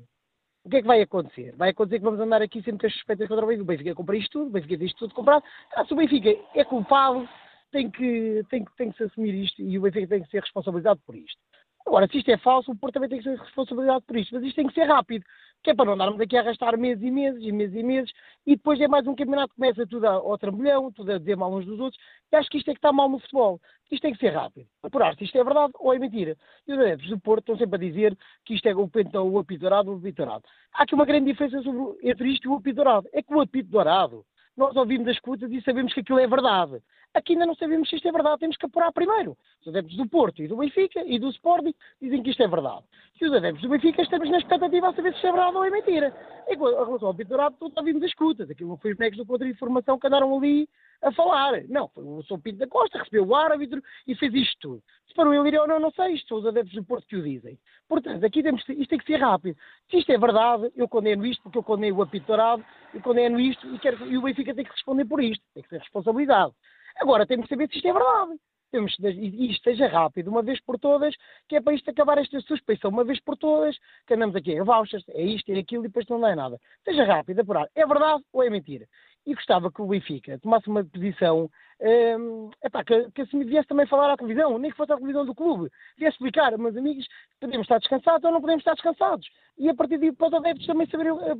o 0.63 0.69
que 0.69 0.77
é 0.77 0.81
que 0.81 0.87
vai 0.87 1.01
acontecer? 1.01 1.53
Vai 1.57 1.71
acontecer 1.71 1.97
que 1.97 2.05
vamos 2.05 2.19
andar 2.19 2.41
aqui 2.41 2.61
sempre 2.61 2.81
com 2.81 2.87
as 2.87 2.93
suspeitas 2.93 3.27
contra 3.27 3.43
o 3.43 3.47
Benfica. 3.47 3.63
O 3.63 3.65
Benfica 3.65 3.95
compra 3.95 4.17
isto 4.17 4.31
tudo, 4.31 4.47
o 4.47 4.51
Benfica 4.51 4.77
diz 4.77 4.93
tudo 4.93 5.13
comprado. 5.13 5.43
Ah, 5.75 5.83
se 5.83 5.93
o 5.93 5.97
Benfica 5.97 6.29
é 6.55 6.63
culpado, 6.63 7.27
tem 7.71 7.89
que, 7.89 8.45
tem, 8.49 8.63
tem 8.77 8.91
que 8.91 8.97
se 8.97 9.03
assumir 9.03 9.33
isto 9.33 9.61
e 9.61 9.77
o 9.77 9.81
Benfica 9.81 10.07
tem 10.07 10.23
que 10.23 10.29
ser 10.29 10.41
responsabilizado 10.41 11.01
por 11.05 11.15
isto. 11.15 11.39
Agora, 11.85 12.07
se 12.07 12.19
isto 12.19 12.29
é 12.29 12.37
falso, 12.37 12.71
o 12.71 12.77
Porto 12.77 12.93
também 12.93 13.09
tem 13.09 13.17
que 13.17 13.23
ser 13.23 13.37
responsabilizado 13.37 14.01
por 14.03 14.15
isto. 14.15 14.35
Mas 14.35 14.43
isto 14.43 14.55
tem 14.55 14.67
que 14.67 14.75
ser 14.75 14.85
rápido 14.85 15.25
que 15.63 15.71
é 15.71 15.75
para 15.75 15.85
não 15.85 15.93
andarmos 15.93 16.19
aqui 16.21 16.37
a 16.37 16.41
arrastar 16.41 16.77
meses 16.77 17.03
e 17.03 17.11
meses 17.11 17.41
e 17.41 17.51
meses 17.51 17.75
e 17.75 17.83
meses, 17.83 18.11
e 18.45 18.55
depois 18.55 18.79
é 18.79 18.87
mais 18.87 19.05
um 19.07 19.15
campeonato 19.15 19.49
que 19.49 19.55
começa 19.55 19.85
tudo 19.85 20.05
ao 20.05 20.37
trambolhão, 20.37 20.91
tudo 20.91 21.11
a 21.11 21.17
dizer 21.17 21.35
mal 21.35 21.53
uns 21.53 21.65
dos 21.65 21.79
outros, 21.79 22.01
e 22.31 22.35
acho 22.35 22.49
que 22.49 22.57
isto 22.57 22.69
é 22.69 22.73
que 22.73 22.77
está 22.77 22.91
mal 22.91 23.09
no 23.09 23.19
futebol. 23.19 23.59
Isto 23.91 24.03
tem 24.03 24.13
que 24.13 24.19
ser 24.19 24.29
rápido. 24.29 24.67
Apurar 24.83 25.15
se 25.15 25.23
isto 25.23 25.37
é 25.37 25.43
verdade 25.43 25.73
ou 25.79 25.93
é 25.93 25.99
mentira. 25.99 26.37
E 26.67 26.73
os 26.73 26.79
adeptos 26.79 27.09
do 27.09 27.19
Porto 27.19 27.41
estão 27.41 27.57
sempre 27.57 27.75
a 27.75 27.89
dizer 27.89 28.17
que 28.45 28.53
isto 28.53 28.67
é 28.67 28.75
o, 28.75 28.87
pento, 28.87 29.19
o 29.19 29.39
apito 29.39 29.61
dourado 29.61 29.89
ou 29.89 29.95
o 29.95 29.99
apito 29.99 30.17
dourado. 30.17 30.43
Há 30.73 30.83
aqui 30.83 30.95
uma 30.95 31.05
grande 31.05 31.31
diferença 31.31 31.61
sobre, 31.61 32.09
entre 32.09 32.29
isto 32.29 32.45
e 32.45 32.47
o 32.47 32.55
apito 32.55 32.75
dourado. 32.75 33.09
É 33.11 33.21
que 33.21 33.33
o 33.33 33.41
apito 33.41 33.69
dourado, 33.69 34.25
nós 34.55 34.75
ouvimos 34.75 35.07
as 35.07 35.15
escutas 35.15 35.51
e 35.51 35.61
sabemos 35.61 35.93
que 35.93 36.01
aquilo 36.01 36.19
é 36.19 36.27
verdade. 36.27 36.81
Aqui 37.13 37.33
ainda 37.33 37.45
não 37.45 37.55
sabemos 37.55 37.89
se 37.89 37.95
isto 37.95 38.07
é 38.07 38.11
verdade, 38.11 38.39
temos 38.39 38.55
que 38.55 38.65
apurar 38.65 38.91
primeiro. 38.91 39.35
Os 39.61 39.67
adeptos 39.67 39.97
do 39.97 40.07
Porto 40.07 40.43
e 40.43 40.47
do 40.47 40.57
Benfica 40.57 41.03
e 41.05 41.17
do 41.17 41.29
Sporting 41.29 41.73
dizem 41.99 42.21
que 42.21 42.29
isto 42.29 42.43
é 42.43 42.47
verdade. 42.47 42.83
E 43.19 43.25
os 43.25 43.33
adeptos 43.33 43.63
do 43.63 43.69
Benfica 43.69 44.01
estamos 44.01 44.29
na 44.29 44.37
expectativa 44.37 44.89
a 44.89 44.93
saber 44.93 45.11
se 45.11 45.15
isto 45.15 45.27
é 45.27 45.31
verdade 45.31 45.57
ou 45.57 45.65
é 45.65 45.69
mentira. 45.71 46.15
Em 46.47 46.55
relação 46.55 47.07
ao 47.07 47.13
Pinto 47.13 47.35
todos 47.59 47.75
ouvimos 47.75 48.03
as 48.03 48.09
escutas. 48.09 48.49
Aquilo 48.49 48.69
não 48.69 48.77
foi 48.77 48.91
os 48.91 48.97
bonecos 48.97 49.17
do 49.17 49.25
contra-informação 49.25 49.97
que 49.97 50.07
andaram 50.07 50.37
ali 50.37 50.69
a 51.01 51.11
falar. 51.11 51.63
Não, 51.67 51.87
foi 51.89 52.03
o 52.03 52.23
São 52.23 52.39
Pinto 52.39 52.59
da 52.59 52.67
Costa, 52.67 52.99
recebeu 52.99 53.25
o 53.25 53.35
árbitro 53.35 53.81
e 54.07 54.15
fez 54.15 54.33
isto 54.33 54.57
tudo. 54.59 54.83
Se 55.07 55.13
foram 55.15 55.33
ele 55.33 55.57
ou 55.57 55.67
não, 55.67 55.79
não 55.79 55.91
sei. 55.91 56.13
Isto 56.13 56.29
são 56.29 56.37
os 56.37 56.45
adeptos 56.45 56.75
do 56.75 56.83
Porto 56.83 57.07
que 57.07 57.15
o 57.15 57.23
dizem. 57.23 57.57
Portanto, 57.87 58.23
aqui 58.23 58.43
temos, 58.43 58.63
isto 58.69 58.89
tem 58.89 58.99
que 58.99 59.05
ser 59.05 59.17
rápido. 59.17 59.57
Se 59.89 59.97
isto 59.97 60.11
é 60.11 60.17
verdade, 60.17 60.71
eu 60.75 60.87
condeno 60.87 61.25
isto 61.25 61.41
porque 61.41 61.57
eu 61.57 61.63
condeno 61.63 61.97
o 61.97 62.01
apito 62.03 62.27
dourado, 62.27 62.63
eu 62.93 63.01
condeno 63.01 63.39
isto 63.39 63.67
e, 63.73 63.79
quero, 63.79 64.05
e 64.05 64.17
o 64.17 64.21
Benfica 64.21 64.53
tem 64.53 64.63
que 64.63 64.71
responder 64.71 65.05
por 65.05 65.21
isto. 65.21 65.43
Tem 65.55 65.63
que 65.63 65.69
ser 65.69 65.79
responsabilidade. 65.79 66.53
Agora 66.99 67.25
temos 67.25 67.47
que 67.47 67.55
saber 67.55 67.69
se 67.69 67.77
isto 67.77 67.87
é 67.87 67.93
verdade. 67.93 68.39
Temos, 68.71 68.95
e 68.99 69.51
isto 69.51 69.63
seja 69.63 69.87
rápido, 69.87 70.27
uma 70.27 70.43
vez 70.43 70.61
por 70.61 70.77
todas, 70.77 71.15
que 71.47 71.55
é 71.55 71.61
para 71.61 71.73
isto 71.73 71.89
acabar 71.89 72.19
esta 72.19 72.39
suspeição, 72.41 72.91
uma 72.91 73.03
vez 73.03 73.19
por 73.19 73.35
todas, 73.35 73.75
que 74.05 74.13
andamos 74.13 74.35
aqui 74.35 74.59
a 74.59 74.63
vouchers, 74.63 75.03
é 75.09 75.23
isto, 75.23 75.51
é 75.51 75.57
aquilo, 75.57 75.85
e 75.85 75.87
depois 75.87 76.05
não 76.07 76.25
é 76.27 76.35
nada. 76.35 76.59
Seja 76.85 77.03
rápido, 77.03 77.39
apurar. 77.39 77.67
É 77.73 77.85
verdade 77.85 78.23
ou 78.31 78.43
é 78.43 78.49
mentira? 78.49 78.85
E 79.25 79.33
gostava 79.33 79.71
que 79.71 79.81
o 79.81 79.87
Benfica 79.87 80.37
tomasse 80.39 80.67
uma 80.67 80.83
posição, 80.85 81.49
hum, 81.81 82.51
epá, 82.63 82.83
que, 82.83 83.09
que 83.11 83.23
assim 83.23 83.43
viesse 83.43 83.67
também 83.67 83.87
falar 83.87 84.13
à 84.13 84.17
televisão, 84.17 84.57
nem 84.59 84.69
que 84.69 84.77
fosse 84.77 84.91
à 84.91 84.95
televisão 84.95 85.25
do 85.25 85.33
clube, 85.33 85.69
viesse 85.97 86.13
explicar, 86.13 86.55
meus 86.57 86.77
amigos, 86.77 87.07
podemos 87.39 87.65
estar 87.65 87.79
descansados 87.79 88.23
ou 88.23 88.31
não 88.31 88.41
podemos 88.41 88.61
estar 88.61 88.73
descansados. 88.73 89.27
E 89.57 89.67
a 89.67 89.73
partir 89.73 89.97
daí, 89.97 90.11
para 90.11 90.27
os 90.27 90.33
adeptos 90.33 90.67
também 90.67 90.87
saberem 90.87 91.11
o, 91.11 91.19
é 91.19 91.33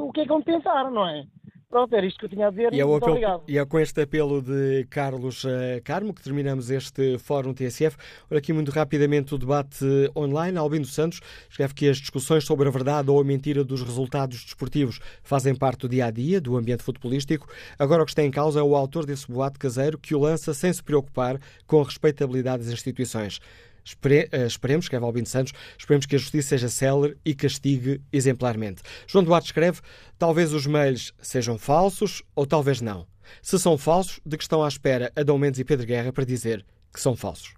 o 0.00 0.12
que 0.12 0.20
é 0.20 0.22
que 0.22 0.28
vão 0.28 0.42
pensar, 0.42 0.90
não 0.90 1.08
é? 1.08 1.24
Pronto, 1.70 1.94
era 1.94 2.06
isto 2.06 2.18
que 2.18 2.24
eu 2.24 2.30
tinha 2.30 2.46
a 2.46 2.50
dizer. 2.50 2.72
E 2.72 2.80
é, 2.80 2.82
apelo, 2.82 2.96
obrigado. 2.96 3.42
e 3.46 3.58
é 3.58 3.66
com 3.66 3.78
este 3.78 4.00
apelo 4.00 4.40
de 4.40 4.86
Carlos 4.88 5.44
uh, 5.44 5.48
Carmo 5.84 6.14
que 6.14 6.22
terminamos 6.22 6.70
este 6.70 7.18
Fórum 7.18 7.52
TSF. 7.52 7.94
Olha 8.30 8.38
aqui 8.38 8.54
muito 8.54 8.70
rapidamente 8.70 9.34
o 9.34 9.38
debate 9.38 9.84
online. 10.16 10.56
Albino 10.56 10.86
Santos 10.86 11.20
escreve 11.50 11.74
que 11.74 11.86
as 11.86 11.98
discussões 11.98 12.44
sobre 12.44 12.68
a 12.68 12.70
verdade 12.70 13.10
ou 13.10 13.20
a 13.20 13.24
mentira 13.24 13.62
dos 13.62 13.82
resultados 13.82 14.44
desportivos 14.44 14.98
fazem 15.22 15.54
parte 15.54 15.80
do 15.80 15.90
dia 15.90 16.06
a 16.06 16.10
dia, 16.10 16.40
do 16.40 16.56
ambiente 16.56 16.82
futebolístico. 16.82 17.46
Agora 17.78 18.02
o 18.02 18.06
que 18.06 18.12
está 18.12 18.22
em 18.22 18.30
causa 18.30 18.60
é 18.60 18.62
o 18.62 18.74
autor 18.74 19.04
desse 19.04 19.30
boato 19.30 19.58
caseiro 19.58 19.98
que 19.98 20.14
o 20.14 20.18
lança 20.18 20.54
sem 20.54 20.72
se 20.72 20.82
preocupar 20.82 21.38
com 21.66 21.82
a 21.82 21.84
respeitabilidade 21.84 22.64
das 22.64 22.72
instituições. 22.72 23.40
Espere, 23.88 24.28
uh, 24.32 24.46
esperemos, 24.46 24.84
escreve 24.84 25.04
Albino 25.04 25.26
Santos, 25.26 25.52
esperemos 25.78 26.06
que 26.06 26.16
a 26.16 26.18
justiça 26.18 26.50
seja 26.50 26.68
célere 26.68 27.16
e 27.24 27.34
castigue 27.34 28.00
exemplarmente. 28.12 28.82
João 29.06 29.24
Duarte 29.24 29.46
escreve, 29.46 29.80
talvez 30.18 30.52
os 30.52 30.66
mails 30.66 31.12
sejam 31.20 31.58
falsos 31.58 32.22
ou 32.34 32.46
talvez 32.46 32.80
não. 32.80 33.06
Se 33.42 33.58
são 33.58 33.76
falsos, 33.78 34.20
de 34.24 34.36
que 34.36 34.44
estão 34.44 34.62
à 34.62 34.68
espera 34.68 35.12
Adão 35.16 35.38
Mendes 35.38 35.60
e 35.60 35.64
Pedro 35.64 35.86
Guerra 35.86 36.12
para 36.12 36.24
dizer 36.24 36.64
que 36.92 37.00
são 37.00 37.16
falsos? 37.16 37.57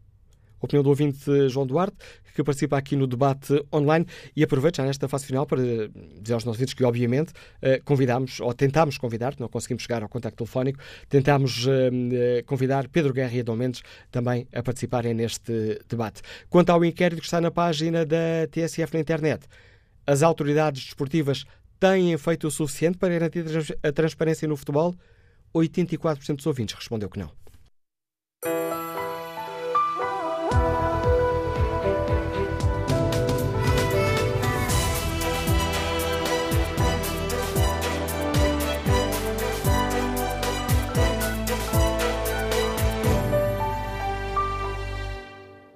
Opinião 0.60 0.82
do 0.82 0.88
ouvinte 0.90 1.48
João 1.48 1.66
Duarte, 1.66 1.96
que 2.34 2.44
participa 2.44 2.76
aqui 2.78 2.96
no 2.96 3.06
debate 3.06 3.62
online 3.72 4.06
e 4.34 4.42
aproveito 4.42 4.76
já 4.76 4.84
nesta 4.84 5.08
fase 5.08 5.26
final 5.26 5.46
para 5.46 5.60
dizer 5.60 6.34
aos 6.34 6.44
nossos 6.44 6.58
ouvintes 6.58 6.74
que, 6.74 6.84
obviamente, 6.84 7.32
eh, 7.60 7.80
convidámos, 7.84 8.40
ou 8.40 8.52
tentámos 8.54 8.98
convidar, 8.98 9.34
não 9.38 9.48
conseguimos 9.48 9.82
chegar 9.82 10.02
ao 10.02 10.08
contacto 10.08 10.38
telefónico, 10.38 10.78
tentámos 11.08 11.66
eh, 11.66 11.90
eh, 12.38 12.42
convidar 12.42 12.88
Pedro 12.88 13.12
Guerra 13.12 13.34
e 13.34 13.40
Adão 13.40 13.56
Mendes 13.56 13.82
também 14.10 14.46
a 14.52 14.62
participarem 14.62 15.14
neste 15.14 15.80
debate. 15.88 16.22
Quanto 16.48 16.70
ao 16.70 16.84
inquérito 16.84 17.20
que 17.20 17.26
está 17.26 17.40
na 17.40 17.50
página 17.50 18.06
da 18.06 18.46
TSF 18.50 18.94
na 18.94 19.00
internet, 19.00 19.46
as 20.06 20.22
autoridades 20.22 20.84
desportivas 20.84 21.44
têm 21.78 22.16
feito 22.18 22.46
o 22.46 22.50
suficiente 22.50 22.98
para 22.98 23.10
garantir 23.10 23.44
a 23.82 23.92
transparência 23.92 24.46
no 24.46 24.56
futebol? 24.56 24.94
84% 25.54 26.36
dos 26.36 26.46
ouvintes 26.46 26.74
respondeu 26.74 27.08
que 27.08 27.18
não. 27.18 27.30